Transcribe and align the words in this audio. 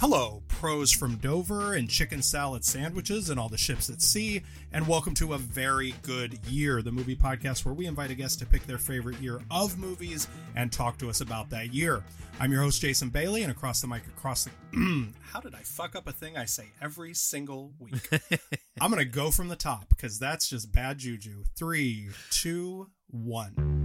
Hello, 0.00 0.42
pros 0.48 0.90
from 0.90 1.16
Dover 1.16 1.74
and 1.74 1.86
chicken 1.86 2.22
salad 2.22 2.64
sandwiches 2.64 3.28
and 3.28 3.38
all 3.38 3.50
the 3.50 3.58
ships 3.58 3.90
at 3.90 4.00
sea, 4.00 4.40
and 4.72 4.88
welcome 4.88 5.12
to 5.16 5.34
a 5.34 5.38
very 5.38 5.92
good 6.00 6.38
year, 6.46 6.80
the 6.80 6.90
movie 6.90 7.14
podcast 7.14 7.66
where 7.66 7.74
we 7.74 7.84
invite 7.84 8.10
a 8.10 8.14
guest 8.14 8.38
to 8.38 8.46
pick 8.46 8.66
their 8.66 8.78
favorite 8.78 9.20
year 9.20 9.42
of 9.50 9.78
movies 9.78 10.26
and 10.56 10.72
talk 10.72 10.96
to 10.96 11.10
us 11.10 11.20
about 11.20 11.50
that 11.50 11.74
year. 11.74 12.02
I'm 12.40 12.50
your 12.50 12.62
host, 12.62 12.80
Jason 12.80 13.10
Bailey, 13.10 13.42
and 13.42 13.52
across 13.52 13.82
the 13.82 13.88
mic, 13.88 14.06
across 14.06 14.44
the. 14.44 14.50
how 15.20 15.40
did 15.40 15.54
I 15.54 15.60
fuck 15.60 15.94
up 15.94 16.08
a 16.08 16.12
thing 16.12 16.34
I 16.34 16.46
say 16.46 16.70
every 16.80 17.12
single 17.12 17.74
week? 17.78 18.08
I'm 18.80 18.90
going 18.90 19.04
to 19.04 19.04
go 19.04 19.30
from 19.30 19.48
the 19.48 19.54
top 19.54 19.90
because 19.90 20.18
that's 20.18 20.48
just 20.48 20.72
bad 20.72 20.96
juju. 20.96 21.44
Three, 21.58 22.08
two, 22.30 22.88
one. 23.10 23.79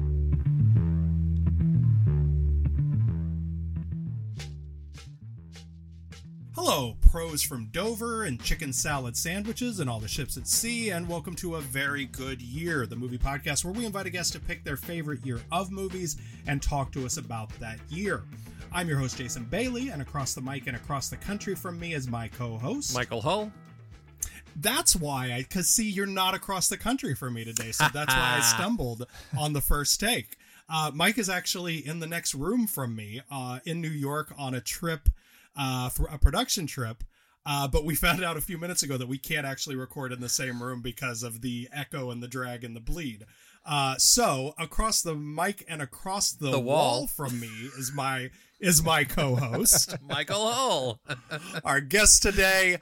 Hello, 6.67 6.95
pros 7.11 7.43
from 7.43 7.67
Dover 7.67 8.23
and 8.23 8.41
chicken 8.41 8.73
salad 8.73 9.15
sandwiches 9.15 9.79
and 9.79 9.87
all 9.87 9.99
the 9.99 10.07
ships 10.07 10.35
at 10.35 10.47
sea, 10.47 10.89
and 10.89 11.07
welcome 11.07 11.35
to 11.35 11.57
a 11.57 11.61
very 11.61 12.05
good 12.05 12.41
year, 12.41 12.87
the 12.87 12.95
movie 12.95 13.19
podcast 13.19 13.63
where 13.63 13.71
we 13.71 13.85
invite 13.85 14.07
a 14.07 14.09
guest 14.09 14.33
to 14.33 14.39
pick 14.39 14.63
their 14.63 14.75
favorite 14.75 15.23
year 15.23 15.39
of 15.51 15.69
movies 15.69 16.17
and 16.47 16.63
talk 16.63 16.91
to 16.93 17.05
us 17.05 17.17
about 17.17 17.49
that 17.59 17.77
year. 17.89 18.23
I'm 18.71 18.89
your 18.89 18.97
host, 18.97 19.19
Jason 19.19 19.43
Bailey, 19.43 19.89
and 19.89 20.01
across 20.01 20.33
the 20.33 20.41
mic 20.41 20.65
and 20.65 20.75
across 20.75 21.07
the 21.07 21.17
country 21.17 21.53
from 21.53 21.79
me 21.79 21.93
is 21.93 22.07
my 22.07 22.29
co 22.29 22.57
host, 22.57 22.95
Michael 22.95 23.21
Hull. 23.21 23.51
That's 24.55 24.95
why 24.95 25.33
I, 25.33 25.41
because 25.43 25.69
see, 25.69 25.87
you're 25.87 26.07
not 26.07 26.33
across 26.33 26.67
the 26.67 26.77
country 26.77 27.13
from 27.13 27.35
me 27.35 27.45
today, 27.45 27.73
so 27.73 27.85
that's 27.93 28.11
why 28.11 28.37
I 28.37 28.41
stumbled 28.55 29.05
on 29.37 29.53
the 29.53 29.61
first 29.61 29.99
take. 29.99 30.35
Uh, 30.67 30.89
Mike 30.95 31.19
is 31.19 31.29
actually 31.29 31.85
in 31.85 31.99
the 31.99 32.07
next 32.07 32.33
room 32.33 32.65
from 32.65 32.95
me 32.95 33.21
uh, 33.29 33.59
in 33.65 33.81
New 33.81 33.87
York 33.87 34.33
on 34.35 34.55
a 34.55 34.61
trip 34.61 35.09
uh, 35.55 35.89
for 35.89 36.05
a 36.07 36.17
production 36.17 36.67
trip. 36.67 37.03
Uh, 37.47 37.67
but 37.67 37.85
we 37.85 37.93
found 37.93 38.23
out 38.23 38.37
a 38.37 38.41
few 38.41 38.57
minutes 38.57 38.81
ago 38.81 38.97
that 38.97 39.07
we 39.07 39.19
can't 39.19 39.45
actually 39.45 39.75
record 39.75 40.11
in 40.11 40.19
the 40.19 40.29
same 40.29 40.63
room 40.63 40.81
because 40.81 41.21
of 41.21 41.41
the 41.41 41.69
echo 41.71 42.09
and 42.09 42.23
the 42.23 42.27
drag 42.27 42.63
and 42.63 42.75
the 42.75 42.79
bleed. 42.79 43.23
Uh, 43.63 43.95
so 43.97 44.53
across 44.57 45.01
the 45.03 45.13
mic 45.15 45.63
and 45.67 45.79
across 45.81 46.31
the, 46.31 46.49
The 46.51 46.59
wall. 46.59 46.99
wall 47.01 47.07
from 47.07 47.39
me 47.39 47.49
is 47.77 47.91
my 47.93 48.29
is 48.59 48.83
my 48.83 49.03
co-host. 49.03 49.95
Michael 50.07 50.49
Hull. 50.51 50.99
Our 51.63 51.81
guest 51.81 52.23
today 52.23 52.77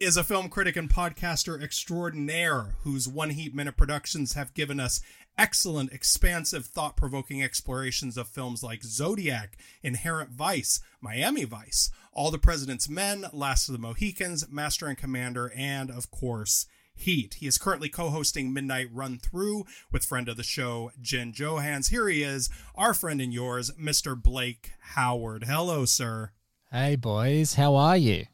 is 0.00 0.16
a 0.16 0.24
film 0.24 0.48
critic 0.48 0.74
and 0.76 0.90
podcaster 0.90 1.62
extraordinaire 1.62 2.74
whose 2.82 3.06
One 3.08 3.30
Heat 3.30 3.54
Minute 3.54 3.76
productions 3.76 4.32
have 4.34 4.52
given 4.52 4.80
us 4.80 5.00
excellent, 5.38 5.92
expansive, 5.92 6.66
thought 6.66 6.96
provoking 6.96 7.42
explorations 7.42 8.16
of 8.16 8.26
films 8.28 8.62
like 8.62 8.82
Zodiac, 8.82 9.56
Inherent 9.82 10.30
Vice, 10.30 10.80
Miami 11.00 11.44
Vice, 11.44 11.90
All 12.12 12.30
the 12.30 12.38
President's 12.38 12.88
Men, 12.88 13.26
Last 13.32 13.68
of 13.68 13.72
the 13.72 13.78
Mohicans, 13.78 14.46
Master 14.50 14.86
and 14.86 14.98
Commander, 14.98 15.50
and 15.56 15.90
of 15.90 16.10
course, 16.10 16.66
Heat. 16.94 17.34
He 17.34 17.46
is 17.46 17.56
currently 17.56 17.88
co 17.88 18.10
hosting 18.10 18.52
Midnight 18.52 18.88
Run 18.92 19.18
Through 19.18 19.64
with 19.90 20.04
friend 20.04 20.28
of 20.28 20.36
the 20.36 20.42
show, 20.42 20.92
Jen 21.00 21.32
Johans. 21.32 21.88
Here 21.88 22.08
he 22.08 22.22
is, 22.22 22.50
our 22.74 22.92
friend 22.92 23.20
and 23.20 23.32
yours, 23.32 23.70
Mr. 23.80 24.20
Blake 24.20 24.72
Howard. 24.94 25.44
Hello, 25.44 25.86
sir. 25.86 26.32
Hey 26.70 26.96
boys, 26.96 27.54
how 27.54 27.74
are 27.76 27.96
you? 27.96 28.26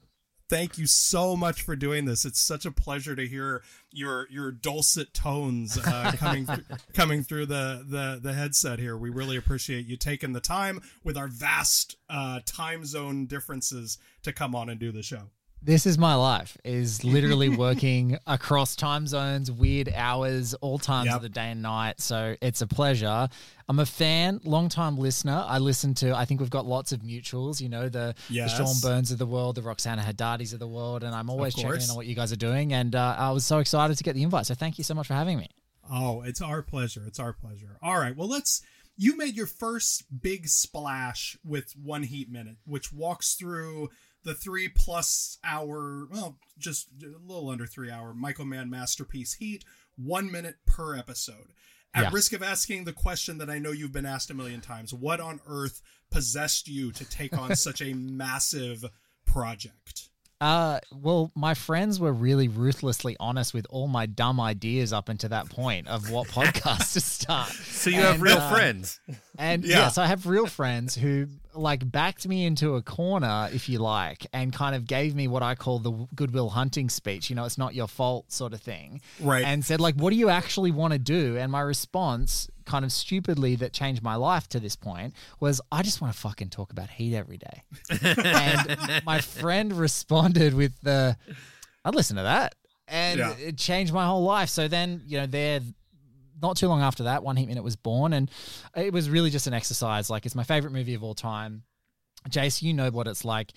Thank 0.48 0.78
you 0.78 0.86
so 0.86 1.36
much 1.36 1.62
for 1.62 1.76
doing 1.76 2.04
this. 2.04 2.24
It's 2.24 2.40
such 2.40 2.64
a 2.64 2.70
pleasure 2.70 3.14
to 3.14 3.26
hear 3.26 3.62
your 3.90 4.26
your 4.30 4.50
dulcet 4.50 5.14
tones 5.14 5.78
uh, 5.78 6.12
coming 6.16 6.46
th- 6.46 6.60
coming 6.94 7.22
through 7.22 7.46
the, 7.46 7.84
the 7.86 8.18
the 8.22 8.32
headset 8.32 8.78
here. 8.78 8.96
We 8.96 9.10
really 9.10 9.36
appreciate 9.36 9.86
you 9.86 9.96
taking 9.96 10.32
the 10.32 10.40
time 10.40 10.80
with 11.04 11.16
our 11.16 11.28
vast 11.28 11.96
uh, 12.08 12.40
time 12.44 12.84
zone 12.84 13.26
differences 13.26 13.98
to 14.22 14.32
come 14.32 14.54
on 14.54 14.68
and 14.68 14.78
do 14.80 14.92
the 14.92 15.02
show. 15.02 15.30
This 15.60 15.86
is 15.86 15.98
my 15.98 16.14
life. 16.14 16.56
Is 16.64 17.04
literally 17.16 17.48
working 17.48 18.16
across 18.26 18.76
time 18.76 19.06
zones, 19.06 19.50
weird 19.50 19.92
hours, 19.94 20.54
all 20.54 20.78
times 20.78 21.06
Yep. 21.06 21.16
of 21.16 21.22
the 21.22 21.28
day 21.28 21.50
and 21.50 21.62
night. 21.62 22.00
So 22.00 22.36
it's 22.40 22.60
a 22.60 22.66
pleasure. 22.66 23.28
I'm 23.68 23.78
a 23.78 23.86
fan, 23.86 24.40
long 24.44 24.68
time 24.68 24.96
listener. 24.96 25.44
I 25.46 25.58
listen 25.58 25.94
to. 25.94 26.16
I 26.16 26.24
think 26.24 26.40
we've 26.40 26.48
got 26.48 26.64
lots 26.64 26.92
of 26.92 27.00
mutuals. 27.00 27.60
You 27.60 27.68
know 27.68 27.88
the, 27.88 28.14
Yes. 28.30 28.56
the 28.56 28.64
Sean 28.64 28.74
Burns 28.80 29.10
of 29.10 29.18
the 29.18 29.26
world, 29.26 29.56
the 29.56 29.62
Roxana 29.62 30.02
Hadadis 30.02 30.52
of 30.52 30.58
the 30.60 30.68
world, 30.68 31.02
and 31.02 31.14
I'm 31.14 31.28
always 31.28 31.54
checking 31.54 31.82
in 31.82 31.90
on 31.90 31.96
what 31.96 32.06
you 32.06 32.14
guys 32.14 32.32
are 32.32 32.36
doing. 32.36 32.72
And 32.72 32.94
uh, 32.94 33.16
I 33.18 33.30
was 33.32 33.44
so 33.44 33.58
excited 33.58 33.98
to 33.98 34.04
get 34.04 34.14
the 34.14 34.22
invite. 34.22 34.46
So 34.46 34.54
thank 34.54 34.78
you 34.78 34.84
so 34.84 34.94
much 34.94 35.06
for 35.08 35.14
having 35.14 35.38
me. 35.38 35.48
Oh, 35.90 36.22
it's 36.22 36.40
our 36.40 36.62
pleasure. 36.62 37.02
It's 37.06 37.18
our 37.18 37.32
pleasure. 37.32 37.78
All 37.82 37.98
right. 37.98 38.16
Well, 38.16 38.28
let's. 38.28 38.62
You 39.00 39.16
made 39.16 39.36
your 39.36 39.46
first 39.46 40.04
big 40.22 40.48
splash 40.48 41.36
with 41.44 41.72
One 41.80 42.02
Heat 42.02 42.28
Minute, 42.30 42.56
which 42.64 42.92
walks 42.92 43.34
through 43.34 43.90
the 44.28 44.34
three 44.34 44.68
plus 44.68 45.38
hour, 45.42 46.06
well, 46.10 46.38
just 46.58 46.88
a 47.02 47.06
little 47.26 47.48
under 47.48 47.66
three 47.66 47.90
hour 47.90 48.12
Michael 48.12 48.44
Mann 48.44 48.68
masterpiece 48.68 49.32
Heat, 49.34 49.64
one 49.96 50.30
minute 50.30 50.56
per 50.66 50.94
episode. 50.94 51.52
At 51.94 52.02
Yeah. 52.04 52.10
risk 52.12 52.34
of 52.34 52.42
asking 52.42 52.84
the 52.84 52.92
question 52.92 53.38
that 53.38 53.48
I 53.48 53.58
know 53.58 53.72
you've 53.72 53.92
been 53.92 54.04
asked 54.04 54.30
a 54.30 54.34
million 54.34 54.60
times, 54.60 54.92
what 54.92 55.18
on 55.20 55.40
earth 55.46 55.80
possessed 56.10 56.68
you 56.68 56.92
to 56.92 57.04
take 57.06 57.36
on 57.36 57.56
such 57.68 57.80
a 57.80 57.94
massive 57.94 58.84
project? 59.24 60.10
Uh, 60.40 60.78
well, 60.92 61.32
my 61.34 61.54
friends 61.54 61.98
were 61.98 62.12
really 62.12 62.46
ruthlessly 62.46 63.16
honest 63.18 63.52
with 63.52 63.66
all 63.70 63.88
my 63.88 64.06
dumb 64.06 64.38
ideas 64.38 64.92
up 64.92 65.08
until 65.08 65.30
that 65.30 65.48
point 65.48 65.88
of 65.88 66.10
what 66.10 66.28
podcast 66.38 66.92
to 66.92 67.00
start. 67.00 67.48
So 67.48 67.90
you 67.90 67.96
have 68.02 68.20
real 68.22 68.36
uh, 68.36 68.50
friends. 68.52 69.00
And 69.38 69.64
Yeah. 69.64 69.78
yes, 69.78 69.98
I 69.98 70.06
have 70.06 70.26
real 70.26 70.46
friends 70.46 70.94
who 70.94 71.26
like 71.58 71.90
backed 71.90 72.26
me 72.28 72.44
into 72.46 72.76
a 72.76 72.82
corner, 72.82 73.48
if 73.52 73.68
you 73.68 73.78
like, 73.78 74.26
and 74.32 74.52
kind 74.52 74.74
of 74.74 74.86
gave 74.86 75.14
me 75.14 75.28
what 75.28 75.42
I 75.42 75.54
call 75.54 75.78
the 75.78 76.06
goodwill 76.14 76.50
hunting 76.50 76.88
speech. 76.88 77.28
You 77.30 77.36
know, 77.36 77.44
it's 77.44 77.58
not 77.58 77.74
your 77.74 77.88
fault 77.88 78.32
sort 78.32 78.52
of 78.52 78.60
thing. 78.60 79.00
Right. 79.20 79.44
And 79.44 79.64
said, 79.64 79.80
like, 79.80 79.94
what 79.96 80.10
do 80.10 80.16
you 80.16 80.28
actually 80.28 80.70
want 80.70 80.92
to 80.92 80.98
do? 80.98 81.36
And 81.36 81.50
my 81.52 81.60
response, 81.60 82.48
kind 82.64 82.84
of 82.84 82.92
stupidly, 82.92 83.56
that 83.56 83.72
changed 83.72 84.02
my 84.02 84.14
life 84.14 84.48
to 84.50 84.60
this 84.60 84.76
point 84.76 85.14
was, 85.40 85.60
I 85.72 85.82
just 85.82 86.00
want 86.00 86.12
to 86.14 86.18
fucking 86.20 86.50
talk 86.50 86.70
about 86.70 86.90
heat 86.90 87.14
every 87.14 87.38
day. 87.38 87.62
and 88.24 89.02
my 89.04 89.20
friend 89.20 89.72
responded 89.72 90.54
with 90.54 90.80
the, 90.82 91.16
I'd 91.84 91.94
listen 91.94 92.16
to 92.16 92.22
that. 92.22 92.54
And 92.90 93.18
Yeah. 93.18 93.34
it 93.38 93.58
changed 93.58 93.92
my 93.92 94.06
whole 94.06 94.22
life. 94.22 94.48
So 94.48 94.66
then, 94.68 95.02
you 95.06 95.18
know, 95.18 95.26
they're 95.26 95.60
not 96.40 96.56
too 96.56 96.68
long 96.68 96.80
after 96.80 97.04
that, 97.04 97.22
One 97.22 97.36
Heat 97.36 97.48
Minute 97.48 97.64
was 97.64 97.76
born, 97.76 98.12
and 98.12 98.30
it 98.76 98.92
was 98.92 99.10
really 99.10 99.30
just 99.30 99.46
an 99.46 99.54
exercise. 99.54 100.10
Like 100.10 100.26
it's 100.26 100.34
my 100.34 100.44
favorite 100.44 100.72
movie 100.72 100.94
of 100.94 101.02
all 101.02 101.14
time. 101.14 101.62
Jace, 102.28 102.62
you 102.62 102.74
know 102.74 102.90
what 102.90 103.06
it's 103.06 103.24
like. 103.24 103.52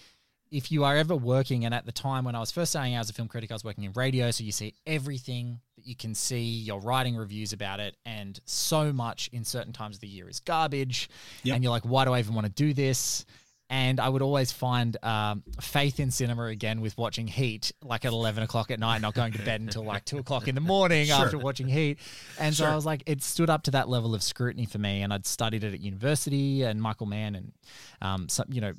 If 0.52 0.70
you 0.70 0.84
are 0.84 0.98
ever 0.98 1.16
working, 1.16 1.64
and 1.64 1.74
at 1.74 1.86
the 1.86 1.94
time 1.94 2.26
when 2.26 2.36
I 2.36 2.40
was 2.40 2.52
first 2.52 2.72
starting 2.72 2.94
out 2.94 3.00
as 3.00 3.10
a 3.10 3.14
film 3.14 3.30
critic, 3.30 3.52
I 3.52 3.56
was 3.56 3.64
working 3.64 3.86
in 3.86 3.94
radio, 3.94 4.32
so 4.32 4.44
you 4.44 4.52
see 4.52 4.74
everything 4.86 5.62
that 5.78 5.88
you 5.88 5.96
can 5.96 6.14
see. 6.14 6.44
You're 6.44 6.82
writing 6.82 7.16
reviews 7.16 7.54
about 7.54 7.80
it, 7.80 7.96
and 8.06 8.38
so 8.44 8.92
much 8.92 9.30
in 9.32 9.46
certain 9.46 9.72
times 9.72 9.96
of 9.96 10.02
the 10.02 10.10
year 10.10 10.28
is 10.28 10.42
garbage. 10.42 11.10
Yep. 11.44 11.56
And 11.56 11.64
you're 11.64 11.72
like, 11.72 11.84
why 11.84 12.04
do 12.04 12.12
I 12.12 12.20
even 12.20 12.36
want 12.36 12.48
to 12.48 12.52
do 12.52 12.74
this? 12.74 13.26
And 13.72 14.02
I 14.02 14.10
would 14.10 14.22
always 14.22 14.52
find 14.52 14.98
um, 15.02 15.44
faith 15.62 16.02
in 16.02 16.12
cinema 16.12 16.44
again 16.48 16.82
with 16.82 16.98
watching 16.98 17.26
Heat, 17.26 17.72
like 17.82 18.04
at 18.04 18.12
11 18.12 18.44
o'clock 18.44 18.70
at 18.70 18.80
night, 18.82 19.00
not 19.02 19.14
going 19.14 19.32
to 19.32 19.40
bed 19.40 19.62
until 19.62 19.84
like 19.86 20.04
2 20.04 20.18
o'clock 20.18 20.50
in 20.50 20.56
the 20.56 20.62
morning 20.62 21.06
Sure. 21.06 21.16
after 21.24 21.38
watching 21.38 21.70
Heat. 21.70 21.98
And 22.38 22.54
so 22.54 22.66
I 22.66 22.76
was 22.76 22.86
like, 22.86 23.02
it 23.06 23.24
stood 23.24 23.50
up 23.50 23.64
to 23.64 23.72
that 23.72 23.88
level 23.88 24.14
of 24.14 24.22
scrutiny 24.22 24.66
for 24.66 24.78
me. 24.78 25.04
And 25.04 25.14
I'd 25.14 25.26
studied 25.26 25.64
it 25.64 25.74
at 25.74 25.80
university 25.80 26.64
and 26.64 26.82
Michael 26.82 27.06
Mann 27.06 27.34
and, 27.34 27.54
um, 28.02 28.28
some, 28.28 28.48
you 28.52 28.60
know, 28.60 28.74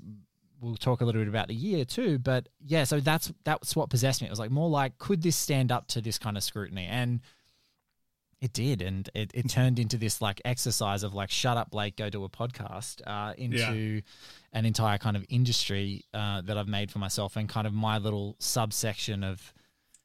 we'll 0.61 0.77
talk 0.77 1.01
a 1.01 1.07
little 1.07 1.23
bit 1.23 1.29
about 1.29 1.49
the 1.49 1.55
year 1.55 1.87
too. 1.87 2.19
But 2.19 2.51
yeah, 2.65 2.85
so 2.85 3.01
that's 3.01 3.33
that's 3.45 3.75
what 3.75 3.89
possessed 3.89 4.21
me. 4.21 4.27
It 4.27 4.31
was 4.31 4.39
like 4.39 4.51
more 4.51 4.69
like, 4.69 4.99
could 4.99 5.23
this 5.23 5.37
stand 5.37 5.73
up 5.73 5.89
to 5.89 6.03
this 6.03 6.19
kind 6.19 6.37
of 6.37 6.43
scrutiny? 6.43 6.85
And 6.85 7.21
it 8.43 8.53
did, 8.53 8.83
and 8.83 9.09
it, 9.15 9.31
it 9.35 9.49
turned 9.49 9.79
into 9.79 9.97
this 9.97 10.21
like 10.21 10.41
exercise 10.45 11.05
of 11.05 11.15
like, 11.15 11.31
shut 11.31 11.57
up, 11.57 11.71
Blake, 11.71 11.97
go 11.97 12.11
do 12.11 12.25
a 12.25 12.29
podcast 12.29 13.01
uh, 13.07 13.35
into 13.39 14.03
an 14.53 14.67
entire 14.67 14.99
kind 14.99 15.17
of 15.17 15.25
industry 15.29 16.05
uh, 16.13 16.41
that 16.41 16.59
I've 16.59 16.67
made 16.67 16.91
for 16.91 16.99
myself, 16.99 17.37
and 17.37 17.49
kind 17.49 17.69
of 17.69 17.73
my 17.73 17.99
little 17.99 18.35
subsection 18.41 19.23
of 19.23 19.55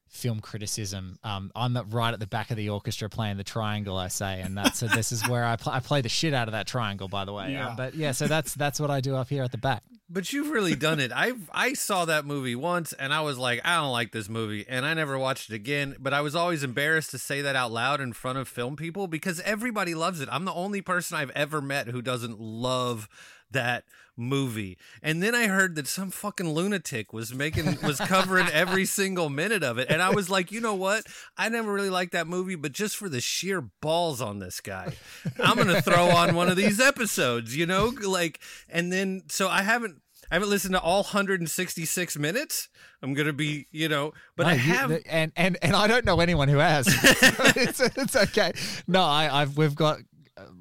film 0.07 0.39
criticism. 0.39 1.17
Um, 1.23 1.51
I'm 1.55 1.75
right 1.89 2.13
at 2.13 2.19
the 2.19 2.27
back 2.27 2.51
of 2.51 2.57
the 2.57 2.69
orchestra 2.69 3.09
playing 3.09 3.37
the 3.37 3.43
triangle, 3.43 3.97
I 3.97 4.07
say, 4.07 4.39
and 4.39 4.55
that's 4.55 4.77
so 4.77 4.87
this 4.95 5.11
is 5.11 5.27
where 5.27 5.43
I, 5.43 5.55
pl- 5.55 5.71
I 5.71 5.79
play 5.79 6.01
the 6.01 6.09
shit 6.09 6.35
out 6.35 6.47
of 6.47 6.51
that 6.51 6.67
triangle, 6.67 7.07
by 7.07 7.25
the 7.25 7.33
way. 7.33 7.53
Yeah. 7.53 7.69
Um, 7.69 7.75
but 7.75 7.95
yeah, 7.95 8.11
so 8.11 8.27
that's 8.27 8.53
that's 8.53 8.79
what 8.79 8.91
I 8.91 9.01
do 9.01 9.15
up 9.15 9.29
here 9.29 9.41
at 9.41 9.51
the 9.51 9.57
back. 9.57 9.81
But 10.09 10.31
you've 10.31 10.51
really 10.51 10.75
done 10.75 11.01
it. 11.01 11.11
I 11.13 11.33
I 11.51 11.73
saw 11.73 12.05
that 12.05 12.25
movie 12.25 12.55
once 12.55 12.93
and 12.93 13.13
I 13.13 13.19
was 13.21 13.37
like, 13.37 13.59
I 13.65 13.75
don't 13.75 13.91
like 13.91 14.13
this 14.13 14.29
movie, 14.29 14.65
and 14.67 14.85
I 14.85 14.93
never 14.93 15.19
watched 15.19 15.49
it 15.49 15.55
again. 15.55 15.97
But 15.99 16.13
I 16.13 16.21
was 16.21 16.33
always 16.33 16.63
embarrassed 16.63 17.11
to 17.11 17.17
say 17.17 17.41
that 17.41 17.57
out 17.57 17.73
loud 17.73 17.99
in 17.99 18.13
front 18.13 18.37
of 18.37 18.47
film 18.47 18.77
people 18.77 19.07
because 19.07 19.41
everybody 19.41 19.93
loves 19.95 20.21
it. 20.21 20.29
I'm 20.31 20.45
the 20.45 20.53
only 20.53 20.81
person 20.81 21.17
I've 21.17 21.31
ever 21.31 21.61
met 21.61 21.89
who 21.89 22.01
doesn't 22.01 22.39
love 22.39 23.09
that 23.51 23.83
movie. 24.15 24.77
And 25.03 25.21
then 25.21 25.35
I 25.35 25.47
heard 25.47 25.75
that 25.75 25.87
some 25.87 26.09
fucking 26.09 26.49
lunatic 26.49 27.13
was 27.13 27.33
making 27.33 27.77
was 27.83 27.97
covering 27.99 28.47
every 28.51 28.85
single 28.99 29.29
minute 29.29 29.63
of 29.63 29.77
it. 29.77 29.89
And 29.89 30.01
I 30.01 30.09
was 30.09 30.29
like, 30.29 30.51
you 30.51 30.59
know 30.59 30.73
what? 30.73 31.05
I 31.37 31.49
never 31.49 31.71
really 31.71 31.89
liked 31.91 32.13
that 32.13 32.27
movie, 32.27 32.55
but 32.55 32.71
just 32.71 32.97
for 32.97 33.09
the 33.09 33.21
sheer 33.21 33.61
balls 33.61 34.19
on 34.21 34.39
this 34.39 34.59
guy, 34.59 34.93
I'm 35.39 35.55
gonna 35.57 35.81
throw 35.81 36.07
on 36.09 36.35
one 36.35 36.49
of 36.49 36.57
these 36.57 36.79
episodes, 36.79 37.55
you 37.55 37.65
know? 37.65 37.93
Like 38.01 38.39
and 38.69 38.91
then 38.91 39.23
so 39.29 39.47
I 39.49 39.61
haven't 39.61 40.01
I 40.31 40.35
haven't 40.35 40.49
listened 40.49 40.73
to 40.73 40.81
all 40.81 41.03
166 41.03 42.17
minutes. 42.17 42.69
I'm 43.01 43.13
gonna 43.13 43.33
be, 43.33 43.67
you 43.71 43.87
know, 43.87 44.13
but 44.35 44.43
No, 44.43 44.49
I 44.49 44.55
have. 44.55 44.91
and 45.07 45.31
and 45.35 45.57
and 45.61 45.75
I 45.75 45.87
don't 45.87 46.05
know 46.05 46.19
anyone 46.19 46.47
who 46.49 46.57
has. 46.57 46.87
It's, 47.55 47.79
it's 47.79 48.15
okay. 48.15 48.51
No, 48.87 49.01
I, 49.03 49.41
I've 49.41 49.57
we've 49.57 49.75
got. 49.75 49.99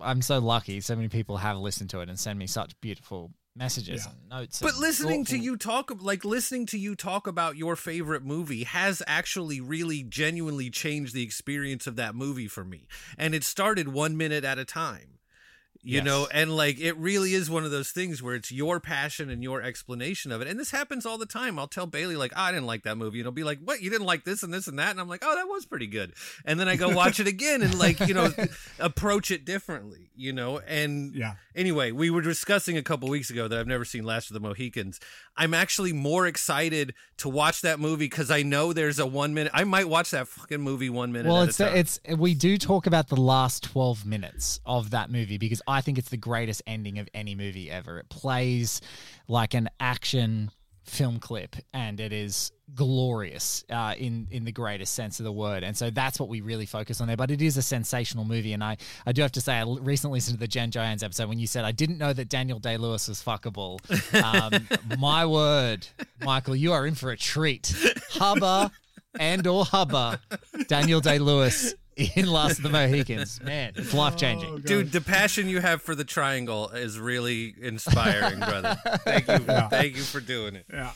I'm 0.00 0.22
so 0.22 0.38
lucky. 0.38 0.80
So 0.80 0.96
many 0.96 1.08
people 1.08 1.36
have 1.38 1.56
listened 1.58 1.90
to 1.90 2.00
it 2.00 2.08
and 2.08 2.18
send 2.18 2.38
me 2.38 2.46
such 2.46 2.78
beautiful 2.80 3.32
messages 3.54 4.04
Yeah. 4.04 4.12
and 4.12 4.28
notes. 4.28 4.60
but 4.60 4.72
and 4.72 4.80
listening 4.80 5.24
to 5.26 5.38
you 5.38 5.56
talk, 5.56 5.90
like 6.02 6.24
listening 6.24 6.66
to 6.66 6.78
you 6.78 6.94
talk 6.94 7.26
about 7.26 7.56
your 7.56 7.74
favorite 7.74 8.22
movie, 8.24 8.64
has 8.64 9.02
actually 9.06 9.60
really 9.60 10.02
genuinely 10.02 10.68
changed 10.70 11.14
the 11.14 11.22
experience 11.22 11.86
of 11.86 11.96
that 11.96 12.14
movie 12.14 12.48
for 12.48 12.64
me. 12.64 12.86
And 13.16 13.34
it 13.34 13.44
started 13.44 13.88
one 13.88 14.16
minute 14.16 14.44
at 14.44 14.58
a 14.58 14.64
time. 14.64 15.15
You 15.88 15.98
Yes. 15.98 16.04
know, 16.04 16.26
and 16.32 16.56
like 16.56 16.80
it 16.80 16.96
really 16.96 17.32
is 17.32 17.48
one 17.48 17.64
of 17.64 17.70
those 17.70 17.90
things 17.90 18.20
where 18.20 18.34
it's 18.34 18.50
your 18.50 18.80
passion 18.80 19.30
and 19.30 19.40
your 19.40 19.62
explanation 19.62 20.32
of 20.32 20.40
it. 20.42 20.48
And 20.48 20.58
this 20.58 20.72
happens 20.72 21.06
all 21.06 21.16
the 21.16 21.26
time. 21.26 21.60
I'll 21.60 21.68
tell 21.68 21.86
Bailey, 21.86 22.16
like, 22.16 22.32
"Oh, 22.34 22.40
I 22.42 22.50
didn't 22.50 22.66
like 22.66 22.82
that 22.82 22.96
movie. 22.98 23.20
And 23.20 23.24
he'll 23.24 23.30
be 23.30 23.44
like, 23.44 23.60
What? 23.62 23.82
You 23.82 23.88
didn't 23.90 24.06
like 24.06 24.24
this 24.24 24.42
and 24.42 24.52
this 24.52 24.66
and 24.66 24.80
that? 24.80 24.90
And 24.90 25.00
I'm 25.00 25.08
like, 25.08 25.22
Oh, 25.24 25.32
that 25.36 25.46
was 25.46 25.64
pretty 25.64 25.86
good. 25.86 26.12
And 26.44 26.58
then 26.58 26.68
I 26.68 26.74
go 26.74 26.88
watch 26.88 27.20
it 27.20 27.28
again 27.28 27.62
and, 27.62 27.78
like, 27.78 28.00
you 28.00 28.14
know, 28.14 28.32
approach 28.80 29.30
it 29.30 29.44
differently, 29.44 30.10
you 30.16 30.32
know? 30.32 30.58
And 30.58 31.14
Yeah. 31.14 31.34
Anyway, 31.54 31.90
we 31.92 32.10
were 32.10 32.20
discussing 32.20 32.76
a 32.76 32.82
couple 32.82 33.08
weeks 33.08 33.30
ago 33.30 33.46
that 33.48 33.58
I've 33.58 33.66
never 33.66 33.84
seen 33.84 34.04
Last 34.04 34.28
of 34.28 34.34
the 34.34 34.40
Mohicans. 34.40 35.00
I'm 35.36 35.54
actually 35.54 35.92
more 35.92 36.26
excited 36.26 36.94
to 37.18 37.28
watch 37.28 37.62
that 37.62 37.78
movie 37.80 38.06
because 38.06 38.30
I 38.30 38.42
know 38.42 38.72
there's 38.72 38.98
a 38.98 39.06
one 39.06 39.32
minute. 39.34 39.52
I 39.54 39.64
might 39.64 39.88
watch 39.88 40.10
that 40.10 40.28
fucking 40.28 40.60
movie 40.60 40.90
one 40.90 41.12
minute. 41.12 41.28
Well, 41.30 41.42
it's 41.42 41.60
it's 41.60 42.00
we 42.18 42.34
do 42.34 42.58
talk 42.58 42.86
about 42.86 43.08
the 43.08 43.16
last 43.16 43.62
12 43.64 44.04
minutes 44.04 44.60
of 44.66 44.90
that 44.90 45.10
movie 45.10 45.38
because 45.38 45.62
I 45.66 45.75
think 45.80 45.98
it's 45.98 46.10
the 46.10 46.16
greatest 46.16 46.62
ending 46.66 46.98
of 46.98 47.08
any 47.14 47.34
movie 47.34 47.70
ever. 47.70 47.98
It 47.98 48.08
plays 48.08 48.80
like 49.28 49.54
an 49.54 49.68
action 49.80 50.50
film 50.86 51.18
clip 51.18 51.56
and 51.74 51.98
it 51.98 52.12
is 52.12 52.52
glorious 52.74 53.64
uh, 53.70 53.94
in 53.98 54.28
in 54.30 54.44
the 54.44 54.52
greatest 54.52 54.94
sense 54.94 55.20
of 55.20 55.24
the 55.24 55.32
word. 55.32 55.64
And 55.64 55.76
so 55.76 55.90
that's 55.90 56.18
what 56.18 56.28
we 56.28 56.40
really 56.40 56.66
focus 56.66 57.00
on 57.00 57.08
there. 57.08 57.16
But 57.16 57.30
it 57.30 57.42
is 57.42 57.56
a 57.56 57.62
sensational 57.62 58.24
movie 58.24 58.52
and 58.52 58.62
I 58.62 58.76
I 59.04 59.12
do 59.12 59.22
have 59.22 59.32
to 59.32 59.40
say 59.40 59.54
I 59.54 59.64
recently 59.64 60.16
listened 60.18 60.38
to 60.38 60.40
the 60.40 60.48
Jen 60.48 60.70
Johans 60.70 61.02
episode 61.02 61.28
when 61.28 61.38
you 61.38 61.46
said 61.46 61.64
I 61.64 61.72
didn't 61.72 61.98
know 61.98 62.12
that 62.12 62.28
Daniel 62.28 62.58
Day 62.58 62.76
Lewis 62.76 63.08
was 63.08 63.22
fuckable. 63.22 63.80
Um, 64.22 64.68
my 64.98 65.26
word 65.26 65.86
Michael 66.22 66.56
you 66.56 66.72
are 66.72 66.86
in 66.86 66.94
for 66.94 67.10
a 67.10 67.16
treat. 67.16 67.74
Hubba 68.10 68.70
and 69.18 69.46
or 69.46 69.64
hubba 69.64 70.20
Daniel 70.68 71.00
Day 71.00 71.18
Lewis 71.18 71.74
in 72.14 72.26
Last 72.26 72.58
of 72.58 72.62
the 72.64 72.68
Mohicans 72.68 73.40
man 73.42 73.72
it's 73.74 73.94
life 73.94 74.16
changing 74.16 74.50
Oh, 74.54 74.58
Dude, 74.58 74.92
the 74.92 75.00
passion 75.00 75.48
you 75.48 75.60
have 75.60 75.80
for 75.82 75.94
the 75.94 76.04
triangle 76.04 76.68
is 76.70 76.98
really 76.98 77.54
inspiring, 77.60 78.38
brother. 78.50 78.76
Thank 79.04 79.28
you, 79.28 79.44
Yeah. 79.48 79.68
thank 79.68 79.96
you 79.96 80.02
for 80.02 80.20
doing 80.20 80.56
it. 80.56 80.66
Yeah. 80.72 80.92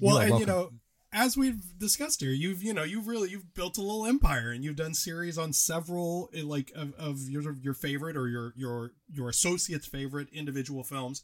Well, 0.00 0.18
are 0.18 0.26
and 0.26 0.38
you 0.40 0.46
know, 0.46 0.70
as 1.12 1.36
we've 1.36 1.78
discussed 1.78 2.20
here, 2.22 2.30
you've 2.30 2.62
you 2.62 2.72
know 2.72 2.82
you've 2.82 3.06
really 3.06 3.28
you've 3.30 3.52
built 3.52 3.76
a 3.76 3.82
little 3.82 4.06
empire, 4.06 4.50
and 4.50 4.64
you've 4.64 4.76
done 4.76 4.94
series 4.94 5.36
on 5.36 5.52
several 5.52 6.30
eh, 6.34 6.40
like 6.42 6.72
of, 6.74 6.94
of 6.94 7.18
your 7.28 7.42
your 7.60 7.74
favorite 7.74 8.16
or 8.16 8.28
your 8.28 8.54
your 8.56 8.92
your 9.12 9.28
associates' 9.28 9.86
favorite 9.86 10.28
individual 10.32 10.82
films. 10.82 11.22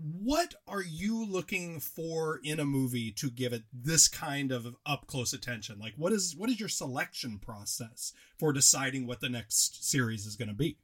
What 0.00 0.54
are 0.66 0.82
you 0.82 1.24
looking 1.26 1.80
for 1.80 2.40
in 2.44 2.60
a 2.60 2.64
movie 2.64 3.10
to 3.12 3.30
give 3.30 3.52
it 3.52 3.64
this 3.72 4.06
kind 4.06 4.52
of 4.52 4.76
up 4.86 5.06
close 5.08 5.32
attention? 5.32 5.78
Like, 5.80 5.94
what 5.96 6.12
is 6.12 6.36
what 6.36 6.48
is 6.50 6.60
your 6.60 6.68
selection 6.68 7.38
process 7.38 8.12
for 8.38 8.52
deciding 8.52 9.06
what 9.06 9.20
the 9.20 9.28
next 9.28 9.88
series 9.88 10.24
is 10.26 10.36
going 10.36 10.48
to 10.48 10.54
be? 10.54 10.78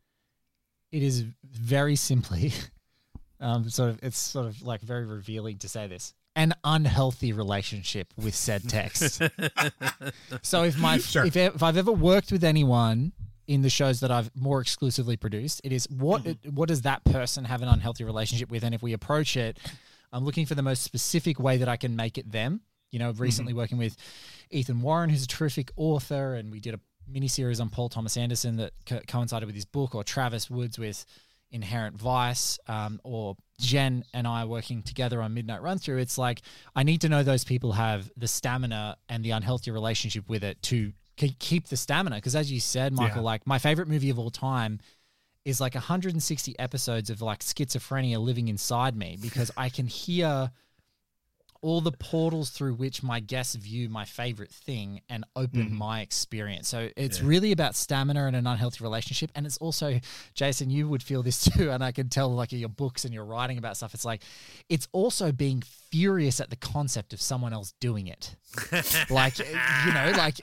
it 0.93 1.02
is 1.02 1.25
very 1.43 1.96
simply 1.96 2.52
um 3.40 3.69
sort 3.69 3.90
of 3.90 3.99
it's 4.02 4.16
sort 4.19 4.46
of 4.46 4.62
like 4.62 4.81
very 4.81 5.05
revealing 5.05 5.58
to 5.58 5.69
say 5.69 5.88
this 5.88 6.14
an 6.37 6.55
unhealthy 6.62 7.32
relationship 7.32 8.12
with 8.17 8.32
said 8.34 8.69
text 8.69 9.20
so 10.43 10.62
if 10.62 10.78
my 10.78 10.99
Sure. 10.99 11.26
if, 11.26 11.37
if 11.37 11.62
i've 11.64 11.76
ever 11.76 11.90
worked 11.90 12.31
with 12.31 12.44
anyone 12.44 13.10
in 13.46 13.62
the 13.62 13.70
shows 13.70 14.00
that 14.00 14.11
i've 14.11 14.31
more 14.35 14.61
exclusively 14.61 15.17
produced 15.17 15.61
it 15.64 15.73
is 15.73 15.88
what 15.91 16.23
Mm-hmm. 16.25 16.55
what 16.55 16.69
does 16.69 16.82
that 16.82 17.05
person 17.05 17.44
have 17.44 17.62
an 17.62 17.69
unhealthy 17.69 18.05
relationship 18.05 18.50
with 18.50 18.62
and 18.64 18.75
if 18.75 18.82
we 18.82 18.93
approach 18.93 19.37
it 19.37 19.58
i'm 20.12 20.25
looking 20.25 20.46
for 20.46 20.55
the 20.55 20.62
most 20.62 20.82
specific 20.82 21.38
way 21.38 21.56
that 21.58 21.69
i 21.69 21.76
can 21.76 21.94
make 21.96 22.17
it 22.19 22.31
them 22.31 22.61
you 22.91 22.99
know 22.99 23.11
recently 23.12 23.52
Mm-hmm. 23.52 23.58
working 23.58 23.79
with 23.79 23.96
ethan 24.50 24.81
warren 24.81 25.11
who's 25.11 25.25
a 25.25 25.29
terrific 25.29 25.70
author 25.76 26.35
and 26.35 26.50
we 26.52 26.61
did 26.61 26.75
a 26.75 26.81
mini 27.06 27.29
series 27.29 27.61
on 27.61 27.69
paul 27.69 27.88
thomas 27.88 28.17
anderson 28.17 28.56
that 28.56 28.73
co- 28.87 29.00
coincided 29.06 29.44
with 29.46 29.55
his 29.55 29.64
book 29.67 29.94
or 29.94 30.02
travis 30.05 30.49
woods 30.50 30.79
with 30.79 31.05
inherent 31.50 31.96
vice 31.96 32.58
um, 32.67 32.99
or 33.05 33.37
jen 33.61 34.02
and 34.14 34.26
i 34.26 34.44
working 34.44 34.82
together 34.82 35.20
on 35.23 35.35
midnight 35.35 35.62
run 35.62 35.79
through 35.79 35.99
it's 35.99 36.17
like 36.19 36.41
i 36.75 36.82
need 36.82 37.00
to 37.02 37.08
know 37.08 37.23
those 37.23 37.44
people 37.44 37.73
have 37.73 38.11
the 38.17 38.26
stamina 38.26 38.96
and 39.08 39.23
the 39.25 39.31
unhealthy 39.31 39.70
relationship 39.70 40.29
with 40.29 40.43
it 40.43 40.61
to 40.62 40.93
ke- 41.16 41.38
keep 41.38 41.69
the 41.69 41.76
stamina 41.76 42.16
because 42.16 42.34
as 42.37 42.50
you 42.50 42.61
said 42.61 42.93
michael 42.93 43.19
Yeah. 43.22 43.22
like 43.32 43.46
my 43.46 43.58
favorite 43.58 43.88
movie 43.88 44.11
of 44.11 44.19
all 44.19 44.31
time 44.31 44.81
is 45.44 45.61
like 45.61 45.75
160 45.75 46.58
episodes 46.58 47.11
of 47.11 47.20
like 47.20 47.40
schizophrenia 47.40 48.19
living 48.19 48.49
inside 48.49 48.96
me 48.96 49.19
because 49.20 49.50
i 49.56 49.69
can 49.69 49.87
hear 49.87 50.50
all 51.61 51.81
the 51.81 51.93
portals 51.93 52.50
through 52.50 52.75
which 52.75 53.02
my 53.02 53.20
guests 53.20 53.55
view 53.55 53.88
my 53.88 54.05
favorite 54.05 54.50
thing 54.52 55.00
and 55.08 55.25
open 55.34 55.70
Mhm. 55.70 55.70
my 55.70 56.02
experience. 56.02 56.69
So 56.69 56.90
it's 56.94 57.20
Yeah. 57.20 57.26
really 57.26 57.52
about 57.52 57.75
stamina 57.75 58.26
and 58.26 58.37
an 58.37 58.46
unhealthy 58.46 58.84
relationship. 58.84 59.31
And 59.34 59.46
it's 59.46 59.56
also, 59.56 59.99
Jason, 60.34 60.69
you 60.69 60.90
would 60.90 61.02
feel 61.02 61.22
this 61.22 61.43
too. 61.44 61.70
And 61.70 61.82
I 61.82 61.90
can 61.90 62.10
tell, 62.10 62.28
like, 62.34 62.52
your 62.52 62.69
books 62.69 63.06
and 63.06 63.14
you're 63.14 63.25
writing 63.25 63.56
about 63.56 63.78
stuff, 63.78 63.94
it's 63.94 64.05
like, 64.05 64.20
it's 64.69 64.88
also 64.93 65.32
being 65.32 65.62
furious 65.90 66.38
at 66.38 66.50
the 66.50 66.56
concept 66.56 67.14
of 67.14 67.22
someone 67.22 67.55
else 67.55 67.72
doing 67.81 68.08
it. 68.08 68.37
like, 69.08 69.38
you 69.38 69.93
know, 69.94 70.12
like 70.19 70.38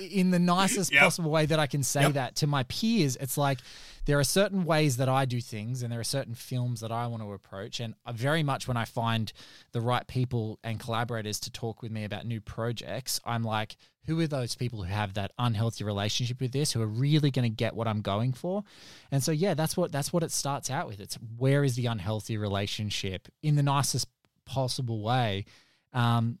in 0.00 0.30
the 0.30 0.38
nicest 0.38 0.92
Yep. 0.92 1.02
possible 1.02 1.30
way 1.30 1.46
that 1.46 1.58
I 1.58 1.66
can 1.66 1.82
say 1.82 2.02
Yep. 2.02 2.12
that 2.14 2.36
to 2.36 2.46
my 2.46 2.62
peers. 2.64 3.16
It's 3.16 3.36
like 3.36 3.58
there 4.04 4.18
are 4.18 4.24
certain 4.24 4.64
ways 4.64 4.96
that 4.96 5.08
I 5.08 5.24
do 5.24 5.40
things, 5.40 5.82
and 5.82 5.92
there 5.92 6.00
are 6.00 6.04
certain 6.04 6.34
films 6.34 6.80
that 6.80 6.90
I 6.90 7.06
want 7.06 7.22
to 7.22 7.32
approach. 7.32 7.78
And 7.80 7.94
I 8.04 8.12
very 8.12 8.42
much 8.42 8.66
when 8.66 8.76
I 8.76 8.84
find 8.84 9.32
the 9.72 9.80
right 9.80 10.06
people 10.06 10.58
and 10.64 10.80
collaborators 10.80 11.38
to 11.40 11.50
talk 11.50 11.82
with 11.82 11.92
me 11.92 12.04
about 12.04 12.26
new 12.26 12.40
projects, 12.40 13.20
I'm 13.24 13.44
like, 13.44 13.76
who 14.06 14.18
are 14.20 14.26
those 14.26 14.56
people 14.56 14.82
who 14.82 14.90
have 14.92 15.14
that 15.14 15.30
unhealthy 15.38 15.84
relationship 15.84 16.40
with 16.40 16.50
this, 16.50 16.72
who 16.72 16.82
are 16.82 16.86
really 16.88 17.30
going 17.30 17.44
to 17.48 17.54
get 17.54 17.76
what 17.76 17.86
I'm 17.86 18.00
going 18.00 18.32
for? 18.32 18.64
And 19.12 19.22
so, 19.22 19.30
yeah, 19.30 19.54
that's 19.54 19.76
what 19.76 19.92
that's 19.92 20.12
what 20.12 20.24
it 20.24 20.32
starts 20.32 20.70
out 20.70 20.88
with. 20.88 20.98
It's 20.98 21.14
where 21.36 21.62
is 21.62 21.76
the 21.76 21.86
unhealthy 21.86 22.36
relationship 22.36 23.28
in 23.42 23.54
the 23.54 23.62
nicest 23.62 24.08
possible 24.44 25.00
way. 25.02 25.44
Um, 25.92 26.38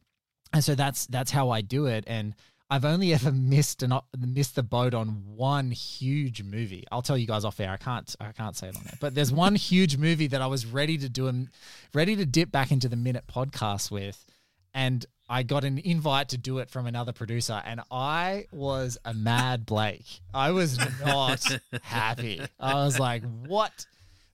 and 0.52 0.64
so 0.64 0.74
that's 0.74 1.06
that's 1.06 1.30
how 1.30 1.50
I 1.50 1.60
do 1.60 1.86
it. 1.86 2.02
And 2.08 2.34
I've 2.72 2.86
only 2.86 3.12
ever 3.12 3.30
missed 3.30 3.82
an 3.82 3.92
missed 4.18 4.54
the 4.54 4.62
boat 4.62 4.94
on 4.94 5.08
one 5.36 5.72
huge 5.72 6.42
movie. 6.42 6.86
I'll 6.90 7.02
tell 7.02 7.18
you 7.18 7.26
guys 7.26 7.44
off 7.44 7.60
air. 7.60 7.70
I 7.70 7.76
can't 7.76 8.16
I 8.18 8.32
can't 8.32 8.56
say 8.56 8.68
it 8.68 8.76
on 8.76 8.82
there. 8.84 8.96
But 8.98 9.14
there's 9.14 9.30
one 9.30 9.54
huge 9.56 9.98
movie 9.98 10.26
that 10.28 10.40
I 10.40 10.46
was 10.46 10.64
ready 10.64 10.96
to 10.96 11.10
do 11.10 11.26
and 11.26 11.48
ready 11.92 12.16
to 12.16 12.24
dip 12.24 12.50
back 12.50 12.72
into 12.72 12.88
the 12.88 12.96
minute 12.96 13.24
podcast 13.26 13.90
with, 13.90 14.24
and 14.72 15.04
I 15.28 15.42
got 15.42 15.64
an 15.64 15.80
invite 15.84 16.30
to 16.30 16.38
do 16.38 16.60
it 16.60 16.70
from 16.70 16.86
another 16.86 17.12
producer, 17.12 17.60
and 17.62 17.82
I 17.90 18.46
was 18.52 18.96
a 19.04 19.12
mad 19.12 19.66
Blake. 19.66 20.22
I 20.32 20.52
was 20.52 20.78
not 21.04 21.44
happy. 21.82 22.40
I 22.58 22.72
was 22.86 22.98
like, 22.98 23.22
what? 23.46 23.84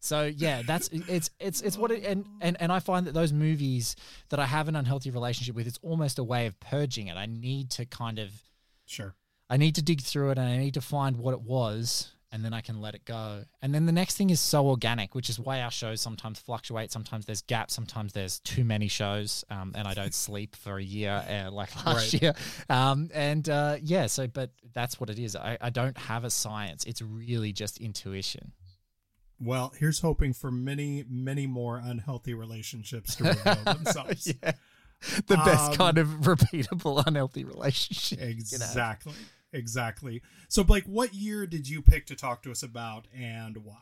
So 0.01 0.25
yeah, 0.25 0.63
that's 0.67 0.89
it's 0.93 1.31
it's 1.41 1.61
it's 1.61 1.77
what 1.77 1.91
it 1.91 2.05
and, 2.05 2.25
and 2.41 2.57
and 2.61 2.71
I 2.71 2.79
find 2.81 3.07
that 3.07 3.15
those 3.15 3.33
movies 3.33 3.97
that 4.29 4.39
I 4.39 4.47
have 4.47 4.69
an 4.69 4.77
unhealthy 4.77 5.11
relationship 5.11 5.55
with, 5.55 5.67
it's 5.67 5.79
almost 5.83 6.19
a 6.19 6.25
way 6.25 6.47
of 6.47 6.59
purging 6.61 7.09
it. 7.09 7.17
I 7.17 7.27
need 7.27 7.71
to 7.73 7.85
kind 7.85 8.19
of 8.19 8.31
Sure. 8.87 9.15
I 9.51 9.57
need 9.57 9.75
to 9.77 9.83
dig 9.83 10.01
through 10.03 10.31
it 10.31 10.39
and 10.39 10.49
I 10.49 10.57
need 10.59 10.75
to 10.75 10.81
find 10.81 11.17
what 11.17 11.33
it 11.35 11.41
was 11.43 12.13
and 12.31 12.45
then 12.45 12.53
I 12.53 12.61
can 12.61 12.81
let 12.83 12.95
it 12.95 13.07
go. 13.07 13.45
And 13.63 13.75
then 13.75 13.87
the 13.87 13.93
next 13.93 14.17
thing 14.17 14.29
is 14.29 14.39
so 14.41 14.69
organic, 14.69 15.15
which 15.15 15.31
is 15.31 15.41
why 15.41 15.63
our 15.63 15.71
shows 15.71 16.01
sometimes 16.03 16.39
fluctuate. 16.39 16.93
Sometimes 16.93 17.25
there's 17.25 17.41
gaps. 17.41 17.73
Sometimes 17.75 18.13
there's 18.13 18.39
too 18.41 18.65
many 18.65 18.87
shows, 18.89 19.47
um, 19.51 19.73
and 19.75 19.89
I 19.89 19.95
don't 19.95 20.13
sleep 20.27 20.55
for 20.55 20.77
a 20.77 20.83
year 20.83 21.25
uh, 21.27 21.51
like 21.51 21.75
last 21.87 22.13
Right. 22.13 22.23
year. 22.23 22.35
Um, 22.69 23.09
and 23.15 23.49
uh, 23.49 23.77
yeah, 23.83 24.07
so 24.07 24.27
but 24.27 24.51
that's 24.75 25.01
what 25.01 25.09
it 25.09 25.19
is. 25.19 25.37
I, 25.37 25.57
I 25.59 25.71
don't 25.71 25.97
have 25.97 26.25
a 26.25 26.31
science. 26.31 26.85
It's 26.85 27.01
really 27.01 27.53
just 27.55 27.79
intuition. 27.79 28.53
Well, 29.41 29.73
here's 29.79 30.01
hoping 30.01 30.33
for 30.33 30.51
many, 30.51 31.05
many 31.09 31.47
more 31.47 31.79
unhealthy 31.79 32.35
relationships 32.35 33.15
to 33.17 33.25
reveal 33.25 33.55
themselves. 33.65 34.33
yeah. 34.43 34.53
The 35.27 35.37
best 35.37 35.71
Um, 35.73 35.77
kind 35.77 35.99
of 35.99 36.09
repeatable 36.23 37.05
unhealthy 37.07 37.45
relationship. 37.45 38.19
you 38.21 38.27
know. 38.27 38.33
Exactly. 38.65 39.13
Exactly. 39.53 40.23
So, 40.49 40.65
Blake, 40.65 40.85
what 40.85 41.15
year 41.15 41.47
did 41.47 41.69
you 41.69 41.83
pick 41.83 42.07
to 42.07 42.17
talk 42.17 42.43
to 42.43 42.51
us 42.51 42.63
about 42.63 43.07
and 43.17 43.59
why? 43.59 43.77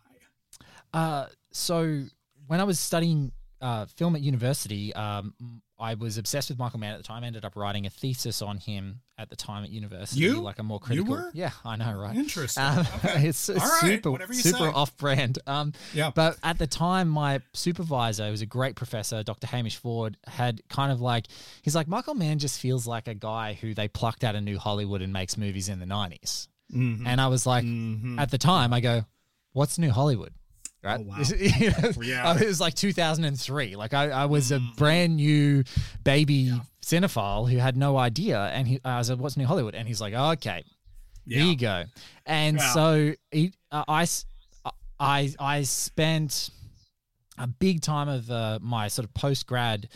Uh, 0.93 1.27
so 1.53 2.05
when 2.47 2.61
I 2.61 2.65
was 2.65 2.79
studying 2.79 3.33
uh, 3.61 3.87
film 3.87 4.15
at 4.17 4.23
university, 4.23 4.95
um, 4.95 5.35
I 5.79 5.95
was 5.95 6.17
obsessed 6.19 6.49
with 6.49 6.59
Michael 6.59 6.79
Mann 6.81 6.93
at 6.95 6.99
the 6.99 7.03
time. 7.03 7.23
I 7.23 7.27
ended 7.27 7.45
up 7.45 7.55
writing 7.57 7.85
a 7.87 7.91
thesis 7.91 8.41
on 8.43 8.57
him 8.59 9.01
at 9.19 9.29
the 9.31 9.37
time 9.37 9.63
at 9.65 9.71
university. 9.71 10.21
You? 10.23 10.41
like 10.41 10.59
a 10.59 10.63
more 10.63 10.79
critical. 10.81 11.07
You 11.17 11.23
were? 11.25 11.31
Yeah, 11.35 11.51
I 11.65 11.77
know, 11.77 11.93
right? 11.95 12.17
Interesting. 12.17 12.63
Um, 12.63 12.87
Okay. 13.05 13.29
it's, 13.29 13.49
All 13.51 13.57
it's 13.57 13.65
right, 13.83 14.03
super 14.05 14.33
super 14.33 14.59
say. 14.59 14.65
off 14.73 14.97
brand. 14.97 15.39
Um, 15.47 15.73
Yeah. 15.93 16.11
but 16.15 16.39
at 16.43 16.59
the 16.59 16.67
time, 16.67 17.09
my 17.09 17.41
supervisor, 17.53 18.25
who 18.27 18.31
was 18.31 18.43
a 18.43 18.47
great 18.47 18.75
professor, 18.77 19.23
Dr. 19.23 19.47
Hamish 19.47 19.77
Ford, 19.77 20.17
had 20.27 20.63
kind 20.69 20.91
of 20.93 21.01
like 21.01 21.27
he's 21.63 21.75
like 21.75 21.89
Michael 21.89 22.15
Mann 22.15 22.39
just 22.39 22.59
feels 22.61 22.87
like 22.87 23.07
a 23.09 23.15
guy 23.15 23.55
who 23.55 23.75
they 23.75 23.89
plucked 23.89 24.25
out 24.25 24.35
of 24.35 24.43
New 24.45 24.59
Hollywood 24.59 25.03
and 25.03 25.13
makes 25.13 25.37
movies 25.37 25.69
in 25.69 25.79
the 25.79 25.87
90s 25.87 26.49
Mhm. 26.75 27.07
And 27.07 27.21
I 27.21 27.29
was 27.29 27.47
like, 27.47 27.65
Mhm. 27.65 28.19
at 28.19 28.31
the 28.31 28.39
time, 28.39 28.73
I 28.73 28.81
go, 28.81 29.05
"What's 29.53 29.79
New 29.79 29.91
Hollywood?" 29.93 30.33
Right? 30.87 31.01
Oh, 31.01 31.03
wow. 31.03 31.17
You 31.37 31.71
know, 31.71 31.93
Yeah. 32.03 32.25
Mm-hmm. 32.35 32.43
It 32.43 32.47
was 32.47 32.61
like 32.61 32.75
2003. 32.75 33.77
Like 33.77 33.93
I, 33.95 34.11
I 34.11 34.25
was 34.27 34.53
a 34.53 34.61
brand 34.77 35.17
new 35.17 35.65
baby 36.05 36.53
cinephile 36.83 37.51
who 37.51 37.59
had 37.59 37.77
no 37.77 37.97
idea, 37.99 38.41
and 38.47 38.67
he, 38.69 38.81
I 38.85 38.99
was 38.99 39.11
like, 39.11 39.19
"What's 39.19 39.37
New 39.37 39.47
Hollywood?" 39.47 39.75
And 39.75 39.87
he's 39.89 40.01
like, 40.01 40.15
oh, 40.17 40.31
"Okay, 40.33 40.63
Yeah. 41.27 41.39
there 41.39 41.47
you 41.49 41.57
go." 41.57 41.85
And 42.25 42.57
Yeah. 42.59 42.73
so 42.73 43.13
he, 43.31 43.53
uh, 43.73 43.85
I, 43.89 44.03
s- 44.03 44.25
I, 45.01 45.33
I 45.39 45.63
spent 45.63 46.51
a 47.39 47.47
big 47.47 47.83
time 47.83 48.09
of 48.09 48.31
uh, 48.31 48.59
my 48.63 48.89
sort 48.89 49.05
of 49.07 49.13
post 49.15 49.47
grad, 49.47 49.89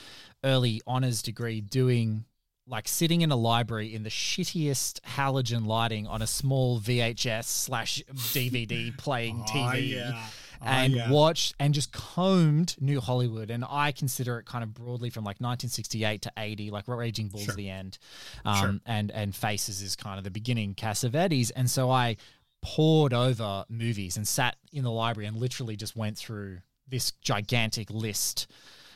early 0.44 0.80
honors 0.86 1.22
degree 1.22 1.60
doing 1.60 2.24
like 2.66 2.86
sitting 2.86 3.22
in 3.22 3.32
a 3.32 3.36
library 3.36 3.92
in 3.94 4.04
the 4.04 4.10
shittiest 4.10 5.00
halogen 5.00 5.66
lighting 5.66 6.06
on 6.06 6.22
a 6.22 6.26
small 6.26 6.78
VHS 6.80 7.44
slash 7.44 8.00
DVD 8.32 8.96
playing 8.96 9.40
Oh, 9.48 9.50
TV. 9.50 9.88
yeah. 9.90 10.26
Oh, 10.62 10.66
And 10.66 10.92
yeah. 10.92 11.10
watched 11.10 11.54
and 11.58 11.72
just 11.72 11.92
combed 11.92 12.76
New 12.80 13.00
Hollywood, 13.00 13.50
and 13.50 13.64
I 13.68 13.92
consider 13.92 14.38
it 14.38 14.44
kind 14.46 14.62
of 14.62 14.74
broadly 14.74 15.08
from 15.10 15.24
like 15.24 15.36
1968 15.40 16.22
to 16.22 16.32
80, 16.36 16.70
like 16.70 16.86
Raging 16.86 17.28
Bull's 17.28 17.44
Sure. 17.44 17.54
the 17.54 17.70
end, 17.70 17.98
um, 18.44 18.56
Sure. 18.60 18.74
and 18.86 19.10
and 19.10 19.34
Faces 19.34 19.80
is 19.80 19.96
kind 19.96 20.18
of 20.18 20.24
the 20.24 20.30
beginning, 20.30 20.74
Cassavetes, 20.74 21.50
and 21.56 21.70
so 21.70 21.90
I 21.90 22.16
poured 22.62 23.14
over 23.14 23.64
movies 23.70 24.16
and 24.18 24.28
sat 24.28 24.56
in 24.72 24.84
the 24.84 24.90
library 24.90 25.26
and 25.26 25.36
literally 25.38 25.76
just 25.76 25.96
went 25.96 26.18
through 26.18 26.58
this 26.86 27.12
gigantic 27.22 27.88
list 27.90 28.46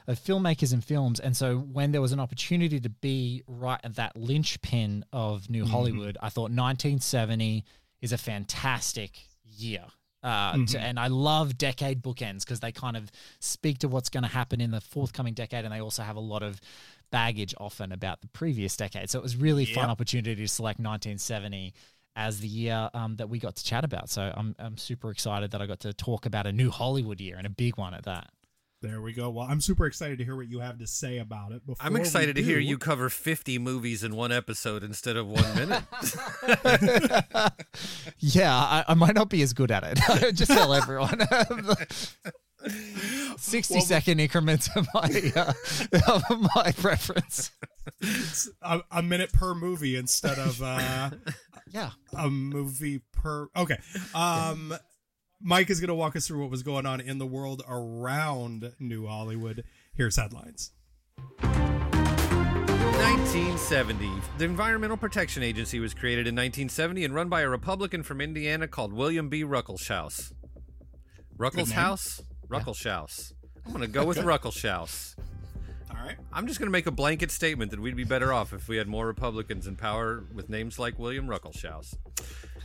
of 0.07 0.19
filmmakers 0.19 0.75
and 0.75 0.85
films. 0.85 1.19
And 1.19 1.35
so 1.35 1.57
when 1.61 1.93
there 1.93 2.03
was 2.03 2.13
an 2.13 2.21
opportunity 2.21 2.79
to 2.81 2.91
be 2.91 3.43
right 3.47 3.81
at 3.83 3.95
that 3.95 4.17
linchpin 4.19 5.07
of 5.15 5.49
New 5.49 5.65
Hollywood, 5.65 6.19
I 6.21 6.29
thought 6.29 6.51
1970 6.51 7.65
is 8.03 8.13
a 8.13 8.19
fantastic 8.19 9.19
year. 9.57 9.85
Uh, 10.25 10.57
to, 10.67 10.81
and 10.81 10.99
I 10.99 11.09
love 11.09 11.59
decade 11.59 12.03
bookends 12.03 12.41
because 12.41 12.61
they 12.61 12.73
kind 12.73 12.97
of 12.97 13.13
speak 13.41 13.79
to 13.81 13.89
what's 13.89 14.09
going 14.09 14.23
to 14.23 14.29
happen 14.31 14.61
in 14.61 14.71
the 14.71 14.81
forthcoming 14.81 15.35
decade, 15.35 15.65
and 15.67 15.73
they 15.73 15.83
also 15.83 16.03
have 16.03 16.17
a 16.17 16.21
lot 16.21 16.43
of 16.43 16.61
baggage 17.11 17.55
often 17.59 17.93
about 17.93 18.23
the 18.23 18.29
previous 18.29 18.77
decade. 18.77 19.11
So 19.11 19.19
it 19.19 19.23
was 19.23 19.37
really 19.37 19.67
fun 19.67 19.91
opportunity 19.91 20.35
to 20.35 20.49
select 20.49 20.81
1970 20.81 21.75
as 22.17 22.41
the 22.41 22.49
year 22.49 22.91
um, 22.95 23.17
that 23.17 23.29
we 23.29 23.39
got 23.39 23.57
to 23.57 23.65
chat 23.65 23.85
about. 23.85 24.09
So 24.09 24.33
I'm 24.35 24.57
I'm 24.59 24.79
super 24.79 25.11
excited 25.11 25.51
that 25.51 25.61
I 25.61 25.67
got 25.67 25.81
to 25.81 25.93
talk 25.93 26.27
about 26.27 26.47
a 26.47 26.53
new 26.53 26.71
Hollywood 26.71 27.21
year 27.21 27.37
and 27.37 27.47
a 27.47 27.51
big 27.51 27.77
one 27.77 27.93
at 27.95 28.05
that. 28.05 28.31
There 28.85 29.01
we 29.01 29.15
go. 29.15 29.31
Well, 29.31 29.47
I'm 29.49 29.63
super 29.63 29.87
excited 29.87 30.19
to 30.19 30.25
hear 30.25 30.37
what 30.37 30.47
you 30.51 30.61
have 30.61 30.79
to 30.79 30.87
say 30.87 31.17
about 31.17 31.53
it. 31.53 31.65
Before 31.67 31.87
I'm 31.87 31.95
we 31.95 32.01
excited 32.01 32.37
to 32.37 32.43
hear 32.43 32.59
you 32.59 32.77
cover 32.77 33.09
50 33.09 33.59
movies 33.59 34.05
in 34.05 34.15
one 34.15 34.31
episode 34.31 34.85
instead 34.85 35.17
of 35.17 35.27
one 35.27 35.55
minute. 35.55 35.83
Yeah, 38.19 38.55
I, 38.55 38.85
I 38.89 38.95
might 38.95 39.15
not 39.15 39.31
be 39.31 39.41
as 39.43 39.55
good 39.55 39.71
at 39.71 39.85
it. 39.87 40.35
Just 40.35 40.51
tell 40.51 40.75
everyone. 40.75 41.27
60 43.39 43.81
second 43.81 44.21
increments 44.21 44.69
of 44.77 44.87
my 44.95 45.33
uh, 45.35 45.53
of 46.09 46.23
my 46.55 46.73
preference. 46.77 47.51
a, 48.63 48.81
a 48.91 49.03
minute 49.03 49.33
per 49.33 49.55
movie 49.55 49.97
instead 49.97 50.39
of 50.39 50.63
uh, 50.63 51.11
Yeah. 51.73 51.91
a 52.17 52.29
movie 52.31 53.01
per. 53.13 53.49
Okay. 53.57 53.79
Um, 54.15 54.75
Mike 55.47 55.69
is 55.69 55.79
going 55.79 55.89
to 55.89 55.95
walk 55.95 56.17
us 56.17 56.27
through 56.27 56.41
what 56.41 56.51
was 56.51 56.63
going 56.63 56.87
on 56.87 57.03
in 57.03 57.19
the 57.19 57.27
world 57.27 57.63
around 57.69 58.73
New 58.81 59.07
Hollywood. 59.07 59.63
Here's 59.93 60.17
headlines. 60.17 60.71
1970. 61.41 64.11
The 64.39 64.47
Environmental 64.47 64.97
Protection 64.97 65.43
Agency 65.43 65.81
was 65.81 65.93
created 65.93 66.27
in 66.27 66.35
1970 66.35 67.05
and 67.05 67.15
run 67.15 67.29
by 67.29 67.43
a 67.43 67.49
Republican 67.51 68.03
from 68.03 68.23
Indiana 68.23 68.67
called 68.67 68.95
William 68.95 69.29
B. 69.29 69.45
Ruckelshaus. 69.45 70.33
Ruckelshaus? 71.37 72.23
Ruckelshaus. 72.49 73.35
I'm 73.67 73.73
going 73.73 73.83
to 73.83 73.89
go 73.89 74.07
with 74.07 74.17
Ruckelshaus. 74.21 75.15
All 75.91 75.97
right. 76.03 76.17
I'm 76.33 76.47
just 76.47 76.59
going 76.59 76.69
to 76.69 76.73
make 76.73 76.87
a 76.87 76.91
blanket 76.91 77.31
statement 77.31 77.71
that 77.73 77.81
we'd 77.81 77.97
be 77.97 78.05
better 78.05 78.33
off 78.33 78.55
if 78.55 78.67
we 78.67 78.79
had 78.79 78.89
more 78.89 79.07
Republicans 79.07 79.67
in 79.67 79.77
power 79.77 80.25
with 80.33 80.49
names 80.49 80.79
like 80.79 80.99
William 80.99 81.27
Ruckelshaus. 81.27 81.97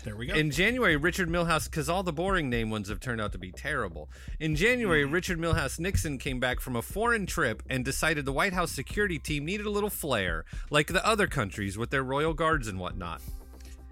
There 0.03 0.15
we 0.15 0.27
go. 0.27 0.33
In 0.33 0.49
January, 0.49 0.95
Richard 0.95 1.29
Milhous, 1.29 1.69
because 1.69 1.89
all 1.89 2.03
the 2.03 2.13
boring 2.13 2.49
name 2.49 2.69
ones 2.69 2.87
have 2.87 2.99
turned 2.99 3.19
out 3.19 3.33
to 3.33 3.37
be 3.37 3.51
terrible. 3.51 4.09
In 4.39 4.55
January, 4.55 5.03
mm-hmm. 5.03 5.13
Richard 5.13 5.39
Milhous 5.39 5.79
Nixon 5.79 6.17
came 6.17 6.39
back 6.39 6.61
from 6.61 6.75
a 6.75 6.81
foreign 6.81 7.25
trip 7.25 7.61
and 7.69 7.83
decided 7.83 8.25
the 8.25 8.31
White 8.31 8.53
House 8.53 8.71
security 8.71 9.19
team 9.19 9.45
needed 9.45 9.65
a 9.65 9.71
little 9.71 9.89
flair, 9.89 10.45
like 10.69 10.87
the 10.87 11.05
other 11.05 11.27
countries 11.27 11.77
with 11.77 11.89
their 11.89 12.03
royal 12.03 12.33
guards 12.33 12.67
and 12.67 12.79
whatnot. 12.79 13.21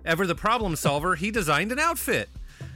Ever 0.06 0.26
the 0.26 0.36
problem 0.36 0.78
solver, 0.78 1.16
he 1.16 1.32
designed 1.32 1.74
an 1.74 1.80
outfit. 1.80 2.30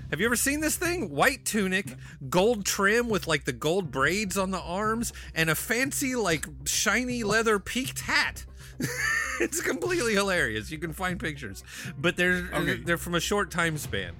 Have 0.09 0.19
you 0.19 0.25
ever 0.25 0.35
seen 0.35 0.59
this 0.59 0.75
thing? 0.75 1.09
White 1.09 1.45
tunic, 1.45 1.95
gold 2.29 2.65
trim 2.65 3.07
with 3.07 3.27
like 3.27 3.45
the 3.45 3.53
gold 3.53 3.91
braids 3.91 4.37
on 4.37 4.51
the 4.51 4.59
arms, 4.59 5.13
and 5.33 5.49
a 5.49 5.55
fancy, 5.55 6.15
like 6.15 6.45
shiny 6.65 7.23
leather 7.23 7.59
peaked 7.59 8.01
hat. 8.01 8.45
it's 9.39 9.61
completely 9.61 10.13
hilarious. 10.13 10.71
You 10.71 10.77
can 10.77 10.93
find 10.93 11.19
pictures, 11.19 11.63
but 11.99 12.15
they're 12.17 12.49
Okay. 12.53 12.75
they're 12.77 12.97
from 12.97 13.15
a 13.15 13.19
short 13.19 13.51
time 13.51 13.77
span. 13.77 14.13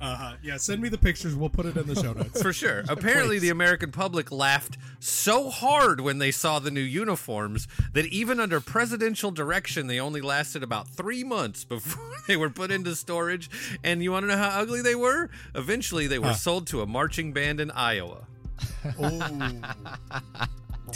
uh-huh. 0.00 0.34
Yeah, 0.42 0.58
send 0.58 0.82
me 0.82 0.88
the 0.90 0.98
pictures. 0.98 1.34
We'll 1.34 1.48
put 1.48 1.64
it 1.66 1.76
in 1.76 1.86
the 1.86 1.94
show 1.94 2.12
notes. 2.20 2.42
For 2.42 2.52
sure. 2.52 2.84
Apparently, 2.88 3.38
the 3.38 3.48
American 3.50 3.90
public 3.92 4.30
laughed 4.30 4.76
so 5.00 5.48
hard 5.50 6.00
when 6.00 6.18
they 6.18 6.30
saw 6.30 6.58
the 6.58 6.70
new 6.70 6.80
uniforms 6.82 7.66
that 7.94 8.04
even 8.06 8.38
under 8.40 8.60
presidential 8.60 9.30
direction, 9.30 9.86
they 9.86 9.98
only 9.98 10.20
lasted 10.20 10.62
about 10.62 10.88
three 10.88 11.24
months 11.24 11.64
before 11.64 12.12
they 12.28 12.36
were 12.36 12.50
put 12.50 12.70
into 12.70 12.94
storage. 12.94 13.48
And 13.82 14.02
you 14.02 14.12
want 14.12 14.24
to 14.24 14.28
know 14.28 14.36
how 14.36 14.60
ugly 14.60 14.82
they 14.82 14.94
were? 14.94 15.30
Eventually, 15.54 16.06
they 16.06 16.18
were 16.18 16.26
Huh. 16.28 16.34
sold 16.34 16.66
to 16.68 16.82
a 16.82 16.86
marching 16.86 17.32
band 17.32 17.58
in 17.60 17.70
Iowa. 17.70 18.26
Ooh. 19.02 19.22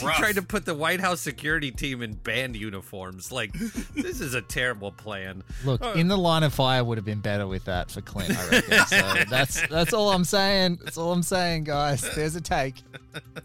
He 0.01 0.07
Rough. 0.07 0.17
tried 0.17 0.35
to 0.35 0.41
put 0.41 0.65
the 0.65 0.73
White 0.75 0.99
House 0.99 1.21
security 1.21 1.71
team 1.71 2.01
in 2.01 2.13
band 2.13 2.55
uniforms. 2.55 3.31
Like, 3.31 3.53
this 3.53 4.19
is 4.19 4.33
a 4.33 4.41
terrible 4.41 4.91
plan. 4.91 5.43
Look, 5.63 5.83
in 5.95 6.07
the 6.07 6.17
line 6.17 6.43
of 6.43 6.53
fire 6.53 6.83
would 6.83 6.97
have 6.97 7.05
been 7.05 7.21
better 7.21 7.47
with 7.47 7.65
that 7.65 7.91
for 7.91 8.01
Clint, 8.01 8.37
I 8.37 8.49
reckon. 8.49 8.85
So 8.87 9.23
that's 9.29 9.67
that's 9.67 9.93
all 9.93 10.11
I'm 10.11 10.23
saying. 10.25 10.79
That's 10.83 10.97
all 10.97 11.11
I'm 11.11 11.23
saying, 11.23 11.63
guys. 11.65 12.01
There's 12.15 12.35
a 12.35 12.41
take. 12.41 12.75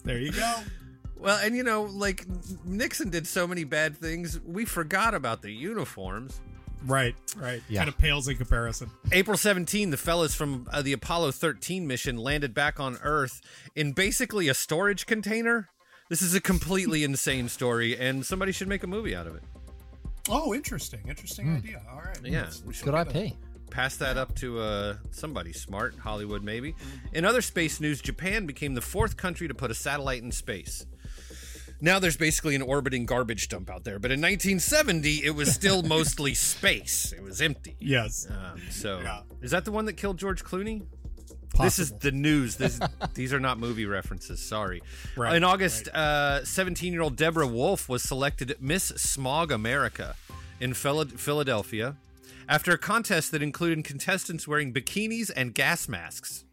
There 0.05 0.19
you 0.19 0.33
go. 0.33 0.55
Well, 1.19 1.39
and 1.43 1.57
you 1.57 1.63
know, 1.63 1.83
like 1.85 2.25
Nixon 2.65 3.11
did 3.11 3.27
so 3.27 3.47
many 3.47 3.65
bad 3.65 3.97
things, 3.97 4.39
we 4.45 4.65
forgot 4.65 5.15
about 5.15 5.43
the 5.43 5.51
uniforms. 5.51 6.41
Right, 6.85 7.17
right. 7.37 7.63
Yeah. 7.69 7.81
Kind 7.81 7.89
of 7.89 7.99
pales 7.99 8.29
in 8.29 8.37
comparison. 8.37 8.91
April 9.11 9.37
17, 9.37 9.91
the 9.91 9.97
fellas 9.97 10.35
from 10.35 10.69
uh, 10.73 10.83
the 10.83 10.93
Apollo 10.93 11.33
13 11.33 11.87
mission 11.87 12.17
landed 12.17 12.55
back 12.55 12.79
on 12.79 12.99
Earth 13.03 13.41
in 13.75 13.93
basically 13.93 14.49
a 14.49 14.55
storage 14.55 15.07
container. 15.07 15.69
This 16.09 16.23
is 16.23 16.35
a 16.35 16.41
completely 16.41 17.03
insane 17.05 17.49
story, 17.49 17.97
and 17.99 18.25
somebody 18.25 18.53
should 18.53 18.69
make 18.69 18.85
a 18.85 18.87
movie 18.87 19.15
out 19.17 19.27
of 19.27 19.35
it. 19.35 19.43
Oh, 20.29 20.55
interesting. 20.55 21.01
Interesting 21.09 21.57
idea. 21.57 21.83
All 21.91 22.01
right. 22.01 22.19
Yeah, 22.25 22.47
we 22.65 22.73
should 22.75 22.85
Good 22.85 23.13
get 23.13 23.17
IP. 23.17 23.33
Pass 23.71 23.97
that 23.97 24.17
up 24.17 24.35
to 24.37 24.61
uh, 24.61 24.97
somebody 25.11 25.53
smart, 25.53 25.97
Hollywood 25.99 26.45
maybe. 26.45 26.75
In 27.13 27.25
other 27.25 27.43
space 27.43 27.81
news, 27.81 28.01
Japan 28.01 28.47
became 28.47 28.75
the 28.75 28.81
fourth 28.81 29.17
country 29.17 29.49
to 29.49 29.55
put 29.55 29.71
a 29.71 29.75
satellite 29.75 30.23
in 30.23 30.31
space. 30.31 30.87
Now 31.81 31.99
there's 31.99 32.17
basically 32.17 32.55
an 32.55 32.63
orbiting 32.63 33.05
garbage 33.05 33.49
dump 33.49 33.69
out 33.69 33.85
there, 33.85 33.99
but 33.99 34.11
in 34.11 34.21
1970 34.21 35.25
it 35.25 35.35
was 35.35 35.53
still 35.53 35.83
mostly 35.85 36.33
space. 36.33 37.13
It 37.13 37.23
was 37.23 37.43
empty. 37.43 37.77
Yes. 37.81 38.27
Um, 38.31 38.63
so, 38.71 39.01
Yeah. 39.01 39.21
is 39.43 39.51
that 39.51 39.65
the 39.67 39.73
one 39.73 39.85
that 39.85 39.95
killed 39.95 40.17
George 40.19 40.43
Clooney? 40.43 40.87
Possible. 41.50 41.65
This 41.65 41.79
is 41.79 41.93
the 41.93 42.12
news. 42.12 42.57
This, 42.57 42.81
these 43.15 43.33
are 43.33 43.41
not 43.41 43.59
movie 43.59 43.87
references. 43.87 44.41
Sorry. 44.41 44.83
Right, 45.17 45.37
In 45.37 45.45
August, 45.45 45.88
17 45.95 46.93
year 46.93 47.03
old 47.03 47.17
Deborah 47.17 47.47
Wolf 47.47 47.88
was 47.88 48.03
selected 48.03 48.57
Miss 48.61 48.85
Smog 48.85 49.50
America 49.53 50.17
in 50.61 50.75
Philadelphia 50.75 51.97
after 52.49 52.73
a 52.73 52.79
contest 52.79 53.33
that 53.33 53.43
included 53.43 53.85
contestants 53.85 54.47
wearing 54.47 54.73
bikinis 54.73 55.31
and 55.35 55.55
gas 55.55 55.88
masks. 55.88 56.45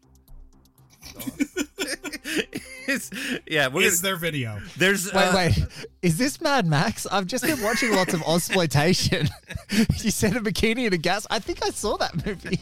It's- 2.86 3.10
yeah, 3.46 3.68
we're 3.68 3.86
is 3.86 4.00
gonna, 4.00 4.12
there 4.12 4.16
video? 4.16 4.60
there's 4.76 5.10
Wait, 5.12 5.22
uh, 5.22 5.32
wait. 5.34 5.66
Is 6.02 6.18
this 6.18 6.40
Mad 6.40 6.66
Max? 6.66 7.06
I've 7.06 7.26
just 7.26 7.44
been 7.44 7.60
watching 7.62 7.92
lots 7.94 8.12
of 8.12 8.22
exploitation. 8.22 9.28
you 9.70 10.10
said 10.10 10.36
a 10.36 10.40
bikini 10.40 10.84
and 10.84 10.92
a 10.94 10.98
gas. 10.98 11.26
I 11.30 11.38
think 11.38 11.64
I 11.64 11.70
saw 11.70 11.96
that 11.96 12.26
movie. 12.26 12.60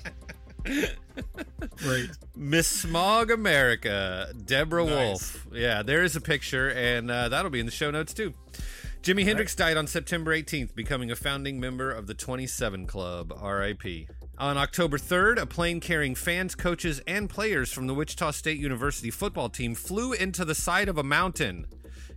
Right. 1.87 2.09
Miss 2.37 2.67
Smog 2.69 3.31
America, 3.31 4.33
Deborah 4.45 4.85
Nice. 4.85 4.95
Wolf. 4.95 5.47
Yeah, 5.53 5.83
there 5.83 6.03
is 6.03 6.17
a 6.17 6.21
picture, 6.21 6.71
and 6.71 7.11
uh, 7.11 7.29
that'll 7.29 7.51
be 7.51 7.61
in 7.61 7.67
the 7.67 7.73
show 7.73 7.91
notes 7.91 8.15
too. 8.15 8.35
Jimi 9.03 9.25
Hendrix 9.25 9.55
died 9.57 9.77
on 9.77 9.89
September 9.89 10.37
18th, 10.37 10.75
becoming 10.77 11.11
a 11.11 11.17
founding 11.17 11.59
member 11.59 11.91
of 11.91 12.07
the 12.07 12.15
27 12.15 12.87
Club, 12.87 13.33
RIP. 13.43 14.09
On 14.39 14.57
October 14.57 14.97
3rd, 14.97 15.41
a 15.41 15.47
plane 15.47 15.81
carrying 15.81 16.15
fans, 16.15 16.55
coaches, 16.55 17.01
and 17.07 17.29
players 17.29 17.73
from 17.73 17.87
the 17.87 17.95
Wichita 17.95 18.31
State 18.31 18.59
University 18.59 19.11
football 19.11 19.49
team 19.49 19.75
flew 19.75 20.13
into 20.13 20.45
the 20.45 20.55
side 20.55 20.89
of 20.89 20.99
a 20.99 21.03
mountain, 21.03 21.67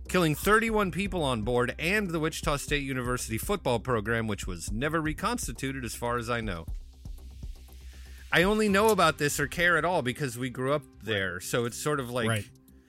killing 0.08 0.34
31 0.34 0.92
people 0.92 1.22
on 1.22 1.42
board 1.42 1.74
and 1.78 2.10
the 2.10 2.20
Wichita 2.20 2.56
State 2.56 2.84
University 2.84 3.36
football 3.38 3.80
program, 3.80 4.28
which 4.28 4.46
was 4.46 4.70
never 4.70 5.00
reconstituted 5.00 5.84
as 5.84 5.94
far 5.94 6.18
as 6.18 6.30
I 6.30 6.40
know. 6.40 6.66
I 8.32 8.42
only 8.42 8.68
know 8.68 8.88
about 8.90 9.18
this 9.18 9.38
or 9.40 9.46
care 9.46 9.76
at 9.76 9.84
all 9.84 10.02
because 10.02 10.36
we 10.36 10.50
grew 10.50 10.72
up 10.72 10.82
there. 11.02 11.40
So 11.40 11.64
it's 11.64 11.76
sort 11.76 12.00
of 12.00 12.10
like 12.10 12.28
Right. 12.28 12.48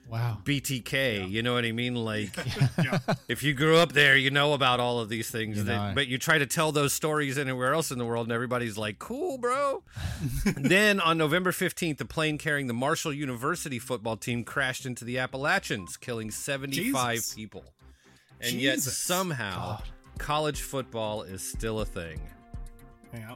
Wow. 0.10 0.38
BTK, 0.46 1.30
you 1.30 1.44
know 1.44 1.54
what 1.54 1.66
I 1.66 1.74
mean? 1.74 1.94
Like 1.96 2.30
Yeah. 2.82 3.00
if 3.28 3.44
you 3.44 3.54
grew 3.54 3.76
up 3.76 3.92
there, 3.92 4.16
you 4.16 4.32
know 4.32 4.54
about 4.54 4.80
all 4.80 5.00
of 5.02 5.10
these 5.10 5.30
things. 5.30 5.58
You 5.58 5.64
that, 5.64 5.96
but 5.96 6.08
you 6.08 6.18
try 6.18 6.38
to 6.38 6.46
tell 6.46 6.72
those 6.72 6.94
stories 6.94 7.38
anywhere 7.38 7.74
else 7.74 7.92
in 7.92 7.98
the 7.98 8.06
world, 8.06 8.26
and 8.28 8.32
everybody's 8.32 8.78
like, 8.78 9.00
"Cool, 9.00 9.38
bro." 9.38 9.84
then 10.46 11.02
on 11.02 11.18
November 11.18 11.52
fifteenth, 11.52 12.00
a 12.00 12.06
plane 12.06 12.38
carrying 12.38 12.68
the 12.68 12.74
Marshall 12.74 13.12
University 13.12 13.80
football 13.80 14.16
team 14.16 14.46
crashed 14.46 14.86
into 14.86 15.04
the 15.04 15.18
Appalachians, 15.18 15.98
killing 15.98 16.32
seventy-five 16.32 17.16
Jesus. 17.18 17.34
people. 17.34 17.66
And 18.40 18.54
yet 18.54 18.76
Jesus. 18.76 18.98
somehow, 18.98 19.82
college 20.20 20.62
football 20.62 21.24
is 21.24 21.42
still 21.42 21.82
a 21.82 21.86
thing. 21.86 22.22
yeah. 23.14 23.36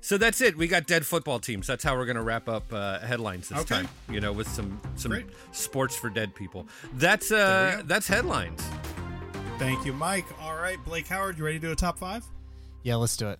So 0.00 0.18
that's 0.18 0.40
it. 0.40 0.56
We 0.56 0.66
got 0.68 0.86
dead 0.86 1.04
football 1.06 1.38
teams. 1.38 1.66
That's 1.66 1.82
how 1.84 1.96
we're 1.96 2.06
going 2.06 2.16
to 2.16 2.22
wrap 2.22 2.48
up 2.48 2.72
uh, 2.72 2.98
headlines 3.00 3.48
this 3.48 3.58
Okay. 3.60 3.76
time. 3.76 3.88
You 4.10 4.20
know, 4.20 4.32
with 4.32 4.48
some 4.48 4.80
some 4.96 5.10
Great. 5.12 5.26
sports 5.52 5.96
for 5.96 6.10
dead 6.10 6.34
people. 6.34 6.66
That's 6.94 7.30
uh 7.32 7.82
that's 7.86 8.06
headlines. 8.08 8.62
Thank 9.58 9.84
you, 9.86 9.92
Mike. 9.92 10.26
All 10.40 10.56
right, 10.56 10.78
Blake 10.84 11.06
Howard, 11.06 11.38
you 11.38 11.44
ready 11.44 11.58
to 11.60 11.66
do 11.68 11.72
a 11.72 11.76
top 11.76 11.98
five? 11.98 12.24
Yeah, 12.82 12.96
let's 12.96 13.16
do 13.16 13.28
it. 13.28 13.38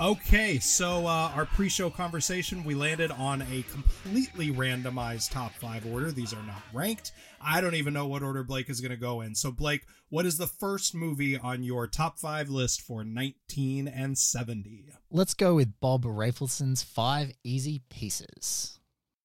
Okay, 0.00 0.58
so 0.58 1.06
uh, 1.06 1.30
our 1.34 1.44
pre-show 1.44 1.90
conversation, 1.90 2.64
we 2.64 2.74
landed 2.74 3.10
on 3.10 3.42
a 3.42 3.62
completely 3.70 4.50
randomized 4.50 5.30
top 5.30 5.52
five 5.52 5.84
order. 5.84 6.10
These 6.10 6.32
are 6.32 6.42
not 6.44 6.62
ranked. 6.72 7.12
I 7.38 7.60
don't 7.60 7.74
even 7.74 7.92
know 7.92 8.06
what 8.06 8.22
order 8.22 8.42
Blake 8.42 8.70
is 8.70 8.80
going 8.80 8.92
to 8.92 8.96
go 8.96 9.20
in. 9.20 9.34
So, 9.34 9.52
Blake, 9.52 9.82
what 10.08 10.24
is 10.24 10.38
the 10.38 10.46
first 10.46 10.94
movie 10.94 11.36
on 11.36 11.62
your 11.62 11.86
top 11.86 12.18
five 12.18 12.48
list 12.48 12.80
for 12.80 13.04
19 13.04 13.88
and 13.88 14.16
70? 14.16 14.86
Let's 15.10 15.34
go 15.34 15.56
with 15.56 15.78
Bob 15.80 16.04
Rafelson's 16.04 16.82
Five 16.82 17.32
Easy 17.44 17.82
Pieces. 17.90 18.78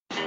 The 0.10 0.17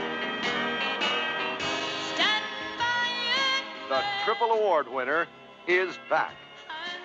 triple 4.24 4.52
award 4.52 4.88
winner 4.88 5.26
is 5.66 5.98
back. 6.08 6.32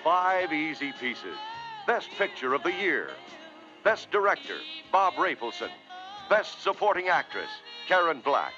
Five 0.02 0.54
easy 0.54 0.94
pieces. 0.94 1.36
Best 1.86 2.10
picture 2.12 2.54
of 2.54 2.64
the 2.64 2.72
year. 2.72 3.10
Best 3.84 4.10
director, 4.10 4.58
Bob 4.90 5.16
Rafelson. 5.16 5.70
Best 6.30 6.62
supporting 6.62 7.10
actress, 7.10 7.50
Karen 7.90 8.22
Black. 8.24 8.54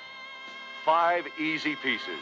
Five 0.86 1.26
easy 1.40 1.76
pieces. 1.78 2.22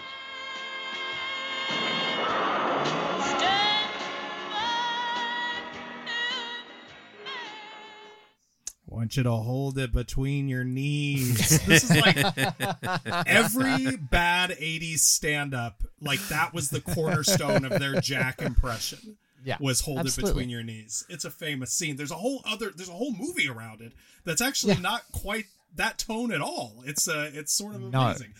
I 8.89 8.95
want 8.95 9.17
you 9.17 9.23
to 9.23 9.31
hold 9.31 9.77
it 9.77 9.91
between 9.91 10.47
your 10.47 10.63
knees. 10.63 11.59
This 11.67 11.89
is 11.89 11.97
like 11.97 12.15
every 13.27 13.97
bad 13.97 14.51
80s 14.51 14.99
stand 14.99 15.53
up, 15.53 15.83
like 15.99 16.21
that 16.29 16.53
was 16.53 16.69
the 16.69 16.79
cornerstone 16.79 17.65
of 17.65 17.79
their 17.79 17.99
Jack 17.99 18.41
impression. 18.41 19.17
Yeah, 19.43 19.57
was 19.59 19.81
hold 19.81 19.99
absolutely. 19.99 20.29
it 20.29 20.33
between 20.33 20.49
your 20.49 20.63
knees. 20.63 21.05
It's 21.09 21.25
a 21.25 21.31
famous 21.31 21.71
scene. 21.73 21.95
There's 21.97 22.11
a 22.11 22.15
whole 22.15 22.41
other 22.45 22.71
there's 22.75 22.89
a 22.89 22.93
whole 22.93 23.13
movie 23.13 23.47
around 23.49 23.81
it 23.81 23.93
that's 24.25 24.41
actually 24.41 24.73
Yeah. 24.73 24.79
not 24.81 25.01
quite 25.11 25.45
that 25.75 25.97
tone 25.97 26.31
at 26.31 26.41
all. 26.41 26.83
It's 26.85 27.07
uh 27.07 27.29
it's 27.33 27.53
sort 27.53 27.75
of 27.75 27.81
No. 27.81 28.01
amazing. 28.01 28.33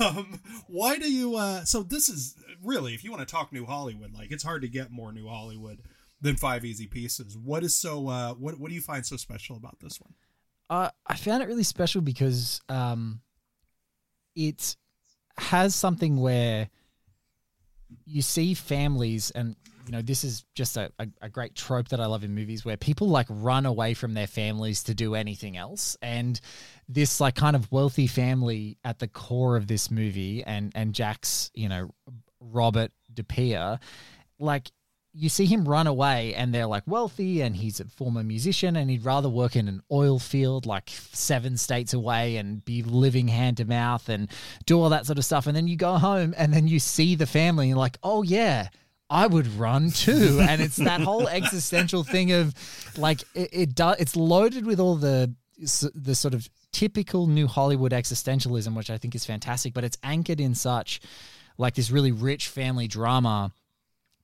Um 0.00 0.40
why 0.66 0.98
do 0.98 1.10
you 1.10 1.36
uh 1.36 1.64
so 1.64 1.82
this 1.82 2.08
is 2.08 2.34
really 2.62 2.94
if 2.94 3.02
you 3.04 3.10
want 3.10 3.26
to 3.26 3.30
talk 3.30 3.52
new 3.52 3.66
Hollywood, 3.66 4.12
like 4.14 4.30
it's 4.30 4.42
hard 4.44 4.62
to 4.62 4.68
get 4.68 4.90
more 4.90 5.12
new 5.12 5.26
Hollywood 5.28 5.80
than 6.20 6.36
five 6.36 6.64
easy 6.64 6.86
pieces. 6.86 7.36
What 7.36 7.62
is 7.64 7.74
so 7.74 8.08
uh 8.08 8.34
what 8.34 8.58
what 8.58 8.68
do 8.68 8.74
you 8.74 8.80
find 8.82 9.04
so 9.06 9.16
special 9.16 9.56
about 9.56 9.78
this 9.80 10.00
one? 10.00 10.14
Uh, 10.68 10.88
I 11.06 11.16
found 11.16 11.42
it 11.42 11.46
really 11.48 11.64
special 11.64 12.00
because 12.00 12.60
um, 12.68 13.22
it 14.36 14.76
has 15.36 15.74
something 15.74 16.20
where 16.20 16.68
you 18.04 18.22
see 18.22 18.54
families, 18.54 19.32
and 19.32 19.56
you 19.90 19.96
know, 19.96 20.02
this 20.02 20.22
is 20.22 20.44
just 20.54 20.76
a, 20.76 20.92
a, 21.00 21.08
a 21.22 21.28
great 21.28 21.56
trope 21.56 21.88
that 21.88 21.98
I 21.98 22.06
love 22.06 22.22
in 22.22 22.32
movies 22.32 22.64
where 22.64 22.76
people 22.76 23.08
like 23.08 23.26
run 23.28 23.66
away 23.66 23.92
from 23.94 24.14
their 24.14 24.28
families 24.28 24.84
to 24.84 24.94
do 24.94 25.16
anything 25.16 25.56
else. 25.56 25.96
And 26.00 26.40
this 26.88 27.20
like 27.20 27.34
kind 27.34 27.56
of 27.56 27.72
wealthy 27.72 28.06
family 28.06 28.78
at 28.84 29.00
the 29.00 29.08
core 29.08 29.56
of 29.56 29.66
this 29.66 29.90
movie, 29.90 30.44
and 30.44 30.70
and 30.76 30.94
Jack's, 30.94 31.50
you 31.54 31.68
know, 31.68 31.90
Robert 32.38 32.92
Dupea, 33.12 33.80
like 34.38 34.70
you 35.12 35.28
see 35.28 35.46
him 35.46 35.66
run 35.66 35.88
away 35.88 36.34
and 36.34 36.54
they're 36.54 36.66
like 36.66 36.84
wealthy 36.86 37.40
and 37.40 37.56
he's 37.56 37.80
a 37.80 37.84
former 37.86 38.22
musician 38.22 38.76
and 38.76 38.88
he'd 38.90 39.04
rather 39.04 39.28
work 39.28 39.56
in 39.56 39.66
an 39.66 39.82
oil 39.90 40.20
field 40.20 40.66
like 40.66 40.88
seven 40.88 41.56
states 41.56 41.92
away 41.92 42.36
and 42.36 42.64
be 42.64 42.84
living 42.84 43.26
hand 43.26 43.56
to 43.56 43.64
mouth 43.64 44.08
and 44.08 44.30
do 44.66 44.80
all 44.80 44.90
that 44.90 45.06
sort 45.06 45.18
of 45.18 45.24
stuff 45.24 45.48
and 45.48 45.56
then 45.56 45.66
you 45.66 45.74
go 45.74 45.94
home 45.94 46.32
and 46.36 46.54
then 46.54 46.68
you 46.68 46.78
see 46.78 47.16
the 47.16 47.26
family 47.26 47.70
and 47.70 47.78
like 47.78 47.98
oh 48.04 48.22
yeah 48.22 48.68
I 49.10 49.26
would 49.26 49.48
run 49.58 49.90
too, 49.90 50.38
and 50.40 50.62
it's 50.62 50.76
that 50.76 51.00
whole 51.00 51.28
existential 51.40 52.04
thing 52.04 52.30
of 52.30 52.54
like 52.96 53.22
it, 53.34 53.50
it 53.52 53.74
does. 53.74 53.96
It's 53.98 54.16
loaded 54.16 54.64
with 54.64 54.78
all 54.78 54.94
the 54.94 55.34
the 55.94 56.14
sort 56.14 56.32
of 56.32 56.48
typical 56.72 57.26
new 57.26 57.46
Hollywood 57.46 57.92
existentialism, 57.92 58.74
which 58.74 58.88
I 58.88 58.96
think 58.96 59.14
is 59.14 59.26
fantastic. 59.26 59.74
But 59.74 59.84
it's 59.84 59.98
anchored 60.02 60.40
in 60.40 60.54
such 60.54 61.00
like 61.58 61.74
this 61.74 61.90
really 61.90 62.12
rich 62.12 62.48
family 62.48 62.86
drama 62.86 63.52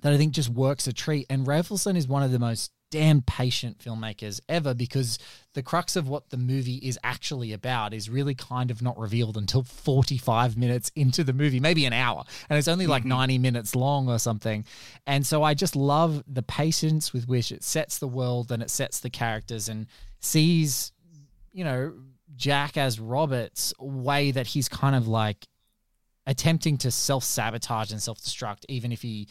that 0.00 0.12
I 0.12 0.16
think 0.16 0.32
just 0.32 0.48
works 0.48 0.86
a 0.86 0.92
treat. 0.92 1.26
And 1.28 1.46
Rafelson 1.46 1.96
is 1.96 2.06
one 2.06 2.22
of 2.22 2.30
the 2.30 2.38
most 2.38 2.70
damn 2.96 3.20
patient 3.20 3.78
filmmakers 3.78 4.40
ever 4.48 4.72
because 4.72 5.18
the 5.52 5.62
crux 5.62 5.96
of 5.96 6.08
what 6.08 6.30
the 6.30 6.38
movie 6.38 6.76
is 6.76 6.98
actually 7.04 7.52
about 7.52 7.92
is 7.92 8.08
really 8.08 8.34
kind 8.34 8.70
of 8.70 8.80
not 8.80 8.98
revealed 8.98 9.36
until 9.36 9.62
45 9.62 10.56
minutes 10.56 10.90
into 10.96 11.22
the 11.22 11.34
movie, 11.34 11.60
maybe 11.60 11.84
an 11.84 11.92
hour. 11.92 12.24
And 12.48 12.58
it's 12.58 12.68
only 12.68 12.86
like 12.86 13.02
mm-hmm. 13.02 13.10
90 13.10 13.38
minutes 13.38 13.76
long 13.76 14.08
or 14.08 14.18
something. 14.18 14.64
And 15.06 15.26
so 15.26 15.42
I 15.42 15.52
just 15.52 15.76
love 15.76 16.24
the 16.26 16.42
patience 16.42 17.12
with 17.12 17.28
which 17.28 17.52
it 17.52 17.62
sets 17.62 17.98
the 17.98 18.08
world 18.08 18.50
and 18.50 18.62
it 18.62 18.70
sets 18.70 19.00
the 19.00 19.10
characters 19.10 19.68
and 19.68 19.88
sees, 20.20 20.92
you 21.52 21.64
know, 21.64 21.92
Jack 22.34 22.78
as 22.78 22.98
Robert's 22.98 23.74
way 23.78 24.30
that 24.30 24.46
he's 24.46 24.70
kind 24.70 24.96
of 24.96 25.06
like 25.06 25.46
attempting 26.26 26.78
to 26.78 26.90
self 26.90 27.24
sabotage 27.24 27.92
and 27.92 28.00
self 28.00 28.20
destruct, 28.22 28.64
even 28.70 28.90
if 28.90 29.02
he 29.02 29.28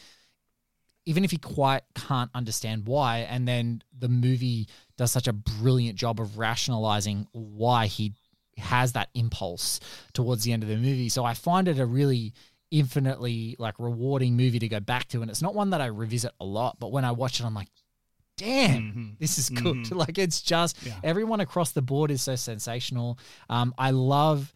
even 1.06 1.24
if 1.24 1.30
he 1.30 1.38
quite 1.38 1.82
can't 1.94 2.30
understand 2.34 2.86
why, 2.86 3.18
and 3.20 3.46
then 3.48 3.82
the 3.98 4.08
movie 4.08 4.68
does 4.98 5.10
such 5.12 5.26
a 5.28 5.32
brilliant 5.32 5.96
job 5.96 6.20
of 6.20 6.36
rationalizing 6.36 7.26
why 7.32 7.86
he 7.86 8.12
has 8.58 8.92
that 8.92 9.08
impulse 9.14 9.80
towards 10.12 10.42
the 10.44 10.52
end 10.52 10.62
of 10.62 10.68
the 10.68 10.76
movie. 10.76 11.08
So 11.08 11.24
I 11.24 11.34
find 11.34 11.68
it 11.68 11.78
a 11.78 11.86
really 11.86 12.32
infinitely 12.70 13.56
like 13.58 13.74
rewarding 13.78 14.36
movie 14.36 14.58
to 14.58 14.68
go 14.68 14.80
back 14.80 15.08
to, 15.08 15.22
and 15.22 15.30
it's 15.30 15.42
not 15.42 15.54
one 15.54 15.70
that 15.70 15.80
I 15.80 15.86
revisit 15.86 16.32
a 16.40 16.44
lot, 16.44 16.78
but 16.78 16.92
when 16.92 17.04
I 17.04 17.12
watch 17.12 17.40
it, 17.40 17.46
I'm 17.46 17.54
like, 17.54 17.68
damn, 18.36 18.82
Mhm. 19.14 19.18
this 19.18 19.38
is 19.38 19.50
good. 19.50 19.76
Mhm. 19.76 19.92
Like 19.96 20.18
it's 20.18 20.40
just 20.42 20.76
Yeah. 20.84 20.98
everyone 21.02 21.40
across 21.40 21.72
the 21.72 21.82
board 21.82 22.10
is 22.10 22.22
so 22.22 22.36
sensational. 22.36 23.18
Um, 23.48 23.74
I 23.78 23.90
love 23.92 24.52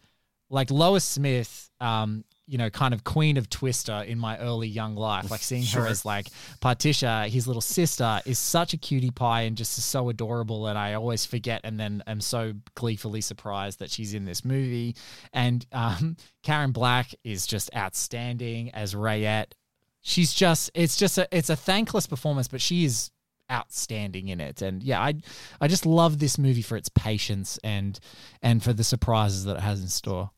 like 0.49 0.69
Lois 0.69 1.03
Smith, 1.05 1.69
um, 1.79 2.23
you 2.51 2.57
know, 2.57 2.69
kind 2.69 2.93
of 2.93 3.05
queen 3.05 3.37
of 3.37 3.49
Twister 3.49 3.93
in 4.05 4.19
my 4.19 4.37
early 4.37 4.67
young 4.67 4.93
life. 4.95 5.31
Like 5.31 5.39
seeing 5.39 5.63
Sure. 5.63 5.83
her 5.83 5.87
as 5.87 6.03
like 6.03 6.27
Patricia, 6.59 7.25
his 7.29 7.47
little 7.47 7.61
sister, 7.61 8.19
is 8.25 8.37
such 8.37 8.73
a 8.73 8.77
cutie 8.77 9.09
pie 9.09 9.43
and 9.43 9.55
just 9.55 9.77
is 9.77 9.85
so 9.85 10.09
adorable. 10.09 10.67
And 10.67 10.77
I 10.77 10.95
always 10.95 11.25
forget 11.25 11.61
and 11.63 11.79
then 11.79 12.03
am 12.07 12.19
so 12.19 12.51
gleefully 12.75 13.21
surprised 13.21 13.79
that 13.79 13.89
she's 13.89 14.13
in 14.13 14.25
this 14.25 14.43
movie. 14.43 14.97
And 15.31 15.65
um, 15.71 16.17
Karen 16.43 16.73
Black 16.73 17.15
is 17.23 17.47
just 17.47 17.73
outstanding 17.73 18.69
as 18.71 18.93
Rayette. 18.97 19.55
She's 20.01 20.33
just 20.33 20.71
it's 20.73 20.97
just 20.97 21.17
a 21.17 21.29
it's 21.31 21.49
a 21.49 21.55
thankless 21.55 22.05
performance, 22.05 22.49
but 22.49 22.59
she 22.59 22.83
is 22.83 23.11
outstanding 23.49 24.29
in 24.29 24.39
it 24.39 24.61
and 24.61 24.81
yeah 24.81 25.01
i 25.01 25.13
i 25.59 25.67
just 25.67 25.85
love 25.85 26.19
this 26.19 26.37
movie 26.37 26.61
for 26.61 26.77
its 26.77 26.87
patience 26.87 27.59
and 27.65 27.99
and 28.41 28.63
for 28.63 28.71
the 28.71 28.83
surprises 28.83 29.43
that 29.43 29.57
it 29.57 29.61
has 29.61 29.81
in 29.81 29.89
store 29.89 30.31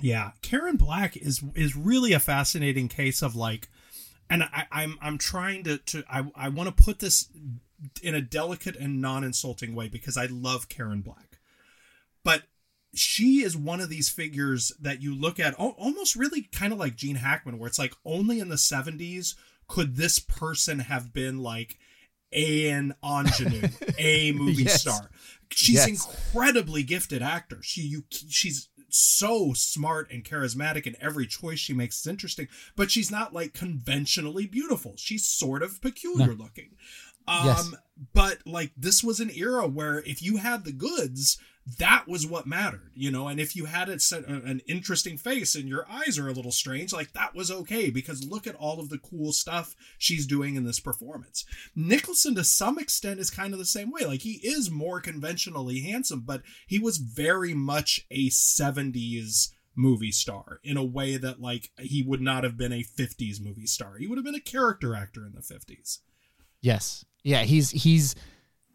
Yeah, 0.00 0.32
Karen 0.42 0.76
Black 0.76 1.16
is 1.16 1.42
is 1.54 1.76
really 1.76 2.12
a 2.12 2.20
fascinating 2.20 2.88
case 2.88 3.22
of 3.22 3.36
like, 3.36 3.68
and 4.30 4.42
I, 4.42 4.66
I'm 4.72 4.98
I'm 5.02 5.18
trying 5.18 5.64
to 5.64 5.78
to 5.78 6.04
I 6.08 6.24
I 6.34 6.48
want 6.48 6.74
to 6.74 6.82
put 6.84 6.98
this 6.98 7.28
in 8.02 8.14
a 8.14 8.20
delicate 8.22 8.76
and 8.76 9.00
non-insulting 9.00 9.74
way 9.74 9.88
because 9.88 10.16
I 10.16 10.26
love 10.26 10.68
Karen 10.68 11.00
Black. 11.02 11.38
But 12.24 12.44
she 12.94 13.42
is 13.42 13.56
one 13.56 13.80
of 13.80 13.88
these 13.88 14.08
figures 14.08 14.70
that 14.80 15.02
you 15.02 15.14
look 15.14 15.40
at 15.40 15.54
almost 15.54 16.14
really 16.14 16.42
kind 16.42 16.72
of 16.72 16.78
like 16.78 16.94
Gene 16.94 17.16
Hackman 17.16 17.58
where 17.58 17.66
it's 17.68 17.78
like 17.78 17.94
only 18.04 18.38
in 18.38 18.50
the 18.50 18.56
70s 18.56 19.34
could 19.66 19.96
this 19.96 20.18
person 20.18 20.78
have 20.80 21.12
been 21.12 21.38
like 21.38 21.78
an 22.32 22.94
ingenue, 23.02 23.68
a 23.98 24.32
movie 24.36 24.64
Yes. 24.64 24.80
star. 24.82 25.10
She's 25.50 25.74
Yes. 25.76 25.88
incredibly 25.88 26.82
gifted 26.82 27.20
actor. 27.22 27.58
She 27.62 27.82
you 27.82 28.04
she's 28.10 28.68
so 28.94 29.52
smart 29.54 30.10
and 30.10 30.24
charismatic 30.24 30.86
and 30.86 30.96
every 31.00 31.26
choice 31.26 31.58
she 31.58 31.72
makes 31.72 32.00
is 32.00 32.06
interesting, 32.06 32.48
but 32.76 32.90
she's 32.90 33.10
not 33.10 33.32
like 33.32 33.54
conventionally 33.54 34.46
beautiful. 34.46 34.94
She's 34.96 35.24
sort 35.24 35.62
of 35.62 35.80
peculiar 35.80 36.34
looking. 36.34 36.70
Um 37.26 37.46
Yes. 37.46 37.74
but 38.12 38.38
like 38.46 38.72
this 38.76 39.02
was 39.02 39.20
an 39.20 39.30
era 39.30 39.66
where 39.66 40.00
if 40.00 40.22
you 40.22 40.36
had 40.38 40.64
the 40.64 40.72
goods, 40.72 41.38
that 41.78 42.08
was 42.08 42.26
what 42.26 42.44
mattered, 42.44 42.90
you 42.94 43.08
know, 43.10 43.28
and 43.28 43.38
if 43.38 43.54
you 43.54 43.66
had 43.66 43.88
it 43.88 44.02
set, 44.02 44.26
an 44.26 44.60
interesting 44.66 45.16
face 45.16 45.54
and 45.54 45.68
your 45.68 45.86
eyes 45.88 46.18
are 46.18 46.26
a 46.28 46.32
little 46.32 46.50
strange, 46.50 46.92
like 46.92 47.12
that 47.12 47.36
was 47.36 47.52
okay 47.52 47.88
because 47.88 48.24
look 48.24 48.48
at 48.48 48.56
all 48.56 48.80
of 48.80 48.88
the 48.88 48.98
cool 48.98 49.32
stuff 49.32 49.76
she's 49.96 50.26
doing 50.26 50.56
in 50.56 50.64
this 50.64 50.80
performance. 50.80 51.44
Nicholson 51.76 52.34
to 52.34 52.42
some 52.42 52.78
extent 52.78 53.20
is 53.20 53.30
kind 53.30 53.52
of 53.52 53.60
the 53.60 53.64
same 53.64 53.92
way. 53.92 54.04
Like 54.04 54.22
he 54.22 54.40
is 54.42 54.72
more 54.72 55.00
conventionally 55.00 55.80
handsome, 55.82 56.22
but 56.26 56.42
he 56.66 56.80
was 56.80 56.98
very 56.98 57.54
much 57.54 58.06
a 58.10 58.28
70s 58.28 59.50
movie 59.76 60.12
star 60.12 60.58
in 60.64 60.76
a 60.76 60.84
way 60.84 61.16
that 61.16 61.40
like 61.40 61.70
he 61.78 62.02
would 62.02 62.20
not 62.20 62.42
have 62.44 62.56
been 62.56 62.72
a 62.72 62.82
50s 62.82 63.40
movie 63.40 63.66
star. 63.66 63.98
He 63.98 64.08
would 64.08 64.18
have 64.18 64.24
been 64.24 64.34
a 64.34 64.40
character 64.40 64.96
actor 64.96 65.24
in 65.24 65.32
the 65.32 65.40
50s. 65.40 65.98
Yes. 66.60 67.04
Yeah, 67.24 67.42
he's 67.42 67.70
he's 67.70 68.14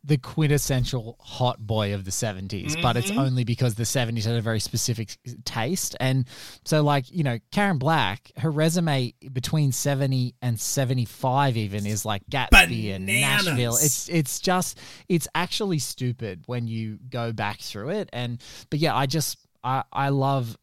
the 0.03 0.17
quintessential 0.17 1.17
hot 1.19 1.60
boy 1.60 1.93
of 1.93 2.05
the 2.05 2.12
70s, 2.12 2.77
but 2.81 2.95
it's 2.95 3.12
Mhm. 3.12 3.17
only 3.25 3.43
because 3.43 3.75
the 3.75 3.83
70s 3.86 4.23
had 4.23 4.36
a 4.36 4.41
very 4.41 4.62
specific 4.62 5.17
taste. 5.43 5.97
And 5.99 6.25
so, 6.63 6.81
like, 6.81 7.12
you 7.12 7.23
know, 7.23 7.39
Karen 7.51 7.77
Black, 7.77 8.31
her 8.38 8.49
resume 8.49 9.13
between 9.33 9.73
70 9.73 10.33
and 10.41 10.57
75 10.57 11.57
even 11.57 11.86
is 11.86 12.05
like 12.05 12.21
Gatsby 12.29 12.95
and 12.95 13.05
Nashville. 13.05 13.75
It's 13.75 14.07
it's 14.07 14.39
just 14.39 14.79
it's 15.10 15.27
actually 15.36 15.79
stupid 15.79 16.43
when 16.45 16.67
you 16.67 16.99
go 17.10 17.33
back 17.33 17.60
through 17.60 17.89
it. 17.89 18.10
And 18.13 18.41
but 18.69 18.79
yeah, 18.79 18.95
I 18.95 19.07
just 19.07 19.39
I 19.62 19.83
I 19.91 20.07
love 20.10 20.57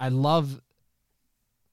I 0.00 0.08
love 0.08 0.60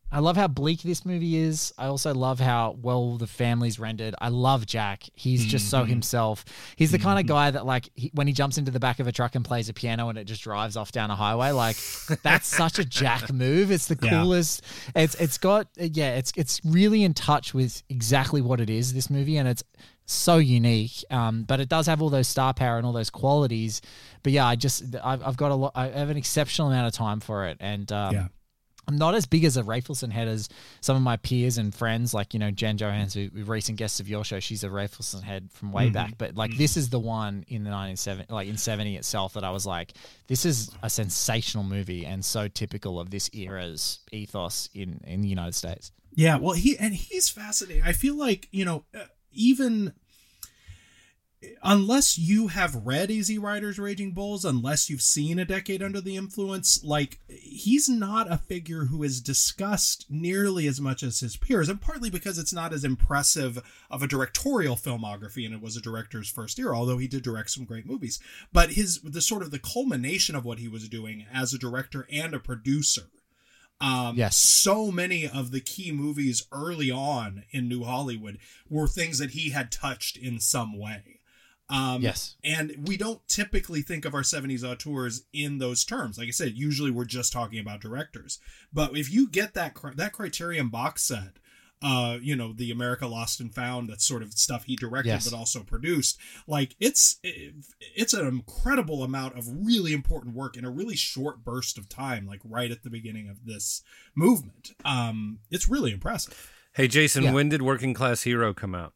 I 0.10 0.20
love 0.20 0.38
how 0.38 0.48
bleak 0.48 0.84
this 0.84 1.06
movie 1.06 1.36
is. 1.36 1.74
I 1.78 1.88
also 1.88 2.14
love 2.14 2.40
how 2.40 2.78
well 2.82 3.18
the 3.18 3.28
family's 3.28 3.78
rendered. 3.78 4.16
I 4.22 4.30
love 4.30 4.66
Jack. 4.66 5.04
He's 5.16 5.46
just 5.46 5.70
so 5.70 5.84
Mhm. 5.84 5.90
himself. 5.90 6.46
He's 6.78 6.92
the 6.92 6.98
kind 7.00 7.20
of 7.20 7.26
Mhm. 7.26 7.30
guy 7.30 7.52
that, 7.52 7.66
like, 7.66 7.90
he, 7.94 8.10
when 8.14 8.26
he 8.26 8.32
jumps 8.34 8.58
into 8.58 8.72
the 8.72 8.80
back 8.80 9.00
of 9.02 9.08
a 9.08 9.12
truck 9.12 9.36
and 9.36 9.44
plays 9.44 9.68
a 9.68 9.74
piano 9.74 10.08
and 10.08 10.18
it 10.18 10.24
just 10.24 10.42
drives 10.42 10.78
off 10.78 10.94
down 10.94 11.12
a 11.12 11.16
highway, 11.18 11.52
like, 11.52 11.76
that's 12.24 12.48
such 12.48 12.80
a 12.80 12.86
Jack 12.86 13.32
move. 13.34 13.70
It's 13.70 13.88
the 13.88 13.98
Yeah. 14.02 14.10
coolest. 14.22 14.62
It's 14.96 15.16
it's 15.16 15.38
got 15.38 15.68
yeah. 15.76 16.16
It's 16.16 16.32
it's 16.38 16.62
really 16.64 17.04
in 17.04 17.14
touch 17.14 17.54
with 17.54 17.84
exactly 17.90 18.40
what 18.42 18.62
it 18.62 18.70
is. 18.70 18.94
This 18.94 19.10
movie 19.10 19.36
and 19.38 19.48
it's 19.48 19.64
so 20.06 20.38
unique. 20.38 21.04
Um, 21.12 21.44
but 21.44 21.60
it 21.60 21.68
does 21.68 21.86
have 21.88 22.02
all 22.02 22.10
those 22.10 22.30
star 22.30 22.54
power 22.54 22.78
and 22.78 22.86
all 22.86 22.94
those 22.94 23.10
qualities. 23.10 23.82
But 24.24 24.32
yeah, 24.32 24.46
I 24.48 24.56
just 24.56 24.84
I've, 25.04 25.22
I've 25.22 25.36
got 25.38 25.52
a 25.52 25.56
lot. 25.56 25.74
I 25.76 25.88
have 25.90 26.10
an 26.10 26.16
exceptional 26.16 26.70
amount 26.70 26.88
of 26.88 26.94
time 26.94 27.20
for 27.20 27.46
it, 27.48 27.58
and 27.60 27.92
um, 27.92 28.14
Yeah. 28.16 28.28
I'm 28.88 28.98
not 28.98 29.16
as 29.16 29.26
big 29.26 29.44
as 29.44 29.58
a 29.58 29.64
Rafelson 29.64 30.12
head 30.12 30.28
as 30.30 30.48
some 30.80 30.96
of 30.96 31.02
my 31.02 31.18
peers 31.18 31.58
and 31.58 31.76
friends, 31.76 32.14
like 32.14 32.34
you 32.34 32.40
know 32.40 32.52
Jen 32.52 32.78
Johans, 32.78 33.14
who, 33.14 33.30
who 33.38 33.44
recent 33.44 33.78
guests 33.78 34.00
of 34.00 34.08
your 34.08 34.24
show. 34.24 34.40
She's 34.40 34.64
a 34.64 34.70
Rafelson 34.70 35.24
head 35.24 35.50
from 35.52 35.72
way 35.74 35.90
Mhm. 35.90 35.94
back, 35.94 36.14
but 36.18 36.36
like 36.36 36.56
this 36.58 36.78
is 36.78 36.90
the 36.90 37.00
one 37.00 37.44
in 37.50 37.64
the 37.66 37.70
1970, 37.70 38.32
like 38.34 38.48
in 38.48 38.58
70 38.58 38.96
itself, 38.96 39.34
that 39.34 39.44
I 39.44 39.52
was 39.52 39.66
like, 39.66 39.94
this 40.28 40.46
is 40.46 40.72
a 40.82 40.90
sensational 40.90 41.64
movie 41.66 42.06
and 42.06 42.24
so 42.24 42.48
typical 42.48 43.00
of 43.00 43.10
this 43.10 43.30
era's 43.34 44.00
ethos 44.12 44.70
in 44.74 45.02
in 45.06 45.22
the 45.22 45.28
United 45.28 45.56
States. 45.56 45.92
Yeah, 46.16 46.38
well, 46.38 46.54
he 46.54 46.78
and 46.78 46.96
he's 46.96 47.30
fascinating. 47.30 47.84
I 47.84 47.92
feel 47.92 48.16
like 48.16 48.48
you 48.52 48.64
know, 48.66 48.86
uh, 48.96 49.04
even 49.34 49.94
unless 51.64 52.18
you 52.18 52.48
have 52.48 52.86
read 52.86 53.12
Easy 53.12 53.38
Riders, 53.38 53.80
Raging 53.80 54.12
Bulls, 54.12 54.46
unless 54.46 54.90
you've 54.90 55.02
seen 55.02 55.40
A 55.40 55.46
Decade 55.46 55.82
Under 55.84 56.02
the 56.02 56.16
Influence, 56.16 56.84
like 56.84 57.20
he's 57.28 57.88
not 57.90 58.32
a 58.32 58.38
figure 58.38 58.86
who 58.86 59.04
is 59.04 59.22
discussed 59.22 60.06
nearly 60.10 60.68
as 60.68 60.80
much 60.82 61.04
as 61.04 61.20
his 61.20 61.38
peers, 61.38 61.70
and 61.70 61.82
partly 61.82 62.10
because 62.10 62.38
it's 62.38 62.54
not 62.54 62.74
as 62.74 62.84
impressive 62.84 63.60
of 63.90 64.02
a 64.02 64.08
directorial 64.08 64.76
filmography, 64.76 65.46
and 65.46 65.54
it 65.54 65.62
was 65.62 65.76
a 65.78 65.82
director's 65.82 66.30
first 66.30 66.58
year, 66.58 66.74
although 66.74 66.98
he 66.98 67.08
did 67.08 67.24
direct 67.24 67.52
some 67.52 67.66
great 67.66 67.86
movies. 67.86 68.20
But 68.52 68.72
his 68.72 69.02
the 69.02 69.22
sort 69.22 69.42
of 69.44 69.52
the 69.52 69.60
culmination 69.60 70.36
of 70.36 70.46
what 70.46 70.60
he 70.60 70.68
was 70.68 70.90
doing 70.90 71.26
as 71.34 71.54
a 71.54 71.58
director 71.60 72.08
and 72.12 72.34
a 72.34 72.40
producer 72.40 73.10
um, 73.80 74.16
Yes. 74.18 74.36
so 74.36 74.92
many 74.92 75.28
of 75.28 75.52
the 75.52 75.62
key 75.62 75.92
movies 75.92 76.48
early 76.52 76.90
on 76.90 77.44
in 77.52 77.68
New 77.68 77.84
Hollywood 77.84 78.40
were 78.70 78.88
things 78.88 79.20
that 79.20 79.32
he 79.32 79.52
had 79.52 79.72
touched 79.72 80.18
in 80.18 80.40
some 80.40 80.78
way. 80.78 81.17
Um, 81.70 82.02
Yes. 82.02 82.36
And 82.44 82.86
we 82.88 82.96
don't 82.98 83.26
typically 83.28 83.82
think 83.82 84.06
of 84.06 84.14
our 84.14 84.22
70s 84.22 84.64
auteurs 84.64 85.24
in 85.34 85.58
those 85.58 85.84
terms. 85.84 86.18
Like 86.18 86.28
I 86.30 86.32
said, 86.32 86.54
usually 86.54 86.92
we're 86.92 87.06
just 87.06 87.34
talking 87.34 87.60
about 87.60 87.82
directors. 87.82 88.40
But 88.72 88.96
if 88.98 89.12
you 89.12 89.28
get 89.30 89.54
that 89.56 89.76
that 89.96 90.14
Criterion 90.14 90.70
box 90.70 91.04
set, 91.04 91.40
uh, 91.82 92.18
you 92.22 92.36
know, 92.36 92.54
the 92.54 92.72
America 92.72 93.06
Lost 93.06 93.40
and 93.40 93.54
Found, 93.54 93.90
that 93.90 94.02
sort 94.02 94.24
of 94.24 94.34
stuff 94.34 94.64
he 94.64 94.76
directed 94.76 95.10
Yes. 95.10 95.30
but 95.30 95.38
also 95.38 95.62
produced, 95.62 96.18
like 96.48 96.76
it's 96.80 97.20
it's 97.22 98.14
an 98.14 98.26
incredible 98.26 99.04
amount 99.04 99.38
of 99.38 99.46
really 99.66 99.92
important 99.94 100.34
work 100.36 100.56
in 100.58 100.64
a 100.66 100.72
really 100.72 100.96
short 100.96 101.44
burst 101.44 101.78
of 101.78 101.90
time, 101.90 102.26
like 102.26 102.40
right 102.46 102.72
at 102.72 102.84
the 102.84 102.90
beginning 102.90 103.28
of 103.30 103.46
this 103.46 103.84
movement. 104.16 104.72
Um, 104.86 105.40
it's 105.52 105.68
really 105.68 105.92
impressive. 105.92 106.50
Hey, 106.74 106.88
Jason, 106.88 107.26
Yeah. 107.26 107.34
when 107.34 107.50
did 107.50 107.62
Working 107.62 107.94
Class 107.94 108.24
Hero 108.24 108.54
come 108.54 108.74
out? 108.74 108.94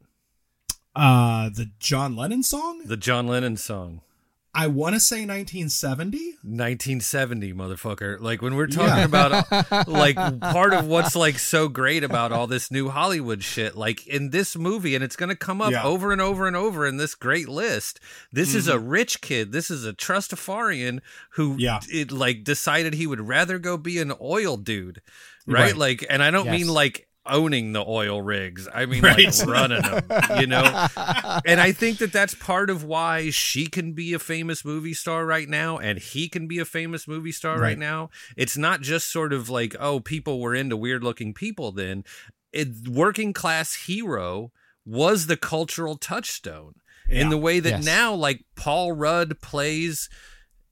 Uh, 0.95 1.49
the 1.49 1.71
John 1.79 2.15
Lennon 2.15 2.43
song, 2.43 2.81
The 2.85 2.97
John 2.97 3.27
Lennon 3.27 3.57
song. 3.57 4.01
I 4.53 4.67
want 4.67 4.95
to 4.95 4.99
say 4.99 5.19
1970. 5.25 6.17
1970, 6.43 7.53
motherfucker. 7.53 8.19
Like 8.19 8.41
when 8.41 8.55
we're 8.55 8.67
talking 8.67 8.97
Yeah. 8.97 9.05
about 9.05 9.87
like 9.87 10.17
part 10.41 10.73
of 10.73 10.85
what's 10.87 11.15
like 11.15 11.39
so 11.39 11.69
great 11.69 12.03
about 12.03 12.33
all 12.33 12.47
this 12.47 12.69
new 12.69 12.89
Hollywood 12.89 13.43
shit, 13.43 13.77
like 13.77 14.05
in 14.07 14.31
this 14.31 14.57
movie, 14.57 14.93
and 14.93 15.05
it's 15.05 15.15
gonna 15.15 15.37
come 15.37 15.61
up 15.61 15.71
Yeah. 15.71 15.83
over 15.85 16.11
and 16.11 16.19
over 16.19 16.47
and 16.47 16.57
over 16.57 16.85
in 16.85 16.97
this 16.97 17.15
great 17.15 17.47
list. 17.47 18.01
This 18.33 18.53
is 18.53 18.67
a 18.67 18.77
rich 18.77 19.21
kid. 19.21 19.53
This 19.53 19.71
is 19.71 19.85
a 19.85 19.93
trustafarian 19.93 20.99
who 21.35 21.55
Yeah. 21.57 21.79
it 21.89 22.11
like 22.11 22.43
decided 22.43 22.93
he 22.95 23.07
would 23.07 23.21
rather 23.21 23.57
go 23.57 23.77
be 23.77 23.99
an 23.99 24.11
oil 24.19 24.57
dude. 24.57 25.01
Right? 25.47 25.61
Right. 25.67 25.77
Like 25.77 26.05
and 26.09 26.21
I 26.21 26.29
don't 26.29 26.47
Yes. 26.47 26.59
mean 26.59 26.67
like 26.67 27.07
owning 27.25 27.73
the 27.73 27.83
oil 27.87 28.21
rigs. 28.21 28.67
I 28.73 28.85
mean 28.85 29.03
Right. 29.03 29.25
like 29.25 29.47
running 29.47 29.81
them, 29.81 30.03
you 30.39 30.47
know? 30.47 30.87
and 31.45 31.59
I 31.61 31.71
think 31.71 31.99
that 31.99 32.11
that's 32.11 32.33
part 32.33 32.69
of 32.69 32.83
why 32.83 33.29
she 33.29 33.67
can 33.67 33.93
be 33.93 34.13
a 34.13 34.19
famous 34.19 34.65
movie 34.65 34.93
star 34.93 35.25
right 35.25 35.47
now, 35.47 35.77
and 35.77 35.99
he 35.99 36.27
can 36.29 36.47
be 36.47 36.57
a 36.59 36.65
famous 36.65 37.07
movie 37.07 37.31
star 37.31 37.53
right, 37.55 37.61
Right. 37.69 37.77
now. 37.77 38.09
It's 38.35 38.57
not 38.57 38.81
just 38.81 39.11
sort 39.11 39.33
of 39.33 39.49
like, 39.49 39.75
oh, 39.79 39.99
people 39.99 40.39
were 40.39 40.55
into 40.55 40.75
weird 40.77 41.03
looking 41.03 41.33
people 41.33 41.71
then. 41.71 42.03
It, 42.51 42.87
working 42.87 43.33
class 43.33 43.73
hero 43.85 44.51
was 44.85 45.27
the 45.27 45.37
cultural 45.37 45.95
touchstone 45.97 46.73
in 47.07 47.29
the 47.29 47.37
way 47.37 47.59
that 47.59 47.69
Yes. 47.69 47.85
now, 47.85 48.13
like 48.13 48.43
Paul 48.55 48.93
Rudd 48.93 49.41
plays. 49.41 50.09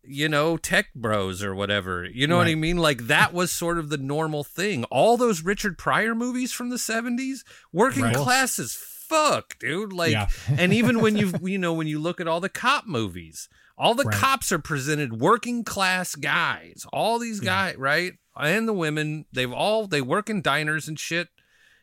You 0.04 0.30
know, 0.30 0.58
tech 0.58 0.94
bros 0.96 1.44
or 1.44 1.54
whatever. 1.54 2.06
You 2.06 2.26
know 2.26 2.38
what 2.38 2.48
I 2.48 2.56
mean? 2.56 2.78
Like 2.78 3.08
that 3.08 3.34
was 3.34 3.52
sort 3.52 3.78
of 3.78 3.90
the 3.90 3.98
normal 3.98 4.44
thing. 4.44 4.84
All 4.86 5.18
those 5.18 5.44
Richard 5.44 5.78
Pryor 5.78 6.16
movies 6.16 6.52
from 6.54 6.70
the 6.70 6.78
70s, 6.78 7.40
working 7.74 8.04
Right. 8.04 8.16
class 8.16 8.58
as 8.60 8.74
fuck, 8.74 9.60
dude. 9.60 9.92
Like 9.94 10.12
Yeah. 10.12 10.30
and 10.58 10.74
even 10.74 11.02
when 11.02 11.16
you 11.18 11.34
you 11.44 11.58
know 11.58 11.74
when 11.74 11.88
you 11.88 12.00
look 12.00 12.20
at 12.22 12.28
all 12.28 12.40
the 12.40 12.50
cop 12.50 12.86
movies 12.88 13.50
all 13.78 13.94
the 13.96 14.04
Right. 14.04 14.16
cops 14.18 14.52
are 14.52 14.60
presented 14.60 15.20
working 15.22 15.64
class 15.64 16.14
guys 16.16 16.86
all 16.94 17.18
these 17.20 17.42
Yeah. 17.42 17.46
guys 17.72 17.76
right 17.78 18.14
and 18.38 18.68
the 18.68 18.74
women 18.74 19.26
they've 19.32 19.52
all 19.52 19.88
they 19.88 20.02
work 20.02 20.30
in 20.30 20.42
diners 20.42 20.88
and 20.88 21.00
shit 21.00 21.30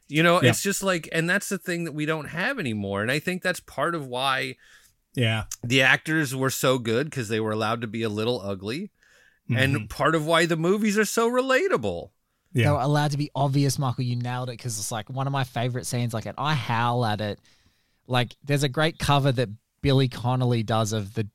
you 0.09 0.22
know 0.22 0.40
Yeah. 0.42 0.50
it's 0.50 0.62
just 0.62 0.83
like 0.83 1.09
and 1.12 1.29
that's 1.29 1.48
the 1.48 1.59
thing 1.59 1.85
that 1.85 1.92
we 1.92 2.05
don't 2.07 2.26
have 2.29 2.59
anymore 2.59 3.02
and 3.02 3.11
i 3.11 3.18
think 3.18 3.42
that's 3.42 3.61
part 3.61 3.94
of 3.94 4.07
why 4.07 4.57
Yeah. 5.16 5.44
the 5.64 5.83
actors 5.83 6.35
were 6.37 6.50
so 6.50 6.79
good 6.79 7.09
because 7.11 7.29
they 7.29 7.40
were 7.40 7.50
allowed 7.52 7.81
to 7.81 7.87
be 7.87 8.02
a 8.02 8.09
little 8.09 8.40
ugly 8.42 8.90
Mhm. 9.50 9.59
and 9.59 9.90
part 9.90 10.14
of 10.14 10.26
why 10.26 10.44
the 10.46 10.57
movies 10.57 10.98
are 10.98 11.05
so 11.05 11.31
relatable 11.31 12.11
They 12.52 12.62
yeah. 12.62 12.72
were 12.72 12.81
allowed 12.81 13.11
to 13.12 13.16
be 13.18 13.31
obvious, 13.35 13.79
Michael. 13.79 14.05
You 14.05 14.16
nailed 14.16 14.48
it 14.48 14.59
because 14.59 14.79
it's 14.79 14.90
like 14.92 15.09
one 15.11 15.26
of 15.26 15.33
my 15.33 15.44
favorite 15.44 15.85
scenes. 15.87 16.14
Like, 16.14 16.26
and 16.26 16.35
I 16.38 16.55
howl 16.55 17.05
at 17.05 17.20
it. 17.20 17.38
Like, 18.07 18.35
there's 18.44 18.62
a 18.62 18.68
great 18.68 18.98
cover 18.98 19.31
that 19.33 19.48
Billy 19.83 20.09
Connolly 20.09 20.62
does 20.62 20.92
of 20.92 21.14
the 21.14 21.29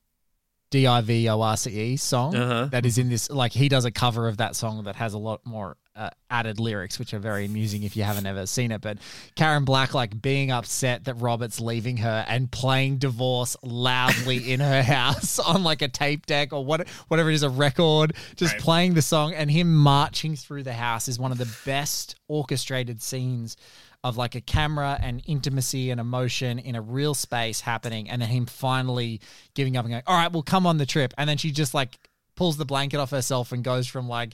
D 0.72 0.88
I 0.88 1.02
V 1.02 1.30
O 1.30 1.40
R 1.42 1.56
C 1.58 1.70
E 1.70 1.98
song 1.98 2.36
Uh-huh. 2.36 2.66
that 2.72 2.86
is 2.86 2.98
in 2.98 3.10
this. 3.10 3.30
Like 3.30 3.52
he 3.52 3.70
does 3.70 3.86
a 3.86 3.92
cover 3.92 4.28
of 4.28 4.38
that 4.38 4.56
song 4.56 4.84
that 4.86 4.96
has 4.96 5.14
a 5.14 5.18
lot 5.20 5.42
more 5.46 5.78
uh, 5.94 6.10
added 6.30 6.58
lyrics, 6.60 6.98
which 6.98 7.14
are 7.14 7.20
very 7.20 7.46
amusing 7.46 7.84
if 7.84 7.98
you 7.98 8.04
haven't 8.04 8.26
ever 8.26 8.46
seen 8.48 8.72
it. 8.72 8.80
But 8.80 8.98
Karen 9.36 9.66
Black 9.66 9.94
like 9.94 10.20
being 10.22 10.50
upset 10.50 11.04
that 11.04 11.16
Robert's 11.16 11.60
leaving 11.60 11.98
her 11.98 12.24
and 12.28 12.50
playing 12.50 12.98
divorce 12.98 13.58
loudly 13.62 14.54
in 14.54 14.62
her 14.62 14.82
house 14.98 15.38
on 15.38 15.64
like 15.64 15.82
a 15.82 15.90
tape 15.90 16.26
deck 16.26 16.54
or 16.54 16.64
what 16.64 16.88
whatever 17.10 17.30
it 17.30 17.36
is, 17.36 17.44
a 17.44 17.50
record, 17.50 18.14
just 18.38 18.54
Right. 18.54 18.62
playing 18.62 18.94
the 18.94 19.02
song 19.02 19.34
and 19.34 19.52
him 19.52 19.76
marching 19.76 20.36
through 20.38 20.64
the 20.64 20.74
house 20.74 21.08
is 21.10 21.20
one 21.20 21.34
of 21.34 21.38
the 21.38 21.54
best 21.66 22.16
orchestrated 22.30 23.02
scenes 23.02 23.58
of 24.04 24.18
like 24.18 24.34
a 24.36 24.42
camera 24.42 24.98
and 25.02 25.22
intimacy 25.28 25.92
and 25.92 26.02
emotion 26.02 26.58
in 26.60 26.76
a 26.76 26.82
real 26.82 27.14
space 27.14 27.62
happening 27.62 28.10
and 28.10 28.22
then 28.22 28.30
him 28.30 28.46
finally 28.48 29.22
giving 29.54 29.78
up 29.78 29.86
and 29.86 29.92
going 29.94 30.04
all 30.08 30.16
right 30.18 30.32
we'll 30.32 30.42
come 30.44 30.66
on 30.66 30.78
the 30.78 30.86
trip. 30.86 31.14
And 31.18 31.30
then 31.30 31.38
she 31.38 31.52
just 31.52 31.74
like 31.74 31.98
pulls 32.36 32.58
the 32.58 32.66
blanket 32.66 32.98
off 32.98 33.12
herself 33.12 33.52
and 33.52 33.64
goes 33.64 33.86
from 33.88 34.08
like 34.08 34.34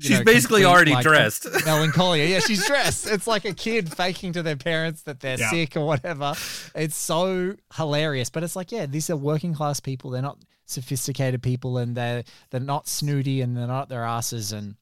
you 0.00 0.10
She's 0.10 0.20
basically 0.20 0.60
complete, 0.60 0.64
already 0.64 0.92
like, 0.92 1.02
dressed. 1.02 1.46
melancholia. 1.64 2.24
Yeah 2.26 2.38
she's 2.38 2.64
dressed. 2.64 3.08
It's 3.08 3.26
like 3.26 3.44
a 3.44 3.52
kid 3.54 3.92
faking 3.92 4.34
to 4.34 4.42
their 4.44 4.54
parents 4.56 5.02
that 5.02 5.18
they're 5.18 5.38
Yeah. 5.38 5.50
sick 5.50 5.76
or 5.76 5.84
whatever. 5.84 6.34
It's 6.76 6.96
so 6.96 7.56
hilarious 7.74 8.30
but 8.30 8.44
it's 8.44 8.54
like 8.54 8.70
yeah 8.70 8.86
these 8.86 9.10
are 9.10 9.16
working 9.16 9.52
class 9.54 9.80
people. 9.80 10.10
They're 10.10 10.22
not 10.22 10.38
sophisticated 10.66 11.42
people 11.42 11.78
and 11.78 11.96
they're 11.96 12.22
they're 12.50 12.60
not 12.60 12.86
snooty 12.86 13.40
and 13.40 13.56
they're 13.56 13.66
not 13.66 13.88
their 13.88 14.04
asses 14.04 14.52
and 14.52 14.76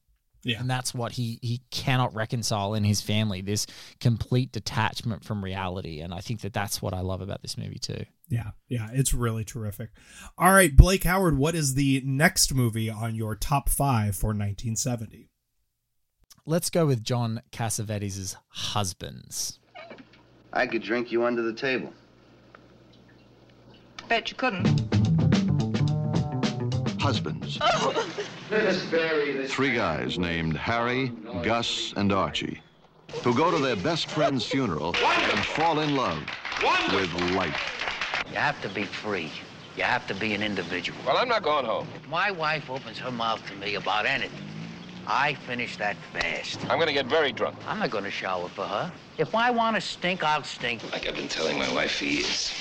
Yeah. 0.47 0.59
and 0.61 0.69
that's 0.69 0.93
what 0.93 1.11
he 1.13 1.39
he 1.41 1.61
cannot 1.71 2.15
reconcile 2.15 2.73
in 2.73 2.83
his 2.83 3.01
family 3.01 3.41
this 3.41 3.67
complete 3.99 4.51
detachment 4.51 5.23
from 5.23 5.43
reality 5.43 5.99
and 5.99 6.13
i 6.13 6.19
think 6.21 6.41
that 6.41 6.53
that's 6.53 6.81
what 6.81 6.93
i 6.93 7.01
love 7.01 7.21
about 7.21 7.41
this 7.41 7.57
movie 7.57 7.79
too 7.79 8.05
Yeah, 8.29 8.51
yeah, 8.67 8.89
it's 8.93 9.13
really 9.13 9.45
terrific. 9.45 9.89
All 10.37 10.51
right, 10.51 10.75
Blake 10.75 11.03
Howard, 11.05 11.37
what 11.37 11.55
is 11.55 11.75
the 11.75 12.01
next 12.05 12.53
movie 12.53 12.89
on 12.89 13.15
your 13.15 13.35
top 13.35 13.69
five 13.69 14.15
for 14.15 14.27
1970? 14.29 15.29
let's 16.45 16.69
go 16.69 16.85
with 16.85 17.03
john 17.03 17.41
cassavetes' 17.51 18.35
husbands 18.47 19.59
I 20.53 20.65
could 20.65 20.81
drink 20.81 21.11
you 21.11 21.25
under 21.25 21.41
the 21.41 21.53
table. 21.53 21.93
Bet 24.07 24.31
you 24.31 24.37
couldn't. 24.37 24.65
Husbands. 27.01 27.59
Three 28.49 29.73
guys 29.73 30.17
named 30.17 30.55
Harry, 30.57 31.09
Gus, 31.43 31.93
and 31.97 32.13
Archie 32.13 32.61
who 33.23 33.33
go 33.35 33.51
to 33.51 33.57
their 33.57 33.75
best 33.75 34.09
friend's 34.09 34.45
funeral 34.45 34.95
and 34.95 35.45
fall 35.45 35.79
in 35.79 35.95
love 35.95 36.23
with 36.93 37.13
life. 37.33 38.23
You 38.29 38.35
have 38.35 38.61
to 38.61 38.69
be 38.69 38.83
free. 38.83 39.31
You 39.75 39.83
have 39.83 40.07
to 40.07 40.15
be 40.15 40.33
an 40.33 40.41
individual. 40.41 40.97
Well, 41.05 41.17
I'm 41.17 41.29
not 41.29 41.43
going 41.43 41.65
home. 41.65 41.87
If 41.95 42.07
my 42.09 42.31
wife 42.31 42.69
opens 42.69 42.97
her 42.99 43.11
mouth 43.11 43.45
to 43.47 43.55
me 43.55 43.75
about 43.75 44.05
anything, 44.05 44.43
I 45.05 45.35
finish 45.35 45.77
that 45.77 45.95
fast. 46.13 46.59
I'm 46.63 46.77
going 46.77 46.87
to 46.87 46.93
get 46.93 47.05
very 47.05 47.31
drunk. 47.31 47.55
I'm 47.67 47.79
not 47.79 47.91
going 47.91 48.03
to 48.03 48.11
shower 48.11 48.49
for 48.49 48.65
her. 48.65 48.91
If 49.17 49.35
I 49.35 49.51
want 49.51 49.75
to 49.75 49.81
stink, 49.81 50.23
I'll 50.23 50.43
stink. 50.43 50.83
Like 50.91 51.07
I've 51.07 51.15
been 51.15 51.29
telling 51.29 51.57
my 51.57 51.71
wife 51.73 51.91
for 51.91 52.05
years. 52.05 52.51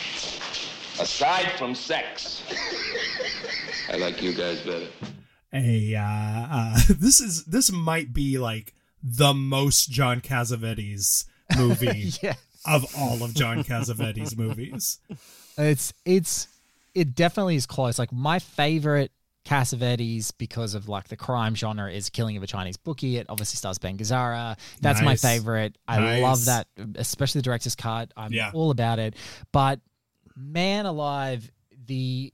Aside 1.00 1.52
from 1.58 1.74
sex, 1.74 2.42
I 3.90 3.96
like 3.96 4.22
you 4.22 4.32
guys 4.32 4.60
better. 4.60 4.86
A 5.56 5.94
uh, 5.94 6.02
uh, 6.04 6.78
this 6.90 7.20
is 7.20 7.44
this 7.44 7.72
might 7.72 8.12
be 8.12 8.38
like 8.38 8.74
the 9.02 9.32
most 9.34 9.90
John 9.90 10.20
Cassavetes 10.20 11.24
movie 11.56 12.10
yeah 12.22 12.34
of 12.66 12.84
all 12.98 13.22
of 13.22 13.34
John 13.34 13.62
Cassavetes 13.64 14.36
movies. 14.36 14.98
it's 15.56 15.92
it's 16.04 16.48
it 16.94 17.14
definitely 17.14 17.56
is 17.56 17.66
close 17.66 17.98
like 17.98 18.12
my 18.12 18.38
favorite 18.38 19.12
Cassavetes 19.44 20.32
because 20.36 20.74
of 20.74 20.88
like 20.88 21.06
the 21.06 21.16
crime 21.16 21.54
genre 21.54 21.88
is 21.90 22.10
Killing 22.10 22.36
of 22.36 22.42
a 22.42 22.48
Chinese 22.48 22.76
Bookie. 22.76 23.16
It 23.18 23.26
obviously 23.28 23.56
stars 23.56 23.78
Ben 23.78 23.96
Gazzara. 23.96 24.58
That's 24.80 25.00
my 25.02 25.14
favorite. 25.14 25.78
I 25.86 26.00
Nice. 26.00 26.22
love 26.22 26.44
that, 26.46 26.66
especially 26.96 27.38
the 27.40 27.44
director's 27.44 27.76
cut. 27.76 28.10
I'm 28.16 28.32
Yeah. 28.32 28.50
all 28.52 28.72
about 28.72 28.98
it. 28.98 29.14
But 29.52 29.78
man 30.34 30.84
alive, 30.86 31.48
the 31.86 32.32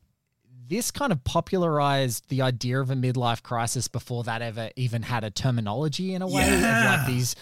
this 0.72 0.90
kind 0.90 1.12
of 1.12 1.22
popularized 1.22 2.30
the 2.30 2.40
idea 2.40 2.80
of 2.80 2.90
a 2.90 2.94
midlife 2.94 3.42
crisis 3.42 3.88
before 3.88 4.24
that 4.24 4.40
ever 4.40 4.70
even 4.74 5.02
had 5.02 5.22
a 5.22 5.30
terminology 5.30 6.14
in 6.14 6.22
a 6.22 6.26
way. 6.26 6.48
Of 6.54 6.62
like 6.62 7.06
these 7.06 7.36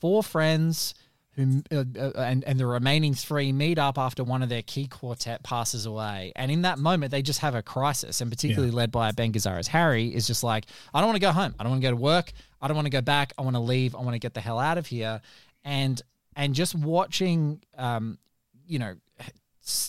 four 0.00 0.24
friends 0.24 0.92
who 1.36 1.62
uh, 1.70 1.84
uh, 1.96 2.10
and 2.16 2.42
and 2.44 2.58
the 2.58 2.66
remaining 2.66 3.14
three 3.14 3.52
meet 3.52 3.78
up 3.78 3.96
after 3.96 4.24
one 4.24 4.42
of 4.42 4.48
their 4.48 4.62
key 4.62 4.88
quartet 4.88 5.44
passes 5.44 5.86
away, 5.86 6.32
and 6.34 6.50
in 6.50 6.62
that 6.62 6.80
moment 6.80 7.12
they 7.12 7.22
just 7.22 7.40
have 7.40 7.54
a 7.54 7.62
crisis, 7.62 8.20
and 8.20 8.30
particularly 8.30 8.72
led 8.72 8.90
by 8.90 9.12
Ben 9.12 9.32
Gazzara's 9.32 9.68
Harry 9.68 10.12
is 10.12 10.26
just 10.26 10.42
like, 10.42 10.66
I 10.92 11.00
don't 11.00 11.08
want 11.08 11.16
to 11.16 11.26
go 11.26 11.32
home, 11.32 11.54
I 11.58 11.62
don't 11.62 11.70
want 11.70 11.82
to 11.82 11.86
go 11.86 11.92
to 11.92 11.96
work, 11.96 12.32
I 12.60 12.66
don't 12.66 12.76
want 12.76 12.86
to 12.86 12.90
go 12.90 13.02
back, 13.02 13.32
I 13.38 13.42
want 13.42 13.54
to 13.54 13.60
leave, 13.60 13.94
I 13.94 13.98
want 13.98 14.14
to 14.14 14.18
get 14.18 14.34
the 14.34 14.40
hell 14.40 14.58
out 14.58 14.78
of 14.78 14.86
here, 14.86 15.20
and 15.64 16.02
and 16.34 16.54
just 16.54 16.74
watching, 16.74 17.62
um, 17.78 18.18
you 18.66 18.80
know. 18.80 18.94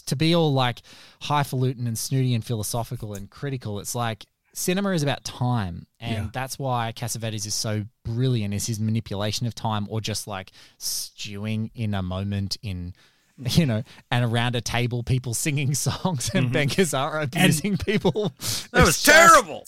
To 0.05 0.15
be 0.15 0.33
all 0.35 0.53
like 0.53 0.81
highfalutin 1.21 1.85
and 1.87 1.97
snooty 1.97 2.33
and 2.33 2.43
philosophical 2.45 3.13
and 3.13 3.29
critical, 3.29 3.79
it's 3.79 3.93
like 3.95 4.25
cinema 4.53 4.91
is 4.91 5.03
about 5.03 5.23
time, 5.25 5.85
and 5.99 6.25
Yeah. 6.25 6.29
that's 6.31 6.57
why 6.57 6.93
Cassavetes 6.95 7.45
is 7.45 7.53
so 7.53 7.83
brilliant. 8.05 8.53
Is 8.53 8.67
his 8.67 8.79
manipulation 8.79 9.47
of 9.47 9.53
time, 9.55 9.85
or 9.89 9.99
just 9.99 10.27
like 10.27 10.51
stewing 10.77 11.71
in 11.75 11.93
a 11.93 12.01
moment 12.01 12.55
in, 12.61 12.93
you 13.37 13.65
know, 13.65 13.83
and 14.09 14.23
around 14.23 14.55
a 14.55 14.61
table, 14.61 15.03
people 15.03 15.33
singing 15.33 15.73
songs 15.75 16.29
and 16.33 16.45
mm-hmm. 16.45 16.53
Ben 16.53 16.69
Gazzara 16.69 17.23
abusing 17.23 17.75
people. 17.77 18.31
That 18.71 18.85
was 18.85 19.01
just- 19.01 19.05
terrible. 19.05 19.65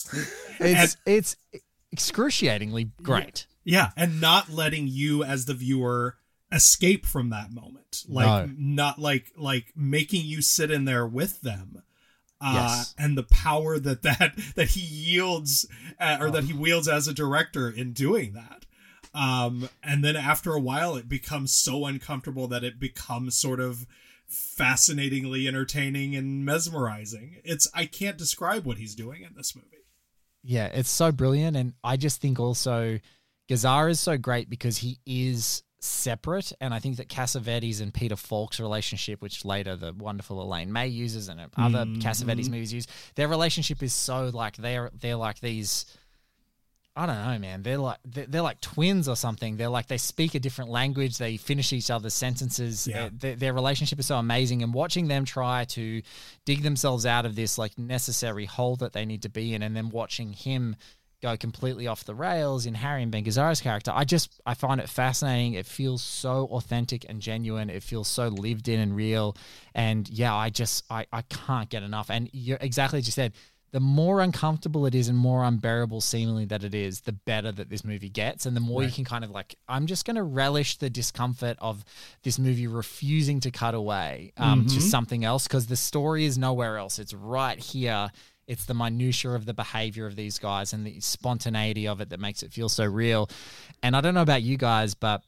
It's 0.58 0.96
it's 1.04 1.36
excruciatingly 1.92 2.90
great. 3.02 3.46
Yeah, 3.64 3.90
and 3.96 4.20
not 4.20 4.48
letting 4.50 4.88
you 4.88 5.24
as 5.24 5.44
the 5.44 5.52
viewer 5.54 6.16
escape 6.52 7.04
from 7.06 7.30
that 7.30 7.52
moment. 7.52 8.04
Like 8.08 8.48
No. 8.48 8.54
not 8.58 8.98
like 8.98 9.32
like 9.36 9.72
making 9.76 10.24
you 10.26 10.40
sit 10.42 10.70
in 10.70 10.84
there 10.84 11.06
with 11.06 11.40
them. 11.42 11.82
Uh, 12.40 12.52
Yes. 12.78 12.94
and 12.96 13.18
the 13.18 13.24
power 13.24 13.78
that 13.78 14.02
that 14.02 14.32
that 14.54 14.68
he 14.68 14.80
yields 14.80 15.66
uh, 15.98 16.18
or 16.20 16.30
that 16.30 16.44
he 16.44 16.52
wields 16.52 16.86
as 16.88 17.08
a 17.08 17.14
director 17.14 17.68
in 17.68 17.92
doing 17.92 18.32
that. 18.34 18.64
Um, 19.14 19.68
and 19.82 20.04
then 20.04 20.16
after 20.16 20.52
a 20.52 20.60
while, 20.60 20.94
it 20.94 21.08
becomes 21.08 21.52
so 21.54 21.86
uncomfortable 21.86 22.46
that 22.48 22.62
it 22.62 22.78
becomes 22.78 23.36
sort 23.36 23.58
of 23.58 23.86
fascinatingly 24.28 25.48
entertaining 25.48 26.14
and 26.14 26.44
mesmerizing. 26.44 27.36
It's 27.44 27.68
I 27.74 27.86
can't 27.86 28.18
describe 28.18 28.64
what 28.66 28.78
he's 28.78 28.94
doing 28.94 29.22
in 29.22 29.34
this 29.36 29.54
movie. 29.56 29.66
Yeah, 30.44 30.66
it's 30.66 30.90
so 30.90 31.10
brilliant, 31.12 31.56
and 31.56 31.74
I 31.82 31.96
just 31.96 32.20
think 32.20 32.38
also 32.38 32.98
Gazzara 33.50 33.90
is 33.90 34.00
so 34.00 34.16
great 34.16 34.48
because 34.48 34.78
he 34.78 34.98
is 35.06 35.62
separate, 35.80 36.52
and 36.60 36.74
I 36.74 36.78
think 36.78 36.96
that 36.96 37.08
Cassavetes 37.08 37.80
and 37.80 37.92
Peter 37.94 38.16
Falk's 38.16 38.60
relationship, 38.60 39.22
which 39.22 39.44
later 39.44 39.76
the 39.76 39.92
wonderful 39.92 40.42
Elaine 40.42 40.72
May 40.72 40.88
uses 40.88 41.28
and 41.28 41.40
other 41.56 41.84
mm-hmm. 41.84 42.00
Cassavetes 42.00 42.50
movies 42.50 42.72
use, 42.72 42.86
their 43.14 43.28
relationship 43.28 43.82
is 43.82 43.92
so 43.92 44.30
like 44.32 44.56
they're 44.56 44.90
they're 45.00 45.16
like 45.16 45.40
these. 45.40 45.86
I 46.96 47.06
don't 47.06 47.14
know, 47.14 47.38
man. 47.38 47.62
They're 47.62 47.78
like 47.78 47.98
they're, 48.04 48.26
they're 48.26 48.42
like 48.42 48.60
twins 48.60 49.08
or 49.08 49.14
something. 49.14 49.56
They're 49.56 49.68
like 49.68 49.86
they 49.86 49.98
speak 49.98 50.34
a 50.34 50.40
different 50.40 50.70
language. 50.70 51.16
They 51.16 51.36
finish 51.36 51.72
each 51.72 51.92
other's 51.92 52.14
sentences. 52.14 52.88
Yeah. 52.88 53.10
Their, 53.12 53.36
their 53.36 53.52
relationship 53.52 54.00
is 54.00 54.06
so 54.06 54.16
amazing, 54.16 54.64
and 54.64 54.74
watching 54.74 55.06
them 55.06 55.24
try 55.24 55.64
to 55.66 56.02
dig 56.44 56.64
themselves 56.64 57.06
out 57.06 57.24
of 57.24 57.36
this 57.36 57.56
like 57.56 57.78
necessary 57.78 58.46
hole 58.46 58.74
that 58.76 58.94
they 58.94 59.04
need 59.04 59.22
to 59.22 59.28
be 59.28 59.54
in, 59.54 59.62
and 59.62 59.76
then 59.76 59.90
watching 59.90 60.32
him 60.32 60.74
go 61.20 61.36
completely 61.36 61.86
off 61.86 62.04
the 62.04 62.14
rails 62.14 62.66
in 62.66 62.74
Harry 62.74 63.02
and 63.02 63.10
Ben 63.10 63.24
Gazzara's 63.24 63.60
character, 63.60 63.92
I 63.94 64.04
just 64.04 64.40
I 64.46 64.54
find 64.54 64.80
it 64.80 64.88
fascinating. 64.88 65.54
It 65.54 65.66
feels 65.66 66.02
so 66.02 66.46
authentic 66.52 67.06
and 67.08 67.20
genuine. 67.20 67.70
It 67.70 67.82
feels 67.82 68.08
so 68.08 68.28
lived 68.28 68.68
in 68.68 68.80
and 68.80 68.94
real. 68.94 69.36
And 69.74 70.08
yeah, 70.08 70.34
I 70.34 70.50
just 70.50 70.84
I, 70.90 71.06
I 71.12 71.22
can't 71.22 71.68
get 71.68 71.82
enough. 71.82 72.10
And 72.10 72.30
you're 72.32 72.58
exactly 72.60 72.98
as 72.98 73.06
you 73.06 73.12
said, 73.12 73.32
the 73.70 73.80
more 73.80 74.20
uncomfortable 74.20 74.86
it 74.86 74.94
is 74.94 75.08
and 75.08 75.18
more 75.18 75.44
unbearable 75.44 76.00
seemingly 76.00 76.46
that 76.46 76.64
it 76.64 76.74
is, 76.74 77.02
the 77.02 77.12
better 77.12 77.52
that 77.52 77.68
this 77.68 77.84
movie 77.84 78.08
gets. 78.08 78.46
And 78.46 78.56
the 78.56 78.60
more 78.60 78.82
you 78.82 78.90
can 78.90 79.04
kind 79.04 79.24
of 79.24 79.30
like, 79.30 79.56
I'm 79.68 79.86
just 79.86 80.06
going 80.06 80.16
to 80.16 80.22
relish 80.22 80.78
the 80.78 80.88
discomfort 80.88 81.58
of 81.60 81.84
this 82.22 82.38
movie 82.38 82.66
refusing 82.66 83.40
to 83.40 83.50
cut 83.50 83.74
away 83.74 84.32
um, 84.38 84.66
to 84.66 84.80
something 84.80 85.22
else 85.24 85.46
because 85.46 85.66
the 85.66 85.76
story 85.76 86.24
is 86.24 86.38
nowhere 86.38 86.78
else. 86.78 86.98
It's 86.98 87.12
right 87.12 87.58
here. 87.58 88.10
It's 88.48 88.64
the 88.64 88.74
minutia 88.74 89.32
of 89.32 89.44
the 89.46 89.54
behavior 89.54 90.06
of 90.06 90.16
these 90.16 90.38
guys 90.38 90.72
and 90.72 90.86
the 90.86 90.98
spontaneity 91.00 91.86
of 91.86 92.00
it 92.00 92.08
that 92.10 92.18
makes 92.18 92.42
it 92.42 92.52
feel 92.52 92.68
so 92.68 92.84
real. 92.84 93.28
And 93.82 93.94
I 93.94 94.00
don't 94.00 94.14
know 94.14 94.22
about 94.22 94.42
you 94.42 94.56
guys, 94.56 94.94
but 94.94 95.22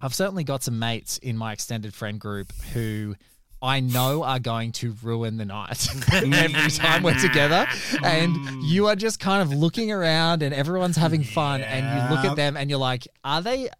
I've 0.00 0.14
certainly 0.14 0.44
got 0.44 0.62
some 0.62 0.78
mates 0.78 1.18
in 1.18 1.36
my 1.36 1.52
extended 1.52 1.94
friend 1.94 2.20
group 2.20 2.52
who 2.74 3.14
I 3.60 3.80
know 3.80 4.22
are 4.22 4.38
going 4.38 4.72
to 4.72 4.94
ruin 5.02 5.36
the 5.36 5.44
night 5.44 5.88
every 6.12 6.70
time 6.70 7.02
we're 7.02 7.14
together. 7.18 7.66
And 8.02 8.36
you 8.64 8.86
are 8.88 8.96
just 8.96 9.18
kind 9.20 9.42
of 9.42 9.56
looking 9.56 9.90
around 9.90 10.42
and 10.42 10.54
everyone's 10.54 10.96
having 10.96 11.22
fun. 11.24 11.62
And 11.62 11.84
you 11.84 12.16
look 12.16 12.24
at 12.24 12.36
them 12.36 12.56
and 12.56 12.68
you're 12.70 12.78
like, 12.78 13.06
are 13.24 13.40
they 13.40 13.70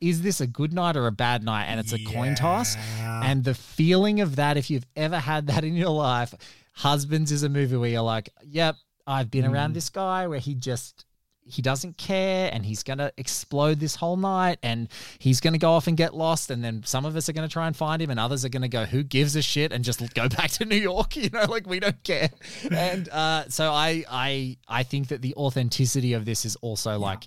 is 0.00 0.22
this 0.22 0.40
a 0.40 0.48
good 0.48 0.72
night 0.72 0.96
or 0.96 1.06
a 1.06 1.12
bad 1.12 1.44
night? 1.44 1.66
And 1.66 1.78
it's 1.78 1.92
a 1.92 2.04
coin 2.04 2.34
toss. 2.34 2.76
And 3.00 3.44
the 3.44 3.54
feeling 3.54 4.20
of 4.20 4.34
that, 4.36 4.56
if 4.56 4.68
you've 4.68 4.86
ever 4.96 5.18
had 5.18 5.46
that 5.46 5.62
in 5.62 5.76
your 5.76 5.90
life, 5.90 6.34
Husbands 6.72 7.30
is 7.32 7.42
a 7.42 7.48
movie 7.48 7.76
where 7.76 7.90
you're 7.90 8.02
like, 8.02 8.30
yep, 8.44 8.76
I've 9.06 9.30
been 9.30 9.44
Mm. 9.44 9.52
around 9.52 9.72
this 9.74 9.88
guy 9.90 10.26
where 10.26 10.38
he 10.38 10.54
just 10.54 11.04
he 11.44 11.60
doesn't 11.60 11.98
care 11.98 12.48
and 12.52 12.64
he's 12.64 12.84
going 12.84 12.98
to 13.00 13.12
explode 13.18 13.80
this 13.80 13.96
whole 13.96 14.16
night 14.16 14.58
and 14.62 14.88
he's 15.18 15.40
going 15.40 15.54
to 15.54 15.58
go 15.58 15.72
off 15.72 15.88
and 15.88 15.96
get 15.96 16.14
lost 16.14 16.52
and 16.52 16.62
then 16.62 16.84
some 16.84 17.04
of 17.04 17.16
us 17.16 17.28
are 17.28 17.32
going 17.32 17.46
to 17.48 17.52
try 17.52 17.66
and 17.66 17.76
find 17.76 18.00
him 18.00 18.10
and 18.10 18.20
others 18.20 18.44
are 18.44 18.48
going 18.48 18.62
to 18.62 18.68
go 18.68 18.84
who 18.84 19.02
gives 19.02 19.34
a 19.34 19.42
shit? 19.42 19.72
and 19.72 19.82
just 19.82 19.98
go 20.14 20.28
back 20.36 20.52
to 20.52 20.64
New 20.64 20.76
York 20.76 21.16
you 21.22 21.28
know 21.30 21.44
like 21.48 21.66
we 21.66 21.80
don't 21.80 22.00
care. 22.04 22.30
And 22.70 23.08
uh, 23.08 23.48
so 23.48 23.72
I 23.72 24.04
I 24.08 24.56
I 24.68 24.84
think 24.84 25.08
that 25.08 25.20
the 25.20 25.34
authenticity 25.34 26.12
of 26.12 26.24
this 26.24 26.44
is 26.44 26.54
also 26.62 26.96
like 27.00 27.26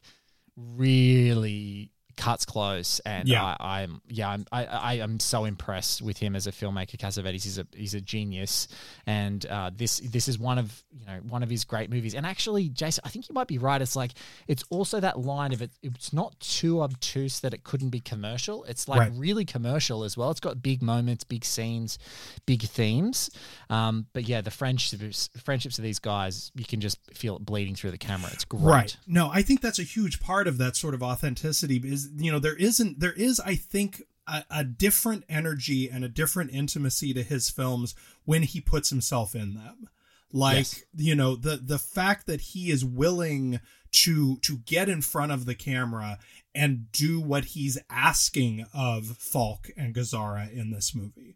really 0.55 1.91
cuts 2.17 2.45
close 2.45 2.99
and 3.05 3.27
Yeah. 3.27 3.43
I, 3.59 3.81
I'm 3.81 4.01
yeah 4.07 4.29
I'm, 4.29 4.45
I 4.51 4.65
I 4.65 4.93
am 4.95 5.19
so 5.19 5.45
impressed 5.45 6.01
with 6.01 6.17
him 6.17 6.35
as 6.35 6.47
a 6.47 6.51
filmmaker 6.51 6.97
Cassavetes. 6.97 7.43
He's 7.43 7.57
a 7.57 7.67
he's 7.75 7.93
a 7.93 8.01
genius. 8.01 8.67
And 9.05 9.45
uh, 9.45 9.71
this 9.75 9.99
this 9.99 10.27
is 10.27 10.39
one 10.39 10.57
of 10.57 10.83
you 10.97 11.05
know 11.05 11.19
one 11.27 11.43
of 11.43 11.49
his 11.49 11.63
great 11.65 11.89
movies. 11.89 12.15
And 12.15 12.25
actually 12.25 12.69
Jason 12.69 13.01
I 13.05 13.09
think 13.09 13.27
you 13.29 13.33
might 13.33 13.47
be 13.47 13.57
right. 13.57 13.81
It's 13.81 13.95
like 13.95 14.11
it's 14.47 14.63
also 14.69 14.99
that 14.99 15.19
line 15.19 15.53
of 15.53 15.61
it 15.61 15.71
it's 15.83 16.13
not 16.13 16.39
too 16.39 16.81
obtuse 16.81 17.39
that 17.41 17.53
it 17.53 17.63
couldn't 17.63 17.89
be 17.89 17.99
commercial. 17.99 18.63
It's 18.65 18.87
like 18.87 18.99
Right. 18.99 19.11
really 19.15 19.45
commercial 19.45 20.03
as 20.03 20.15
well. 20.17 20.31
It's 20.31 20.39
got 20.39 20.61
big 20.63 20.81
moments 20.81 21.23
big 21.23 21.43
scenes 21.45 21.97
big 22.45 22.61
themes. 22.61 23.29
Um, 23.69 24.07
but 24.13 24.23
yeah 24.27 24.41
the 24.41 24.51
friendships 24.51 25.29
friendships 25.43 25.77
of 25.77 25.83
these 25.83 25.99
guys 25.99 26.51
you 26.55 26.65
can 26.65 26.79
just 26.81 26.99
feel 27.13 27.35
it 27.37 27.45
bleeding 27.45 27.75
through 27.75 27.91
the 27.91 27.97
camera. 27.97 28.29
It's 28.33 28.45
great. 28.45 28.61
Right. 28.63 28.97
No, 29.07 29.29
I 29.33 29.41
think 29.41 29.61
that's 29.61 29.79
a 29.79 29.83
huge 29.83 30.19
part 30.19 30.47
of 30.47 30.57
that 30.59 30.75
sort 30.75 30.93
of 30.93 31.03
authenticity 31.03 31.77
is 31.83 32.04
you 32.15 32.31
know 32.31 32.39
there 32.39 32.55
isn't 32.55 32.99
there 32.99 33.13
is 33.13 33.39
I 33.39 33.55
think 33.55 34.03
a, 34.27 34.43
a 34.49 34.63
different 34.63 35.23
energy 35.29 35.89
and 35.89 36.03
a 36.03 36.09
different 36.09 36.51
intimacy 36.51 37.13
to 37.13 37.23
his 37.23 37.49
films 37.49 37.95
when 38.25 38.43
he 38.43 38.61
puts 38.61 38.89
himself 38.89 39.35
in 39.35 39.53
them. 39.53 39.89
Like 40.31 40.55
Yes. 40.55 40.83
you 40.95 41.15
know 41.15 41.35
the 41.35 41.57
the 41.57 41.79
fact 41.79 42.27
that 42.27 42.41
he 42.41 42.71
is 42.71 42.83
willing 42.83 43.59
to 43.91 44.37
to 44.37 44.57
get 44.57 44.89
in 44.89 45.01
front 45.01 45.31
of 45.31 45.45
the 45.45 45.55
camera 45.55 46.17
and 46.53 46.91
do 46.91 47.21
what 47.21 47.45
he's 47.45 47.77
asking 47.89 48.65
of 48.73 49.05
Falk 49.17 49.69
and 49.77 49.93
Gazzara 49.95 50.51
in 50.51 50.71
this 50.71 50.93
movie 50.93 51.35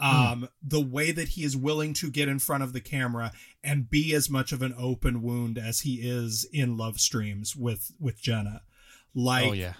um 0.00 0.48
the 0.60 0.80
way 0.80 1.12
that 1.12 1.28
he 1.28 1.44
is 1.44 1.56
willing 1.56 1.94
to 1.94 2.10
get 2.10 2.28
in 2.28 2.40
front 2.40 2.64
of 2.64 2.72
the 2.72 2.80
camera 2.80 3.30
and 3.62 3.88
be 3.88 4.12
as 4.12 4.28
much 4.28 4.50
of 4.50 4.60
an 4.60 4.74
open 4.76 5.22
wound 5.22 5.56
as 5.56 5.80
he 5.80 6.00
is 6.02 6.44
in 6.52 6.76
love 6.76 6.98
streams 6.98 7.54
with 7.54 7.92
with 8.00 8.20
Gena 8.20 8.62
like 9.14 9.50
oh 9.50 9.52
yeah. 9.52 9.74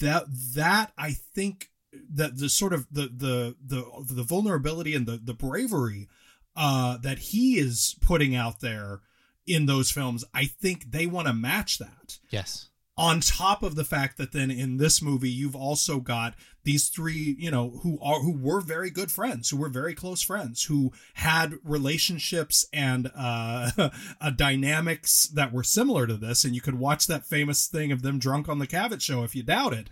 that 0.00 0.24
that 0.54 0.92
i 0.98 1.12
think 1.12 1.70
that 2.12 2.36
the 2.38 2.48
sort 2.48 2.72
of 2.72 2.86
the 2.90 3.02
the 3.02 3.56
the 3.64 4.14
the 4.14 4.22
vulnerability 4.22 4.94
and 4.94 5.06
the 5.06 5.20
the 5.22 5.34
bravery 5.34 6.08
uh 6.56 6.96
that 6.98 7.18
he 7.18 7.58
is 7.58 7.96
putting 8.00 8.34
out 8.34 8.60
there 8.60 9.00
in 9.46 9.66
those 9.66 9.90
films 9.90 10.24
i 10.34 10.44
think 10.44 10.90
they 10.90 11.06
want 11.06 11.26
to 11.26 11.32
match 11.34 11.78
that. 11.78 12.18
Yes. 12.30 12.68
On 12.96 13.18
top 13.20 13.64
of 13.64 13.74
the 13.74 13.84
fact 13.84 14.18
that 14.18 14.32
then 14.32 14.50
in 14.52 14.76
this 14.76 15.02
movie 15.02 15.30
you've 15.30 15.56
also 15.56 15.98
got 15.98 16.34
these 16.64 16.88
three 16.88 17.36
you 17.38 17.50
know 17.50 17.80
who 17.82 17.98
are 18.02 18.20
who 18.20 18.32
were 18.36 18.60
very 18.60 18.90
good 18.90 19.10
friends 19.10 19.50
who 19.50 19.56
were 19.56 19.68
very 19.68 19.94
close 19.94 20.22
friends 20.22 20.64
who 20.64 20.92
had 21.14 21.54
relationships 21.62 22.66
and 22.72 23.10
uh, 23.16 23.70
dynamics 24.36 25.28
that 25.34 25.52
were 25.52 25.62
similar 25.62 26.06
to 26.06 26.16
this. 26.16 26.44
And 26.44 26.54
you 26.54 26.60
could 26.60 26.78
watch 26.78 27.06
that 27.06 27.26
famous 27.26 27.66
thing 27.66 27.92
of 27.92 28.02
them 28.02 28.18
drunk 28.18 28.48
on 28.48 28.58
the 28.58 28.66
Cavett 28.66 29.00
show 29.00 29.22
if 29.22 29.34
you 29.34 29.42
doubt 29.42 29.72
it. 29.74 29.88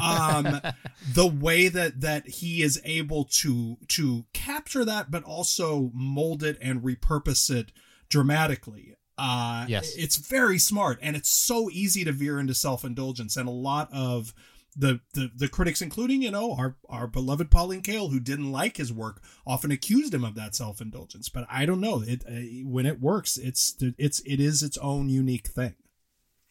Um 0.00 0.60
the 1.12 1.26
way 1.26 1.68
that 1.68 2.00
that 2.00 2.26
he 2.26 2.62
is 2.62 2.80
able 2.84 3.24
to 3.42 3.76
to 3.88 4.24
capture 4.32 4.84
that 4.84 5.10
but 5.10 5.24
also 5.24 5.90
mold 5.94 6.42
it 6.42 6.58
and 6.60 6.82
repurpose 6.82 7.50
it 7.50 7.72
dramatically. 8.08 8.96
Uh 9.16 9.66
Yes. 9.68 9.94
it's 9.96 10.16
very 10.16 10.58
smart 10.58 10.98
and 11.02 11.16
it's 11.16 11.30
so 11.30 11.70
easy 11.70 12.04
to 12.04 12.12
veer 12.12 12.38
into 12.38 12.54
self-indulgence 12.54 13.36
and 13.36 13.48
a 13.48 13.52
lot 13.52 13.88
of 13.92 14.34
the, 14.76 15.00
the 15.12 15.30
the 15.36 15.48
critics 15.48 15.80
including 15.80 16.22
you 16.22 16.30
know 16.30 16.54
our 16.54 16.76
our 16.88 17.06
beloved 17.06 17.50
Pauline 17.50 17.82
Kael 17.82 18.10
who 18.10 18.18
didn't 18.20 18.50
like 18.50 18.76
his 18.76 18.92
work 18.92 19.22
often 19.46 19.70
accused 19.70 20.12
him 20.12 20.24
of 20.24 20.34
that 20.34 20.54
self-indulgence 20.54 21.28
but 21.28 21.46
I 21.48 21.64
don't 21.66 21.80
know 21.80 22.02
it 22.06 22.24
uh, 22.28 22.66
when 22.68 22.84
it 22.86 23.00
works 23.00 23.36
it's 23.36 23.76
it's 23.98 24.20
it 24.20 24.40
is 24.40 24.62
its 24.62 24.76
own 24.78 25.08
unique 25.08 25.46
thing 25.48 25.74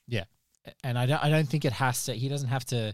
Yeah, 0.07 0.23
and 0.83 0.97
I 0.97 1.05
don't. 1.05 1.23
I 1.23 1.29
don't 1.29 1.49
think 1.49 1.65
it 1.65 1.73
has 1.73 2.05
to. 2.05 2.13
He 2.13 2.29
doesn't 2.29 2.49
have 2.49 2.65
to. 2.67 2.93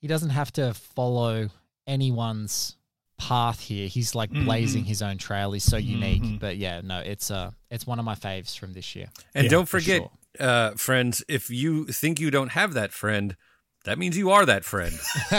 He 0.00 0.08
doesn't 0.08 0.30
have 0.30 0.52
to 0.54 0.74
follow 0.74 1.48
anyone's 1.86 2.76
path 3.18 3.60
here. 3.60 3.86
He's 3.88 4.14
like 4.14 4.30
blazing 4.30 4.84
his 4.84 5.00
own 5.00 5.16
trail. 5.18 5.52
He's 5.52 5.64
so 5.64 5.76
unique. 5.76 6.22
Mhm. 6.22 6.40
But 6.40 6.56
yeah, 6.56 6.80
no, 6.82 6.98
it's 6.98 7.30
uh, 7.30 7.52
it's 7.70 7.86
one 7.86 7.98
of 7.98 8.04
my 8.04 8.14
faves 8.14 8.58
from 8.58 8.72
this 8.72 8.94
year. 8.96 9.08
And 9.34 9.44
Yeah, 9.44 9.50
don't 9.50 9.66
for 9.68 9.80
forget, 9.80 10.02
sure. 10.02 10.10
uh, 10.40 10.70
friends, 10.74 11.22
if 11.28 11.50
you 11.50 11.86
think 11.86 12.18
you 12.20 12.30
don't 12.30 12.50
have 12.50 12.74
that 12.74 12.92
friend, 12.92 13.36
that 13.84 13.98
means 13.98 14.16
you 14.16 14.30
are 14.30 14.46
that 14.46 14.64
friend. 14.64 14.94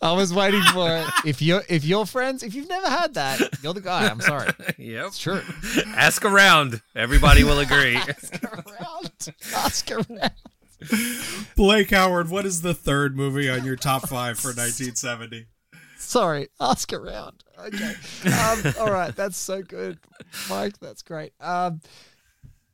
I 0.00 0.12
was 0.12 0.32
waiting 0.32 0.62
for 0.72 0.88
it. 0.96 1.06
If 1.24 1.42
you're 1.42 1.62
if 1.68 1.84
you're 1.84 2.06
friends, 2.06 2.42
if 2.42 2.54
you've 2.54 2.68
never 2.68 2.88
had 2.88 3.14
that, 3.14 3.40
you're 3.62 3.74
the 3.74 3.80
guy. 3.80 4.06
I'm 4.06 4.20
sorry. 4.20 4.50
yep. 4.78 5.06
It's 5.06 5.18
true. 5.18 5.42
Ask 5.96 6.24
around. 6.24 6.80
Everybody 6.94 7.42
will 7.44 7.58
agree. 7.58 7.96
Ask 8.08 8.44
around. 8.44 9.34
Ask 9.54 9.90
around. 9.90 10.30
Blake 11.56 11.90
Howard 11.90 12.28
what 12.30 12.44
is 12.46 12.62
the 12.62 12.74
third 12.74 13.16
movie 13.16 13.48
on 13.48 13.64
your 13.64 13.76
top 13.76 14.08
5 14.08 14.36
for 14.36 14.48
1970 14.48 15.46
Sorry, 15.96 16.48
ask 16.60 16.92
around. 16.92 17.44
Okay. 17.56 17.94
Um, 18.26 18.74
all 18.80 18.90
right, 18.90 19.14
that's 19.14 19.36
so 19.36 19.62
good, 19.62 19.98
Mike. 20.50 20.78
That's 20.80 21.00
great. 21.02 21.32
Um, 21.40 21.80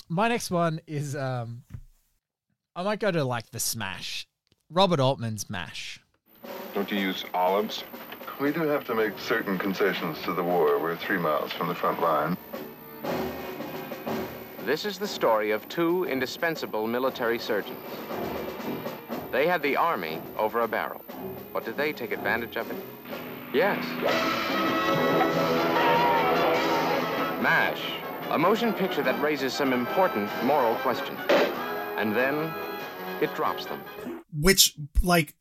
my 0.09 0.29
next 0.29 0.51
one 0.51 0.81
is 0.87 1.15
um, 1.15 1.63
I 2.79 2.85
might 2.85 3.01
go 3.01 3.11
to 3.11 3.25
like 3.25 3.51
the 3.51 3.59
Smash, 3.59 4.29
Robert 4.71 5.01
Altman's 5.01 5.51
Mash. 5.51 6.01
Don't 6.75 6.89
you 6.93 6.97
use 6.97 7.25
olives? 7.35 7.83
We 8.41 8.53
do 8.53 8.61
have 8.69 8.85
to 8.85 8.95
make 8.95 9.19
certain 9.19 9.59
concessions 9.59 10.17
to 10.23 10.33
the 10.33 10.45
war. 10.45 10.79
We're 10.79 10.95
three 10.95 11.19
miles 11.19 11.51
from 11.51 11.67
the 11.67 11.75
front 11.75 12.01
line. 12.01 12.37
This 14.65 14.85
is 14.85 14.97
the 14.97 15.09
story 15.09 15.51
of 15.51 15.69
two 15.69 16.05
indispensable 16.05 16.87
military 16.87 17.41
surgeons. 17.41 17.81
They 19.33 19.49
had 19.49 19.61
the 19.61 19.77
army 19.77 20.23
over 20.39 20.61
a 20.61 20.69
barrel. 20.69 21.05
But 21.53 21.65
did 21.65 21.77
they 21.77 21.93
take 21.93 22.13
advantage 22.13 22.57
of 22.57 22.71
it? 22.71 22.77
Yes. 23.53 23.85
MASH, 27.43 27.83
a 28.31 28.39
motion 28.39 28.73
picture 28.73 29.03
that 29.03 29.21
raises 29.21 29.53
some 29.53 29.73
important 29.73 30.31
moral 30.45 30.77
questions. 30.77 31.19
And 31.99 32.15
then 32.15 32.53
it 33.21 33.35
drops 33.35 33.67
them. 33.67 33.81
which 34.33 34.77
like 35.03 35.35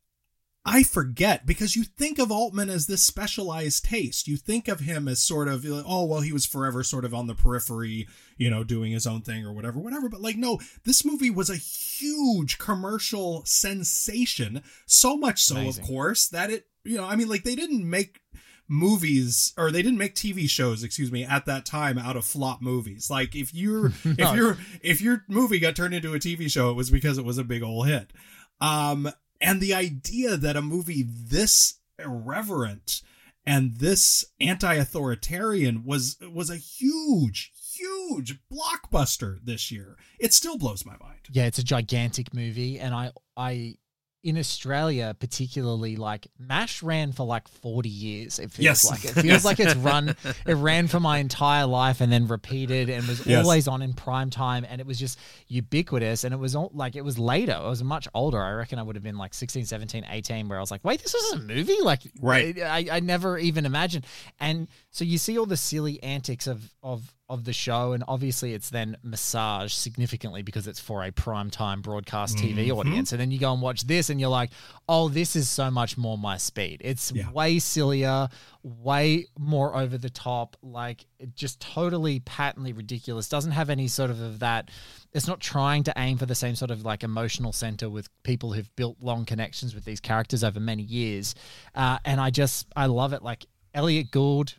I 0.66 0.82
forget 0.82 1.46
because 1.46 1.76
you 1.76 1.84
think 1.84 2.18
of 2.18 2.30
Altman 2.30 2.68
as 2.68 2.86
this 2.88 3.02
specialized 3.02 3.84
taste. 3.86 4.28
You 4.28 4.36
think 4.36 4.68
of 4.68 4.80
him 4.80 5.08
as 5.08 5.22
sort 5.22 5.48
of 5.48 5.64
oh 5.64 6.04
well 6.04 6.20
he 6.20 6.32
was 6.32 6.44
forever 6.44 6.82
sort 6.82 7.04
of 7.04 7.14
on 7.14 7.26
the 7.26 7.34
periphery, 7.34 8.06
you 8.36 8.50
know, 8.50 8.64
doing 8.64 8.92
his 8.92 9.06
own 9.06 9.22
thing 9.22 9.46
or 9.46 9.52
whatever, 9.52 9.78
whatever. 9.78 10.08
But 10.08 10.20
like 10.20 10.36
no, 10.36 10.58
this 10.84 11.04
movie 11.04 11.30
was 11.30 11.48
a 11.48 11.56
huge 11.56 12.58
commercial 12.58 13.44
sensation. 13.46 14.62
So 14.84 15.16
much 15.16 15.42
so, 15.42 15.56
Amazing. 15.56 15.82
of 15.84 15.88
course, 15.88 16.28
that 16.28 16.50
it 16.50 16.66
you 16.84 16.96
know 16.96 17.04
I 17.04 17.16
mean 17.16 17.28
like 17.28 17.44
they 17.44 17.54
didn't 17.54 17.88
make 17.88 18.20
movies 18.68 19.54
or 19.56 19.70
they 19.70 19.82
didn't 19.82 19.98
make 19.98 20.14
TV 20.14 20.48
shows, 20.48 20.82
excuse 20.82 21.10
me, 21.10 21.24
at 21.24 21.46
that 21.46 21.64
time 21.64 21.98
out 21.98 22.16
of 22.16 22.24
flop 22.24 22.60
movies. 22.60 23.10
Like 23.10 23.34
if 23.34 23.54
you're 23.54 23.86
if 24.04 24.34
your 24.34 24.58
if 24.82 25.00
your 25.00 25.24
movie 25.28 25.58
got 25.58 25.74
turned 25.74 25.94
into 25.94 26.14
a 26.14 26.18
TV 26.18 26.50
show, 26.50 26.70
it 26.70 26.74
was 26.74 26.90
because 26.90 27.18
it 27.18 27.24
was 27.24 27.38
a 27.38 27.44
big 27.44 27.62
old 27.62 27.88
hit. 27.88 28.12
Um 28.60 29.10
and 29.40 29.60
the 29.60 29.74
idea 29.74 30.36
that 30.36 30.56
a 30.56 30.62
movie 30.62 31.04
this 31.06 31.78
irreverent 31.98 33.02
and 33.46 33.76
this 33.76 34.26
anti-authoritarian 34.40 35.84
was 35.84 36.18
was 36.32 36.50
a 36.50 36.56
huge 36.56 37.52
huge 37.78 38.38
blockbuster 38.52 39.38
this 39.42 39.70
year. 39.70 39.96
It 40.18 40.34
still 40.34 40.58
blows 40.58 40.84
my 40.84 40.96
mind. 41.00 41.20
Yeah, 41.30 41.46
it's 41.46 41.58
a 41.58 41.64
gigantic 41.64 42.34
movie, 42.34 42.78
and 42.78 42.94
I 42.94 43.12
I 43.36 43.76
in 44.24 44.36
Australia 44.36 45.14
particularly 45.18 45.94
like 45.94 46.26
Mash 46.38 46.82
ran 46.82 47.12
for 47.12 47.24
like 47.24 47.46
forty 47.46 47.88
years. 47.88 48.38
It 48.40 48.50
feels 48.50 48.64
Yes. 48.64 48.90
like 48.90 49.04
it 49.04 49.12
feels 49.12 49.24
Yes. 49.24 49.44
like 49.44 49.60
it's 49.60 49.76
run. 49.76 50.16
It 50.46 50.54
ran 50.54 50.88
for 50.88 50.98
my 50.98 51.18
entire 51.18 51.66
life 51.66 52.00
and 52.00 52.10
then 52.12 52.26
repeated 52.26 52.88
and 52.90 53.06
was 53.06 53.24
Yes. 53.24 53.44
always 53.44 53.68
on 53.68 53.80
in 53.80 53.92
prime 53.92 54.30
time, 54.30 54.66
and 54.68 54.80
it 54.80 54.86
was 54.86 54.98
just 54.98 55.18
ubiquitous. 55.46 56.24
And 56.24 56.34
it 56.34 56.36
was 56.38 56.54
all 56.56 56.70
like 56.74 56.96
it 56.96 57.04
was 57.04 57.18
later. 57.18 57.52
I 57.52 57.68
was 57.68 57.82
much 57.84 58.08
older. 58.14 58.42
I 58.42 58.52
reckon 58.52 58.78
I 58.78 58.82
would 58.82 58.96
have 58.96 59.02
been 59.04 59.18
like 59.18 59.34
16, 59.34 59.66
17, 59.66 60.04
18, 60.08 60.48
where 60.48 60.58
I 60.58 60.60
was 60.60 60.70
like, 60.70 60.84
wait, 60.84 61.00
this 61.02 61.14
is 61.14 61.32
a 61.34 61.38
movie. 61.38 61.80
Like, 61.82 62.02
Right. 62.20 62.58
I, 62.60 62.86
I 62.90 63.00
never 63.00 63.38
even 63.38 63.66
imagined. 63.66 64.04
And 64.40 64.68
so 64.98 65.04
you 65.04 65.16
see 65.16 65.38
all 65.38 65.46
the 65.46 65.56
silly 65.56 66.02
antics 66.02 66.48
of 66.48 66.74
of 66.82 67.14
of 67.28 67.44
the 67.44 67.52
show, 67.52 67.92
and 67.92 68.02
obviously 68.08 68.52
it's 68.54 68.70
then 68.70 68.96
massaged 69.02 69.74
significantly 69.76 70.40
because 70.42 70.66
it's 70.66 70.80
for 70.80 71.04
a 71.04 71.12
primetime 71.12 71.82
broadcast 71.82 72.38
TV 72.38 72.68
Mhm. 72.68 72.76
audience. 72.78 73.12
And 73.12 73.20
then 73.20 73.30
you 73.30 73.38
go 73.38 73.52
and 73.52 73.60
watch 73.62 73.82
this, 73.82 74.08
and 74.10 74.18
you're 74.18 74.30
like, 74.30 74.50
oh, 74.88 75.08
this 75.10 75.36
is 75.36 75.48
so 75.48 75.70
much 75.70 75.98
more 75.98 76.16
my 76.16 76.38
speed. 76.38 76.80
It's 76.82 77.12
Yeah. 77.12 77.30
way 77.30 77.58
sillier, 77.58 78.28
way 78.64 79.26
more 79.38 79.76
over 79.76 79.98
the 79.98 80.08
top, 80.10 80.56
like 80.62 81.04
just 81.34 81.60
totally 81.60 82.20
patently 82.20 82.72
ridiculous. 82.72 83.28
Doesn't 83.28 83.52
have 83.52 83.68
any 83.70 83.88
sort 83.88 84.10
of 84.10 84.20
of 84.20 84.38
that. 84.40 84.70
It's 85.12 85.26
not 85.28 85.38
trying 85.38 85.84
to 85.84 85.92
aim 85.96 86.16
for 86.18 86.26
the 86.26 86.34
same 86.34 86.56
sort 86.56 86.70
of 86.70 86.84
like 86.84 87.04
emotional 87.04 87.52
center 87.52 87.88
with 87.90 88.08
people 88.24 88.54
who've 88.54 88.74
built 88.74 88.96
long 89.00 89.24
connections 89.26 89.74
with 89.74 89.84
these 89.84 90.00
characters 90.00 90.42
over 90.42 90.58
many 90.60 90.82
years. 90.82 91.34
Uh, 91.74 91.98
and 92.06 92.20
I 92.20 92.30
just 92.30 92.66
I 92.74 92.86
love 92.86 93.12
it. 93.12 93.22
Like 93.22 93.46
Elliot 93.74 94.10
Gould, 94.10 94.54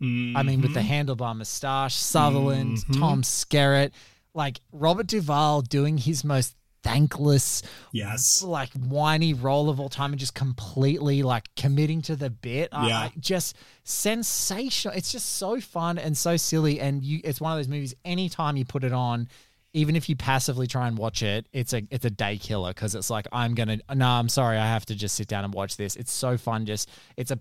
I 0.00 0.42
mean, 0.42 0.62
with 0.62 0.72
the 0.74 0.80
handlebar 0.80 1.36
mustache, 1.36 1.94
Sutherland, 1.94 2.78
Mhm. 2.78 2.98
Tom 2.98 3.22
Skerritt, 3.22 3.92
like 4.34 4.60
Robert 4.72 5.06
Duvall 5.08 5.60
doing 5.62 5.98
his 5.98 6.24
most 6.24 6.54
thankless, 6.82 7.62
Yes. 7.92 8.42
like 8.42 8.72
whiny 8.72 9.34
role 9.34 9.68
of 9.68 9.78
all 9.78 9.90
time 9.90 10.12
and 10.12 10.18
just 10.18 10.32
completely 10.34 11.22
like 11.22 11.54
committing 11.54 12.00
to 12.02 12.16
the 12.16 12.30
bit. 12.30 12.70
Yeah. 12.72 12.98
I, 12.98 13.12
just 13.20 13.54
sensational. 13.84 14.94
It's 14.96 15.12
just 15.12 15.36
so 15.36 15.60
fun 15.60 15.98
and 15.98 16.16
so 16.16 16.36
silly. 16.36 16.80
And 16.80 17.04
you, 17.04 17.20
it's 17.22 17.40
one 17.40 17.52
of 17.52 17.58
those 17.58 17.68
movies. 17.68 17.94
Anytime 18.04 18.56
you 18.56 18.64
put 18.64 18.82
it 18.84 18.92
on, 18.92 19.28
even 19.72 19.94
if 19.94 20.08
you 20.08 20.16
passively 20.16 20.66
try 20.66 20.88
and 20.88 20.98
watch 20.98 21.22
it, 21.22 21.46
it's 21.52 21.72
a 21.72 21.82
it's 21.90 22.04
a 22.04 22.10
day 22.10 22.36
killer 22.38 22.70
because 22.70 22.96
it's 22.96 23.08
like 23.08 23.28
I'm 23.30 23.54
gonna. 23.54 23.78
No, 23.94 24.08
I'm 24.08 24.28
sorry, 24.28 24.58
I 24.58 24.66
have 24.66 24.84
to 24.86 24.96
just 24.96 25.14
sit 25.14 25.28
down 25.28 25.44
and 25.44 25.54
watch 25.54 25.76
this. 25.76 25.94
It's 25.94 26.10
so 26.12 26.36
fun. 26.36 26.66
Just 26.66 26.88
it's 27.16 27.30
a 27.30 27.38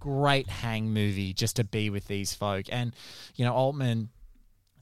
great 0.00 0.48
hang 0.48 0.90
movie 0.90 1.32
just 1.32 1.56
to 1.56 1.64
be 1.64 1.90
with 1.90 2.06
these 2.08 2.34
folk. 2.34 2.66
And 2.72 2.96
you 3.36 3.44
know, 3.44 3.54
Altman 3.54 4.08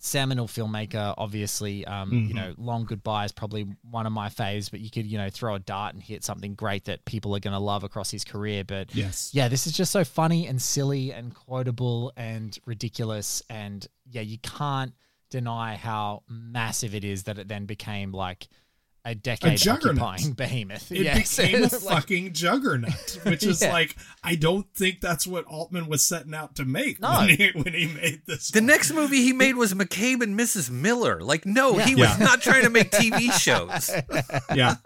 seminal 0.00 0.46
filmmaker 0.46 1.12
obviously 1.18 1.84
um 1.84 2.12
you 2.12 2.32
Mhm. 2.32 2.34
know 2.36 2.54
long 2.56 2.84
goodbye 2.84 3.24
is 3.24 3.32
probably 3.32 3.66
one 3.90 4.06
of 4.06 4.12
my 4.12 4.28
faves 4.28 4.70
but 4.70 4.78
you 4.78 4.90
could 4.90 5.04
you 5.04 5.18
know 5.18 5.28
throw 5.28 5.56
a 5.56 5.58
dart 5.58 5.92
and 5.92 6.00
hit 6.00 6.22
something 6.22 6.54
great 6.54 6.84
that 6.84 7.04
people 7.04 7.34
are 7.34 7.40
going 7.40 7.52
to 7.52 7.58
love 7.58 7.82
across 7.82 8.08
his 8.08 8.22
career 8.24 8.62
but 8.62 8.94
Yes. 8.94 9.30
yeah 9.34 9.48
this 9.48 9.66
is 9.66 9.72
just 9.72 9.90
so 9.90 10.04
funny 10.04 10.46
and 10.46 10.62
silly 10.62 11.12
and 11.12 11.34
quotable 11.34 12.12
and 12.16 12.56
ridiculous 12.64 13.42
and 13.50 13.88
yeah 14.08 14.20
you 14.22 14.38
can't 14.38 14.92
deny 15.30 15.74
how 15.74 16.22
massive 16.28 16.94
it 16.94 17.02
is 17.02 17.24
that 17.24 17.36
it 17.36 17.48
then 17.48 17.66
became 17.66 18.12
like 18.12 18.46
a 19.10 19.14
decade 19.14 19.58
juggernaut. 19.58 20.02
occupying 20.02 20.32
behemoth 20.34 20.90
It 20.92 20.98
Yes. 21.02 21.36
became 21.36 21.56
a 21.56 21.60
Like- 21.62 21.72
fucking 21.72 22.32
juggernaut, 22.32 23.18
which 23.24 23.44
is 23.44 23.62
Yeah. 23.62 23.72
like 23.72 23.96
I 24.22 24.34
don't 24.34 24.66
think 24.74 25.00
that's 25.00 25.26
what 25.26 25.44
Altman 25.46 25.88
was 25.88 26.02
setting 26.02 26.34
out 26.34 26.56
to 26.56 26.64
make 26.64 27.00
No. 27.00 27.10
when, 27.20 27.28
he, 27.30 27.50
when 27.54 27.72
he 27.72 27.86
made 27.86 28.22
this. 28.26 28.50
The 28.50 28.60
next 28.60 28.92
movie 28.92 29.22
he 29.22 29.32
made 29.32 29.54
was 29.56 29.72
McCabe 29.74 30.22
and 30.22 30.38
Mrs. 30.38 30.70
Miller. 30.70 31.20
Like, 31.20 31.46
no, 31.46 31.78
he 31.78 31.94
Yeah. 31.94 32.10
was 32.10 32.18
not 32.20 32.42
trying 32.42 32.64
to 32.64 32.70
make 32.70 32.90
TV 32.90 33.30
shows. 33.38 33.90
yeah, 34.54 34.76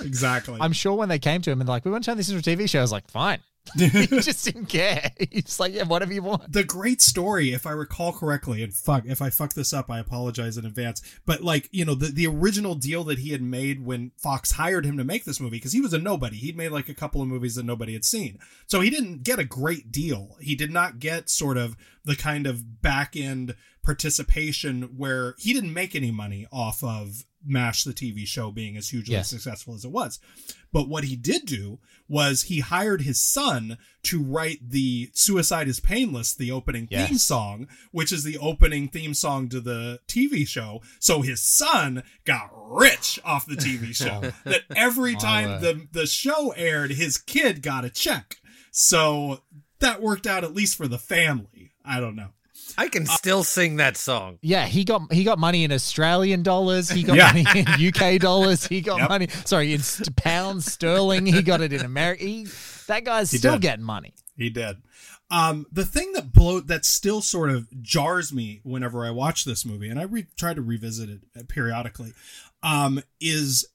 exactly. 0.00 0.58
I'm 0.60 0.72
sure 0.72 0.94
when 0.94 1.08
they 1.08 1.18
came 1.18 1.40
to 1.42 1.50
him 1.50 1.60
and 1.60 1.68
like, 1.68 1.84
we 1.84 1.90
want 1.90 2.04
to 2.04 2.10
turn 2.10 2.16
this 2.16 2.28
into 2.28 2.38
a 2.38 2.56
TV 2.56 2.68
show, 2.68 2.78
I 2.80 2.82
was 2.82 2.92
like, 2.92 3.08
fine. 3.10 3.38
He 3.76 3.88
just 4.06 4.44
didn't 4.44 4.66
care. 4.66 5.10
He's 5.30 5.58
like, 5.60 5.74
yeah, 5.74 5.84
whatever 5.84 6.12
you 6.12 6.22
want. 6.22 6.52
the 6.52 6.64
great 6.64 7.00
story, 7.00 7.52
if 7.52 7.66
I 7.66 7.70
recall 7.72 8.12
correctly, 8.12 8.62
and 8.62 8.72
fuck, 8.72 9.04
if 9.06 9.22
I 9.22 9.30
fuck 9.30 9.54
this 9.54 9.72
up, 9.72 9.90
I 9.90 9.98
apologize 9.98 10.56
in 10.56 10.66
advance. 10.66 11.02
But 11.26 11.42
like, 11.42 11.68
you 11.72 11.84
know, 11.84 11.94
the, 11.94 12.08
the 12.08 12.26
original 12.26 12.74
deal 12.74 13.04
that 13.04 13.18
he 13.18 13.30
had 13.30 13.42
made 13.42 13.84
when 13.84 14.12
Fox 14.16 14.52
hired 14.52 14.84
him 14.84 14.98
to 14.98 15.04
make 15.04 15.24
this 15.24 15.40
movie, 15.40 15.56
because 15.56 15.72
he 15.72 15.80
was 15.80 15.92
a 15.92 15.98
nobody. 15.98 16.36
He'd 16.36 16.56
made 16.56 16.70
like 16.70 16.88
a 16.88 16.94
couple 16.94 17.22
of 17.22 17.28
movies 17.28 17.54
that 17.54 17.64
nobody 17.64 17.94
had 17.94 18.04
seen. 18.04 18.38
So 18.66 18.80
he 18.80 18.90
didn't 18.90 19.22
get 19.22 19.38
a 19.38 19.44
great 19.44 19.90
deal. 19.90 20.36
He 20.40 20.54
did 20.54 20.70
not 20.70 20.98
get 20.98 21.30
sort 21.30 21.56
of 21.56 21.76
the 22.04 22.16
kind 22.16 22.46
of 22.46 22.82
back 22.82 23.16
end 23.16 23.54
participation 23.82 24.82
where 24.96 25.34
he 25.38 25.52
didn't 25.52 25.72
make 25.72 25.94
any 25.94 26.10
money 26.10 26.46
off 26.50 26.82
of 26.82 27.24
MASH, 27.46 27.84
the 27.84 27.92
TV 27.92 28.26
show, 28.26 28.50
being 28.50 28.76
as 28.76 28.88
hugely 28.88 29.12
Yes. 29.14 29.28
successful 29.30 29.74
as 29.74 29.84
it 29.84 29.90
was. 29.90 30.18
But 30.72 30.88
what 30.88 31.04
he 31.04 31.14
did 31.16 31.46
do 31.46 31.78
was 32.08 32.42
he 32.42 32.60
hired 32.60 33.02
his 33.02 33.20
son 33.20 33.78
to 34.04 34.22
write 34.22 34.70
the 34.70 35.10
Suicide 35.14 35.68
is 35.68 35.80
Painless, 35.80 36.34
the 36.34 36.50
opening 36.50 36.86
theme 36.88 37.16
song, 37.18 37.68
which 37.92 38.12
is 38.12 38.24
the 38.24 38.36
opening 38.38 38.88
theme 38.88 39.14
song 39.14 39.48
to 39.50 39.60
the 39.60 40.00
TV 40.08 40.46
show. 40.46 40.82
So 40.98 41.22
his 41.22 41.40
son 41.42 42.02
got 42.24 42.50
rich 42.54 43.18
off 43.24 43.46
the 43.46 43.54
TV 43.56 43.94
show. 43.96 44.32
that 44.44 44.62
every 44.74 45.14
time 45.14 45.60
the, 45.60 45.86
the 45.92 46.06
show 46.06 46.50
aired, 46.56 46.90
his 46.92 47.16
kid 47.18 47.62
got 47.62 47.84
a 47.84 47.90
check. 47.90 48.36
So 48.70 49.42
that 49.78 50.02
worked 50.02 50.26
out 50.26 50.44
at 50.44 50.54
least 50.54 50.76
for 50.76 50.88
the 50.88 50.98
family. 50.98 51.72
I 51.84 52.00
don't 52.00 52.16
know. 52.16 52.30
I 52.76 52.88
can 52.88 53.06
still 53.06 53.44
sing 53.44 53.76
that 53.76 53.96
song. 53.96 54.38
Yeah, 54.42 54.66
he 54.66 54.84
got 54.84 55.12
he 55.12 55.24
got 55.24 55.38
money 55.38 55.64
in 55.64 55.72
Australian 55.72 56.42
dollars. 56.42 56.88
He 56.90 57.02
got 57.02 57.16
Yeah. 57.16 57.32
money 57.32 57.44
in 57.60 57.66
UK 57.94 58.18
dollars. 58.20 58.66
He 58.66 58.80
got 58.80 58.98
Yep. 59.00 59.08
money. 59.08 59.28
Sorry, 59.44 59.72
in 59.74 59.80
st- 59.80 60.14
pounds 60.16 60.70
sterling. 60.72 61.26
He 61.26 61.42
got 61.42 61.60
it 61.60 61.72
in 61.72 61.82
America. 61.82 62.24
He, 62.24 62.46
that 62.88 63.04
guy's 63.04 63.30
He 63.30 63.38
still 63.38 63.52
did. 63.54 63.62
getting 63.62 63.84
money. 63.84 64.14
He 64.36 64.50
did. 64.50 64.78
Um, 65.30 65.66
the 65.72 65.86
thing 65.86 66.12
that 66.12 66.32
blow 66.32 66.60
that 66.60 66.84
still 66.84 67.22
sort 67.22 67.50
of 67.50 67.66
jars 67.82 68.32
me 68.32 68.60
whenever 68.62 69.04
I 69.06 69.10
watch 69.10 69.44
this 69.44 69.64
movie, 69.64 69.88
and 69.88 69.98
I 69.98 70.02
re- 70.02 70.26
try 70.36 70.52
to 70.54 70.60
revisit 70.62 71.08
it 71.08 71.48
periodically, 71.48 72.12
um, 72.62 73.00
is 73.20 73.66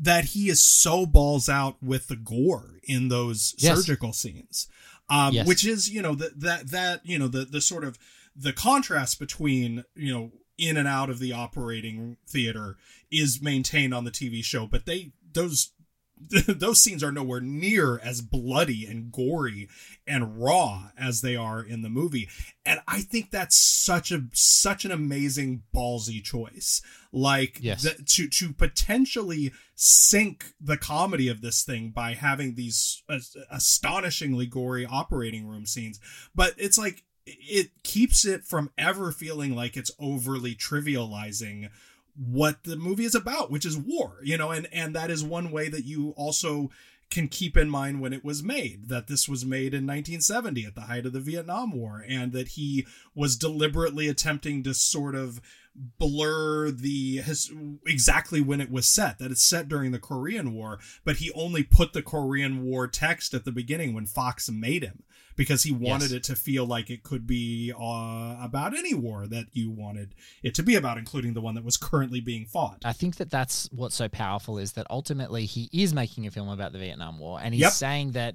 that 0.00 0.26
he 0.26 0.48
is 0.48 0.62
so 0.64 1.06
balls 1.06 1.48
out 1.48 1.76
with 1.82 2.08
the 2.08 2.16
gore 2.16 2.78
in 2.84 3.08
those 3.08 3.54
Yes. 3.58 3.78
surgical 3.78 4.12
scenes, 4.12 4.68
um, 5.10 5.32
Yes. 5.34 5.46
which 5.46 5.66
is 5.66 5.88
you 5.88 6.02
know 6.02 6.14
that 6.14 6.40
that 6.40 6.70
that 6.70 7.00
you 7.04 7.18
know 7.18 7.28
the 7.28 7.44
the 7.44 7.60
sort 7.60 7.84
of 7.84 7.98
the 8.36 8.52
contrast 8.52 9.18
between 9.18 9.84
you 9.94 10.12
know 10.12 10.32
in 10.56 10.76
and 10.76 10.88
out 10.88 11.08
of 11.08 11.18
the 11.20 11.32
operating 11.32 12.16
theater 12.28 12.76
is 13.10 13.40
maintained 13.40 13.94
on 13.94 14.04
the 14.04 14.10
TV 14.10 14.42
show, 14.42 14.66
but 14.66 14.86
they 14.86 15.12
those 15.32 15.72
those 16.46 16.80
scenes 16.80 17.02
are 17.02 17.12
nowhere 17.12 17.40
near 17.40 17.98
as 17.98 18.20
bloody 18.20 18.86
and 18.86 19.10
gory 19.12 19.68
and 20.06 20.40
raw 20.42 20.90
as 20.98 21.20
they 21.20 21.36
are 21.36 21.62
in 21.62 21.82
the 21.82 21.88
movie. 21.90 22.28
And 22.66 22.80
i 22.86 23.00
think 23.00 23.30
that's 23.30 23.56
such 23.58 24.10
a 24.12 24.24
such 24.32 24.84
an 24.84 24.90
amazing 24.92 25.62
ballsy 25.74 26.22
choice. 26.22 26.82
Like 27.12 27.58
Yes. 27.60 27.82
the, 27.82 28.02
to 28.02 28.28
to 28.28 28.52
potentially 28.52 29.52
sink 29.74 30.52
the 30.60 30.76
comedy 30.76 31.28
of 31.28 31.40
this 31.40 31.62
thing 31.62 31.90
by 31.90 32.14
having 32.14 32.54
these 32.54 33.02
as- 33.08 33.36
astonishingly 33.50 34.46
gory 34.46 34.84
operating 34.84 35.46
room 35.46 35.66
scenes. 35.66 36.00
But 36.34 36.54
it's 36.58 36.78
like 36.78 37.04
it 37.26 37.82
keeps 37.84 38.24
it 38.24 38.44
from 38.44 38.70
ever 38.78 39.12
feeling 39.12 39.54
like 39.54 39.76
it's 39.76 39.90
overly 40.00 40.54
trivializing 40.54 41.68
what 42.18 42.64
the 42.64 42.76
movie 42.76 43.04
is 43.04 43.14
about, 43.14 43.50
which 43.50 43.64
is 43.64 43.76
war, 43.76 44.18
you 44.22 44.36
know, 44.36 44.50
and 44.50 44.68
and 44.72 44.94
that 44.94 45.10
is 45.10 45.24
one 45.24 45.50
way 45.50 45.68
that 45.68 45.84
you 45.84 46.10
also 46.16 46.70
can 47.10 47.28
keep 47.28 47.56
in 47.56 47.70
mind 47.70 48.00
when 48.00 48.12
it 48.12 48.24
was 48.24 48.42
made 48.42 48.88
that 48.88 49.06
this 49.06 49.28
was 49.28 49.44
made 49.44 49.72
in 49.72 49.86
1970 49.86 50.66
at 50.66 50.74
the 50.74 50.82
height 50.82 51.06
of 51.06 51.12
the 51.12 51.20
Vietnam 51.20 51.72
War 51.72 52.04
and 52.06 52.32
that 52.32 52.48
he 52.48 52.86
was 53.14 53.36
deliberately 53.36 54.08
attempting 54.08 54.62
to 54.62 54.74
sort 54.74 55.14
of 55.14 55.40
blur 55.74 56.70
the 56.70 57.18
his 57.18 57.52
exactly 57.86 58.40
when 58.40 58.60
it 58.60 58.70
was 58.70 58.86
set 58.86 59.18
that 59.18 59.30
it's 59.30 59.48
set 59.48 59.68
during 59.68 59.92
the 59.92 59.98
Korean 59.98 60.52
War 60.52 60.78
but 61.04 61.16
he 61.16 61.30
only 61.32 61.62
put 61.62 61.92
the 61.92 62.02
Korean 62.02 62.64
War 62.64 62.88
text 62.88 63.32
at 63.32 63.44
the 63.44 63.52
beginning 63.52 63.94
when 63.94 64.04
Fox 64.04 64.50
made 64.50 64.82
him 64.82 65.04
because 65.38 65.62
he 65.62 65.72
wanted 65.72 66.10
Yes. 66.10 66.18
it 66.18 66.24
to 66.24 66.36
feel 66.36 66.66
like 66.66 66.90
it 66.90 67.02
could 67.02 67.26
be 67.26 67.72
uh, 67.72 68.36
about 68.38 68.76
any 68.76 68.92
war 68.92 69.26
that 69.26 69.46
you 69.52 69.70
wanted 69.70 70.14
it 70.42 70.54
to 70.56 70.62
be 70.62 70.74
about 70.74 70.98
including 70.98 71.32
the 71.32 71.40
one 71.40 71.54
that 71.54 71.64
was 71.64 71.78
currently 71.78 72.20
being 72.20 72.44
fought 72.44 72.82
I 72.84 72.92
think 72.92 73.16
that 73.16 73.30
that's 73.30 73.66
what's 73.72 73.94
so 73.94 74.08
powerful 74.10 74.58
is 74.58 74.72
that 74.74 74.86
ultimately 74.90 75.46
he 75.46 75.70
is 75.72 75.94
making 75.94 76.26
a 76.26 76.30
film 76.30 76.50
about 76.50 76.72
the 76.72 76.78
Vietnam 76.78 77.18
War, 77.18 77.40
and 77.42 77.54
he's 77.54 77.62
Yep. 77.62 77.72
saying 77.72 78.12
that 78.12 78.34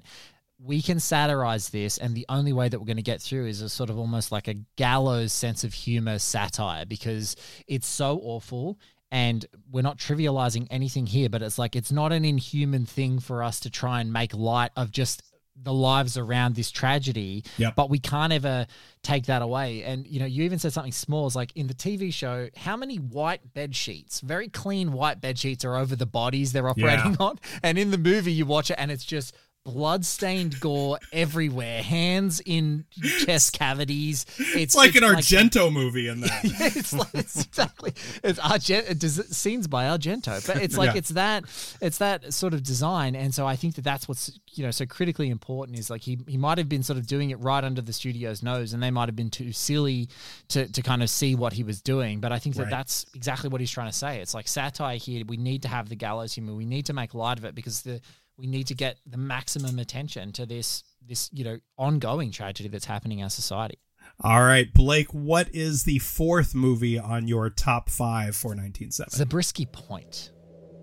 we 0.58 0.80
can 0.80 0.98
satirize 1.00 1.68
this, 1.70 1.98
and 1.98 2.14
the 2.16 2.24
only 2.28 2.52
way 2.52 2.68
that 2.68 2.78
we're 2.78 2.86
going 2.86 2.96
to 2.96 3.02
get 3.02 3.20
through 3.20 3.46
is 3.46 3.60
a 3.60 3.68
sort 3.68 3.90
of 3.90 3.98
almost 3.98 4.32
like 4.32 4.48
a 4.48 4.54
gallows 4.76 5.32
sense 5.32 5.62
of 5.64 5.74
humor 5.74 6.18
satire 6.18 6.86
because 6.86 7.36
it's 7.66 7.86
so 7.86 8.18
awful. 8.22 8.78
And 9.10 9.44
we're 9.70 9.82
not 9.82 9.98
trivializing 9.98 10.66
anything 10.70 11.06
here, 11.06 11.28
but 11.28 11.40
it's 11.42 11.58
like 11.58 11.76
it's 11.76 11.92
not 11.92 12.12
an 12.12 12.24
inhuman 12.24 12.84
thing 12.86 13.18
for 13.20 13.42
us 13.44 13.60
to 13.60 13.70
try 13.70 14.00
and 14.00 14.12
make 14.12 14.32
light 14.34 14.70
of 14.76 14.90
just 14.90 15.22
the 15.62 15.72
lives 15.72 16.16
around 16.18 16.54
this 16.54 16.70
tragedy. 16.70 17.44
Yep. 17.58 17.74
But 17.76 17.90
we 17.90 17.98
can't 17.98 18.32
ever 18.32 18.66
take 19.02 19.26
that 19.26 19.42
away. 19.42 19.82
And 19.84 20.06
you 20.06 20.20
know, 20.20 20.26
you 20.26 20.44
even 20.44 20.58
said 20.58 20.72
something 20.72 20.92
small. 20.92 21.26
is 21.26 21.36
like 21.36 21.52
in 21.54 21.66
the 21.66 21.74
TV 21.74 22.12
show, 22.12 22.48
how 22.56 22.76
many 22.76 22.96
white 22.96 23.54
bed 23.54 23.76
sheets, 23.76 24.20
very 24.20 24.48
clean 24.48 24.92
white 24.92 25.20
bed 25.20 25.38
sheets, 25.38 25.64
are 25.64 25.76
over 25.76 25.94
the 25.94 26.06
bodies 26.06 26.52
they're 26.52 26.68
operating 26.68 27.16
on? 27.20 27.38
And 27.62 27.78
in 27.78 27.90
the 27.90 27.98
movie, 27.98 28.32
you 28.32 28.46
watch 28.46 28.70
it 28.70 28.76
and 28.78 28.90
it's 28.90 29.04
just 29.04 29.34
blood-stained 29.64 30.60
gore 30.60 30.98
everywhere, 31.12 31.82
hands 31.82 32.40
in 32.44 32.84
chest 33.24 33.52
cavities. 33.52 34.26
It's, 34.38 34.54
It's 34.56 34.74
like 34.76 34.94
an 34.94 35.02
Argento 35.02 35.72
movie 35.72 36.08
in 36.08 36.20
that. 36.20 36.44
yeah, 36.44 36.66
it's 36.74 36.92
like 36.92 37.08
it's 37.14 37.44
exactly 37.44 37.92
it's 38.22 38.38
Argento 38.38 38.90
it 38.90 38.98
does 38.98 39.36
scenes 39.36 39.66
by 39.66 39.84
Argento, 39.84 40.46
but 40.46 40.58
it's 40.58 40.76
like 40.76 40.92
Yeah. 40.92 40.98
it's 40.98 41.08
that 41.10 41.44
it's 41.80 41.98
that 41.98 42.32
sort 42.32 42.54
of 42.54 42.62
design, 42.62 43.16
and 43.16 43.34
so 43.34 43.46
I 43.46 43.56
think 43.56 43.74
that 43.76 43.82
that's 43.84 44.06
what's 44.08 44.38
you 44.52 44.64
know 44.64 44.70
so 44.70 44.86
critically 44.86 45.30
important 45.30 45.78
is 45.78 45.90
like 45.90 46.02
he 46.02 46.18
he 46.28 46.36
might 46.36 46.58
have 46.58 46.68
been 46.68 46.82
sort 46.82 46.98
of 46.98 47.06
doing 47.06 47.30
it 47.30 47.40
right 47.40 47.64
under 47.64 47.80
the 47.82 47.92
studio's 47.92 48.42
nose, 48.42 48.72
and 48.74 48.82
they 48.82 48.90
might 48.90 49.08
have 49.08 49.16
been 49.16 49.30
too 49.30 49.52
silly 49.52 50.08
to 50.48 50.68
to 50.68 50.82
kind 50.82 51.02
of 51.02 51.10
see 51.10 51.34
what 51.34 51.52
he 51.54 51.62
was 51.64 51.80
doing, 51.80 52.20
but 52.20 52.32
I 52.32 52.38
think 52.38 52.56
that 52.56 52.62
Right. 52.64 52.70
that's 52.70 53.04
exactly 53.14 53.48
what 53.50 53.60
he's 53.60 53.70
trying 53.70 53.90
to 53.90 53.96
say. 53.96 54.20
It's 54.20 54.34
like 54.34 54.48
satire 54.48 54.96
here. 54.96 55.24
We 55.26 55.36
need 55.36 55.62
to 55.62 55.68
have 55.68 55.88
the 55.88 55.96
gallows 55.96 56.34
humor. 56.34 56.54
We 56.54 56.64
need 56.66 56.86
to 56.86 56.92
make 56.92 57.14
light 57.14 57.38
of 57.38 57.44
it 57.44 57.54
because 57.54 57.82
the 57.82 58.00
we 58.36 58.46
need 58.46 58.66
to 58.68 58.74
get 58.74 58.98
the 59.06 59.18
maximum 59.18 59.78
attention 59.78 60.32
to 60.32 60.46
this 60.46 60.82
this 61.06 61.30
you 61.32 61.44
know 61.44 61.58
ongoing 61.76 62.30
tragedy 62.30 62.68
that's 62.68 62.86
happening 62.86 63.18
in 63.18 63.24
our 63.24 63.30
society. 63.30 63.78
All 64.20 64.42
right, 64.42 64.72
Blake, 64.72 65.12
what 65.12 65.48
is 65.54 65.84
the 65.84 65.98
fourth 65.98 66.54
movie 66.54 66.98
on 66.98 67.26
your 67.26 67.50
top 67.50 67.88
five 67.88 68.36
for 68.36 68.48
1970? 68.48 69.16
Zabriskie 69.16 69.66
Point. 69.66 70.30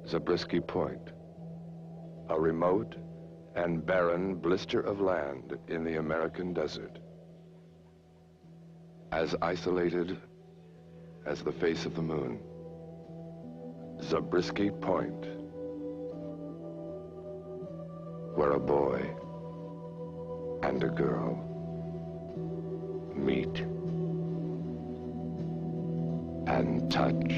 Zabriskie 0.07 0.59
Point, 0.59 1.11
a 2.29 2.39
remote 2.39 2.95
and 3.55 3.85
barren 3.85 4.35
blister 4.35 4.81
of 4.81 5.01
land 5.01 5.57
in 5.67 5.83
the 5.83 5.99
American 5.99 6.53
desert. 6.53 6.99
As 9.11 9.35
isolated 9.41 10.17
as 11.25 11.43
the 11.43 11.51
face 11.51 11.85
of 11.85 11.95
the 11.95 12.01
moon. 12.01 12.39
Zabriskie 14.01 14.71
Point, 14.71 15.27
where 18.35 18.51
a 18.53 18.59
boy 18.59 18.99
and 20.63 20.83
a 20.83 20.89
girl 20.89 21.35
meet 23.15 23.59
and 26.47 26.91
touch 26.91 27.31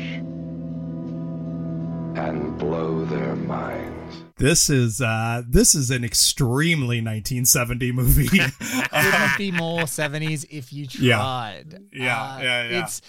and 2.15 2.57
blow 2.57 3.03
their 3.05 3.35
minds. 3.35 4.17
This 4.37 4.69
is 4.69 4.99
uh 5.01 5.41
this 5.47 5.73
is 5.75 5.89
an 5.91 6.03
extremely 6.03 6.97
1970 6.97 7.91
movie. 7.91 8.27
Couldn't 8.29 8.51
be 9.37 9.51
more 9.51 9.83
70s 9.83 10.45
if 10.49 10.71
you 10.73 10.87
Yeah. 10.99 11.17
tried. 11.17 11.79
Yeah, 11.91 12.21
Uh, 12.23 12.39
yeah, 12.41 12.69
yeah. 12.69 12.83
It's 12.83 13.01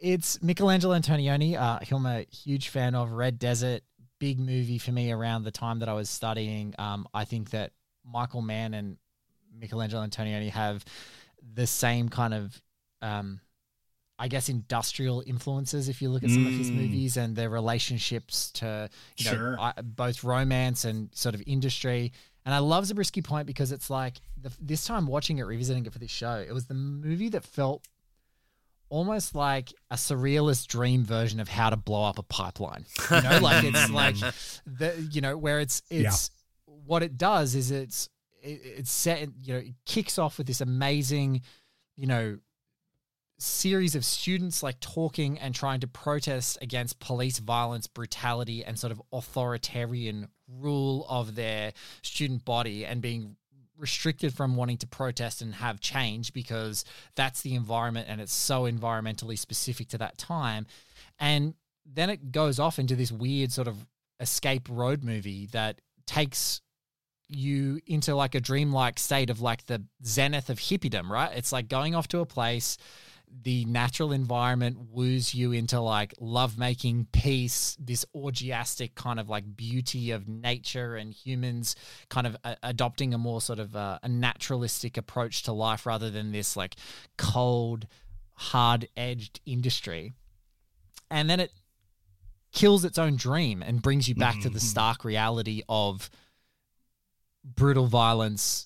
it's 0.00 0.42
Michelangelo 0.42 0.94
Antonioni, 0.98 1.56
uh, 1.58 1.78
who 1.88 1.96
I'm 1.96 2.06
a 2.06 2.26
huge 2.30 2.68
fan 2.68 2.94
of. 2.94 3.10
Red 3.12 3.38
Desert, 3.38 3.82
big 4.18 4.38
movie 4.38 4.78
for 4.78 4.92
me 4.92 5.12
around 5.12 5.44
the 5.44 5.50
time 5.50 5.80
that 5.80 5.88
I 5.88 5.92
was 5.94 6.08
studying. 6.08 6.74
Um, 6.78 7.06
I 7.12 7.24
think 7.24 7.50
that 7.50 7.72
Michael 8.04 8.42
Mann 8.42 8.74
and 8.74 8.96
Michelangelo 9.58 10.06
Antonioni 10.06 10.50
have 10.50 10.84
the 11.54 11.66
same 11.66 12.08
kind 12.08 12.34
of, 12.34 12.62
um, 13.02 13.40
I 14.18 14.28
guess, 14.28 14.48
industrial 14.48 15.22
influences. 15.26 15.88
If 15.88 16.00
you 16.00 16.08
look 16.08 16.24
at 16.24 16.30
some 16.30 16.46
of 16.46 16.54
his 16.54 16.70
Mm. 16.70 16.74
movies 16.74 17.16
and 17.16 17.36
their 17.36 17.50
relationships 17.50 18.50
to, 18.52 18.88
you 19.18 19.24
know, 19.26 19.30
Sure. 19.32 19.60
I, 19.60 19.72
both 19.82 20.24
romance 20.24 20.84
and 20.84 21.14
sort 21.14 21.34
of 21.34 21.42
industry. 21.46 22.12
And 22.44 22.54
I 22.54 22.58
love 22.58 22.86
Zabriskie 22.86 23.22
Point 23.22 23.46
because 23.46 23.72
it's 23.72 23.90
like 23.90 24.20
the, 24.40 24.50
this 24.60 24.84
time 24.86 25.06
watching 25.06 25.38
it, 25.38 25.42
revisiting 25.42 25.84
it 25.84 25.92
for 25.92 25.98
this 25.98 26.10
show, 26.10 26.36
it 26.36 26.52
was 26.52 26.66
the 26.66 26.74
movie 26.74 27.28
that 27.30 27.44
felt 27.44 27.86
almost 28.88 29.34
like 29.34 29.72
a 29.90 29.96
surrealist 29.96 30.66
dream 30.68 31.04
version 31.04 31.40
of 31.40 31.48
how 31.48 31.70
to 31.70 31.76
blow 31.76 32.04
up 32.04 32.18
a 32.18 32.22
pipeline. 32.22 32.84
You 33.10 33.22
know, 33.22 33.38
like 33.40 33.64
it's 33.64 33.90
like 33.90 34.16
the 34.66 35.08
you 35.10 35.20
know 35.20 35.36
where 35.36 35.60
it's 35.60 35.82
Yeah. 35.90 36.08
it's 36.08 36.30
what 36.66 37.02
it 37.02 37.16
does 37.18 37.54
is 37.54 37.70
it's 37.70 38.08
it, 38.42 38.60
it's 38.64 38.90
set 38.90 39.28
you 39.42 39.52
know 39.54 39.58
it 39.60 39.74
kicks 39.86 40.18
off 40.18 40.38
with 40.38 40.46
this 40.46 40.60
amazing 40.60 41.42
you 41.96 42.06
know 42.06 42.38
series 43.38 43.94
of 43.94 44.02
students 44.04 44.62
like 44.62 44.80
talking 44.80 45.38
and 45.38 45.54
trying 45.54 45.80
to 45.80 45.86
protest 45.86 46.56
against 46.62 46.98
police 47.00 47.38
violence, 47.38 47.86
brutality, 47.86 48.64
and 48.64 48.78
sort 48.78 48.90
of 48.92 49.02
authoritarian 49.12 50.28
rule 50.48 51.04
of 51.08 51.34
their 51.34 51.72
student 52.02 52.44
body 52.46 52.86
and 52.86 53.02
being 53.02 53.36
restricted 53.78 54.34
from 54.34 54.56
wanting 54.56 54.78
to 54.78 54.86
protest 54.86 55.42
and 55.42 55.54
have 55.54 55.80
change 55.80 56.32
because 56.32 56.84
that's 57.14 57.42
the 57.42 57.54
environment 57.54 58.06
and 58.08 58.20
it's 58.20 58.32
so 58.32 58.62
environmentally 58.62 59.38
specific 59.38 59.88
to 59.88 59.98
that 59.98 60.18
time. 60.18 60.66
And 61.18 61.54
then 61.84 62.10
it 62.10 62.32
goes 62.32 62.58
off 62.58 62.78
into 62.78 62.96
this 62.96 63.12
weird 63.12 63.52
sort 63.52 63.68
of 63.68 63.86
escape 64.20 64.68
road 64.70 65.04
movie 65.04 65.46
that 65.52 65.80
takes 66.06 66.60
you 67.28 67.80
into 67.86 68.14
like 68.14 68.34
a 68.34 68.40
dreamlike 68.40 68.98
state 68.98 69.30
of 69.30 69.40
like 69.40 69.66
the 69.66 69.82
zenith 70.04 70.48
of 70.48 70.58
hippiedom, 70.58 71.08
right? 71.08 71.36
It's 71.36 71.52
like 71.52 71.68
going 71.68 71.94
off 71.94 72.08
to 72.08 72.20
a 72.20 72.26
place, 72.26 72.78
the 73.42 73.64
natural 73.66 74.12
environment 74.12 74.78
woos 74.90 75.34
you 75.34 75.52
into 75.52 75.80
like 75.80 76.14
lovemaking, 76.18 77.06
peace, 77.12 77.76
this 77.80 78.04
orgiastic 78.14 78.94
kind 78.94 79.20
of 79.20 79.28
like 79.28 79.56
beauty 79.56 80.10
of 80.10 80.28
nature 80.28 80.96
and 80.96 81.12
humans 81.12 81.76
kind 82.08 82.26
of 82.26 82.36
a- 82.44 82.56
adopting 82.62 83.14
a 83.14 83.18
more 83.18 83.40
sort 83.40 83.58
of 83.58 83.76
uh, 83.76 83.98
a 84.02 84.08
naturalistic 84.08 84.96
approach 84.96 85.42
to 85.44 85.52
life 85.52 85.86
rather 85.86 86.10
than 86.10 86.32
this 86.32 86.56
like 86.56 86.76
cold, 87.16 87.86
hard 88.34 88.88
edged 88.96 89.40
industry. 89.46 90.12
And 91.10 91.30
then 91.30 91.40
it 91.40 91.52
kills 92.52 92.84
its 92.84 92.98
own 92.98 93.16
dream 93.16 93.62
and 93.62 93.82
brings 93.82 94.08
you 94.08 94.14
back 94.14 94.40
to 94.40 94.48
the 94.48 94.60
stark 94.60 95.04
reality 95.04 95.62
of 95.68 96.10
brutal 97.44 97.86
violence, 97.86 98.65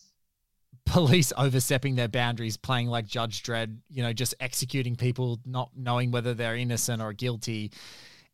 police 0.86 1.32
overstepping 1.36 1.96
their 1.96 2.08
boundaries, 2.08 2.56
playing 2.56 2.88
like 2.88 3.06
Judge 3.06 3.42
Dredd, 3.42 3.78
you 3.88 4.02
know, 4.02 4.12
just 4.12 4.34
executing 4.40 4.96
people, 4.96 5.40
not 5.44 5.70
knowing 5.76 6.10
whether 6.10 6.34
they're 6.34 6.56
innocent 6.56 7.02
or 7.02 7.12
guilty. 7.12 7.72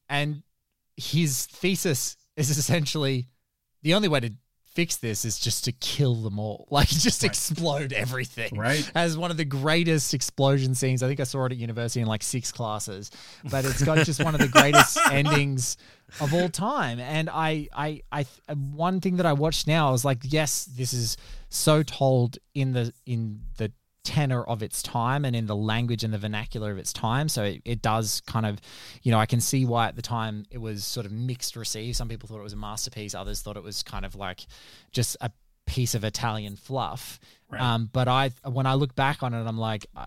And 0.09 0.43
his 0.97 1.47
thesis 1.47 2.17
is 2.37 2.51
essentially 2.59 3.29
the 3.83 3.95
only 3.95 4.09
way 4.09 4.21
to 4.21 4.33
fix 4.77 4.97
this 4.97 5.25
is 5.25 5.39
just 5.39 5.65
to 5.65 5.73
kill 5.73 6.15
them 6.17 6.39
all, 6.39 6.69
like 6.71 6.89
just 6.89 7.25
explode 7.25 7.95
everything. 7.95 8.57
Right. 8.57 8.89
Has 8.95 9.17
one 9.17 9.31
of 9.31 9.39
the 9.39 9.45
greatest 9.45 10.13
explosion 10.13 10.75
scenes. 10.75 11.03
I 11.03 11.09
think 11.09 11.19
I 11.19 11.25
saw 11.25 11.47
it 11.47 11.53
at 11.53 11.59
university 11.59 12.03
in 12.03 12.07
like 12.07 12.23
six 12.23 12.53
classes, 12.53 13.11
but 13.51 13.65
it's 13.65 13.83
got 13.83 14.05
just 14.05 14.23
one 14.23 14.35
of 14.35 14.41
the 14.41 14.49
greatest 14.49 14.99
endings 15.11 15.79
of 16.21 16.35
all 16.35 16.51
time. 16.51 17.01
And 17.01 17.31
I, 17.31 17.69
I, 17.75 18.03
I, 18.13 18.27
one 18.55 19.01
thing 19.01 19.17
that 19.17 19.25
I 19.25 19.33
watched 19.33 19.67
now, 19.67 19.89
I 19.89 19.93
was 19.93 20.05
like, 20.05 20.19
yes, 20.23 20.67
this 20.67 20.93
is 20.93 21.17
so 21.49 21.83
told 21.83 22.39
in 22.55 22.73
the 22.73 22.93
in 23.07 23.41
the 23.57 23.73
tenor 24.07 24.45
of 24.45 24.63
its 24.63 24.83
time 24.83 25.25
and 25.25 25.35
in 25.35 25.47
the 25.47 25.57
language 25.57 26.05
and 26.05 26.15
the 26.15 26.19
vernacular 26.19 26.71
of 26.71 26.79
its 26.79 26.93
time. 26.93 27.29
So 27.29 27.43
it, 27.43 27.63
it 27.65 27.83
does 27.83 28.23
kind 28.27 28.47
of, 28.47 28.61
you 29.03 29.11
know, 29.11 29.19
I 29.19 29.27
can 29.27 29.41
see 29.41 29.67
why 29.67 29.89
at 29.89 29.97
the 29.97 30.03
time 30.03 30.47
it 30.51 30.59
was 30.59 30.85
sort 30.85 31.05
of 31.07 31.13
mixed 31.13 31.57
received. 31.57 31.97
Some 31.97 32.09
people 32.09 32.29
thought 32.29 32.39
it 32.39 32.45
was 32.45 32.53
a 32.53 32.57
masterpiece, 32.57 33.15
others 33.15 33.43
thought 33.43 33.57
it 33.57 33.65
was 33.65 33.83
kind 33.83 34.05
of 34.05 34.15
like 34.15 34.47
just 34.93 35.17
a 35.21 35.31
piece 35.67 35.97
of 35.97 36.05
Italian 36.05 36.55
fluff. 36.55 37.19
Right. 37.51 37.61
Um, 37.61 37.91
but 37.93 38.07
I, 38.07 38.31
when 38.45 38.67
I 38.67 38.75
look 38.75 38.95
back 38.95 39.25
on 39.25 39.35
it, 39.35 39.45
I'm 39.45 39.59
like, 39.59 39.87
uh, 39.97 40.07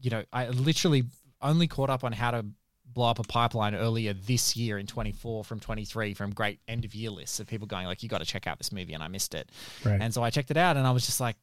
you 0.00 0.10
know, 0.10 0.24
I 0.32 0.48
literally 0.48 1.04
only 1.42 1.66
caught 1.66 1.90
up 1.90 2.04
on 2.04 2.12
how 2.12 2.30
to 2.30 2.46
blow 2.86 3.10
up 3.10 3.18
a 3.18 3.22
pipeline 3.22 3.74
earlier 3.74 4.14
this 4.14 4.56
year 4.56 4.78
in 4.78 4.86
24 4.86 5.44
from 5.44 5.60
23 5.60 6.14
from 6.14 6.32
great 6.32 6.60
end 6.66 6.86
of 6.86 6.94
year 6.94 7.10
lists 7.10 7.38
of 7.38 7.46
people 7.46 7.66
going 7.66 7.84
like 7.84 8.02
you 8.02 8.08
got 8.08 8.18
to 8.18 8.24
check 8.24 8.46
out 8.46 8.56
this 8.56 8.72
movie 8.72 8.94
and 8.94 9.02
I 9.02 9.08
missed 9.08 9.34
it. 9.34 9.52
Right. 9.84 10.00
And 10.00 10.14
so 10.14 10.22
I 10.22 10.30
checked 10.30 10.50
it 10.50 10.56
out 10.56 10.78
and 10.78 10.86
I 10.86 10.92
was 10.92 11.04
just 11.04 11.20
like 11.20 11.36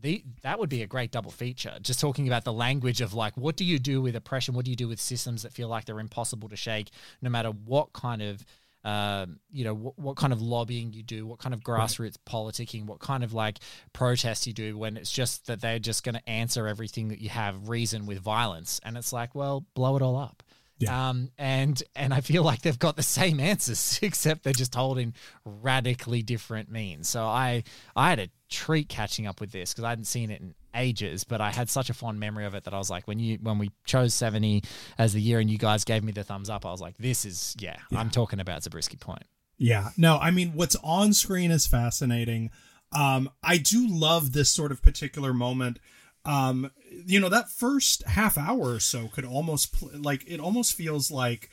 the 0.00 0.24
that 0.42 0.58
would 0.58 0.68
be 0.68 0.82
a 0.82 0.86
great 0.86 1.10
double 1.10 1.30
feature. 1.30 1.76
Just 1.80 2.00
talking 2.00 2.26
about 2.26 2.44
the 2.44 2.52
language 2.52 3.00
of 3.00 3.14
like 3.14 3.36
what 3.36 3.56
do 3.56 3.64
you 3.64 3.78
do 3.78 4.02
with 4.02 4.16
oppression? 4.16 4.54
What 4.54 4.64
do 4.64 4.70
you 4.70 4.76
do 4.76 4.88
with 4.88 5.00
systems 5.00 5.42
that 5.42 5.52
feel 5.52 5.68
like 5.68 5.84
they're 5.84 6.00
impossible 6.00 6.48
to 6.48 6.56
shake 6.56 6.90
no 7.22 7.30
matter 7.30 7.50
what 7.50 7.92
kind 7.92 8.22
of 8.22 8.44
um, 8.84 9.38
you 9.50 9.64
know 9.64 9.74
what, 9.74 9.98
what 9.98 10.16
kind 10.16 10.32
of 10.32 10.42
lobbying 10.42 10.92
you 10.92 11.02
do, 11.02 11.26
what 11.26 11.38
kind 11.38 11.54
of 11.54 11.60
grassroots 11.60 12.16
politicking, 12.28 12.84
what 12.84 13.00
kind 13.00 13.24
of 13.24 13.32
like 13.32 13.58
protests 13.94 14.46
you 14.46 14.52
do 14.52 14.76
when 14.76 14.98
it's 14.98 15.10
just 15.10 15.46
that 15.46 15.62
they're 15.62 15.78
just 15.78 16.04
going 16.04 16.14
to 16.14 16.28
answer 16.28 16.68
everything 16.68 17.08
that 17.08 17.20
you 17.20 17.30
have 17.30 17.70
reason 17.70 18.04
with 18.04 18.18
violence, 18.18 18.80
and 18.84 18.98
it's 18.98 19.12
like, 19.12 19.34
well, 19.34 19.64
blow 19.74 19.96
it 19.96 20.02
all 20.02 20.16
up. 20.16 20.42
Yeah. 20.78 21.10
Um, 21.10 21.30
and 21.38 21.80
and 21.94 22.12
I 22.12 22.20
feel 22.20 22.42
like 22.42 22.62
they've 22.62 22.78
got 22.78 22.96
the 22.96 23.02
same 23.02 23.38
answers, 23.40 23.98
except 24.02 24.42
they're 24.42 24.52
just 24.52 24.74
holding 24.74 25.14
radically 25.44 26.22
different 26.22 26.70
means. 26.70 27.08
So 27.08 27.24
I 27.24 27.62
I 27.94 28.10
had 28.10 28.18
a 28.18 28.28
treat 28.48 28.88
catching 28.88 29.26
up 29.26 29.40
with 29.40 29.52
this 29.52 29.72
because 29.72 29.84
I 29.84 29.90
hadn't 29.90 30.06
seen 30.06 30.30
it 30.30 30.40
in 30.40 30.54
ages, 30.74 31.24
but 31.24 31.40
I 31.40 31.52
had 31.52 31.70
such 31.70 31.90
a 31.90 31.94
fond 31.94 32.18
memory 32.18 32.44
of 32.44 32.54
it 32.54 32.64
that 32.64 32.74
I 32.74 32.78
was 32.78 32.90
like, 32.90 33.06
when 33.06 33.18
you 33.18 33.38
when 33.40 33.58
we 33.58 33.70
chose 33.84 34.14
seventy 34.14 34.62
as 34.98 35.12
the 35.12 35.20
year 35.20 35.38
and 35.38 35.48
you 35.48 35.58
guys 35.58 35.84
gave 35.84 36.02
me 36.02 36.12
the 36.12 36.24
thumbs 36.24 36.50
up, 36.50 36.66
I 36.66 36.70
was 36.70 36.80
like, 36.80 36.96
this 36.98 37.24
is 37.24 37.54
yeah, 37.58 37.76
I'm 37.94 38.10
talking 38.10 38.40
about 38.40 38.62
Zabriskie 38.64 38.96
Point. 38.96 39.24
Yeah. 39.56 39.90
No, 39.96 40.18
I 40.18 40.30
mean, 40.30 40.52
what's 40.54 40.76
on 40.82 41.12
screen 41.12 41.50
is 41.50 41.66
fascinating. 41.66 42.50
Um, 42.92 43.30
I 43.42 43.58
do 43.58 43.86
love 43.88 44.32
this 44.32 44.50
sort 44.50 44.72
of 44.72 44.82
particular 44.82 45.32
moment. 45.32 45.78
Um, 46.24 46.70
you 47.06 47.20
know, 47.20 47.28
that 47.28 47.50
first 47.50 48.02
half 48.04 48.38
hour 48.38 48.70
or 48.72 48.80
so 48.80 49.08
could 49.08 49.24
almost 49.24 49.72
pl- 49.78 49.90
like 49.94 50.24
it 50.26 50.40
almost 50.40 50.74
feels 50.74 51.10
like 51.10 51.50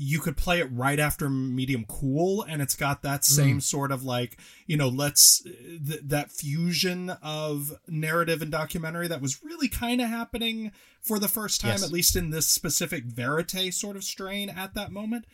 you 0.00 0.20
could 0.20 0.36
play 0.36 0.60
it 0.60 0.68
right 0.72 1.00
after 1.00 1.28
medium 1.28 1.84
cool 1.88 2.42
and 2.44 2.62
it's 2.62 2.76
got 2.76 3.02
that 3.02 3.24
same 3.24 3.58
Mm. 3.58 3.62
sort 3.62 3.90
of 3.90 4.04
like 4.04 4.36
you 4.66 4.76
know 4.76 4.86
let's 4.88 5.40
th- 5.42 6.00
that 6.04 6.30
fusion 6.30 7.10
of 7.20 7.72
narrative 7.88 8.40
and 8.40 8.52
documentary 8.52 9.08
that 9.08 9.20
was 9.20 9.42
really 9.42 9.66
kind 9.68 10.00
of 10.00 10.08
happening 10.08 10.70
for 11.02 11.18
the 11.18 11.26
first 11.26 11.60
time 11.60 11.70
Yes. 11.72 11.82
at 11.82 11.90
least 11.90 12.14
in 12.14 12.30
this 12.30 12.46
specific 12.46 13.06
verite 13.06 13.74
sort 13.74 13.96
of 13.96 14.04
strain 14.04 14.48
at 14.48 14.74
that 14.74 14.92
moment 14.92 15.24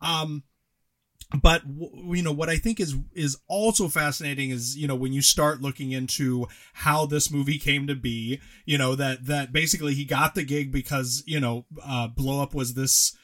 um 0.00 0.42
but 1.34 1.62
you 1.66 2.22
know 2.22 2.32
what 2.32 2.48
i 2.48 2.56
think 2.56 2.80
is 2.80 2.96
is 3.14 3.36
also 3.48 3.88
fascinating 3.88 4.50
is 4.50 4.76
you 4.76 4.86
know 4.86 4.94
when 4.94 5.12
you 5.12 5.22
start 5.22 5.60
looking 5.60 5.92
into 5.92 6.46
how 6.72 7.06
this 7.06 7.30
movie 7.30 7.58
came 7.58 7.86
to 7.86 7.94
be 7.94 8.40
you 8.64 8.76
know 8.76 8.94
that 8.94 9.26
that 9.26 9.52
basically 9.52 9.94
he 9.94 10.04
got 10.04 10.34
the 10.34 10.44
gig 10.44 10.72
because 10.72 11.22
you 11.26 11.40
know 11.40 11.64
uh 11.84 12.08
blow 12.08 12.42
up 12.42 12.54
was 12.54 12.74
this 12.74 13.16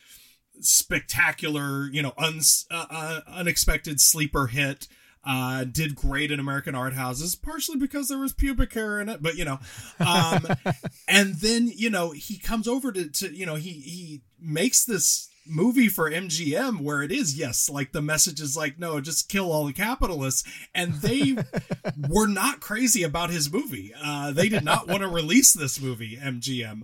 spectacular 0.60 1.88
you 1.88 2.02
know 2.02 2.12
uns 2.16 2.66
uh, 2.70 2.86
uh, 2.88 3.20
unexpected 3.28 4.00
sleeper 4.00 4.46
hit 4.46 4.88
uh 5.24 5.64
did 5.64 5.94
great 5.94 6.30
in 6.30 6.40
american 6.40 6.74
art 6.74 6.94
houses 6.94 7.34
partially 7.34 7.76
because 7.76 8.08
there 8.08 8.18
was 8.18 8.32
pubic 8.32 8.72
hair 8.72 9.00
in 9.00 9.08
it 9.08 9.22
but 9.22 9.36
you 9.36 9.44
know 9.44 9.58
um 10.00 10.46
and 11.08 11.34
then 11.36 11.70
you 11.74 11.90
know 11.90 12.10
he 12.12 12.38
comes 12.38 12.68
over 12.68 12.92
to, 12.92 13.10
to 13.10 13.34
you 13.34 13.44
know 13.44 13.56
he 13.56 13.70
he 13.70 14.22
makes 14.40 14.84
this 14.84 15.28
movie 15.48 15.88
for 15.88 16.10
MGM 16.10 16.80
where 16.80 17.02
it 17.02 17.12
is 17.12 17.38
yes 17.38 17.68
like 17.68 17.92
the 17.92 18.02
message 18.02 18.40
is 18.40 18.56
like 18.56 18.78
no 18.78 19.00
just 19.00 19.28
kill 19.28 19.52
all 19.52 19.66
the 19.66 19.72
capitalists. 19.72 20.44
And 20.74 20.94
they 20.94 21.36
were 22.08 22.26
not 22.26 22.60
crazy 22.60 23.02
about 23.02 23.30
his 23.30 23.52
movie. 23.52 23.92
Uh 24.02 24.32
they 24.32 24.48
did 24.48 24.64
not 24.64 24.88
want 24.88 25.02
to 25.02 25.08
release 25.08 25.52
this 25.52 25.80
movie 25.80 26.16
MGM 26.16 26.82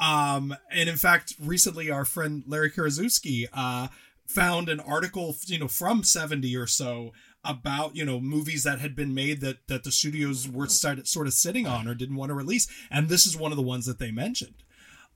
um 0.00 0.56
and 0.70 0.88
in 0.88 0.96
fact 0.96 1.34
recently 1.40 1.90
our 1.90 2.04
friend 2.04 2.42
Larry 2.46 2.70
Karaszewski 2.70 3.46
uh 3.52 3.88
found 4.26 4.68
an 4.68 4.80
article 4.80 5.36
you 5.46 5.58
know 5.58 5.68
from 5.68 6.02
70 6.02 6.56
or 6.56 6.66
so 6.66 7.12
about 7.44 7.94
you 7.94 8.04
know 8.04 8.20
movies 8.20 8.64
that 8.64 8.80
had 8.80 8.96
been 8.96 9.14
made 9.14 9.40
that 9.40 9.58
that 9.68 9.84
the 9.84 9.92
studios 9.92 10.48
were 10.48 10.66
started, 10.66 11.06
sort 11.06 11.26
of 11.26 11.34
sitting 11.34 11.66
on 11.66 11.86
or 11.86 11.94
didn't 11.94 12.16
want 12.16 12.30
to 12.30 12.34
release. 12.34 12.66
And 12.90 13.08
this 13.08 13.26
is 13.26 13.36
one 13.36 13.52
of 13.52 13.56
the 13.56 13.62
ones 13.62 13.86
that 13.86 13.98
they 13.98 14.10
mentioned. 14.10 14.62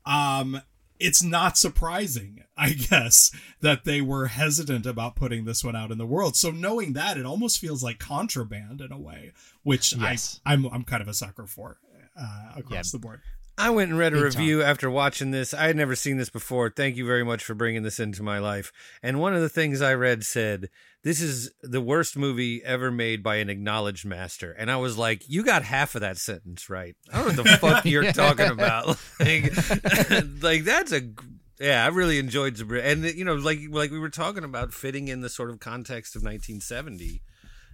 Um 0.04 0.60
it's 1.00 1.22
not 1.22 1.56
surprising 1.56 2.44
i 2.56 2.70
guess 2.70 3.30
that 3.60 3.84
they 3.84 4.00
were 4.00 4.26
hesitant 4.26 4.86
about 4.86 5.16
putting 5.16 5.44
this 5.44 5.64
one 5.64 5.76
out 5.76 5.90
in 5.90 5.98
the 5.98 6.06
world. 6.06 6.36
So 6.36 6.50
knowing 6.50 6.92
that 6.94 7.16
it 7.16 7.26
almost 7.26 7.58
feels 7.58 7.82
like 7.82 7.98
contraband 7.98 8.80
in 8.80 8.92
a 8.92 8.98
way 8.98 9.32
which 9.62 9.94
Yes. 9.96 10.40
I, 10.44 10.52
I'm, 10.52 10.66
I'm 10.66 10.84
kind 10.84 11.02
of 11.02 11.08
a 11.08 11.14
sucker 11.14 11.46
for 11.46 11.78
uh, 12.20 12.52
across 12.56 12.90
the 12.90 12.98
board 12.98 13.20
I 13.58 13.70
went 13.70 13.90
and 13.90 13.98
read 13.98 14.14
a 14.14 14.22
review 14.22 14.62
after 14.62 14.88
watching 14.88 15.32
this. 15.32 15.52
I 15.52 15.66
had 15.66 15.76
never 15.76 15.96
seen 15.96 16.16
this 16.16 16.30
before. 16.30 16.70
Thank 16.70 16.96
you 16.96 17.04
very 17.04 17.24
much 17.24 17.44
for 17.44 17.54
bringing 17.54 17.82
this 17.82 17.98
into 17.98 18.22
my 18.22 18.38
life. 18.38 18.72
And 19.02 19.18
one 19.18 19.34
of 19.34 19.40
the 19.40 19.48
things 19.48 19.82
I 19.82 19.94
read 19.94 20.24
said, 20.24 20.68
This 21.02 21.20
is 21.20 21.50
the 21.60 21.80
worst 21.80 22.16
movie 22.16 22.62
ever 22.64 22.92
made 22.92 23.22
by 23.22 23.36
an 23.36 23.50
acknowledged 23.50 24.06
master. 24.06 24.52
And 24.52 24.70
I 24.70 24.76
was 24.76 24.96
like, 24.96 25.28
You 25.28 25.42
got 25.42 25.64
half 25.64 25.96
of 25.96 26.02
that 26.02 26.18
sentence 26.18 26.70
right. 26.70 26.94
I 27.12 27.24
don't 27.24 27.36
know 27.36 27.42
what 27.42 27.50
the 27.50 27.58
fuck 27.68 27.84
you're 27.84 28.12
talking 28.12 28.50
about. 28.50 28.96
Like, 29.20 29.52
like, 30.42 30.64
that's 30.64 30.92
a. 30.92 31.00
Yeah, 31.58 31.84
I 31.84 31.88
really 31.88 32.20
enjoyed 32.20 32.54
Zabri. 32.54 32.84
And, 32.84 33.04
you 33.04 33.24
know, 33.24 33.34
like 33.34 33.58
like 33.68 33.90
we 33.90 33.98
were 33.98 34.10
talking 34.10 34.44
about 34.44 34.72
fitting 34.72 35.08
in 35.08 35.22
the 35.22 35.28
sort 35.28 35.50
of 35.50 35.58
context 35.58 36.14
of 36.14 36.22
1970. 36.22 37.20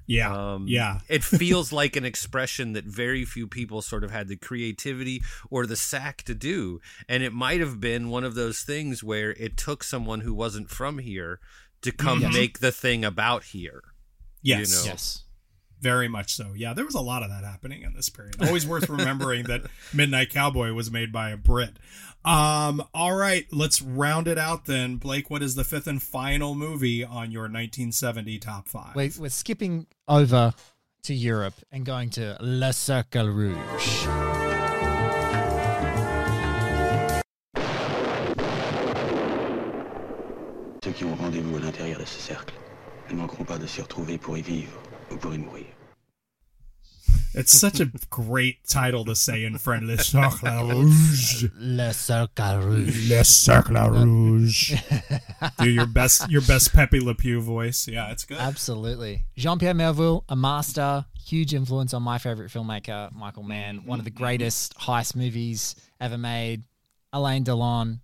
Yeah 0.06 0.52
Um, 0.54 0.66
yeah 0.68 1.00
it 1.08 1.24
feels 1.24 1.72
like 1.80 1.96
an 1.96 2.04
expression 2.04 2.72
that 2.74 2.84
very 2.84 3.24
few 3.24 3.46
people 3.46 3.80
sort 3.82 4.04
of 4.04 4.10
had 4.10 4.28
the 4.28 4.36
creativity 4.36 5.22
or 5.50 5.66
the 5.66 5.76
sack 5.76 6.22
to 6.24 6.34
do. 6.34 6.80
And 7.08 7.22
it 7.22 7.32
might 7.32 7.60
have 7.60 7.80
been 7.80 8.10
one 8.10 8.24
of 8.24 8.34
those 8.34 8.60
things 8.60 9.02
where 9.02 9.30
it 9.32 9.56
took 9.56 9.82
someone 9.84 10.20
who 10.20 10.34
wasn't 10.34 10.68
from 10.70 10.98
here 10.98 11.40
to 11.82 11.90
come 11.92 12.20
Yes. 12.20 12.34
make 12.34 12.58
the 12.60 12.72
thing 12.72 13.04
about 13.04 13.44
here. 13.44 13.82
yes 14.42 14.70
You 14.70 14.76
know? 14.76 14.84
Yes. 14.92 15.20
Very 15.80 16.08
much 16.08 16.32
so. 16.32 16.52
Yeah, 16.56 16.72
there 16.72 16.86
was 16.86 16.94
a 16.94 17.00
lot 17.00 17.22
of 17.22 17.28
that 17.28 17.44
happening 17.44 17.82
in 17.82 17.92
this 17.92 18.08
period. 18.08 18.36
Always 18.40 18.66
worth 18.66 18.88
remembering 18.88 19.44
that 19.44 19.62
Midnight 19.92 20.30
Cowboy 20.30 20.72
was 20.72 20.90
made 20.90 21.12
by 21.12 21.28
a 21.30 21.36
Brit. 21.36 21.76
Um, 22.24 22.82
all 22.94 23.14
right, 23.14 23.46
let's 23.52 23.82
round 23.82 24.28
it 24.28 24.38
out 24.38 24.64
then. 24.64 24.96
Blake, 24.96 25.28
what 25.28 25.42
is 25.42 25.56
the 25.56 25.64
fifth 25.64 25.86
and 25.86 26.02
final 26.02 26.54
movie 26.54 27.04
on 27.04 27.30
your 27.30 27.42
1970 27.42 28.38
top 28.38 28.66
five? 28.66 28.94
We're, 28.96 29.10
we're 29.18 29.28
skipping 29.28 29.86
over 30.08 30.54
to 31.02 31.14
Europe 31.14 31.54
and 31.70 31.84
going 31.84 32.08
to 32.10 32.38
Le 32.40 32.72
Cercle 32.72 33.28
Rouge. 33.28 34.08
Ceux 40.82 40.92
qui 40.92 41.04
ont 41.04 41.14
rendez-vous 41.16 41.56
à 41.56 41.60
l'intérieur 41.60 42.00
de 42.00 42.04
ce 42.06 42.20
cercle 42.20 42.54
ne 43.10 43.16
manqueront 43.16 43.44
pas 43.44 43.58
de 43.58 43.66
s'y 43.66 43.82
retrouver 43.82 44.16
pour 44.16 44.38
y 44.38 44.42
vivre 44.42 44.72
ou 45.10 45.16
pour 45.16 45.34
y 45.34 45.38
mourir. 45.38 45.66
It's 47.34 47.52
such 47.52 47.80
a 47.80 47.86
great 48.10 48.66
title 48.66 49.04
to 49.06 49.14
say 49.16 49.44
in 49.44 49.58
French. 49.58 49.84
Le 49.84 49.96
Cercle 50.02 50.68
Rouge. 50.68 51.46
Le 51.58 51.92
Cercle 51.92 52.60
Rouge. 52.62 53.10
Le 53.10 53.24
Cercle 53.24 53.90
Rouge. 53.90 54.74
Do 55.58 55.68
your 55.68 55.86
best, 55.86 56.30
your 56.30 56.42
best 56.42 56.72
Pepe 56.72 57.00
Le 57.00 57.14
Pew 57.14 57.40
voice. 57.40 57.88
Yeah, 57.88 58.10
it's 58.12 58.24
good. 58.24 58.38
Absolutely. 58.38 59.24
Jean 59.36 59.58
Pierre 59.58 59.74
Melville, 59.74 60.24
a 60.28 60.36
master, 60.36 61.04
huge 61.24 61.54
influence 61.54 61.92
on 61.94 62.02
my 62.02 62.18
favorite 62.18 62.50
filmmaker, 62.50 63.12
Michael 63.12 63.42
Mann, 63.42 63.84
one 63.84 63.98
of 63.98 64.04
the 64.04 64.10
greatest 64.10 64.76
heist 64.78 65.16
movies 65.16 65.74
ever 66.00 66.18
made. 66.18 66.62
Alain 67.12 67.44
Delon. 67.44 68.00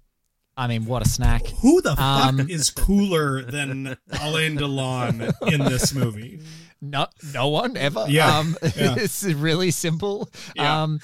I 0.56 0.66
mean, 0.66 0.84
what 0.84 1.04
a 1.06 1.08
snack. 1.08 1.46
Who 1.62 1.80
the 1.80 1.96
fuck 1.96 1.98
Um, 2.00 2.40
is 2.50 2.68
cooler 2.70 3.42
than 3.42 3.96
Alain 4.20 4.58
Delon 4.58 5.32
in 5.50 5.60
this 5.64 5.94
movie? 5.94 6.40
No, 6.80 7.06
no 7.34 7.48
one 7.48 7.76
ever. 7.76 8.06
Yeah, 8.08 8.38
um, 8.38 8.56
yeah. 8.62 8.94
it's 8.96 9.22
really 9.24 9.70
simple. 9.70 10.28
Yeah. 10.56 10.82
Um, 10.82 11.00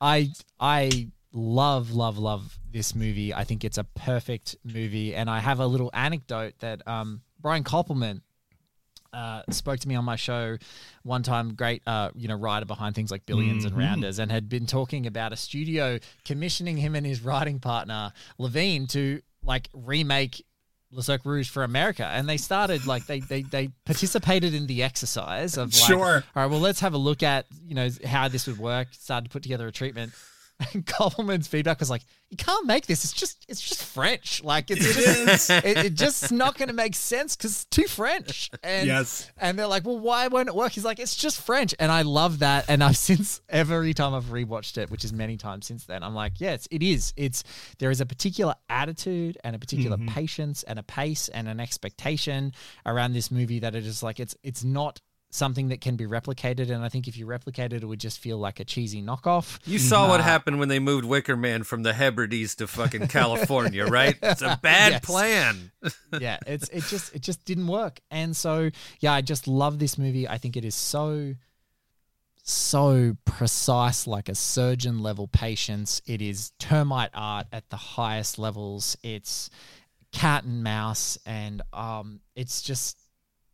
I 0.00 0.30
I 0.58 1.08
love 1.32 1.92
love 1.92 2.18
love 2.18 2.58
this 2.70 2.94
movie. 2.94 3.32
I 3.34 3.44
think 3.44 3.64
it's 3.64 3.78
a 3.78 3.84
perfect 3.84 4.56
movie, 4.64 5.14
and 5.14 5.28
I 5.30 5.40
have 5.40 5.60
a 5.60 5.66
little 5.66 5.90
anecdote 5.94 6.54
that 6.60 6.86
um, 6.88 7.22
Brian 7.40 7.64
Koppelman 7.64 8.22
uh, 9.12 9.42
spoke 9.50 9.80
to 9.80 9.88
me 9.88 9.94
on 9.96 10.04
my 10.04 10.16
show 10.16 10.56
one 11.02 11.22
time. 11.22 11.54
Great, 11.54 11.82
uh, 11.86 12.10
you 12.14 12.28
know, 12.28 12.36
writer 12.36 12.66
behind 12.66 12.94
things 12.94 13.10
like 13.10 13.26
Billions 13.26 13.64
and 13.64 13.74
Mhm. 13.74 13.78
Rounders, 13.78 14.18
and 14.18 14.30
had 14.30 14.48
been 14.48 14.66
talking 14.66 15.06
about 15.06 15.32
a 15.32 15.36
studio 15.36 15.98
commissioning 16.24 16.76
him 16.76 16.94
and 16.94 17.04
his 17.06 17.20
writing 17.22 17.58
partner 17.60 18.12
Levien 18.38 18.88
to 18.90 19.20
like 19.42 19.68
remake 19.74 20.44
Le 20.92 21.02
Cercle 21.02 21.30
Rouge 21.30 21.48
for 21.48 21.62
America, 21.62 22.04
and 22.06 22.28
they 22.28 22.36
started 22.36 22.84
like 22.86 23.06
they 23.06 23.20
they 23.20 23.42
they 23.42 23.68
participated 23.84 24.54
in 24.54 24.66
the 24.66 24.82
exercise 24.82 25.56
of 25.56 25.72
like, 25.72 25.88
Sure. 25.88 26.24
all 26.34 26.42
right, 26.42 26.50
well, 26.50 26.58
let's 26.60 26.80
have 26.80 26.94
a 26.94 26.98
look 26.98 27.22
at 27.22 27.46
you 27.66 27.74
know 27.74 27.88
how 28.04 28.26
this 28.28 28.46
would 28.48 28.58
work. 28.58 28.88
Started 28.92 29.24
to 29.28 29.30
put 29.32 29.42
together 29.42 29.68
a 29.68 29.72
treatment. 29.72 30.12
And 30.74 30.84
Koppelman's 30.84 31.48
feedback 31.48 31.80
was 31.80 31.88
like, 31.88 32.02
"You 32.28 32.36
can't 32.36 32.66
make 32.66 32.86
this. 32.86 33.02
It's 33.04 33.14
just, 33.14 33.44
it's 33.48 33.62
just 33.62 33.82
French. 33.82 34.44
Like 34.44 34.70
it's 34.70 34.84
It 34.86 35.26
just, 35.26 35.50
it, 35.50 35.76
it 35.86 35.94
just 35.94 36.30
not 36.30 36.58
going 36.58 36.68
to 36.68 36.74
make 36.74 36.94
sense 36.94 37.34
because 37.34 37.52
it's 37.52 37.64
too 37.64 37.84
French." 37.88 38.50
And, 38.62 38.86
Yes. 38.86 39.30
And 39.38 39.58
they're 39.58 39.66
like, 39.66 39.86
"Well, 39.86 39.98
why 39.98 40.28
won't 40.28 40.48
it 40.48 40.54
work?" 40.54 40.72
He's 40.72 40.84
like, 40.84 40.98
"It's 40.98 41.16
just 41.16 41.40
French." 41.40 41.74
And 41.78 41.90
I 41.90 42.02
love 42.02 42.40
that. 42.40 42.66
And 42.68 42.84
I've 42.84 42.96
since 43.10 43.40
every 43.48 43.94
time 43.94 44.12
I've 44.12 44.24
rewatched 44.26 44.76
it, 44.76 44.90
which 44.90 45.02
is 45.04 45.12
many 45.14 45.36
times 45.38 45.66
since 45.66 45.84
then, 45.86 46.02
I'm 46.02 46.14
like, 46.14 46.34
"Yes, 46.40 46.68
it 46.70 46.82
is. 46.82 47.14
It's 47.16 47.42
there 47.78 47.90
is 47.90 48.02
a 48.02 48.06
particular 48.06 48.54
attitude 48.68 49.38
and 49.42 49.56
a 49.56 49.58
particular 49.58 49.96
Mhm. 49.96 50.08
patience 50.10 50.62
and 50.64 50.78
a 50.78 50.82
pace 50.82 51.28
and 51.28 51.48
an 51.48 51.58
expectation 51.58 52.52
around 52.84 53.14
this 53.14 53.30
movie 53.30 53.60
that 53.60 53.74
it 53.74 53.86
is 53.86 54.02
like 54.02 54.20
it's 54.20 54.36
it's 54.42 54.62
not." 54.62 55.00
Something 55.32 55.68
that 55.68 55.80
can 55.80 55.94
be 55.94 56.06
replicated, 56.06 56.70
and 56.70 56.82
I 56.84 56.88
think 56.88 57.06
if 57.06 57.16
you 57.16 57.24
replicate 57.24 57.72
it, 57.72 57.84
it 57.84 57.86
would 57.86 58.00
just 58.00 58.18
feel 58.18 58.36
like 58.36 58.58
a 58.58 58.64
cheesy 58.64 59.00
knockoff. 59.00 59.60
You 59.64 59.78
saw 59.78 60.08
what 60.08 60.18
Uh, 60.18 60.24
happened 60.24 60.58
when 60.58 60.68
they 60.68 60.80
moved 60.80 61.04
Wicker 61.04 61.36
Man 61.36 61.62
from 61.62 61.84
the 61.84 61.92
Hebrides 61.92 62.56
to 62.56 62.66
fucking 62.66 63.06
California, 63.06 63.86
right? 63.86 64.16
It's 64.22 64.42
a 64.42 64.58
bad 64.60 64.92
Yes. 64.94 65.04
plan. 65.04 65.70
yeah, 66.20 66.38
it's 66.48 66.68
it 66.70 66.82
just 66.84 67.14
it 67.14 67.22
just 67.22 67.44
didn't 67.44 67.68
work. 67.68 68.00
And 68.10 68.36
so 68.36 68.70
yeah, 68.98 69.12
I 69.12 69.20
just 69.20 69.46
love 69.46 69.78
this 69.78 69.96
movie. 69.96 70.26
I 70.28 70.36
think 70.36 70.56
it 70.56 70.64
is 70.64 70.74
so 70.74 71.34
so 72.42 73.16
precise 73.24 74.06
like 74.06 74.28
a 74.28 74.34
surgeon 74.34 75.00
level 75.00 75.28
patience. 75.28 76.02
It 76.06 76.20
is 76.20 76.52
termite 76.58 77.10
art 77.14 77.46
at 77.52 77.68
the 77.70 77.76
highest 77.76 78.38
levels. 78.38 78.96
It's 79.02 79.50
cat 80.12 80.42
and 80.42 80.64
mouse 80.64 81.16
and 81.24 81.62
um 81.72 82.18
it's 82.34 82.62
just 82.62 82.98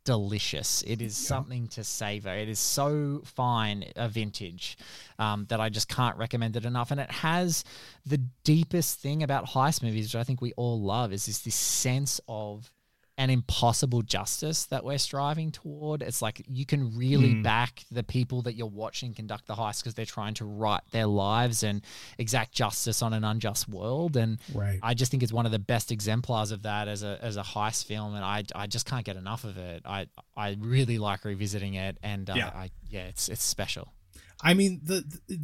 delicious. 0.07 0.85
It 0.87 1.01
is 1.01 1.17
something 1.17 1.67
to 1.67 1.83
savor. 1.83 2.29
It 2.29 2.47
is 2.47 2.59
so 2.59 3.21
fine 3.25 3.83
a 3.97 4.07
vintage 4.07 4.77
um, 5.19 5.45
that 5.49 5.59
I 5.59 5.67
just 5.67 5.89
can't 5.89 6.15
recommend 6.15 6.55
it 6.55 6.63
enough. 6.63 6.91
And 6.91 6.99
it 7.01 7.11
has 7.11 7.65
the 8.05 8.19
deepest 8.45 9.01
thing 9.01 9.21
about 9.21 9.47
heist 9.47 9.83
movies, 9.83 10.05
which 10.05 10.15
I 10.15 10.23
think 10.23 10.41
we 10.41 10.53
all 10.53 10.81
love, 10.81 11.11
is 11.11 11.25
this 11.25 11.39
this 11.39 11.55
sense 11.55 12.21
of 12.29 12.71
an 13.19 13.29
impossible 13.31 14.03
justice 14.03 14.65
that 14.67 14.83
we're 14.83 14.97
striving 14.99 15.51
toward. 15.51 16.03
It's 16.03 16.21
like 16.21 16.43
you 16.47 16.65
can 16.65 16.95
really 16.95 17.33
Mm. 17.33 17.43
back 17.43 17.83
the 17.89 18.03
people 18.03 18.43
that 18.43 18.53
you're 18.55 18.67
watching 18.67 19.13
conduct 19.15 19.47
the 19.47 19.55
heist 19.55 19.81
because 19.81 19.95
they're 19.95 20.05
trying 20.05 20.35
to 20.35 20.45
right 20.45 20.81
their 20.91 21.07
lives 21.07 21.63
and 21.63 21.81
exact 22.19 22.51
justice 22.51 23.01
on 23.01 23.13
an 23.13 23.23
unjust 23.23 23.67
world. 23.67 24.15
And 24.17 24.37
Right. 24.53 24.79
I 24.83 24.93
just 24.93 25.09
think 25.09 25.23
it's 25.23 25.33
one 25.33 25.45
of 25.47 25.51
the 25.51 25.57
best 25.59 25.91
exemplars 25.91 26.51
of 26.51 26.61
that 26.63 26.87
as 26.87 27.01
a 27.01 27.17
as 27.21 27.37
a 27.37 27.43
heist 27.43 27.85
film, 27.85 28.13
and 28.13 28.23
I 28.23 28.43
I 28.53 28.67
just 28.67 28.85
can't 28.85 29.03
get 29.05 29.15
enough 29.15 29.43
of 29.45 29.57
it. 29.57 29.81
I 29.85 30.07
I 30.35 30.55
really 30.59 30.97
like 30.99 31.25
revisiting 31.25 31.73
it, 31.73 31.97
and 32.03 32.29
uh, 32.29 32.33
Yeah. 32.35 32.47
I 32.49 32.69
yeah, 32.87 33.05
it's 33.05 33.29
it's 33.29 33.43
special. 33.43 33.93
I 34.41 34.53
mean, 34.53 34.81
the, 34.83 35.03
the 35.27 35.39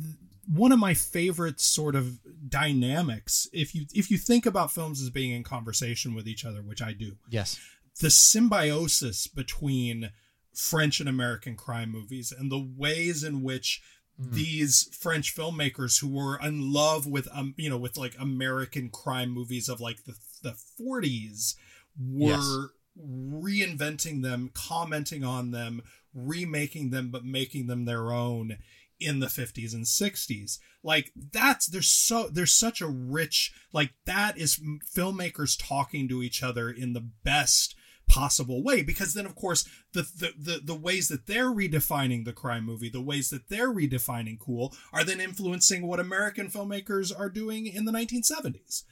one 0.48 0.72
of 0.72 0.80
my 0.80 0.94
favorite 0.94 1.60
sort 1.62 1.96
of 1.96 2.20
dynamics, 2.50 3.48
if 3.54 3.74
you 3.76 3.86
if 3.94 4.10
you 4.12 4.18
think 4.18 4.46
about 4.46 4.72
films 4.72 5.02
as 5.02 5.10
being 5.10 5.32
in 5.32 5.44
conversation 5.44 6.14
with 6.14 6.28
each 6.28 6.44
other, 6.46 6.62
which 6.62 6.82
I 6.82 6.94
do, 6.94 7.18
Yes. 7.30 7.60
the 8.02 8.10
symbiosis 8.10 9.28
between 9.28 10.12
French 10.54 11.00
and 11.00 11.08
American 11.10 11.56
crime 11.56 11.92
movies 11.92 12.32
and 12.38 12.52
the 12.52 12.60
ways 12.78 13.24
in 13.24 13.42
which 13.42 13.82
these 14.20 14.90
French 15.00 15.36
filmmakers 15.36 16.00
who 16.02 16.08
were 16.08 16.38
in 16.40 16.72
love 16.72 17.08
with 17.08 17.28
um 17.34 17.56
you 17.58 17.68
know 17.70 17.78
with 17.80 17.98
like 17.98 18.16
American 18.20 18.90
crime 18.90 19.30
movies 19.32 19.68
of 19.68 19.80
like 19.82 20.04
the 20.06 20.14
the 20.44 20.56
40s 20.80 21.56
were 22.00 22.74
reinventing 23.00 24.22
them, 24.22 24.52
commenting 24.54 25.24
on 25.24 25.52
them, 25.52 25.82
remaking 26.14 26.90
them 26.92 27.10
but 27.10 27.26
making 27.26 27.68
them 27.68 27.86
their 27.86 28.12
own 28.12 28.58
in 29.04 29.20
the 29.20 29.28
50s 29.28 29.74
and 29.74 29.86
60s. 29.86 30.60
Like 30.84 31.12
that's 31.32 31.68
there's 31.68 31.90
so 31.90 32.28
there's 32.30 32.54
such 32.54 32.82
a 32.82 32.88
rich 32.88 33.54
like 33.72 33.94
that 34.06 34.38
is 34.38 34.60
filmmakers 34.96 35.58
talking 35.60 36.08
to 36.10 36.22
each 36.24 36.44
other 36.44 36.70
in 36.70 36.94
the 36.94 37.08
best 37.24 37.76
possible 38.06 38.62
way 38.62 38.82
because 38.82 39.14
then 39.14 39.26
of 39.26 39.34
course 39.34 39.68
the, 39.94 40.02
the 40.02 40.34
the 40.38 40.62
the 40.62 40.76
ways 40.76 41.08
that 41.08 41.26
they're 41.26 41.50
redefining 41.50 42.26
the 42.26 42.34
crime 42.34 42.66
movie 42.66 42.90
the 42.90 43.00
ways 43.02 43.30
that 43.30 43.48
they're 43.48 43.74
redefining 43.74 44.38
cool 44.38 44.76
are 44.92 45.06
then 45.06 45.22
influencing 45.22 45.88
what 45.88 46.02
american 46.02 46.50
filmmakers 46.50 47.18
are 47.18 47.30
doing 47.30 47.66
in 47.66 47.86
the 47.86 47.94
1970s 47.94 48.84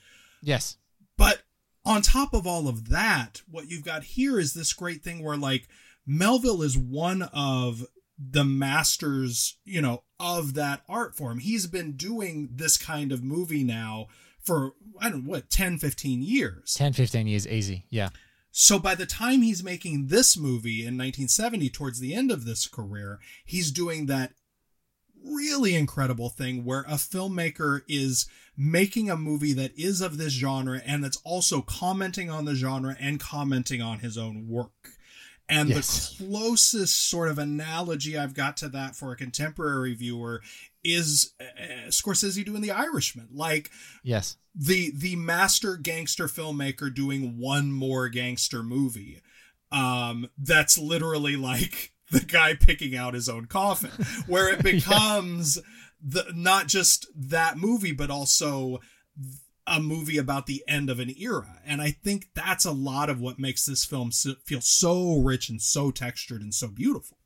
Yes. 0.41 0.77
but 1.17 1.41
on 1.83 2.01
top 2.01 2.33
of 2.33 2.45
all 2.47 2.67
of 2.67 2.89
that, 2.89 3.41
what 3.49 3.67
you've 3.67 3.83
got 3.83 4.03
here 4.03 4.39
is 4.39 4.53
this 4.53 4.71
great 4.71 5.03
thing 5.03 5.23
where 5.23 5.35
like 5.37 5.67
Melville 6.05 6.61
is 6.61 6.77
one 6.77 7.23
of 7.33 7.85
the 8.29 8.43
masters, 8.43 9.57
you 9.65 9.81
know, 9.81 10.03
of 10.19 10.53
that 10.53 10.81
art 10.87 11.15
form. 11.15 11.39
He's 11.39 11.67
been 11.67 11.93
doing 11.93 12.49
this 12.53 12.77
kind 12.77 13.11
of 13.11 13.23
movie 13.23 13.63
now 13.63 14.07
for 14.39 14.73
I 14.99 15.09
don't 15.09 15.25
know 15.25 15.31
what 15.31 15.49
10 15.49 15.77
15 15.77 16.21
years. 16.21 16.73
10, 16.75 16.93
15 16.93 17.27
years 17.27 17.47
easy. 17.47 17.85
Yeah. 17.89 18.09
So 18.51 18.77
by 18.77 18.95
the 18.95 19.05
time 19.05 19.41
he's 19.41 19.63
making 19.63 20.07
this 20.07 20.37
movie 20.37 20.81
in 20.81 20.97
1970 20.97 21.69
towards 21.69 21.99
the 21.99 22.13
end 22.13 22.31
of 22.31 22.45
this 22.45 22.67
career, 22.67 23.19
he's 23.45 23.71
doing 23.71 24.07
that 24.07 24.33
really 25.23 25.75
incredible 25.75 26.29
thing 26.29 26.65
where 26.65 26.81
a 26.81 26.95
filmmaker 26.95 27.81
is 27.87 28.27
making 28.57 29.09
a 29.09 29.15
movie 29.15 29.53
that 29.53 29.71
is 29.77 30.01
of 30.01 30.17
this 30.17 30.33
genre 30.33 30.81
and 30.85 31.03
that's 31.03 31.21
also 31.23 31.61
commenting 31.61 32.29
on 32.29 32.45
the 32.45 32.55
genre 32.55 32.95
and 32.99 33.19
commenting 33.19 33.81
on 33.81 33.99
his 33.99 34.17
own 34.17 34.47
work. 34.47 34.91
And 35.51 35.69
Yes. 35.69 36.15
the 36.17 36.25
closest 36.25 37.09
sort 37.09 37.29
of 37.29 37.37
analogy 37.37 38.17
I've 38.17 38.33
got 38.33 38.57
to 38.57 38.69
that 38.69 38.95
for 38.95 39.11
a 39.11 39.15
contemporary 39.17 39.93
viewer 39.93 40.41
is 40.83 41.33
uh, 41.39 41.89
Scorsese 41.89 42.43
doing 42.43 42.61
The 42.61 42.71
Irishman. 42.71 43.27
Like 43.33 43.69
Yes. 44.03 44.37
the 44.55 44.91
the 44.95 45.15
master 45.17 45.75
gangster 45.77 46.27
filmmaker 46.27 46.91
doing 46.93 47.37
one 47.37 47.71
more 47.71 48.09
gangster 48.09 48.63
movie 48.63 49.21
um 49.71 50.27
that's 50.37 50.77
literally 50.77 51.35
like 51.37 51.91
the 52.11 52.19
guy 52.19 52.53
picking 52.55 52.93
out 52.95 53.13
his 53.13 53.29
own 53.29 53.45
coffin 53.45 53.91
where 54.27 54.49
it 54.53 54.61
becomes 54.71 55.57
the 56.03 56.25
not 56.35 56.67
just 56.67 57.05
that 57.15 57.57
movie 57.57 57.93
but 57.93 58.09
also 58.09 58.79
a 59.71 59.79
movie 59.79 60.17
about 60.17 60.45
the 60.47 60.63
end 60.67 60.89
of 60.89 60.99
an 60.99 61.13
era 61.17 61.59
and 61.65 61.81
i 61.81 61.89
think 61.91 62.27
that's 62.35 62.65
a 62.65 62.71
lot 62.71 63.09
of 63.09 63.19
what 63.21 63.39
makes 63.39 63.65
this 63.65 63.85
film 63.85 64.11
so, 64.11 64.33
feel 64.45 64.61
so 64.61 65.17
rich 65.17 65.49
and 65.49 65.61
so 65.61 65.89
textured 65.91 66.41
and 66.41 66.53
so 66.53 66.67
beautiful 66.67 67.17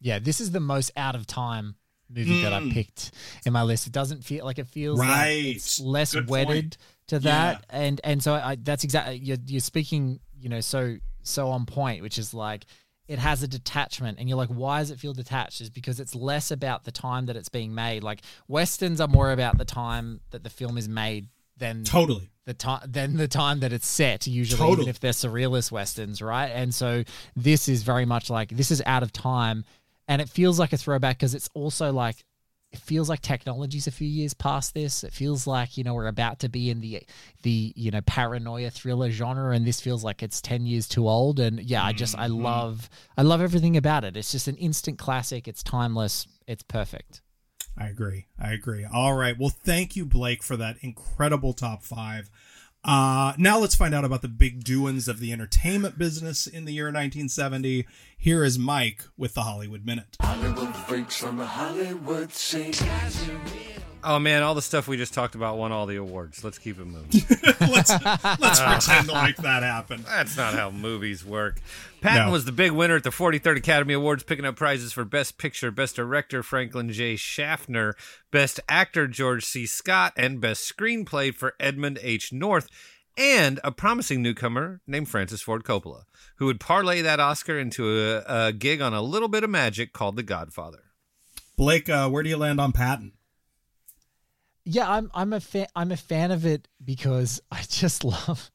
Yeah, 0.00 0.18
this 0.20 0.40
is 0.40 0.52
the 0.52 0.60
most 0.60 0.92
out 0.96 1.16
of 1.16 1.26
time 1.26 1.74
movie 2.08 2.40
that 2.40 2.52
I 2.52 2.60
Mm. 2.60 2.70
picked 2.72 3.10
in 3.44 3.52
my 3.52 3.62
list. 3.62 3.86
It 3.88 3.92
doesn't 3.92 4.22
feel 4.24 4.44
like 4.44 4.58
it 4.58 4.68
feels 4.68 4.98
like 5.00 5.08
Right. 5.08 5.56
it's 5.56 5.80
less 5.80 6.14
Good 6.14 6.28
wedded 6.28 6.54
point. 6.54 6.76
to 7.08 7.18
that, 7.20 7.64
and 7.68 8.00
and 8.04 8.22
so 8.22 8.34
I, 8.34 8.56
that's 8.62 8.84
exactly 8.84 9.16
you're, 9.18 9.36
you're 9.46 9.60
speaking, 9.60 10.20
you 10.40 10.48
know, 10.48 10.60
so 10.60 10.98
so 11.22 11.48
on 11.50 11.66
point, 11.66 12.02
which 12.02 12.16
is 12.18 12.32
like 12.32 12.64
it 13.08 13.18
has 13.18 13.42
a 13.42 13.48
detachment, 13.48 14.18
and 14.20 14.28
you're 14.28 14.38
like, 14.38 14.50
why 14.50 14.78
does 14.80 14.90
it 14.90 15.00
feel 15.00 15.14
detached? 15.14 15.60
Is 15.60 15.68
because 15.70 15.98
it's 15.98 16.14
less 16.14 16.50
about 16.50 16.84
the 16.84 16.92
time 16.92 17.26
that 17.26 17.36
it's 17.36 17.48
being 17.48 17.74
made. 17.74 18.02
Like 18.04 18.20
westerns 18.46 19.00
are 19.00 19.08
more 19.08 19.32
about 19.32 19.58
the 19.58 19.64
time 19.64 20.20
that 20.30 20.44
the 20.44 20.50
film 20.50 20.78
is 20.78 20.88
made 20.88 21.28
than 21.58 21.84
Totally. 21.84 22.30
the 22.46 22.54
time 22.54 22.80
than 22.86 23.16
the 23.16 23.28
time 23.28 23.60
that 23.60 23.72
it's 23.72 23.86
set 23.88 24.26
usually 24.26 24.58
Totally. 24.58 24.76
even 24.82 24.88
if 24.88 25.00
they're 25.00 25.12
surrealist 25.12 25.70
westerns 25.72 26.22
right 26.22 26.48
and 26.48 26.74
so 26.74 27.04
this 27.36 27.68
is 27.68 27.82
very 27.82 28.04
much 28.06 28.30
like 28.30 28.50
this 28.50 28.70
is 28.70 28.82
out 28.86 29.02
of 29.02 29.12
time 29.12 29.64
and 30.06 30.22
it 30.22 30.28
feels 30.28 30.58
like 30.58 30.72
a 30.72 30.76
throwback 30.76 31.18
because 31.18 31.34
it's 31.34 31.48
also 31.54 31.92
like 31.92 32.24
it 32.70 32.78
feels 32.80 33.08
like 33.08 33.22
technology's 33.22 33.86
a 33.86 33.90
few 33.90 34.06
years 34.08 34.34
past 34.34 34.74
this 34.74 35.02
it 35.02 35.12
feels 35.12 35.46
like 35.46 35.76
you 35.78 35.84
know 35.84 35.94
we're 35.94 36.06
about 36.06 36.38
to 36.40 36.48
be 36.50 36.68
in 36.70 36.80
the 36.80 37.02
the 37.42 37.72
you 37.76 37.90
know 37.90 38.00
paranoia 38.02 38.70
thriller 38.70 39.10
genre 39.10 39.54
and 39.56 39.66
this 39.66 39.80
feels 39.80 40.04
like 40.04 40.22
it's 40.22 40.40
10 40.42 40.66
years 40.66 40.86
too 40.86 41.08
old 41.08 41.40
and 41.40 41.60
yeah 41.60 41.82
i 41.82 41.92
just 41.94 42.16
i 42.18 42.28
Mhm. 42.28 42.42
love 42.42 42.90
i 43.16 43.22
love 43.22 43.40
everything 43.40 43.76
about 43.78 44.04
it 44.04 44.16
it's 44.18 44.32
just 44.32 44.48
an 44.48 44.56
instant 44.56 44.98
classic 44.98 45.48
it's 45.48 45.62
timeless 45.62 46.26
it's 46.46 46.62
perfect 46.62 47.22
I 47.78 47.86
agree. 47.88 48.26
I 48.38 48.52
agree. 48.52 48.84
All 48.84 49.14
right. 49.14 49.38
Well, 49.38 49.50
thank 49.50 49.94
you, 49.94 50.04
Blake, 50.04 50.42
for 50.42 50.56
that 50.56 50.76
incredible 50.80 51.52
top 51.52 51.84
five. 51.84 52.28
Uh, 52.84 53.34
now 53.38 53.58
let's 53.58 53.74
find 53.74 53.94
out 53.94 54.04
about 54.04 54.22
the 54.22 54.28
big 54.28 54.64
doings 54.64 55.08
of 55.08 55.20
the 55.20 55.32
entertainment 55.32 55.98
business 55.98 56.46
in 56.46 56.64
the 56.64 56.72
year 56.72 56.86
1970. 56.86 57.86
Here 58.16 58.44
is 58.44 58.58
Mike 58.58 59.04
with 59.16 59.34
the 59.34 59.42
Hollywood 59.42 59.84
Minute. 59.84 60.16
Hollywood 60.20 60.74
freaks 60.74 61.22
on 61.22 61.36
the 61.36 61.46
Hollywood 61.46 62.32
scene. 62.32 62.72
Oh 64.10 64.18
man, 64.18 64.42
all 64.42 64.54
the 64.54 64.62
stuff 64.62 64.88
we 64.88 64.96
just 64.96 65.12
talked 65.12 65.34
about 65.34 65.58
won 65.58 65.70
all 65.70 65.84
the 65.84 65.96
awards. 65.96 66.42
Let's 66.42 66.56
keep 66.56 66.78
it 66.80 66.86
moving. 66.86 67.10
let's 67.60 67.90
let's 68.40 68.58
pretend 68.58 69.08
like 69.08 69.36
that 69.36 69.62
happened. 69.62 70.04
That's 70.06 70.34
not 70.34 70.54
how 70.54 70.70
movies 70.70 71.26
work. 71.26 71.60
Patton 72.00 72.28
No. 72.28 72.32
was 72.32 72.46
the 72.46 72.52
big 72.52 72.72
winner 72.72 72.96
at 72.96 73.04
the 73.04 73.10
43rd 73.10 73.58
Academy 73.58 73.92
Awards, 73.92 74.22
picking 74.22 74.46
up 74.46 74.56
prizes 74.56 74.94
for 74.94 75.04
Best 75.04 75.36
Picture, 75.36 75.70
Best 75.70 75.96
Director 75.96 76.42
Franklin 76.42 76.90
J. 76.90 77.16
Schaffner, 77.16 77.96
Best 78.30 78.60
Actor 78.66 79.08
George 79.08 79.44
C. 79.44 79.66
Scott, 79.66 80.14
and 80.16 80.40
Best 80.40 80.74
Screenplay 80.74 81.34
for 81.34 81.54
Edmund 81.60 81.98
H. 82.00 82.32
North, 82.32 82.70
and 83.18 83.60
a 83.62 83.70
promising 83.70 84.22
newcomer 84.22 84.80
named 84.86 85.10
Francis 85.10 85.42
Ford 85.42 85.64
Coppola, 85.64 86.04
who 86.36 86.46
would 86.46 86.60
parlay 86.60 87.02
that 87.02 87.20
Oscar 87.20 87.58
into 87.58 88.22
a, 88.26 88.46
a 88.46 88.52
gig 88.54 88.80
on 88.80 88.94
a 88.94 89.02
little 89.02 89.28
bit 89.28 89.44
of 89.44 89.50
magic 89.50 89.92
called 89.92 90.16
The 90.16 90.22
Godfather. 90.22 90.84
Blake, 91.58 91.90
uh, 91.90 92.08
where 92.08 92.22
do 92.22 92.30
you 92.30 92.38
land 92.38 92.58
on 92.58 92.72
Patton? 92.72 93.12
Yeah, 94.70 94.90
I'm 94.90 95.10
I'm 95.14 95.32
a 95.32 95.40
fan 95.40 95.66
I'm 95.74 95.92
a 95.92 95.96
fan 95.96 96.30
of 96.30 96.44
it 96.44 96.68
because 96.84 97.40
I 97.50 97.62
just 97.68 98.04
love 98.04 98.50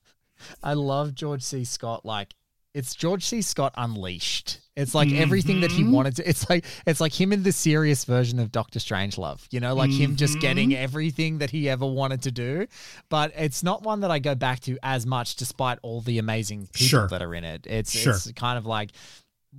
I 0.62 0.74
love 0.74 1.16
George 1.16 1.42
C. 1.42 1.64
Scott 1.66 2.06
like 2.06 2.34
it's 2.74 2.96
George 2.96 3.24
C. 3.24 3.42
Scott 3.44 3.72
unleashed. 3.78 4.60
It's 4.76 4.96
like 4.96 5.12
everything 5.12 5.62
that 5.62 5.72
he 5.72 5.84
Mhm. 5.84 5.92
wanted 5.92 6.16
to 6.18 6.28
it's 6.30 6.50
like 6.50 6.66
it's 6.88 7.00
like 7.00 7.14
him 7.20 7.32
in 7.32 7.44
the 7.44 7.52
serious 7.52 8.04
version 8.06 8.40
of 8.40 8.52
Doctor 8.52 8.80
Strangelove. 8.80 9.42
You 9.52 9.60
know, 9.60 9.76
like 9.76 9.92
him 9.92 10.16
just 10.16 10.38
Mhm. 10.38 10.42
getting 10.42 10.76
everything 10.76 11.38
that 11.40 11.52
he 11.52 11.70
ever 11.70 11.86
wanted 11.86 12.24
to 12.24 12.32
do. 12.32 12.68
But 13.10 13.32
it's 13.36 13.62
not 13.64 13.84
one 13.84 14.00
that 14.02 14.10
I 14.12 14.20
go 14.20 14.34
back 14.36 14.60
to 14.62 14.78
as 14.84 15.06
much 15.06 15.36
despite 15.36 15.78
all 15.84 16.02
the 16.02 16.18
amazing 16.20 16.68
people 16.74 16.88
Sure. 16.88 17.08
that 17.10 17.22
are 17.22 17.34
in 17.36 17.44
it. 17.44 17.66
It's 17.68 17.92
Sure. 17.92 18.14
it's 18.16 18.32
kind 18.34 18.58
of 18.58 18.66
like 18.66 18.92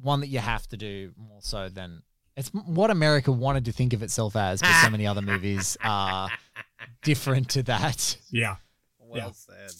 one 0.02 0.20
that 0.20 0.28
you 0.28 0.40
have 0.40 0.66
to 0.68 0.76
do 0.76 1.12
more 1.16 1.40
so 1.40 1.68
than 1.68 2.02
it's 2.36 2.48
what 2.48 2.90
America 2.90 3.30
wanted 3.30 3.64
to 3.66 3.72
think 3.72 3.92
of 3.92 4.02
itself 4.02 4.34
as, 4.34 4.60
but 4.60 4.82
so 4.82 4.90
many 4.90 5.06
other 5.06 5.22
movies 5.22 5.76
are 5.84 6.28
different 7.02 7.50
to 7.50 7.62
that. 7.64 8.16
Yeah. 8.30 8.56
Well 8.98 9.18
Yeah. 9.18 9.30
said. 9.32 9.70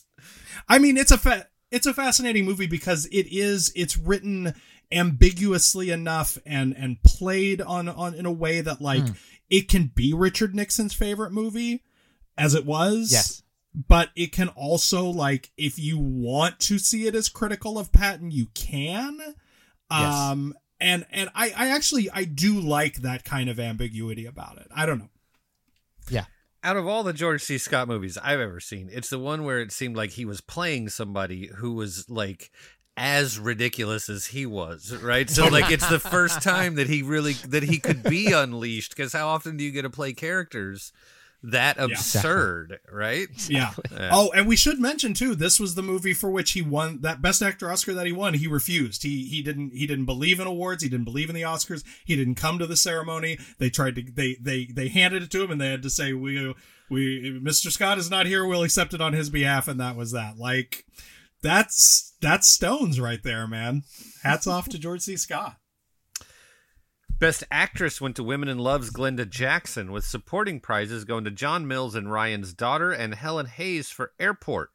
I 0.68 0.78
mean, 0.78 0.96
it's 0.96 1.11
a 1.11 1.18
fa- 1.18 1.48
it's 1.70 1.86
a 1.86 1.94
fascinating 1.94 2.44
movie 2.44 2.66
because 2.66 3.07
it 3.07 3.26
is 3.30 3.72
it's 3.74 3.96
written 3.96 4.55
ambiguously 4.92 5.90
enough 5.90 6.38
and 6.46 6.74
and 6.76 7.02
played 7.02 7.61
on 7.61 7.88
on 7.88 8.14
in 8.14 8.26
a 8.26 8.32
way 8.32 8.61
that 8.61 8.80
like 8.80 9.07
Hmm. 9.07 9.14
it 9.50 9.68
can 9.68 9.86
be 9.94 10.12
Richard 10.14 10.55
Nixon's 10.55 10.94
favorite 10.94 11.32
movie 11.32 11.82
as 12.38 12.55
it 12.55 12.64
was. 12.64 13.11
Yes. 13.12 13.42
But 13.74 14.11
it 14.14 14.30
can 14.30 14.48
also 14.50 15.05
like 15.07 15.50
if 15.57 15.78
you 15.78 15.98
want 15.98 16.61
to 16.61 16.78
see 16.78 17.07
it 17.07 17.14
as 17.14 17.28
critical 17.28 17.78
of 17.78 17.90
Patton, 17.92 18.30
you 18.30 18.46
can. 18.55 19.18
Yes. 19.90 20.14
Um 20.14 20.55
and 20.80 21.07
and 21.11 21.28
I 21.34 21.52
I 21.57 21.68
actually 21.70 22.09
I 22.11 22.24
do 22.24 22.61
like 22.61 22.96
that 22.96 23.24
kind 23.24 23.48
of 23.50 23.59
ambiguity 23.59 24.26
about 24.26 24.59
it. 24.59 24.68
I 24.74 24.86
don't 24.86 24.98
know. 25.00 25.11
Yeah. 26.09 26.26
Out 26.64 26.76
of 26.76 26.88
all 26.88 27.02
the 27.02 27.12
George 27.12 27.42
C. 27.42 27.58
Scott 27.58 27.86
movies 27.86 28.18
I've 28.22 28.40
ever 28.40 28.58
seen, 28.58 28.88
it's 28.90 29.10
the 29.10 29.18
one 29.18 29.44
where 29.44 29.60
it 29.60 29.70
seemed 29.70 29.96
like 29.96 30.10
he 30.10 30.24
was 30.24 30.40
playing 30.40 30.88
somebody 30.88 31.50
who 31.58 31.74
was 31.74 32.08
like 32.08 32.50
as 32.96 33.38
ridiculous 33.38 34.08
as 34.08 34.26
he 34.26 34.46
was, 34.46 34.96
right? 35.02 35.28
So 35.28 35.46
like 35.48 35.70
it's 35.70 35.88
the 35.88 36.00
first 36.00 36.42
time 36.42 36.76
that 36.76 36.88
he 36.88 37.02
really 37.02 37.34
that 37.34 37.64
he 37.64 37.78
could 37.78 38.02
be 38.02 38.32
unleashed 38.32 38.96
because 38.96 39.12
how 39.12 39.28
often 39.28 39.56
do 39.56 39.64
you 39.64 39.70
get 39.70 39.82
to 39.82 39.90
play 39.90 40.12
characters 40.12 40.92
that 41.51 41.78
absurd, 41.78 42.80
right? 42.90 43.28
Yeah. 43.49 43.72
Oh, 43.92 44.32
and 44.34 44.47
we 44.47 44.57
should 44.57 44.80
mention 44.80 45.14
too. 45.14 45.34
This 45.34 45.61
was 45.61 45.74
the 45.74 45.82
movie 45.82 46.14
for 46.14 46.30
which 46.30 46.53
he 46.53 46.62
won 46.62 47.01
that 47.03 47.20
Best 47.20 47.42
Actor 47.42 47.70
Oscar 47.70 47.95
that 47.95 48.07
he 48.07 48.12
won. 48.12 48.34
He 48.34 48.47
refused. 48.47 49.03
He 49.03 49.26
he 49.26 49.42
didn't 49.42 49.72
he 49.74 49.86
didn't 49.86 50.07
believe 50.07 50.40
in 50.40 50.47
awards. 50.47 50.82
He 50.82 50.88
didn't 50.88 51.05
believe 51.05 51.28
in 51.28 51.34
the 51.34 51.42
Oscars. 51.42 51.84
He 52.05 52.16
didn't 52.16 52.36
come 52.36 52.59
to 52.59 52.66
the 52.66 52.76
ceremony. 52.76 53.38
They 53.59 53.70
tried 53.70 53.97
to 53.97 54.03
they 54.03 54.36
they 54.40 54.66
they 54.66 54.88
handed 54.88 55.22
it 55.22 55.30
to 55.32 55.42
him 55.42 55.51
and 55.51 55.61
they 55.61 55.70
had 55.70 55.82
to 55.82 55.90
say 55.90 56.12
we 56.12 56.55
we 56.90 57.40
Mr. 57.42 57.70
Scott 57.70 57.99
is 57.99 58.11
not 58.11 58.26
here. 58.26 58.47
We'll 58.47 58.62
accept 58.62 58.95
it 58.95 59.01
on 59.01 59.12
his 59.12 59.30
behalf, 59.30 59.68
and 59.68 59.80
that 59.80 59.97
was 59.97 60.12
that. 60.12 60.38
Like 60.38 60.84
that's 61.42 62.14
that's 62.20 62.49
Stones 62.49 62.99
right 62.99 63.22
there, 63.22 63.47
man. 63.47 63.82
Hats 64.22 64.47
off 64.47 64.68
to 64.70 64.78
George 64.78 65.03
C. 65.03 65.16
Scott. 65.16 65.57
Best 67.18 67.44
Actress 67.50 68.00
went 68.00 68.16
to 68.16 68.24
Women 68.24 68.48
in 68.48 68.58
Love's 68.58 68.90
Glenda 68.90 69.28
Jackson, 69.28 69.92
with 69.92 70.04
supporting 70.04 70.60
prizes 70.60 71.04
going 71.04 71.24
to 71.24 71.30
John 71.30 71.66
Mills 71.66 71.94
and 71.94 72.10
Ryan's 72.12 72.52
Daughter 72.52 72.92
and 72.92 73.14
Helen 73.14 73.46
Hayes 73.46 73.88
for 73.88 74.12
Airport. 74.18 74.70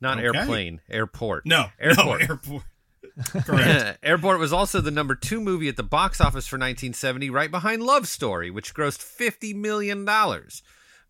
Not 0.00 0.18
Okay. 0.18 0.38
airplane, 0.38 0.80
airport. 0.90 1.46
No, 1.46 1.66
airport. 1.78 2.20
no, 2.20 2.26
airport. 2.26 2.62
Correct. 3.44 3.98
Airport 4.02 4.40
was 4.40 4.52
also 4.52 4.80
the 4.80 4.90
number 4.90 5.14
two 5.14 5.40
movie 5.40 5.68
at 5.68 5.76
the 5.76 5.84
box 5.84 6.20
office 6.20 6.48
for 6.48 6.56
1970, 6.56 7.30
right 7.30 7.50
behind 7.50 7.82
Love 7.84 8.08
Story, 8.08 8.50
which 8.50 8.74
grossed 8.74 8.98
$50 8.98 9.54
million. 9.54 10.04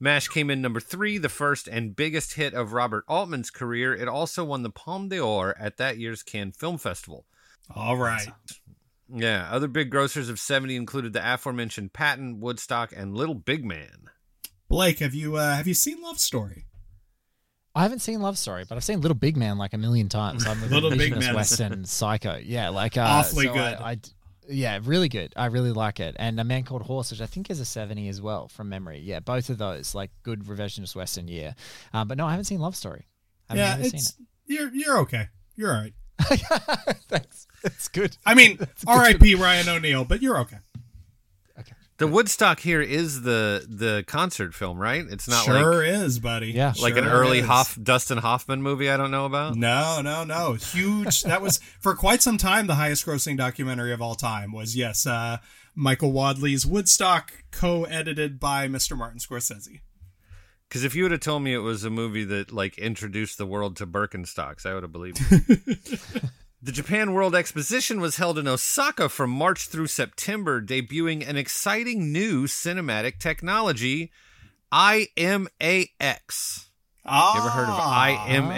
MASH 0.01 0.28
came 0.28 0.51
in 0.51 0.61
number 0.61 0.80
three, 0.80 1.16
the 1.16 1.30
first 1.30 1.66
and 1.66 1.97
biggest 1.97 2.34
hit 2.34 2.53
of 2.53 2.74
Robert 2.74 3.05
Altman's 3.09 3.51
career. 3.51 3.95
It 3.95 4.07
also 4.07 4.45
won 4.45 4.62
the 4.62 4.70
Palme 4.70 5.09
d'Or 5.09 5.57
at 5.59 5.78
that 5.78 5.97
year's 5.97 6.22
Cannes 6.22 6.53
Film 6.59 6.76
Festival. 6.76 7.24
All 7.74 7.97
right. 7.97 8.28
Yeah, 9.15 9.49
other 9.51 9.69
big 9.69 9.91
grossers 9.91 10.29
of 10.29 10.41
70 10.41 10.75
included 10.77 11.12
the 11.12 11.35
aforementioned 11.35 11.93
Patton, 11.93 12.41
Woodstock, 12.41 12.93
and 12.97 13.17
Little 13.17 13.35
Big 13.35 13.65
Man. 13.65 14.11
Blake, 14.69 14.99
have 14.99 15.15
you 15.15 15.37
uh, 15.37 15.55
have 15.55 15.69
you 15.69 15.75
seen 15.75 16.03
Love 16.03 16.19
Story? 16.19 16.67
I 17.77 17.83
haven't 17.83 18.01
seen 18.01 18.21
Love 18.21 18.39
Story, 18.39 18.65
but 18.69 18.77
I've 18.77 18.85
seen 18.85 19.01
Little 19.01 19.15
Big 19.17 19.37
Man 19.37 19.59
like 19.59 19.73
a 19.73 19.79
million 19.79 20.09
times. 20.09 20.47
I'm 20.47 20.62
a 20.62 20.67
Little 20.75 20.91
Big 20.91 21.12
revisionist 21.12 21.21
Man. 21.21 21.35
Western 21.35 21.85
psycho. 21.85 22.37
Yeah, 22.43 22.71
like 22.71 22.97
uh, 22.97 23.03
Awfully 23.03 23.47
so 23.47 23.53
good. 23.53 23.75
I, 23.75 23.91
I- 23.93 23.99
yeah, 24.49 24.79
really 24.83 25.09
good. 25.09 25.33
I 25.37 25.47
really 25.47 25.73
like 25.73 26.01
it. 26.01 26.17
And 26.19 26.39
A 26.39 26.45
Man 26.45 26.65
Called 26.65 26.83
Horse, 26.83 27.11
which 27.11 27.21
I 27.23 27.27
think 27.27 27.51
is 27.51 27.61
a 27.61 27.65
70 27.65 28.09
as 28.09 28.21
well 28.21 28.49
from 28.49 28.69
memory. 28.69 29.01
Yeah, 29.01 29.21
both 29.21 29.49
of 29.49 29.57
those 29.59 29.95
like 29.95 30.11
good 30.23 30.45
revisionist 30.45 30.95
Western 30.95 31.29
year. 31.29 31.55
Um, 31.95 32.09
but 32.09 32.19
no, 32.19 32.27
I 32.27 32.31
haven't 32.31 32.45
seen 32.45 32.61
Love 32.61 32.77
Story. 32.77 33.07
I've 33.49 33.57
yeah, 33.57 33.71
never 33.77 33.85
seen 33.85 33.95
it's 33.95 34.17
you're 34.47 34.69
you're 34.75 34.99
okay. 35.01 35.29
You're 35.57 35.75
all 35.75 35.81
right. 35.81 35.95
Thanks. 37.09 37.47
That's 37.62 37.89
good. 37.89 38.17
I 38.25 38.35
mean, 38.35 38.57
good. 38.57 38.69
R.I.P. 38.87 39.35
Ryan 39.35 39.69
O'Neal, 39.69 40.05
but 40.05 40.23
you're 40.23 40.39
okay. 40.41 40.59
Okay. 41.59 41.73
The 41.99 42.07
Woodstock 42.07 42.61
here 42.61 42.81
is 42.81 43.23
the 43.23 43.65
the 43.69 44.05
concert 44.07 44.55
film, 44.55 44.79
right? 44.79 45.05
It's 45.09 45.29
not 45.29 45.45
sure 45.45 45.79
like 45.79 45.89
is, 45.89 46.19
buddy. 46.19 46.53
Yeah, 46.53 46.75
like 46.81 46.97
an 46.97 47.05
early 47.05 47.39
is. 47.39 47.47
Hoff, 47.47 47.79
Dustin 47.83 48.19
Hoffman 48.19 48.62
movie 48.62 48.91
I 48.91 48.97
don't 48.97 49.11
know 49.11 49.27
about. 49.27 49.57
No, 49.57 50.01
no, 50.03 50.25
no. 50.25 50.55
Huge. 50.55 51.23
that 51.23 51.41
was 51.43 51.59
for 51.81 51.95
quite 51.95 52.23
some 52.23 52.39
time 52.39 52.67
the 52.67 52.75
highest 52.75 53.07
grossing 53.07 53.37
documentary 53.37 53.93
of 53.93 54.03
all 54.03 54.15
time 54.15 54.53
was 54.53 54.77
yes, 54.77 55.07
uh, 55.07 55.39
Michael 55.75 56.12
Wadleigh's 56.12 56.65
Woodstock, 56.67 57.33
co-edited 57.51 58.39
by 58.39 58.69
Mr. 58.69 58.97
Martin 58.97 59.19
Scorsese. 59.19 59.81
Because 60.69 60.85
if 60.85 60.95
you 60.95 61.05
would 61.05 61.12
have 61.12 61.21
told 61.21 61.43
me 61.43 61.55
it 61.55 61.59
was 61.59 61.85
a 61.85 61.91
movie 61.91 62.25
that 62.25 62.53
like 62.53 62.79
introduced 62.79 63.39
the 63.39 63.47
world 63.47 63.77
to 63.77 63.87
Birkenstocks, 63.87 64.67
I 64.67 64.75
would 64.75 64.83
have 64.83 64.93
believed. 64.93 65.19
the 66.62 66.73
Japan 66.73 67.12
World 67.12 67.35
Exposition 67.35 68.01
was 68.01 68.17
held 68.17 68.39
in 68.39 68.49
Osaka 68.49 69.09
from 69.09 69.31
March 69.31 69.69
through 69.69 69.87
September, 69.87 70.61
debuting 70.61 71.29
an 71.29 71.37
exciting 71.37 72.12
new 72.12 72.47
cinematic 72.47 73.19
technology, 73.19 74.11
IMAX. 74.73 76.67
Ah, 77.07 77.35
You 77.35 77.41
ever 77.41 77.51
heard 77.51 77.69
of 77.69 77.79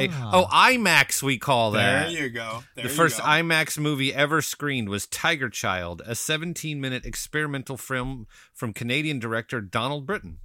IMA? 0.01 0.31
Oh, 0.33 0.47
IMAX, 0.53 1.21
we 1.23 1.37
call 1.37 1.73
that. 1.73 2.09
There 2.09 2.23
you 2.23 2.31
go. 2.31 2.63
There 2.77 2.85
the 2.85 2.91
first 2.91 3.19
go. 3.19 3.25
IMAX 3.25 3.77
movie 3.77 4.15
ever 4.15 4.41
screened 4.41 4.89
was 4.89 5.07
Tiger 5.07 5.51
Child, 5.51 6.03
a 6.07 6.15
17 6.15 6.81
minute 6.81 7.05
experimental 7.05 7.77
film 7.77 8.29
from 8.55 8.73
Canadian 8.73 9.19
director 9.19 9.61
Donald 9.61 10.07
Brittain. 10.07 10.37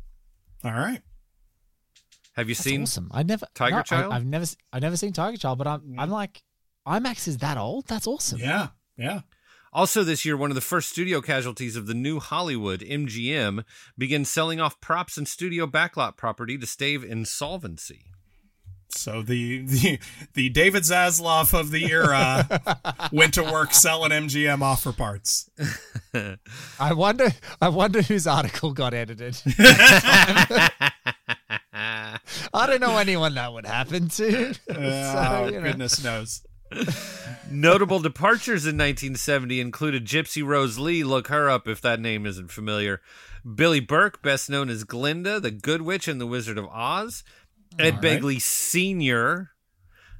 All 0.64 0.72
right. 0.72 1.02
Have 2.34 2.48
you 2.48 2.56
That's 2.56 2.64
seen 2.64 2.84
awesome. 2.84 3.10
I 3.12 3.24
never 3.24 3.46
Tiger 3.54 3.78
no, 3.78 3.84
Child. 3.84 4.12
I, 4.12 4.16
have 4.16 4.26
never, 4.26 4.46
I've 4.72 4.82
never 4.82 4.98
seen 4.98 5.14
Tiger 5.14 5.38
Child, 5.38 5.58
but 5.58 5.68
I'm, 5.68 5.82
mm. 5.82 5.96
I'm 5.98 6.10
like, 6.10 6.42
IMAX 6.88 7.28
is 7.28 7.40
that 7.40 7.58
old? 7.58 7.88
That's 7.88 8.08
awesome. 8.08 8.40
Yeah, 8.40 8.70
yeah. 8.98 9.22
Also, 9.74 10.04
this 10.04 10.26
year, 10.26 10.36
one 10.36 10.52
of 10.52 10.56
the 10.56 10.62
first 10.62 10.90
studio 10.90 11.22
casualties 11.22 11.78
of 11.78 11.88
the 11.88 11.94
new 11.94 12.20
Hollywood, 12.20 12.82
MGM, 12.82 13.64
began 13.98 14.26
selling 14.26 14.60
off 14.60 14.82
props 14.82 15.18
and 15.18 15.28
studio 15.28 15.66
backlot 15.66 16.18
property 16.18 16.58
to 16.58 16.66
stave 16.66 17.04
insolvency. 17.04 18.12
So 18.96 19.22
the 19.22 19.62
the 19.62 20.00
the 20.34 20.50
David 20.50 20.84
Zaslav 20.84 21.58
of 21.58 21.72
the 21.72 21.90
era 21.90 23.10
went 23.12 23.34
to 23.36 23.44
work 23.44 23.74
selling 23.74 24.12
MGM 24.12 24.62
offer 24.62 24.92
parts. 24.92 25.50
I 26.80 26.94
wonder, 26.94 27.32
I 27.62 27.70
wonder 27.70 28.02
whose 28.02 28.28
article 28.28 28.74
got 28.74 28.94
edited. 28.94 29.42
I 32.62 32.68
don't 32.68 32.80
know 32.80 32.98
anyone 32.98 33.34
that 33.34 33.52
would 33.52 33.66
happen 33.66 34.08
to. 34.10 34.50
oh 34.70 34.74
So, 34.74 35.46
you 35.46 35.60
know. 35.60 35.62
goodness 35.64 36.04
knows. 36.04 36.44
Notable 37.50 38.00
departures 38.00 38.66
in 38.66 38.78
1970 38.78 39.60
included 39.60 40.06
Gypsy 40.06 40.46
Rose 40.46 40.78
Lee, 40.78 41.04
look 41.04 41.28
her 41.28 41.50
up 41.50 41.68
if 41.68 41.82
that 41.82 42.00
name 42.00 42.28
isn't 42.28 42.52
familiar. 42.52 43.02
Billie 43.56 43.80
Burke, 43.80 44.22
best 44.22 44.48
known 44.48 44.70
as 44.70 44.84
Glinda, 44.84 45.40
the 45.40 45.50
Good 45.50 45.82
Witch, 45.82 46.08
and 46.08 46.22
the 46.22 46.28
Wizard 46.28 46.60
of 46.60 46.68
Oz. 46.68 47.24
Ed 47.80 47.96
right. 47.96 48.22
Begley 48.22 48.40
Sr., 48.40 49.50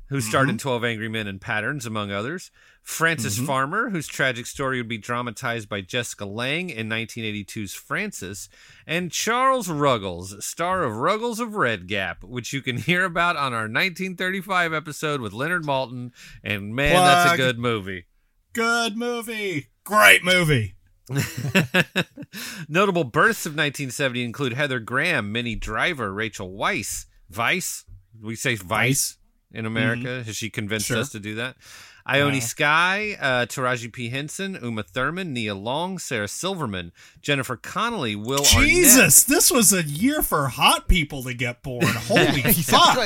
who 0.08 0.20
starred 0.20 0.50
in 0.50 0.56
mm-hmm. 0.56 0.68
12 0.70 0.84
Angry 0.84 1.10
Men 1.10 1.28
and 1.28 1.40
Patterns, 1.40 1.86
among 1.86 2.12
others. 2.12 2.50
Frances 2.82 3.38
mm-hmm. 3.38 3.46
Farmer, 3.46 3.90
whose 3.90 4.08
tragic 4.08 4.46
story 4.46 4.78
would 4.78 4.88
be 4.88 4.98
dramatized 4.98 5.70
by 5.70 5.82
Jessica 5.82 6.26
Lange 6.26 6.70
in 6.70 6.90
1982's 6.90 7.74
Frances. 7.74 8.50
And 8.88 9.12
Charles 9.12 9.70
Ruggles, 9.70 10.44
star 10.44 10.84
of 10.84 10.98
Ruggles 10.98 11.40
of 11.40 11.56
Red 11.56 11.88
Gap, 11.88 12.24
which 12.24 12.54
you 12.54 12.62
can 12.62 12.78
hear 12.80 13.06
about 13.06 13.36
on 13.36 13.54
our 13.54 13.62
1935 13.62 14.74
episode 14.74 15.22
with 15.22 15.34
Leonard 15.34 15.64
Maltin. 15.64 16.12
And 16.44 16.76
man, 16.76 16.96
that's 16.96 17.34
a 17.34 17.38
good 17.38 17.60
movie. 17.60 18.06
Good 18.54 18.98
movie. 18.98 19.68
Great 19.84 20.24
movie. 20.24 20.76
Notable 22.68 23.04
births 23.04 23.46
of 23.46 23.52
1970 23.52 24.24
include 24.24 24.54
Heather 24.54 24.80
Graham, 24.80 25.32
Minnie 25.32 25.56
Driver, 25.56 26.14
Rachel 26.14 26.52
Weisz, 26.52 27.06
Vice. 27.30 27.86
We 28.22 28.36
say 28.36 28.56
Vice 28.56 29.18
in 29.54 29.66
America. 29.66 30.08
Mm-hmm. 30.08 30.28
Has 30.28 30.36
she 30.36 30.50
convinced 30.50 30.88
Sure. 30.88 30.98
us 30.98 31.10
to 31.10 31.20
do 31.20 31.36
that? 31.36 31.56
Ione 32.08 32.42
Skye, 32.42 33.18
uh, 33.20 33.46
Taraji 33.46 33.92
P. 33.92 34.10
Henson, 34.10 34.58
Uma 34.62 34.84
Thurman, 34.84 35.34
Nia 35.34 35.56
Long, 35.56 36.00
Sarah 36.00 36.28
Silverman, 36.28 36.92
Jennifer 37.22 37.56
Connelly, 37.56 38.16
Will 38.16 38.44
Jesus, 38.44 39.24
this 39.24 39.52
was 39.52 39.72
a 39.74 39.84
year 39.84 40.22
for 40.22 40.48
hot 40.48 40.88
people 40.88 41.24
to 41.24 41.34
get 41.34 41.62
born. 41.64 41.86
Holy 41.86 42.42
fuck. 42.54 42.98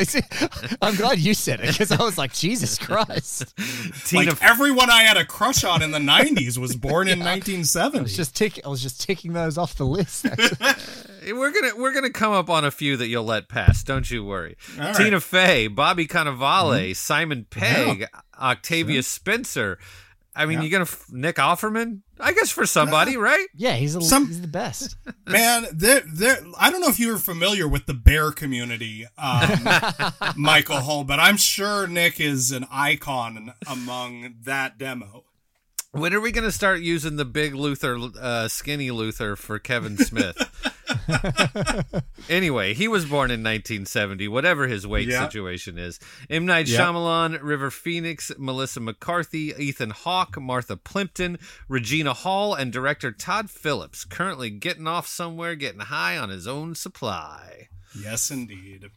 I'm 0.82 0.96
glad 0.96 1.20
you 1.20 1.34
said 1.34 1.60
it 1.60 1.68
because 1.68 1.92
I 1.92 2.02
was 2.04 2.18
like, 2.18 2.34
Jesus 2.34 2.78
Christ. 2.78 3.54
Arnett, 3.60 3.94
Tina 4.06 4.32
Like 4.32 4.44
everyone 4.44 4.90
I 4.90 5.04
had 5.04 5.18
a 5.18 5.26
crush 5.26 5.64
on 5.64 5.82
in 5.82 5.92
the 5.92 6.00
90s 6.00 6.58
was 6.58 6.76
born 6.76 7.08
in 7.08 7.22
I 7.22 7.36
1970. 7.36 8.02
was 8.02 8.16
just 8.16 8.36
tick. 8.36 8.60
I 8.66 8.70
was 8.70 8.82
just 8.82 9.02
ticking 9.02 9.34
those 9.34 9.58
off 9.58 9.76
the 9.76 9.86
list. 9.86 10.26
We're 10.26 11.52
gonna 11.52 11.76
we're 11.76 11.94
gonna 11.94 12.12
come 12.12 12.34
up 12.34 12.50
on 12.50 12.66
a 12.66 12.72
few 12.72 12.98
that 12.98 13.08
you'll 13.08 13.24
let 13.24 13.50
pass. 13.50 13.84
Don't 13.84 14.10
you 14.10 14.24
worry. 14.24 14.58
All 14.80 14.86
right. 14.86 14.96
Tina 14.96 15.20
Fey, 15.20 15.68
Bobby 15.68 16.08
Cannavale, 16.08 16.96
Simon 16.96 17.46
Pegg, 17.50 18.06
Octavia 18.40 19.04
Spencer. 19.04 19.78
I 20.38 20.46
mean, 20.46 20.58
Yeah. 20.58 20.62
you're 20.64 20.72
gonna 20.72 20.82
f- 20.84 21.06
Nick 21.10 21.38
Offerman? 21.38 22.02
I 22.20 22.34
guess 22.34 22.50
for 22.50 22.66
somebody, 22.66 23.16
right? 23.18 23.48
yeah, 23.56 23.74
he's 23.76 23.96
a, 23.96 24.02
Some- 24.02 24.28
he's 24.28 24.42
the 24.42 24.48
best. 24.48 24.96
Man, 25.28 25.66
there, 25.72 26.02
there. 26.06 26.40
I 26.58 26.72
don't 26.72 26.82
know 26.82 26.90
if 26.90 27.00
you 27.00 27.10
were 27.12 27.18
familiar 27.20 27.68
with 27.68 27.86
the 27.86 27.94
bear 27.94 28.32
community, 28.32 29.06
um, 29.18 29.68
Michael 30.36 30.82
Hull, 30.82 31.04
but 31.04 31.20
I'm 31.20 31.38
sure 31.38 31.88
Nick 31.88 32.20
is 32.20 32.52
an 32.52 32.66
icon 32.72 33.54
among 33.68 34.36
that 34.44 34.78
demo. 34.78 35.25
When 35.96 36.14
are 36.14 36.20
we 36.20 36.32
gonna 36.32 36.52
start 36.52 36.82
using 36.82 37.16
the 37.16 37.26
big 37.26 37.56
Luther, 37.56 37.98
uh, 38.20 38.48
skinny 38.50 38.92
Luther 38.92 39.36
for 39.36 39.60
Kevin 39.60 39.98
Smith? 39.98 40.36
anyway, 42.30 42.74
he 42.74 42.88
was 42.88 43.06
born 43.06 43.32
in 43.32 43.42
1970, 43.42 44.28
whatever 44.28 44.68
his 44.68 44.86
weight 44.86 45.08
Yeah. 45.08 45.22
situation 45.24 45.78
is. 45.78 46.00
M. 46.30 46.46
Night 46.46 46.68
Yeah. 46.68 46.80
Shyamalan, 46.82 47.40
River 47.42 47.72
Phoenix, 47.72 48.32
Melissa 48.38 48.80
McCarthy, 48.82 49.54
Ethan 49.58 49.92
Hawke, 49.92 50.40
Martha 50.42 50.76
Plimpton, 50.78 51.38
Regina 51.70 52.14
Hall, 52.14 52.54
and 52.54 52.74
director 52.74 53.12
Todd 53.12 53.50
Phillips, 53.50 54.04
currently 54.06 54.50
getting 54.50 54.88
off 54.88 55.08
somewhere, 55.08 55.56
getting 55.56 55.80
high 55.82 56.18
on 56.18 56.30
his 56.30 56.46
own 56.46 56.76
supply. 56.76 57.70
Yes, 57.98 58.30
indeed. 58.30 58.90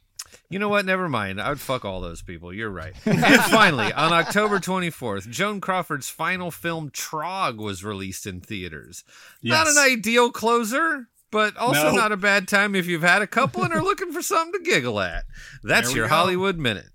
You 0.51 0.59
know 0.59 0.69
what? 0.69 0.85
Never 0.87 1.09
mind. 1.09 1.41
I 1.41 1.49
would 1.51 1.61
fuck 1.61 1.85
all 1.85 2.01
those 2.01 2.23
people. 2.23 2.53
You're 2.53 2.71
right. 2.71 2.95
And 3.05 3.41
finally, 3.45 3.93
on 3.93 4.13
October 4.13 4.59
24th, 4.59 5.29
Joan 5.29 5.61
Crawford's 5.61 6.09
final 6.09 6.51
film, 6.51 6.91
Trog, 6.91 7.57
was 7.59 7.85
released 7.85 8.27
in 8.27 8.41
theaters. 8.41 9.05
Not 9.43 9.67
an 9.67 9.77
ideal 9.79 10.31
closer, 10.31 11.09
but 11.31 11.57
also 11.57 11.91
No. 11.91 11.97
not 11.97 12.13
a 12.13 12.17
bad 12.17 12.49
time 12.49 12.75
if 12.75 12.87
you've 12.87 13.03
had 13.03 13.21
a 13.23 13.27
couple 13.27 13.63
and 13.63 13.73
are 13.75 13.83
looking 13.83 14.13
for 14.13 14.23
something 14.23 14.53
to 14.63 14.71
giggle 14.71 15.01
at. 15.01 15.25
That's 15.63 15.95
your 15.95 16.07
go. 16.09 16.15
Hollywood 16.15 16.57
Minute. 16.57 16.89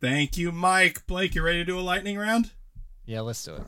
Thank 0.00 0.36
you, 0.36 0.50
Mike. 0.50 1.06
Blake, 1.06 1.34
you 1.36 1.42
ready 1.42 1.58
to 1.58 1.64
do 1.64 1.78
a 1.78 1.80
lightning 1.80 2.18
round? 2.18 2.50
Yeah, 3.06 3.20
let's 3.20 3.44
do 3.44 3.54
it. 3.54 3.62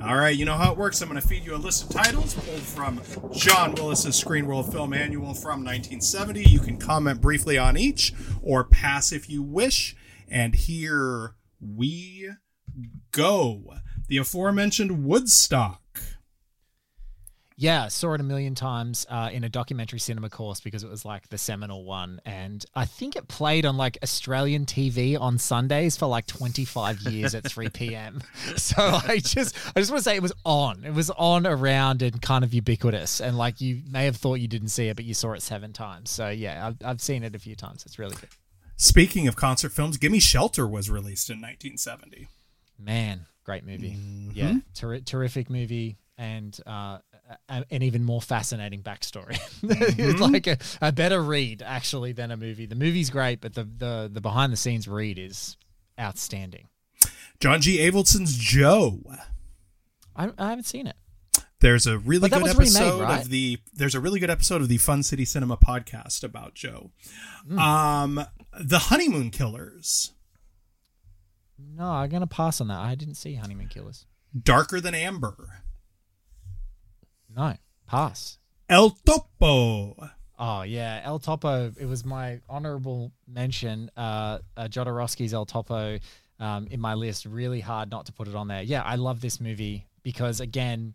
All 0.00 0.14
right, 0.14 0.36
you 0.36 0.44
know 0.44 0.54
how 0.54 0.70
it 0.70 0.78
works. 0.78 1.02
I'm 1.02 1.08
going 1.08 1.20
to 1.20 1.26
feed 1.26 1.44
you 1.44 1.56
a 1.56 1.58
list 1.58 1.82
of 1.82 1.90
titles 1.90 2.34
pulled 2.34 2.60
from 2.60 3.00
John 3.32 3.74
Willis's 3.74 4.14
Screen 4.14 4.46
World 4.46 4.70
Film 4.72 4.94
Annual 4.94 5.34
from 5.34 5.64
1970. 5.64 6.44
You 6.44 6.60
can 6.60 6.76
comment 6.76 7.20
briefly 7.20 7.58
on 7.58 7.76
each 7.76 8.14
or 8.40 8.62
pass 8.62 9.10
if 9.10 9.28
you 9.28 9.42
wish. 9.42 9.96
And 10.28 10.54
here 10.54 11.34
we 11.60 12.30
go. 13.10 13.74
The 14.06 14.18
aforementioned 14.18 15.04
Woodstock. 15.04 15.82
Yeah, 17.60 17.88
saw 17.88 18.14
it 18.14 18.20
a 18.20 18.24
million 18.24 18.54
times 18.54 19.04
uh, 19.10 19.30
in 19.32 19.42
a 19.42 19.48
documentary 19.48 19.98
cinema 19.98 20.30
course 20.30 20.60
because 20.60 20.84
it 20.84 20.88
was 20.88 21.04
like 21.04 21.28
the 21.28 21.38
seminal 21.38 21.84
one, 21.84 22.20
and 22.24 22.64
I 22.72 22.84
think 22.84 23.16
it 23.16 23.26
played 23.26 23.66
on 23.66 23.76
like 23.76 23.98
Australian 24.00 24.64
TV 24.64 25.20
on 25.20 25.38
Sundays 25.38 25.96
for 25.96 26.06
like 26.06 26.26
25 26.26 27.00
years 27.00 27.34
at 27.34 27.44
3 27.44 27.68
p.m. 27.70 28.22
So 28.56 28.76
I 28.78 29.18
just, 29.18 29.56
I 29.74 29.80
just 29.80 29.90
want 29.90 30.00
to 30.00 30.04
say 30.04 30.14
it 30.14 30.22
was 30.22 30.32
on. 30.44 30.84
It 30.84 30.94
was 30.94 31.10
on 31.10 31.46
around 31.48 32.02
and 32.02 32.22
kind 32.22 32.44
of 32.44 32.54
ubiquitous, 32.54 33.20
and 33.20 33.36
like 33.36 33.60
you 33.60 33.82
may 33.90 34.04
have 34.04 34.16
thought 34.16 34.34
you 34.34 34.46
didn't 34.48 34.68
see 34.68 34.86
it, 34.86 34.94
but 34.94 35.04
you 35.04 35.14
saw 35.14 35.32
it 35.32 35.42
seven 35.42 35.72
times. 35.72 36.10
So 36.10 36.28
yeah, 36.28 36.68
I've, 36.68 36.76
I've 36.84 37.00
seen 37.00 37.24
it 37.24 37.34
a 37.34 37.40
few 37.40 37.56
times. 37.56 37.84
It's 37.84 37.98
really 37.98 38.14
good. 38.14 38.30
Speaking 38.76 39.26
of 39.26 39.34
concert 39.34 39.72
films, 39.72 39.96
Gimme 39.96 40.20
Shelter 40.20 40.64
was 40.64 40.88
released 40.88 41.28
in 41.28 41.38
1970. 41.38 42.28
Man, 42.78 43.26
great 43.42 43.66
movie. 43.66 43.96
Mm-hmm. 43.98 44.30
Yeah, 44.34 44.54
ter- 44.74 45.00
terrific 45.00 45.50
movie, 45.50 45.96
and 46.16 46.56
uh, 46.64 46.98
a- 47.48 47.64
an 47.70 47.82
even 47.82 48.04
more 48.04 48.20
fascinating 48.22 48.82
backstory. 48.82 49.38
Mm-hmm. 49.68 50.00
it's 50.00 50.20
like 50.20 50.46
a, 50.46 50.56
a 50.80 50.92
better 50.92 51.20
read 51.22 51.62
actually 51.62 52.12
than 52.12 52.30
a 52.30 52.36
movie. 52.36 52.66
The 52.66 52.74
movie's 52.76 53.10
great, 53.10 53.40
but 53.40 53.54
the 53.54 53.64
the, 53.64 54.10
the 54.12 54.20
behind 54.20 54.52
the 54.52 54.56
scenes 54.56 54.86
read 54.88 55.18
is 55.18 55.56
outstanding. 56.00 56.68
John 57.40 57.60
G. 57.60 57.78
Avildsen's 57.78 58.36
Joe. 58.36 59.00
I, 60.16 60.30
I 60.38 60.48
haven't 60.50 60.64
seen 60.64 60.86
it. 60.86 60.96
There's 61.60 61.86
a 61.88 61.98
really 61.98 62.28
good 62.28 62.42
was 62.42 62.52
remade, 62.56 62.76
episode 62.76 63.00
right? 63.02 63.20
of 63.22 63.30
the 63.30 63.58
there's 63.74 63.94
a 63.96 64.00
really 64.00 64.20
good 64.20 64.30
episode 64.30 64.60
of 64.62 64.68
the 64.68 64.78
Fun 64.78 65.02
City 65.02 65.24
Cinema 65.24 65.56
podcast 65.56 66.22
about 66.22 66.54
Joe. 66.54 66.90
Hmm. 67.48 67.58
Um 67.58 68.20
The 68.60 68.78
Honeymoon 68.78 69.30
Killers. 69.30 70.12
No, 71.58 71.84
I'm 71.90 72.08
gonna 72.10 72.26
pass 72.28 72.60
on 72.60 72.68
that. 72.68 72.78
I 72.78 72.94
didn't 72.94 73.14
see 73.16 73.34
Honeymoon 73.34 73.68
Killers. 73.68 74.06
Darker 74.40 74.80
Than 74.80 74.94
Amber. 74.94 75.62
No, 77.38 77.54
pass. 77.86 78.36
El 78.68 78.90
Topo. 78.90 79.94
Oh 80.40 80.62
yeah, 80.62 81.00
El 81.04 81.20
Topo. 81.20 81.72
It 81.78 81.86
was 81.86 82.04
my 82.04 82.40
honorable 82.48 83.12
mention. 83.28 83.92
Uh, 83.96 84.40
uh 84.56 84.66
Jodorowsky's 84.66 85.32
El 85.32 85.46
Topo 85.46 86.00
um, 86.40 86.66
in 86.68 86.80
my 86.80 86.94
list. 86.94 87.26
Really 87.26 87.60
hard 87.60 87.92
not 87.92 88.06
to 88.06 88.12
put 88.12 88.26
it 88.26 88.34
on 88.34 88.48
there. 88.48 88.62
Yeah, 88.62 88.82
I 88.82 88.96
love 88.96 89.20
this 89.20 89.40
movie 89.40 89.86
because 90.02 90.40
again, 90.40 90.94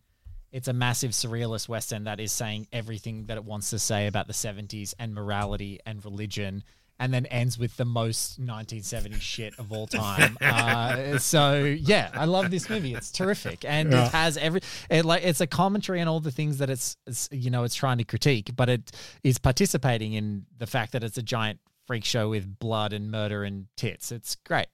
it's 0.52 0.68
a 0.68 0.74
massive 0.74 1.12
surrealist 1.12 1.70
western 1.70 2.04
that 2.04 2.20
is 2.20 2.34
saying 2.34 2.68
everything 2.74 3.28
that 3.28 3.38
it 3.38 3.46
wants 3.46 3.70
to 3.70 3.80
say 3.80 4.08
about 4.08 4.28
the 4.28 4.34
'70s 4.34 4.94
and 5.00 5.16
morality 5.16 5.80
and 5.86 6.04
religion. 6.04 6.66
And 7.00 7.14
then 7.14 7.26
ends 7.26 7.58
with 7.58 7.76
the 7.76 7.86
most 7.86 8.40
1970s 8.40 9.20
shit 9.20 9.54
of 9.60 9.72
all 9.74 9.88
time. 9.88 10.38
Uh, 10.40 11.18
so 11.18 11.64
yeah, 11.64 12.10
I 12.14 12.26
love 12.26 12.50
this 12.52 12.70
movie. 12.70 12.94
It's 12.94 13.12
terrific, 13.12 13.66
and 13.66 13.92
Yeah. 13.92 14.06
it 14.06 14.12
has 14.12 14.38
every 14.38 14.62
it 14.90 15.04
like 15.04 15.24
it's 15.24 15.42
a 15.42 15.48
commentary 15.48 16.00
on 16.02 16.08
all 16.08 16.20
the 16.22 16.32
things 16.32 16.60
that 16.60 16.70
it's, 16.70 16.96
it's 17.08 17.28
you 17.32 17.50
know 17.50 17.64
it's 17.64 17.76
trying 17.76 17.98
to 17.98 18.04
critique, 18.04 18.52
but 18.56 18.70
it 18.70 18.92
is 19.24 19.38
participating 19.40 20.14
in 20.14 20.46
the 20.60 20.68
fact 20.68 20.92
that 20.94 21.04
it's 21.04 21.18
a 21.18 21.24
giant 21.24 21.60
freak 21.88 22.06
show 22.06 22.30
with 22.30 22.60
blood 22.60 22.94
and 22.94 23.10
murder 23.12 23.44
and 23.44 23.66
tits. 23.76 24.12
It's 24.12 24.36
great. 24.46 24.68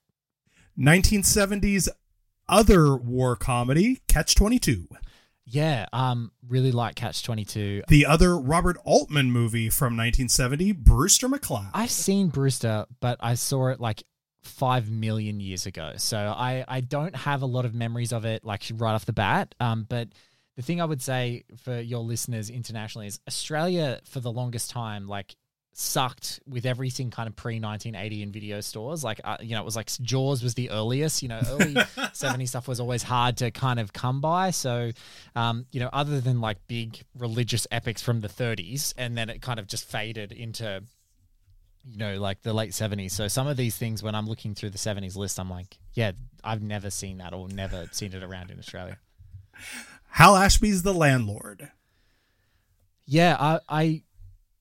1970s 0.78 1.90
other 2.48 2.96
war 2.96 3.36
comedy, 3.36 4.02
Catch 4.08 4.36
22. 4.36 4.88
Yeah, 5.52 5.88
um, 5.94 6.32
really 6.48 6.72
like 6.72 6.96
Catch 6.96 7.24
Twenty 7.24 7.44
Two. 7.44 7.82
The 7.88 8.06
other 8.06 8.38
Robert 8.38 8.78
Altman 8.84 9.32
movie 9.32 9.70
from 9.70 9.98
1970, 9.98 10.74
Brewster 10.74 11.28
McCloud. 11.28 11.72
I've 11.74 11.90
seen 11.90 12.28
Brewster, 12.28 12.86
but 13.00 13.18
I 13.20 13.34
saw 13.34 13.70
it 13.70 13.80
like 13.80 14.04
five 14.44 14.90
million 14.92 15.40
years 15.40 15.66
ago, 15.66 15.94
so 15.98 16.18
I 16.18 16.66
I 16.68 16.82
don't 16.82 17.16
have 17.16 17.42
a 17.42 17.48
lot 17.48 17.66
of 17.66 17.74
memories 17.74 18.12
of 18.12 18.26
it 18.26 18.46
like 18.46 18.64
right 18.76 18.94
off 18.94 19.06
the 19.06 19.14
bat. 19.14 19.56
Um, 19.60 19.88
but 19.90 20.10
the 20.56 20.62
thing 20.62 20.82
I 20.82 20.86
would 20.86 21.02
say 21.02 21.46
for 21.58 21.80
your 21.80 22.02
listeners 22.02 22.50
internationally 22.50 23.08
is 23.08 23.20
Australia 23.28 24.02
for 24.04 24.20
the 24.20 24.32
longest 24.32 24.70
time 24.70 25.08
like 25.08 25.36
sucked 25.80 26.42
with 26.46 26.66
everything 26.66 27.10
kind 27.10 27.28
of 27.28 27.36
pre 27.36 27.60
1980 27.60 28.24
in 28.24 28.32
video 28.32 28.62
stores. 28.62 29.04
Like 29.04 29.22
uh, 29.24 29.38
you 29.42 29.56
know 29.56 29.62
it 29.62 29.66
was 29.66 29.76
like 29.76 29.90
jaws 30.02 30.44
was 30.44 30.54
the 30.54 30.70
earliest 30.70 31.22
you 31.24 31.30
know 31.30 31.40
early 31.48 31.76
70 32.14 32.46
stuff 32.46 32.68
was 32.68 32.80
always 32.80 33.04
hard 33.04 33.38
to 33.38 33.52
kind 33.52 33.80
of 33.80 33.94
come 33.94 34.22
by. 34.22 34.52
So 34.52 34.92
um 35.36 35.66
you 35.72 35.80
know 35.80 35.90
other 35.94 36.20
than 36.20 36.42
like 36.42 36.58
big 36.68 37.04
religious 37.18 37.66
epics 37.72 38.02
from 38.02 38.22
the 38.22 38.30
30s 38.30 38.94
and 38.98 39.18
then 39.18 39.30
it 39.30 39.42
kind 39.42 39.60
of 39.60 39.68
just 39.68 39.86
faded 39.86 40.32
into 40.32 40.84
you 41.86 41.98
know 41.98 42.20
like 42.20 42.42
the 42.42 42.54
late 42.54 42.72
70s 42.72 43.12
so 43.12 43.30
some 43.30 43.48
of 43.48 43.56
these 43.56 43.76
things 43.78 44.04
when 44.04 44.14
i'm 44.14 44.28
looking 44.28 44.54
through 44.54 44.70
the 44.70 44.78
70s 44.78 45.16
list 45.16 45.40
i'm 45.40 45.50
like 45.50 45.80
yeah 45.94 46.12
i've 46.44 46.62
never 46.62 46.90
seen 46.90 47.20
that 47.20 47.34
or 47.34 47.48
never 47.48 47.88
seen 47.92 48.14
it 48.14 48.22
around 48.22 48.52
in 48.52 48.60
australia. 48.60 48.98
Hal 50.10 50.36
Ashby's 50.36 50.84
The 50.84 50.94
Landlord. 50.94 51.72
Yeah, 53.06 53.36
I 53.40 53.60
I, 53.70 54.04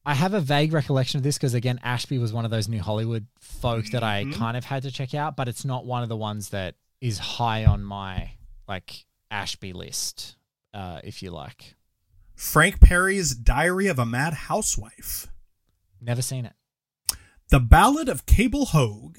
I 0.09 0.15
have 0.15 0.33
a 0.33 0.41
vague 0.41 0.73
recollection 0.73 1.19
of 1.19 1.23
this 1.23 1.37
because 1.37 1.53
again, 1.55 1.79
Ashby 1.83 2.17
was 2.19 2.33
one 2.33 2.45
of 2.47 2.51
those 2.51 2.67
new 2.67 2.81
Hollywood 2.81 3.27
folk 3.41 3.85
that 3.93 4.03
I 4.03 4.25
Mhm. 4.25 4.35
kind 4.35 4.57
of 4.57 4.65
had 4.65 4.83
to 4.85 4.91
check 4.91 5.13
out, 5.15 5.37
but 5.37 5.49
it's 5.49 5.65
not 5.67 5.85
one 5.85 6.03
of 6.03 6.09
the 6.09 6.17
ones 6.17 6.49
that 6.49 6.77
is 7.01 7.19
high 7.19 7.65
on 7.67 7.85
my 7.85 8.33
like 8.67 9.05
Ashby 9.31 9.73
list, 9.75 10.37
uh, 10.73 11.01
if 11.05 11.23
you 11.23 11.31
like. 11.31 11.75
Frank 12.35 12.81
Perry's 12.81 13.35
Diary 13.35 13.87
of 13.89 13.99
a 13.99 14.07
Mad 14.07 14.33
Housewife. 14.33 15.27
Never 16.01 16.23
seen 16.23 16.47
it. 16.47 16.55
The 17.51 17.61
Ballad 17.61 18.09
of 18.09 18.25
Cable 18.27 18.67
Hogue. 18.67 19.19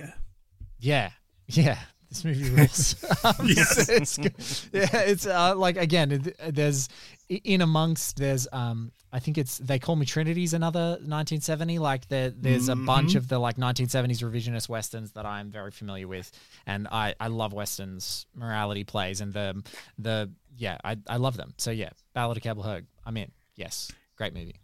Yeah, 0.80 1.12
yeah. 1.48 1.80
This 2.10 2.24
movie 2.26 2.50
rules. 2.50 2.96
Um, 3.24 3.36
Yes. 3.46 3.90
it's, 3.90 4.18
good. 4.18 4.34
yeah, 4.74 4.98
it's 5.02 5.28
uh, 5.28 5.56
like 5.56 5.78
again, 5.78 6.12
it- 6.12 6.56
there's 6.56 6.90
in 7.30 7.62
amongst 7.62 8.18
there's 8.18 8.48
um 8.52 8.92
I 9.12 9.20
think 9.20 9.38
it's 9.38 9.58
they 9.60 9.80
call 9.80 9.96
me 9.96 10.06
Trinity's 10.06 10.54
another 10.54 10.98
1970. 11.02 11.80
Like 11.80 12.08
there 12.08 12.30
there's 12.32 12.70
a 12.70 12.76
bunch 12.76 13.14
Mhm. 13.14 13.18
of 13.18 13.28
the 13.28 13.40
like 13.40 13.58
1970s 13.58 14.22
revisionist 14.22 14.70
westerns 14.70 15.12
that 15.14 15.26
I'm 15.26 15.52
very 15.52 15.72
familiar 15.72 16.08
with, 16.08 16.32
and 16.66 16.88
I 16.88 17.16
I 17.20 17.28
love 17.28 17.54
westerns, 17.54 18.26
morality 18.36 18.84
plays, 18.84 19.22
and 19.22 19.34
the 19.34 19.64
the 19.98 20.32
yeah 20.58 20.78
I 20.84 20.98
I 21.08 21.18
love 21.18 21.38
them. 21.38 21.54
So 21.58 21.72
yeah, 21.72 21.90
Ballad 22.14 22.38
of 22.38 22.44
Cable 22.44 22.64
Hogue. 22.64 22.86
I'm 23.06 23.18
in. 23.18 23.32
Yes, 23.56 23.92
great 24.16 24.34
movie. 24.34 24.56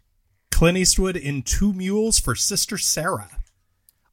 Clint 0.50 0.78
Eastwood 0.78 1.16
in 1.16 1.42
Two 1.42 1.72
Mules 1.72 2.18
for 2.18 2.34
Sister 2.34 2.78
Sarah. 2.78 3.30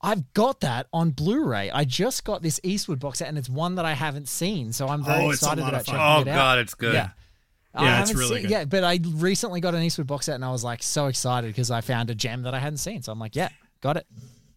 I've 0.02 0.34
got 0.34 0.60
that 0.60 0.88
on 0.92 1.12
Blu-ray. 1.12 1.72
I 1.72 1.86
just 1.86 2.26
got 2.26 2.42
this 2.42 2.60
Eastwood 2.62 3.00
box 3.00 3.20
set, 3.20 3.30
and 3.30 3.38
it's 3.38 3.48
one 3.50 3.76
that 3.76 3.86
I 3.86 3.94
haven't 3.94 4.28
seen, 4.28 4.74
so 4.74 4.90
I'm 4.90 5.02
very 5.06 5.24
Oh, 5.24 5.30
excited 5.30 5.62
about 5.62 5.86
fun. 5.86 5.96
checking 5.96 6.00
Oh, 6.02 6.20
it 6.20 6.28
out. 6.28 6.34
Oh 6.34 6.36
God, 6.36 6.60
it's 6.60 6.74
good. 6.74 6.94
Yeah, 6.94 7.12
I 7.12 7.12
Yeah, 7.76 8.02
it's 8.02 8.10
haven't 8.10 8.18
really 8.22 8.36
seen- 8.36 8.42
good. 8.44 8.52
Yeah, 8.52 8.66
but 8.66 8.84
I 8.84 9.00
recently 9.16 9.60
got 9.62 9.74
an 9.76 9.82
Eastwood 9.82 10.08
box 10.08 10.28
set, 10.28 10.36
and 10.36 10.46
I 10.46 10.52
was 10.52 10.64
like 10.64 10.84
so 10.84 11.08
excited 11.08 11.48
because 11.48 11.72
I 11.72 11.82
found 11.82 12.10
a 12.10 12.16
gem 12.16 12.44
that 12.44 12.54
I 12.54 12.60
hadn't 12.60 12.78
seen. 12.78 13.02
So 13.02 13.12
I'm 13.12 13.20
like, 13.20 13.36
yeah, 13.36 13.50
got 13.82 13.98
it. 13.98 14.06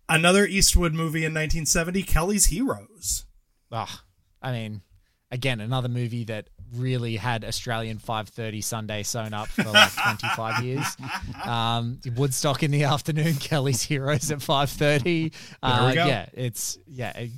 Another 0.08 0.46
Eastwood 0.46 0.92
movie 0.94 1.24
in 1.24 1.32
1970, 1.32 2.02
Kelly's 2.04 2.46
Heroes. 2.46 3.24
Oh, 3.72 4.00
I 4.40 4.52
mean, 4.52 4.82
again, 5.30 5.60
another 5.60 5.88
movie 5.88 6.24
that 6.24 6.48
really 6.74 7.16
had 7.16 7.44
Australian 7.44 7.98
5:30 7.98 8.62
Sunday 8.62 9.02
sewn 9.02 9.32
up 9.34 9.48
for 9.48 9.64
like 9.64 9.92
25 10.18 10.64
years. 10.64 10.96
Um, 11.44 12.00
Woodstock 12.16 12.62
in 12.62 12.70
the 12.70 12.84
afternoon, 12.84 13.34
Kelly's 13.40 13.82
Heroes 13.82 14.30
at 14.30 14.38
5:30. 14.38 15.32
Uh. 15.62 15.92
Yeah, 15.94 16.26
it's 16.34 16.78
yeah, 16.86 17.12
a- 17.16 17.30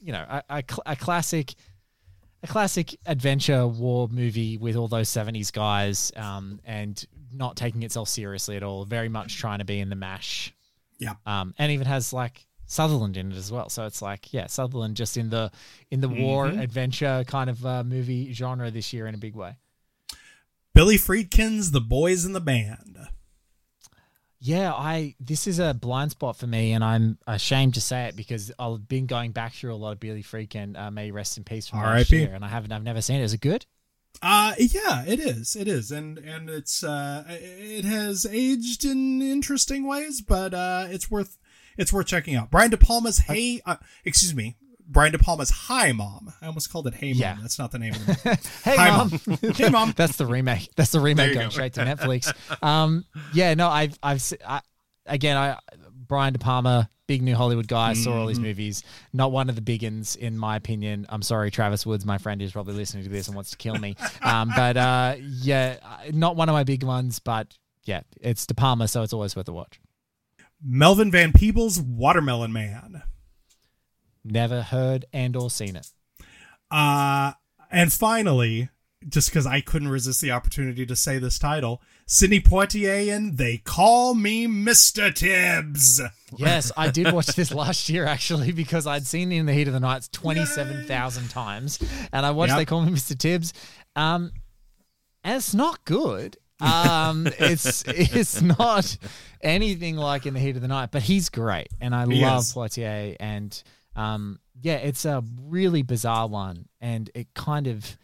you 0.00 0.12
know, 0.12 0.24
a, 0.28 0.42
a, 0.50 0.62
cl- 0.68 0.82
a 0.86 0.96
classic. 0.96 1.54
A 2.42 2.46
classic 2.48 2.96
adventure 3.06 3.66
war 3.66 4.08
movie 4.08 4.56
with 4.58 4.74
all 4.76 4.88
those 4.88 5.08
70s 5.08 5.52
guys 5.52 6.10
um, 6.16 6.60
and 6.64 7.04
not 7.32 7.56
taking 7.56 7.82
itself 7.84 8.08
seriously 8.08 8.56
at 8.56 8.62
all. 8.62 8.84
Very 8.84 9.08
much 9.08 9.38
trying 9.38 9.60
to 9.60 9.64
be 9.64 9.78
in 9.78 9.88
the 9.88 9.94
M*A*S*H. 9.96 10.52
Yeah. 10.98 11.14
Um, 11.24 11.54
and 11.58 11.70
even 11.72 11.86
has 11.86 12.12
like 12.12 12.46
Sutherland 12.66 13.16
in 13.16 13.30
it 13.32 13.36
as 13.36 13.52
well. 13.52 13.68
So 13.68 13.86
it's 13.86 14.02
like, 14.02 14.32
yeah, 14.32 14.46
Sutherland 14.48 14.96
just 14.96 15.16
in 15.16 15.30
the 15.30 15.50
in 15.90 16.00
the 16.00 16.08
war 16.08 16.46
Mhm. 16.48 16.60
adventure 16.62 17.24
kind 17.26 17.48
of 17.50 17.64
uh, 17.64 17.84
movie 17.84 18.32
genre 18.32 18.70
this 18.70 18.92
year 18.92 19.06
in 19.06 19.14
a 19.14 19.18
big 19.18 19.34
way. 19.36 19.56
Billy 20.74 20.96
Friedkin's 20.96 21.70
The 21.70 21.80
Boys 21.80 22.24
in 22.24 22.32
the 22.32 22.40
Band. 22.40 22.98
Yeah, 24.44 24.72
I 24.72 25.14
this 25.20 25.46
is 25.46 25.60
a 25.60 25.72
blind 25.72 26.10
spot 26.10 26.36
for 26.36 26.48
me, 26.48 26.72
and 26.72 26.82
I'm 26.82 27.16
ashamed 27.28 27.74
to 27.74 27.80
say 27.80 28.06
it 28.06 28.16
because 28.16 28.50
I've 28.58 28.88
been 28.88 29.06
going 29.06 29.30
back 29.30 29.54
through 29.54 29.72
a 29.72 29.76
lot 29.76 29.92
of 29.92 30.00
Billy 30.00 30.24
Friedkin. 30.24 30.76
Uh, 30.76 30.90
may 30.90 31.12
rest 31.12 31.38
in 31.38 31.44
peace 31.44 31.68
from 31.68 31.78
last 31.78 32.10
year, 32.10 32.34
and 32.34 32.44
I 32.44 32.48
haven't, 32.48 32.72
I've 32.72 32.82
never 32.82 33.00
seen 33.00 33.20
it. 33.20 33.24
Is 33.24 33.34
it 33.34 33.40
good? 33.40 33.66
Uh 34.20 34.54
yeah, 34.58 35.04
it 35.06 35.20
is. 35.20 35.54
It 35.54 35.68
is. 35.68 35.92
And 35.92 36.18
and 36.18 36.50
it's 36.50 36.82
uh 36.82 37.24
it 37.28 37.84
has 37.84 38.26
aged 38.26 38.84
in 38.84 39.22
interesting 39.22 39.86
ways, 39.86 40.20
but 40.20 40.52
uh 40.52 40.86
it's 40.90 41.10
worth 41.10 41.38
it's 41.78 41.92
worth 41.92 42.06
checking 42.06 42.34
out. 42.34 42.50
Brian 42.50 42.70
De 42.70 42.76
Palma's 42.76 43.18
Hey 43.20 43.60
uh, 43.64 43.76
excuse 44.04 44.34
me. 44.34 44.56
Brian 44.88 45.12
De 45.12 45.18
Palma's 45.18 45.50
Hi 45.50 45.92
Mom. 45.92 46.32
I 46.42 46.46
almost 46.46 46.70
called 46.72 46.86
it 46.86 46.94
Hey 46.94 47.12
Mom. 47.12 47.20
Yeah. 47.20 47.36
That's 47.40 47.58
not 47.58 47.70
the 47.72 47.78
name 47.78 47.94
of 47.94 48.06
the 48.06 48.18
movie. 48.24 48.40
Hey 48.64 48.76
Hi, 48.76 48.90
mom. 48.96 49.10
hey 49.54 49.68
mom. 49.70 49.92
That's 49.96 50.16
the 50.16 50.26
remake. 50.26 50.68
That's 50.76 50.90
the 50.90 51.00
remake 51.00 51.34
going 51.34 51.46
go. 51.46 51.50
straight 51.50 51.74
to 51.74 51.80
Netflix. 51.84 52.32
Um, 52.62 53.04
yeah, 53.32 53.54
no, 53.54 53.68
I've 53.68 53.98
I've 54.02 54.22
I, 54.46 54.60
again, 55.06 55.36
I 55.36 55.58
Brian 56.06 56.32
De 56.34 56.38
Palma, 56.38 56.90
big 57.06 57.22
new 57.22 57.34
Hollywood 57.34 57.66
guy, 57.68 57.94
saw 57.94 58.20
all 58.20 58.26
these 58.26 58.38
Mhm. 58.38 58.42
movies. 58.42 58.82
Not 59.14 59.32
one 59.32 59.48
of 59.48 59.54
the 59.54 59.62
big 59.62 59.82
uns, 59.82 60.14
in 60.14 60.36
my 60.36 60.56
opinion. 60.56 61.06
I'm 61.08 61.22
sorry, 61.22 61.50
Travis 61.50 61.86
Woods, 61.86 62.04
my 62.04 62.18
friend, 62.18 62.42
is 62.42 62.52
probably 62.52 62.74
listening 62.74 63.04
to 63.04 63.08
this 63.10 63.28
and 63.28 63.34
wants 63.34 63.50
to 63.52 63.56
kill 63.56 63.78
me. 63.78 63.96
Um, 64.20 64.52
but 64.54 64.76
uh, 64.76 65.14
yeah, 65.18 65.78
not 66.12 66.36
one 66.36 66.48
of 66.50 66.52
my 66.52 66.64
big 66.64 66.82
ones. 66.82 67.18
But 67.18 67.56
yeah, 67.84 68.02
it's 68.20 68.46
De 68.46 68.54
Palma, 68.54 68.88
so 68.88 69.02
it's 69.02 69.12
always 69.14 69.34
worth 69.34 69.48
a 69.48 69.52
watch. 69.52 69.80
Melvin 70.64 71.10
Van 71.10 71.32
Peebles 71.32 71.80
Watermelon 71.80 72.52
Man. 72.52 73.02
Never 74.24 74.62
heard 74.62 75.04
and 75.12 75.36
or 75.36 75.50
seen 75.50 75.76
it. 75.76 75.88
Uh 76.70 77.32
and 77.70 77.92
finally, 77.92 78.68
just 79.08 79.30
because 79.30 79.46
I 79.46 79.60
couldn't 79.60 79.88
resist 79.88 80.20
the 80.20 80.30
opportunity 80.30 80.84
to 80.86 80.94
say 80.94 81.18
this 81.18 81.38
title, 81.38 81.80
Sidney 82.06 82.40
Poitier 82.40 83.12
and 83.14 83.36
They 83.38 83.56
Call 83.58 84.14
Me 84.14 84.46
Mr. 84.46 85.12
Tibbs. 85.12 86.00
Yes, 86.36 86.70
I 86.76 86.90
did 86.90 87.12
watch 87.12 87.28
this 87.28 87.52
last 87.52 87.88
year 87.88 88.04
actually 88.04 88.52
because 88.52 88.86
I'd 88.86 89.06
seen 89.06 89.32
in 89.32 89.46
the 89.46 89.54
heat 89.54 89.66
of 89.68 89.74
the 89.74 89.80
night 89.80 90.08
twenty 90.12 90.44
seven 90.44 90.84
thousand 90.86 91.28
times, 91.30 91.78
and 92.12 92.24
I 92.26 92.30
watched 92.30 92.50
Yep. 92.50 92.58
They 92.58 92.64
Call 92.66 92.82
Me 92.82 92.92
Mr. 92.92 93.18
Tibbs, 93.18 93.52
um, 93.96 94.30
and 95.24 95.36
it's 95.36 95.54
not 95.54 95.84
good. 95.84 96.36
Um, 96.60 97.26
it's 97.38 97.82
it's 97.88 98.40
not 98.40 98.96
anything 99.40 99.96
like 99.96 100.26
in 100.26 100.34
the 100.34 100.40
heat 100.40 100.54
of 100.56 100.62
the 100.62 100.68
night, 100.68 100.90
but 100.92 101.02
he's 101.02 101.28
great, 101.28 101.68
and 101.80 101.94
I 101.94 102.06
He 102.06 102.20
love 102.22 102.42
is. 102.42 102.52
Poitier, 102.54 103.16
and 103.18 103.62
um, 103.96 104.38
yeah, 104.60 104.76
it's 104.76 105.04
a 105.04 105.22
really 105.46 105.82
bizarre 105.82 106.26
one, 106.28 106.66
and 106.80 107.10
it 107.14 107.28
kind 107.34 107.66
of 107.66 107.96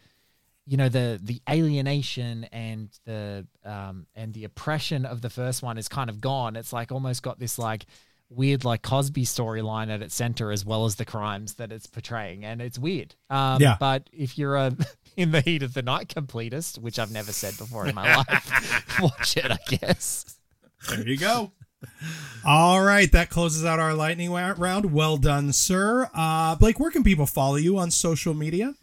you 0.65 0.77
know 0.77 0.87
the 0.89 1.19
the 1.23 1.41
alienation 1.49 2.43
and 2.51 2.89
the 3.05 3.47
um 3.65 4.05
and 4.13 4.33
the 4.35 4.43
oppression 4.43 5.03
of 5.03 5.21
the 5.21 5.29
first 5.31 5.63
one 5.63 5.79
is 5.79 5.87
kind 5.87 6.11
of 6.11 6.21
gone 6.21 6.55
it's 6.55 6.71
like 6.71 6.91
almost 6.91 7.23
got 7.23 7.39
this 7.39 7.57
like 7.57 7.87
weird 8.29 8.63
like 8.63 8.83
cosby 8.83 9.25
storyline 9.25 9.89
at 9.91 10.03
its 10.03 10.13
center 10.13 10.51
as 10.51 10.63
well 10.63 10.85
as 10.85 10.93
the 10.97 11.05
crimes 11.05 11.55
that 11.55 11.71
it's 11.71 11.87
portraying 11.87 12.45
and 12.45 12.61
it's 12.61 12.77
weird 12.77 13.15
um 13.31 13.59
Yeah. 13.59 13.77
but 13.79 14.11
if 14.13 14.37
you're 14.37 14.57
a 14.57 14.71
in 15.17 15.31
the 15.31 15.41
heat 15.41 15.63
of 15.63 15.73
the 15.73 15.81
night 15.81 16.07
completist 16.09 16.77
which 16.77 16.99
i've 16.99 17.11
never 17.11 17.31
said 17.31 17.57
before 17.57 17.87
in 17.87 17.95
my 17.95 18.15
life 18.17 18.99
watch 19.01 19.37
it 19.37 19.49
i 19.51 19.57
guess 19.75 20.37
There 20.87 21.07
you 21.07 21.17
go. 21.17 21.51
All 22.45 22.81
right, 22.81 23.11
that 23.11 23.29
closes 23.29 23.65
out 23.65 23.79
our 23.79 23.93
lightning 23.93 24.31
round. 24.31 24.91
Well 24.93 25.17
done, 25.17 25.53
sir. 25.53 26.09
Uh, 26.13 26.55
Blake, 26.55 26.79
where 26.79 26.91
can 26.91 27.03
people 27.03 27.25
follow 27.25 27.55
you 27.55 27.77
on 27.77 27.91
social 27.91 28.33
media? 28.33 28.75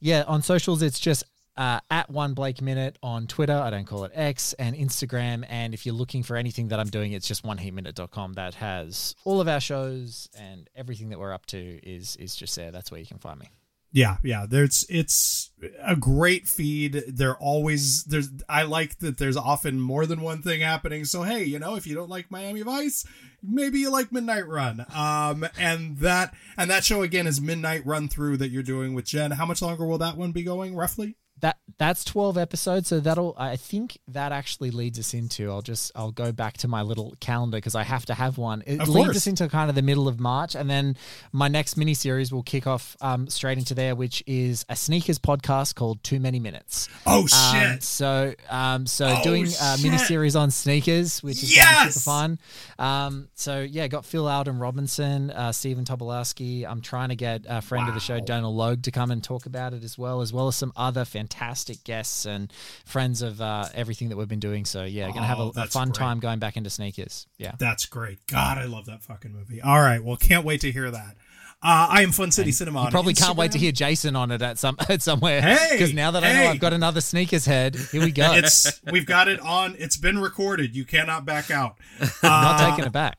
Yeah, 0.00 0.24
on 0.26 0.42
socials, 0.42 0.82
it's 0.82 1.00
just 1.00 1.24
uh, 1.56 1.80
at 1.90 2.08
one 2.08 2.34
Blake 2.34 2.62
Minute 2.62 2.96
on 3.02 3.26
Twitter. 3.26 3.52
I 3.52 3.70
don't 3.70 3.84
call 3.84 4.04
it 4.04 4.12
X 4.14 4.52
and 4.54 4.76
Instagram. 4.76 5.44
And 5.48 5.74
if 5.74 5.84
you're 5.84 5.94
looking 5.94 6.22
for 6.22 6.36
anything 6.36 6.68
that 6.68 6.78
I'm 6.78 6.88
doing, 6.88 7.12
it's 7.12 7.26
just 7.26 7.44
oneheatminute.com 7.44 8.34
that 8.34 8.54
has 8.54 9.16
all 9.24 9.40
of 9.40 9.48
our 9.48 9.60
shows 9.60 10.28
and 10.38 10.70
everything 10.76 11.08
that 11.10 11.18
we're 11.18 11.32
up 11.32 11.46
to 11.46 11.58
is 11.58 12.16
is 12.16 12.36
just 12.36 12.54
there. 12.54 12.70
That's 12.70 12.90
where 12.90 13.00
you 13.00 13.06
can 13.06 13.18
find 13.18 13.40
me. 13.40 13.50
Yeah, 13.90 14.18
yeah. 14.22 14.44
There's 14.48 14.84
it's 14.90 15.50
a 15.82 15.96
great 15.96 16.46
feed. 16.46 17.04
They're 17.08 17.38
always 17.38 18.04
there's 18.04 18.28
I 18.48 18.64
like 18.64 18.98
that 18.98 19.16
there's 19.16 19.36
often 19.36 19.80
more 19.80 20.04
than 20.04 20.20
one 20.20 20.42
thing 20.42 20.60
happening. 20.60 21.04
So 21.06 21.22
hey, 21.22 21.44
you 21.44 21.58
know, 21.58 21.74
if 21.74 21.86
you 21.86 21.94
don't 21.94 22.10
like 22.10 22.30
Miami 22.30 22.62
Vice, 22.62 23.06
maybe 23.42 23.78
you 23.78 23.90
like 23.90 24.12
Midnight 24.12 24.46
Run. 24.46 24.84
Um 24.94 25.46
and 25.58 25.98
that 25.98 26.34
and 26.56 26.70
that 26.70 26.84
show 26.84 27.02
again 27.02 27.26
is 27.26 27.40
Midnight 27.40 27.86
Run 27.86 28.08
Through 28.08 28.36
that 28.38 28.50
you're 28.50 28.62
doing 28.62 28.92
with 28.92 29.06
Jen. 29.06 29.32
How 29.32 29.46
much 29.46 29.62
longer 29.62 29.86
will 29.86 29.98
that 29.98 30.18
one 30.18 30.32
be 30.32 30.42
going 30.42 30.76
roughly? 30.76 31.16
That 31.40 31.58
that's 31.78 32.02
12 32.04 32.36
episodes, 32.36 32.88
so 32.88 32.98
that'll 32.98 33.34
I 33.38 33.54
think 33.56 33.98
that 34.08 34.32
actually 34.32 34.72
leads 34.72 34.98
us 34.98 35.14
into 35.14 35.48
I'll 35.50 35.62
just 35.62 35.92
I'll 35.94 36.10
go 36.10 36.32
back 36.32 36.56
to 36.58 36.68
my 36.68 36.82
little 36.82 37.14
calendar 37.20 37.58
because 37.58 37.76
I 37.76 37.84
have 37.84 38.04
to 38.06 38.14
have 38.14 38.38
one. 38.38 38.64
It 38.66 38.80
Of 38.80 38.88
leads 38.88 39.06
course. 39.06 39.16
us 39.18 39.26
into 39.28 39.48
kind 39.48 39.68
of 39.70 39.76
the 39.76 39.82
middle 39.82 40.08
of 40.08 40.18
March, 40.18 40.56
and 40.56 40.68
then 40.68 40.96
my 41.30 41.46
next 41.46 41.76
mini 41.76 41.94
series 41.94 42.32
will 42.32 42.42
kick 42.42 42.66
off 42.66 42.96
um, 43.00 43.28
straight 43.28 43.56
into 43.58 43.72
there, 43.74 43.94
which 43.94 44.24
is 44.26 44.64
a 44.68 44.74
sneakers 44.74 45.20
podcast 45.20 45.76
called 45.76 46.02
Too 46.02 46.18
Many 46.18 46.40
Minutes. 46.40 46.88
Oh 47.06 47.20
Um, 47.20 47.26
shit. 47.28 47.82
so 47.84 48.34
um 48.50 48.86
so 48.86 49.06
Oh, 49.06 49.22
doing 49.22 49.46
a 49.62 49.76
mini 49.80 49.98
series 49.98 50.34
on 50.34 50.50
sneakers, 50.50 51.22
which 51.22 51.40
is 51.44 51.54
gonna 51.54 51.92
super 51.92 52.02
fun. 52.04 52.38
Um 52.80 53.28
so 53.34 53.60
yeah, 53.60 53.86
got 53.86 54.04
Phil 54.04 54.26
Alden 54.26 54.58
Robinson, 54.58 55.30
uh 55.30 55.52
Stephen 55.52 55.84
Tobolowski. 55.84 56.66
I'm 56.68 56.80
trying 56.80 57.10
to 57.10 57.16
get 57.16 57.44
a 57.48 57.62
friend 57.62 57.86
of 57.88 57.94
the 57.94 58.00
show, 58.00 58.18
Donal 58.18 58.52
Logue, 58.54 58.82
to 58.82 58.90
come 58.90 59.12
and 59.12 59.22
talk 59.22 59.46
about 59.46 59.72
it 59.72 59.84
as 59.84 59.96
well, 59.96 60.20
as 60.20 60.32
well 60.32 60.48
as 60.48 60.56
some 60.56 60.72
other 60.74 61.04
fantastic 61.04 61.27
guests 61.84 62.26
and 62.26 62.52
friends 62.84 63.22
of 63.22 63.40
uh, 63.40 63.66
everything 63.74 64.08
that 64.10 64.16
we've 64.16 64.28
been 64.28 64.40
doing. 64.40 64.64
So 64.64 64.84
yeah, 64.84 65.08
gonna 65.08 65.26
have 65.26 65.38
Oh, 65.40 65.52
a, 65.56 65.62
a 65.62 65.66
fun 65.66 65.88
great. 65.88 65.94
time 65.96 66.20
going 66.20 66.38
back 66.38 66.56
into 66.56 66.70
sneakers. 66.70 67.26
Yeah. 67.38 67.52
That's 67.58 67.86
great. 67.86 68.26
God, 68.26 68.58
I 68.58 68.64
love 68.64 68.86
that 68.86 69.02
fucking 69.02 69.32
movie. 69.32 69.60
All 69.62 69.80
right, 69.80 70.02
well, 70.02 70.16
can't 70.16 70.44
wait 70.44 70.60
to 70.62 70.72
hear 70.72 70.90
that. 70.90 71.16
Uh, 71.60 71.88
I 71.90 72.02
am 72.02 72.12
Fun 72.12 72.30
City 72.30 72.52
Cinema. 72.52 72.84
You 72.84 72.90
probably 72.92 73.14
can't 73.14 73.36
wait 73.36 73.50
to 73.50 73.58
hear 73.58 73.72
Jason 73.72 74.14
on 74.14 74.30
it 74.30 74.42
at 74.42 74.58
some 74.58 74.76
at 74.88 75.02
somewhere. 75.02 75.40
Hey, 75.40 75.70
because 75.72 75.92
now 75.92 76.12
that 76.12 76.22
I 76.22 76.32
know 76.32 76.50
I've 76.50 76.60
got 76.60 76.72
another 76.72 77.00
sneakers 77.00 77.46
head, 77.46 77.74
here 77.90 78.00
we 78.00 78.12
go. 78.12 78.32
It's 78.34 78.80
we've 78.92 79.06
got 79.06 79.26
it 79.26 79.40
on. 79.40 79.74
It's 79.76 79.96
been 79.96 80.20
recorded. 80.20 80.76
You 80.76 80.84
cannot 80.84 81.24
back 81.24 81.50
out. 81.50 81.76
not 82.22 82.60
Uh, 82.60 82.70
taking 82.70 82.84
it 82.84 82.92
back. 82.92 83.18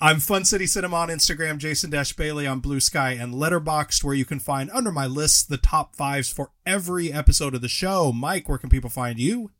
I'm 0.00 0.20
Fun 0.20 0.44
City 0.44 0.66
Cinema 0.66 0.96
on 0.96 1.08
Instagram, 1.08 1.58
Jason 1.58 1.90
Dash 1.90 2.12
Bailey 2.12 2.46
on 2.46 2.60
Bluesky 2.62 3.20
and 3.20 3.34
Letterboxd, 3.34 4.04
where 4.04 4.14
you 4.14 4.24
can 4.24 4.38
find 4.38 4.70
under 4.70 4.92
my 4.92 5.06
list 5.06 5.48
the 5.48 5.56
top 5.56 5.96
fives 5.96 6.30
for 6.32 6.50
every 6.64 7.12
episode 7.12 7.54
of 7.54 7.60
the 7.60 7.68
show. 7.68 8.12
Mike, 8.12 8.48
where 8.48 8.58
can 8.58 8.70
people 8.70 8.90
find 8.90 9.18
you? 9.18 9.50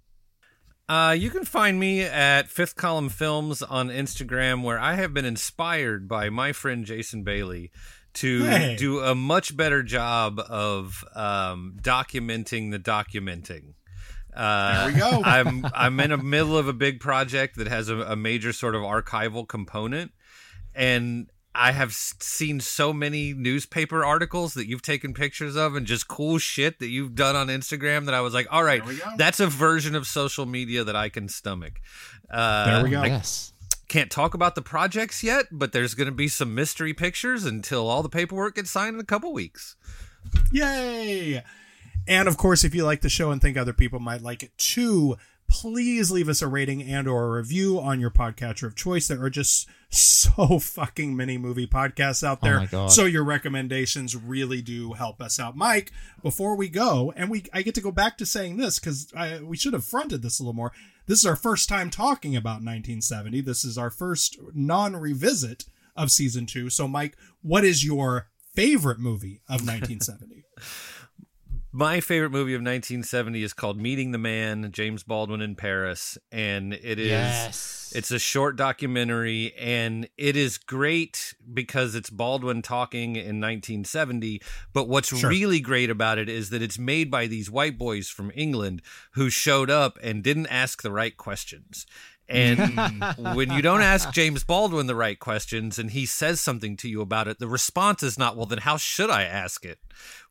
Uh, 0.88 1.14
you 1.18 1.28
can 1.30 1.44
find 1.44 1.78
me 1.78 2.00
at 2.02 2.48
Fifth 2.48 2.76
Column 2.76 3.08
Films 3.10 3.62
on 3.62 3.88
Instagram, 3.88 4.62
where 4.62 4.78
I 4.78 4.94
have 4.94 5.12
been 5.12 5.24
inspired 5.26 6.08
by 6.08 6.30
my 6.30 6.52
friend 6.52 6.84
Jason 6.86 7.24
Bailey 7.24 7.70
to 8.14 8.44
Hey. 8.44 8.76
do 8.76 9.00
a 9.00 9.14
much 9.14 9.56
better 9.56 9.82
job 9.82 10.40
of 10.48 11.04
um, 11.14 11.76
documenting 11.82 12.70
the 12.70 12.78
documenting. 12.78 13.74
Uh, 14.38 14.84
There 14.86 14.94
we 14.94 14.98
go. 15.00 15.22
I'm 15.24 15.66
I'm 15.74 15.98
in 16.00 16.10
the 16.10 16.16
middle 16.18 16.56
of 16.56 16.68
a 16.68 16.72
big 16.72 17.00
project 17.00 17.56
that 17.56 17.66
has 17.68 17.88
a, 17.88 17.96
a 17.98 18.16
major 18.16 18.52
sort 18.52 18.74
of 18.74 18.82
archival 18.82 19.46
component, 19.46 20.12
and 20.74 21.28
I 21.54 21.72
have 21.72 21.92
seen 21.92 22.60
so 22.60 22.92
many 22.92 23.32
newspaper 23.32 24.04
articles 24.04 24.54
that 24.54 24.68
you've 24.68 24.82
taken 24.82 25.12
pictures 25.12 25.56
of 25.56 25.74
and 25.74 25.86
just 25.86 26.06
cool 26.06 26.38
shit 26.38 26.78
that 26.78 26.86
you've 26.88 27.16
done 27.16 27.34
on 27.34 27.48
Instagram 27.48 28.04
that 28.04 28.14
I 28.14 28.20
was 28.20 28.32
like, 28.32 28.46
all 28.50 28.62
right, 28.62 28.84
There 28.84 28.94
we 28.94 29.00
go. 29.00 29.10
that's 29.16 29.40
a 29.40 29.48
version 29.48 29.96
of 29.96 30.06
social 30.06 30.46
media 30.46 30.84
that 30.84 30.94
I 30.94 31.08
can 31.08 31.28
stomach. 31.28 31.80
Uh, 32.30 32.64
There 32.66 32.84
we 32.84 32.90
go. 32.90 33.00
I 33.00 33.06
Yes. 33.08 33.52
can't 33.88 34.10
talk 34.10 34.34
about 34.34 34.54
the 34.54 34.62
projects 34.62 35.24
yet, 35.24 35.46
but 35.50 35.72
there's 35.72 35.94
going 35.94 36.06
to 36.08 36.14
be 36.14 36.28
some 36.28 36.54
mystery 36.54 36.94
pictures 36.94 37.44
until 37.44 37.88
all 37.88 38.04
the 38.04 38.08
paperwork 38.10 38.54
gets 38.54 38.70
signed 38.70 38.94
in 38.94 39.00
a 39.00 39.04
couple 39.04 39.32
weeks. 39.32 39.74
Yay! 40.52 41.42
And 42.08 42.26
of 42.28 42.36
course, 42.36 42.64
if 42.64 42.74
you 42.74 42.84
like 42.84 43.02
the 43.02 43.08
show 43.08 43.30
and 43.30 43.40
think 43.40 43.56
other 43.56 43.72
people 43.72 44.00
might 44.00 44.22
like 44.22 44.42
it 44.42 44.56
too, 44.58 45.16
please 45.50 46.10
leave 46.10 46.28
us 46.28 46.42
a 46.42 46.46
rating 46.46 46.82
and 46.82 47.08
or 47.08 47.24
a 47.26 47.38
review 47.38 47.78
on 47.80 48.00
your 48.00 48.10
podcatcher 48.10 48.64
of 48.64 48.74
choice. 48.76 49.08
There 49.08 49.22
are 49.22 49.30
just 49.30 49.66
so 49.90 50.58
fucking 50.58 51.16
many 51.16 51.38
movie 51.38 51.66
podcasts 51.66 52.22
out 52.22 52.38
Oh 52.42 52.46
there. 52.46 52.66
God. 52.70 52.90
So 52.90 53.04
your 53.04 53.24
recommendations 53.24 54.14
really 54.16 54.60
do 54.60 54.92
help 54.92 55.20
us 55.22 55.38
out. 55.40 55.56
Mike, 55.56 55.92
before 56.22 56.56
we 56.56 56.68
go, 56.68 57.12
and 57.16 57.30
we 57.30 57.44
I 57.52 57.62
get 57.62 57.74
to 57.76 57.80
go 57.80 57.92
back 57.92 58.18
to 58.18 58.26
saying 58.26 58.56
this 58.56 58.78
because 58.78 59.12
we 59.42 59.56
should 59.56 59.72
have 59.72 59.84
fronted 59.84 60.22
this 60.22 60.38
a 60.38 60.42
little 60.42 60.54
more. 60.54 60.72
This 61.06 61.20
is 61.20 61.26
our 61.26 61.36
first 61.36 61.68
time 61.68 61.88
talking 61.88 62.36
about 62.36 62.62
1970. 62.62 63.40
This 63.40 63.64
is 63.64 63.78
our 63.78 63.88
first 63.90 64.38
non-revisit 64.54 65.64
of 65.96 66.10
season 66.10 66.44
two. 66.44 66.68
So, 66.68 66.86
Mike, 66.86 67.16
what 67.40 67.64
is 67.64 67.84
your 67.84 68.28
favorite 68.54 68.98
movie 68.98 69.40
of 69.48 69.66
1970? 69.66 70.44
My 71.78 72.00
favorite 72.00 72.30
movie 72.32 72.54
of 72.54 72.58
1970 72.58 73.40
is 73.40 73.52
called 73.52 73.80
Meeting 73.80 74.10
the 74.10 74.18
Man, 74.18 74.72
James 74.72 75.04
Baldwin 75.04 75.40
in 75.40 75.54
Paris, 75.54 76.18
and 76.32 76.74
it 76.74 76.98
is 76.98 77.06
Yes. 77.06 77.92
it's 77.94 78.10
a 78.10 78.18
short 78.18 78.56
documentary 78.56 79.54
and 79.54 80.08
it 80.16 80.34
is 80.36 80.58
great 80.58 81.34
because 81.54 81.94
it's 81.94 82.10
Baldwin 82.10 82.62
talking 82.62 83.14
in 83.14 83.38
1970, 83.38 84.42
but 84.72 84.88
what's 84.88 85.16
Sure. 85.16 85.30
really 85.30 85.60
great 85.60 85.88
about 85.88 86.18
it 86.18 86.28
is 86.28 86.50
that 86.50 86.62
it's 86.62 86.80
made 86.80 87.12
by 87.12 87.28
these 87.28 87.48
white 87.48 87.78
boys 87.78 88.08
from 88.08 88.32
England 88.34 88.82
who 89.12 89.30
showed 89.30 89.70
up 89.70 90.00
and 90.02 90.24
didn't 90.24 90.48
ask 90.48 90.82
the 90.82 90.90
right 90.90 91.16
questions. 91.16 91.86
And 92.28 92.58
when 93.36 93.50
you 93.52 93.62
don't 93.62 93.80
ask 93.80 94.12
James 94.12 94.44
Baldwin 94.44 94.86
the 94.86 94.94
right 94.94 95.18
questions 95.18 95.78
and 95.78 95.92
he 95.92 96.04
says 96.06 96.40
something 96.40 96.76
to 96.78 96.88
you 96.88 97.00
about 97.00 97.28
it, 97.28 97.38
the 97.38 97.48
response 97.48 98.02
is 98.02 98.18
not, 98.18 98.36
well, 98.36 98.46
then 98.46 98.58
how 98.58 98.76
should 98.76 99.10
I 99.10 99.22
ask 99.22 99.64
it? 99.64 99.78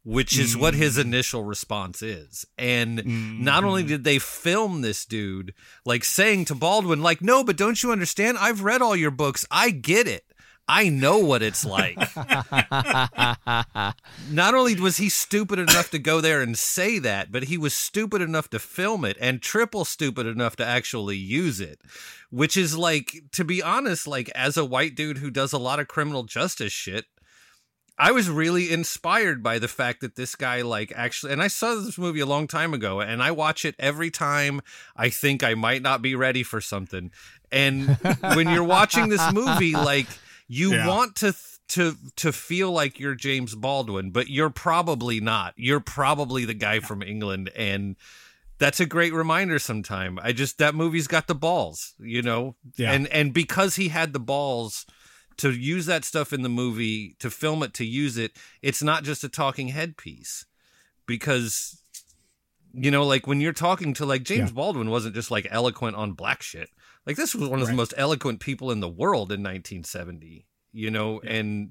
Which 0.07 0.39
is 0.39 0.55
what 0.55 0.73
his 0.73 0.97
mm. 0.97 1.01
initial 1.01 1.43
response 1.43 2.01
is. 2.01 2.45
And 2.57 3.41
not 3.43 3.65
only 3.65 3.81
mm-hmm. 3.81 3.89
did 3.89 4.03
they 4.05 4.19
film 4.19 4.81
this 4.81 5.03
dude, 5.03 5.53
like 5.85 6.05
saying 6.05 6.45
to 6.45 6.55
Baldwin, 6.55 7.03
like, 7.03 7.21
no, 7.21 7.43
but 7.43 7.57
don't 7.57 7.84
you 7.84 7.91
understand? 7.91 8.38
I've 8.38 8.63
read 8.63 8.81
all 8.81 8.95
your 8.95 9.11
books. 9.11 9.45
I 9.51 9.71
get 9.71 10.07
it. 10.07 10.23
I 10.65 10.88
know 10.89 11.17
what 11.19 11.41
it's 11.41 11.65
like. 11.65 11.97
Not 14.29 14.53
only 14.53 14.75
was 14.75 14.97
he 14.97 15.09
stupid 15.09 15.59
enough 15.59 15.91
to 15.91 15.99
go 15.99 16.21
there 16.21 16.41
and 16.41 16.57
say 16.57 16.99
that, 16.99 17.31
but 17.31 17.43
he 17.43 17.57
was 17.57 17.73
stupid 17.73 18.21
enough 18.21 18.49
to 18.49 18.59
film 18.59 19.05
it 19.05 19.17
and 19.19 19.41
triple 19.41 19.85
stupid 19.85 20.25
enough 20.25 20.57
to 20.57 20.65
actually 20.65 21.17
use 21.17 21.61
it. 21.61 21.79
Which 22.31 22.57
is 22.57 22.77
like, 22.77 23.23
to 23.34 23.45
be 23.45 23.61
honest, 23.61 24.07
like 24.07 24.29
as 24.35 24.57
a 24.57 24.65
white 24.65 24.95
dude 24.95 25.17
who 25.17 25.31
does 25.31 25.53
a 25.53 25.57
lot 25.57 25.79
of 25.79 25.88
criminal 25.88 26.23
justice 26.23 26.73
shit, 26.73 27.05
I 27.99 28.11
was 28.11 28.30
really 28.30 28.72
inspired 28.72 29.41
by 29.41 29.57
the 29.60 29.68
fact 29.68 30.02
that 30.02 30.15
this 30.15 30.36
guy 30.36 30.61
like 30.61 30.94
actually 30.95 31.34
and 31.34 31.41
I 31.41 31.48
saw 31.48 31.76
this 31.76 31.98
movie 31.98 32.19
a 32.19 32.26
long 32.26 32.48
time 32.48 32.74
ago 32.74 33.02
and 33.02 33.24
I 33.24 33.32
watch 33.32 33.65
it 33.65 33.76
every 33.80 34.11
time 34.11 34.61
I 34.95 35.10
think 35.10 35.44
I 35.44 35.56
might 35.56 35.82
not 35.82 36.02
be 36.02 36.14
ready 36.15 36.44
for 36.44 36.61
something. 36.61 37.11
And 37.52 37.98
when 38.36 38.49
you're 38.49 38.64
watching 38.64 39.10
this 39.10 39.34
movie 39.34 39.74
like 39.74 40.07
you 40.48 40.74
Yeah. 40.74 40.88
want 40.88 41.15
to 41.18 41.34
to 41.69 41.95
to 42.18 42.32
feel 42.32 42.72
like 42.72 42.99
you're 42.99 43.15
James 43.15 43.56
Baldwin, 43.56 44.11
but 44.11 44.30
you're 44.30 44.49
probably 44.52 45.19
not. 45.19 45.53
You're 45.57 45.80
probably 45.82 46.45
the 46.45 46.53
guy 46.53 46.80
from 46.80 47.02
England 47.02 47.49
and 47.56 47.95
that's 48.60 48.80
a 48.80 48.86
great 48.86 49.14
reminder 49.14 49.60
sometime. 49.60 50.18
I 50.22 50.32
just 50.34 50.57
that 50.60 50.74
movie's 50.76 51.07
got 51.07 51.28
the 51.28 51.36
balls, 51.36 51.94
you 51.99 52.22
know? 52.22 52.56
Yeah. 52.76 52.91
And 52.91 53.07
and 53.07 53.34
because 53.34 53.76
he 53.76 53.90
had 53.90 54.14
the 54.14 54.19
balls 54.19 54.86
to 55.38 55.51
use 55.51 55.85
that 55.85 56.05
stuff 56.05 56.34
in 56.34 56.41
the 56.41 56.49
movie, 56.49 57.15
to 57.19 57.30
film 57.30 57.64
it, 57.64 57.73
to 57.76 57.85
use 57.85 58.18
it, 58.18 58.31
it's 58.61 58.84
not 58.84 59.03
just 59.03 59.23
a 59.23 59.30
talking 59.30 59.69
head 59.69 59.97
piece. 59.97 60.45
Because 61.05 61.81
you 62.73 62.91
know, 62.91 63.05
like 63.05 63.26
when 63.26 63.41
you're 63.41 63.53
talking 63.53 63.93
to 63.95 64.05
like 64.05 64.23
James 64.23 64.51
Yeah. 64.51 64.55
Baldwin 64.55 64.89
wasn't 64.89 65.15
just 65.15 65.31
like 65.31 65.47
eloquent 65.49 65.95
on 65.95 66.14
black 66.14 66.41
shit. 66.41 66.69
Like 67.05 67.15
this 67.15 67.34
was 67.34 67.49
one 67.49 67.61
of 67.61 67.68
the 67.68 67.73
most 67.73 67.93
eloquent 67.97 68.39
people 68.39 68.69
in 68.69 68.81
the 68.81 68.89
world 68.89 69.31
in 69.31 69.41
1970, 69.41 70.45
you 70.73 70.91
know, 70.91 71.22
and 71.22 71.69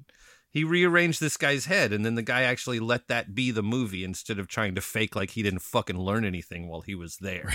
he 0.49 0.63
rearranged 0.63 1.21
this 1.21 1.37
guy's 1.37 1.65
head 1.65 1.93
and 1.93 2.03
then 2.03 2.15
the 2.15 2.23
guy 2.23 2.41
actually 2.41 2.79
let 2.79 3.07
that 3.07 3.35
be 3.35 3.51
the 3.51 3.61
movie 3.61 4.03
instead 4.03 4.39
of 4.39 4.47
trying 4.47 4.73
to 4.73 4.81
fake 4.81 5.15
like 5.15 5.31
he 5.31 5.43
didn't 5.43 5.61
fucking 5.61 5.99
learn 5.99 6.25
anything 6.25 6.67
while 6.67 6.81
he 6.81 6.95
was 6.95 7.17
there. 7.17 7.53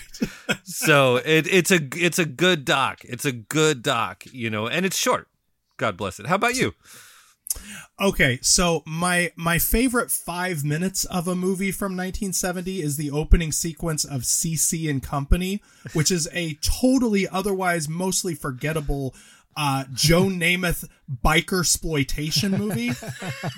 so 0.62 1.16
it, 1.16 1.47
it's 1.52 1.72
a 1.72 1.80
it's 1.97 2.20
a 2.20 2.24
good 2.24 2.64
doc. 2.64 3.01
It's 3.05 3.24
a 3.24 3.32
good 3.32 3.82
doc, 3.82 4.24
you 4.32 4.48
know, 4.48 4.68
and 4.68 4.86
it's 4.86 4.97
short. 4.97 5.26
God 5.82 5.96
bless 5.96 6.20
it. 6.20 6.28
How 6.28 6.36
about 6.36 6.54
you? 6.54 6.74
Okay, 8.00 8.38
so 8.40 8.84
my 8.86 9.32
my 9.34 9.59
favorite 9.59 10.12
five 10.12 10.62
minutes 10.62 11.04
of 11.06 11.26
a 11.26 11.34
movie 11.34 11.72
from 11.72 11.96
1970 11.96 12.80
is 12.80 12.96
the 12.96 13.10
opening 13.10 13.50
sequence 13.50 14.04
of 14.04 14.20
CC 14.20 14.88
and 14.88 15.02
Company, 15.02 15.60
which 15.92 16.12
is 16.12 16.28
a 16.32 16.54
totally 16.62 17.26
otherwise 17.26 17.88
mostly 17.88 18.36
forgettable 18.36 19.12
uh, 19.56 19.86
Joe 19.92 20.22
Namath 20.28 20.88
biker 21.12 21.62
exploitation 21.62 22.52
movie, 22.52 22.92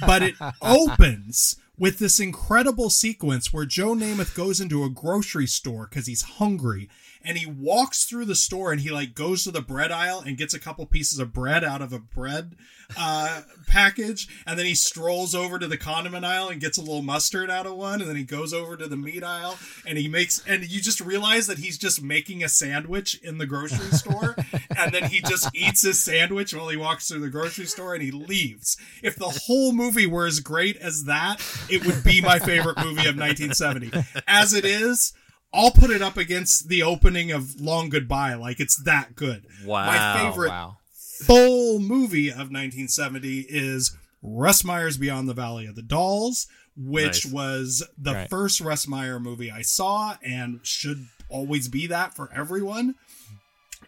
but 0.01 0.23
it 0.23 0.37
opens 0.63 1.57
with 1.77 1.99
this 1.99 2.19
incredible 2.19 2.89
sequence 2.89 3.53
where 3.53 3.67
Joe 3.67 3.95
Namath 3.95 4.35
goes 4.35 4.63
into 4.63 4.83
a 4.83 4.89
grocery 4.89 5.47
store 5.47 5.89
because 5.91 6.07
he's 6.07 6.23
hungry 6.23 6.89
and 7.25 7.39
he 7.39 7.47
walks 7.47 8.05
through 8.05 8.25
the 8.25 8.35
store 8.35 8.71
and 8.73 8.81
he 8.81 8.91
like 8.91 9.15
goes 9.15 9.45
to 9.45 9.51
the 9.51 9.61
bread 9.61 9.91
aisle 9.91 10.23
and 10.25 10.37
gets 10.37 10.55
a 10.55 10.61
couple 10.61 10.85
pieces 10.87 11.19
of 11.19 11.33
bread 11.33 11.65
out 11.65 11.81
of 11.81 11.93
a 11.93 11.99
bread 11.99 12.55
uh 12.97 13.43
package 13.67 14.29
and 14.47 14.59
then 14.59 14.67
he 14.67 14.75
strolls 14.75 15.35
over 15.35 15.59
to 15.59 15.67
the 15.67 15.77
condiment 15.77 16.25
aisle 16.25 16.49
and 16.49 16.61
gets 16.61 16.77
a 16.79 16.81
little 16.81 17.03
mustard 17.03 17.51
out 17.51 17.67
of 17.67 17.75
one 17.75 18.01
and 18.01 18.09
then 18.09 18.17
he 18.17 18.25
goes 18.25 18.53
over 18.53 18.77
to 18.77 18.87
the 18.87 18.97
meat 18.97 19.25
aisle 19.25 19.59
and 19.87 19.99
he 19.99 20.07
makes 20.07 20.43
and 20.47 20.69
you 20.71 20.81
just 20.81 21.01
realize 21.01 21.47
that 21.47 21.59
he's 21.59 21.79
just 21.79 22.03
making 22.03 22.45
a 22.45 22.49
sandwich 22.49 23.15
in 23.23 23.39
the 23.39 23.47
grocery 23.47 23.79
store 23.93 24.37
and 24.77 24.93
then 24.93 25.05
he 25.05 25.21
just 25.23 25.49
eats 25.55 25.83
his 25.83 25.99
sandwich 25.99 26.55
while 26.55 26.69
he 26.69 26.77
walks 26.77 27.09
through 27.09 27.21
the 27.21 27.31
grocery 27.31 27.67
store 27.67 27.95
and 27.95 28.03
he 28.03 28.11
leaves. 28.11 28.77
If 29.03 29.17
the 29.17 29.41
whole 29.47 29.73
movie 29.73 30.07
were 30.07 30.27
as 30.27 30.41
great 30.41 30.77
as 30.77 31.05
that 31.05 31.41
it 31.71 31.85
would 31.87 32.05
be 32.05 32.21
my 32.21 32.39
favorite 32.39 32.79
movie 32.79 33.09
of 33.09 33.17
1970 33.17 33.93
as 34.27 34.53
it 34.53 34.65
is 34.65 35.15
I'll 35.55 35.71
put 35.71 35.91
it 35.91 36.03
up 36.03 36.17
against 36.17 36.69
the 36.69 36.83
opening 36.83 37.31
of 37.31 37.61
Long 37.61 37.89
Goodbye. 37.89 38.35
Like 38.35 38.59
it's 38.61 38.77
that 38.85 39.15
good. 39.15 39.45
Wow. 39.65 39.87
My 39.87 40.21
favorite 40.21 40.49
wow. 40.51 40.79
full 41.25 41.79
movie 41.79 42.29
of 42.29 42.51
1970 42.51 43.47
is 43.49 43.97
Russ 44.23 44.65
Meyer's 44.65 44.97
Beyond 44.97 45.29
the 45.29 45.35
Valley 45.35 45.67
of 45.67 45.77
the 45.77 45.83
Dolls, 45.83 46.47
which 46.77 47.25
Nice. 47.27 47.33
was 47.33 47.83
the 47.97 48.15
Right. 48.15 48.31
first 48.31 48.61
Russ 48.61 48.89
Meyer 48.89 49.21
movie 49.21 49.51
I 49.51 49.63
saw 49.63 50.17
and 50.23 50.61
should 50.65 51.07
always 51.29 51.69
be 51.69 51.87
that 51.87 52.15
for 52.15 52.31
everyone. 52.35 52.97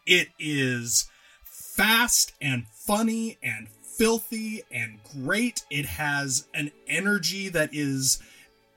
It 0.07 0.29
is 0.39 1.09
fast 1.45 2.33
and 2.41 2.67
funny 2.87 3.39
and 3.43 3.69
filthy 3.99 4.63
and 4.71 5.01
great. 5.03 5.65
It 5.71 5.87
has 5.87 6.47
an 6.55 6.71
energy 6.87 7.49
that 7.49 7.71
is 7.73 8.19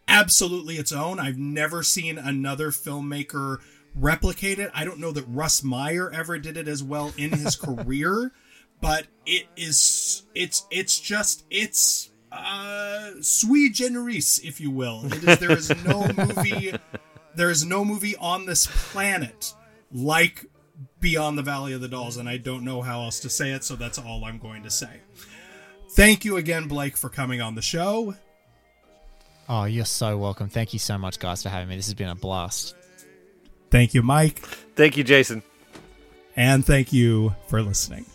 absolutely 0.09 0.75
its 0.75 0.91
own. 0.91 1.19
I've 1.19 1.37
never 1.37 1.83
seen 1.83 2.17
another 2.17 2.71
filmmaker 2.71 3.59
replicate 3.95 4.59
it. 4.59 4.71
I 4.73 4.83
don't 4.83 4.99
know 4.99 5.11
that 5.11 5.25
Russ 5.27 5.63
Meyer 5.63 6.11
ever 6.11 6.37
did 6.39 6.57
it 6.57 6.67
as 6.67 6.83
well 6.83 7.13
in 7.17 7.31
his 7.31 7.55
career, 7.55 8.31
but 8.81 9.07
it 9.25 9.45
is 9.55 10.23
it's 10.35 10.65
it's 10.71 10.99
just 10.99 11.45
it's 11.49 12.09
uh 12.31 13.11
sui 13.21 13.69
generis 13.69 14.39
if 14.39 14.59
you 14.59 14.71
will. 14.71 15.05
It 15.05 15.23
is 15.23 15.39
there 15.39 15.51
is 15.51 15.69
no 15.85 16.07
movie 16.17 16.73
there 17.35 17.49
is 17.49 17.65
no 17.65 17.85
movie 17.85 18.15
on 18.17 18.45
this 18.45 18.67
planet 18.91 19.53
like 19.91 20.45
Beyond 20.99 21.37
the 21.37 21.43
Valley 21.43 21.73
of 21.73 21.81
the 21.81 21.87
Dolls 21.87 22.17
and 22.17 22.27
I 22.27 22.37
don't 22.37 22.63
know 22.65 22.81
how 22.81 23.01
else 23.01 23.19
to 23.21 23.29
say 23.29 23.51
it, 23.51 23.63
so 23.63 23.75
that's 23.75 23.97
all 23.97 24.25
I'm 24.25 24.39
going 24.39 24.63
to 24.63 24.69
say. 24.69 25.01
Thank 25.91 26.25
you 26.25 26.37
again 26.37 26.67
Blake 26.67 26.97
for 26.97 27.09
coming 27.09 27.41
on 27.41 27.55
the 27.55 27.61
show. 27.61 28.15
Oh, 29.49 29.63
you're 29.63 29.85
so 29.85 30.15
welcome. 30.15 30.47
Thank 30.47 30.73
you 30.73 30.79
so 30.79 30.97
much, 30.99 31.17
guys, 31.17 31.41
for 31.41 31.49
having 31.49 31.69
me. 31.69 31.75
This 31.75 31.87
has 31.87 31.95
been 31.95 32.09
a 32.09 32.15
blast. 32.15 32.75
Thank 33.71 33.95
you, 33.95 34.03
Mike. 34.03 34.37
Thank 34.75 34.95
you, 34.95 35.03
Jason. 35.03 35.41
And 36.35 36.63
thank 36.63 36.93
you 36.93 37.35
for 37.47 37.61
listening. 37.63 38.05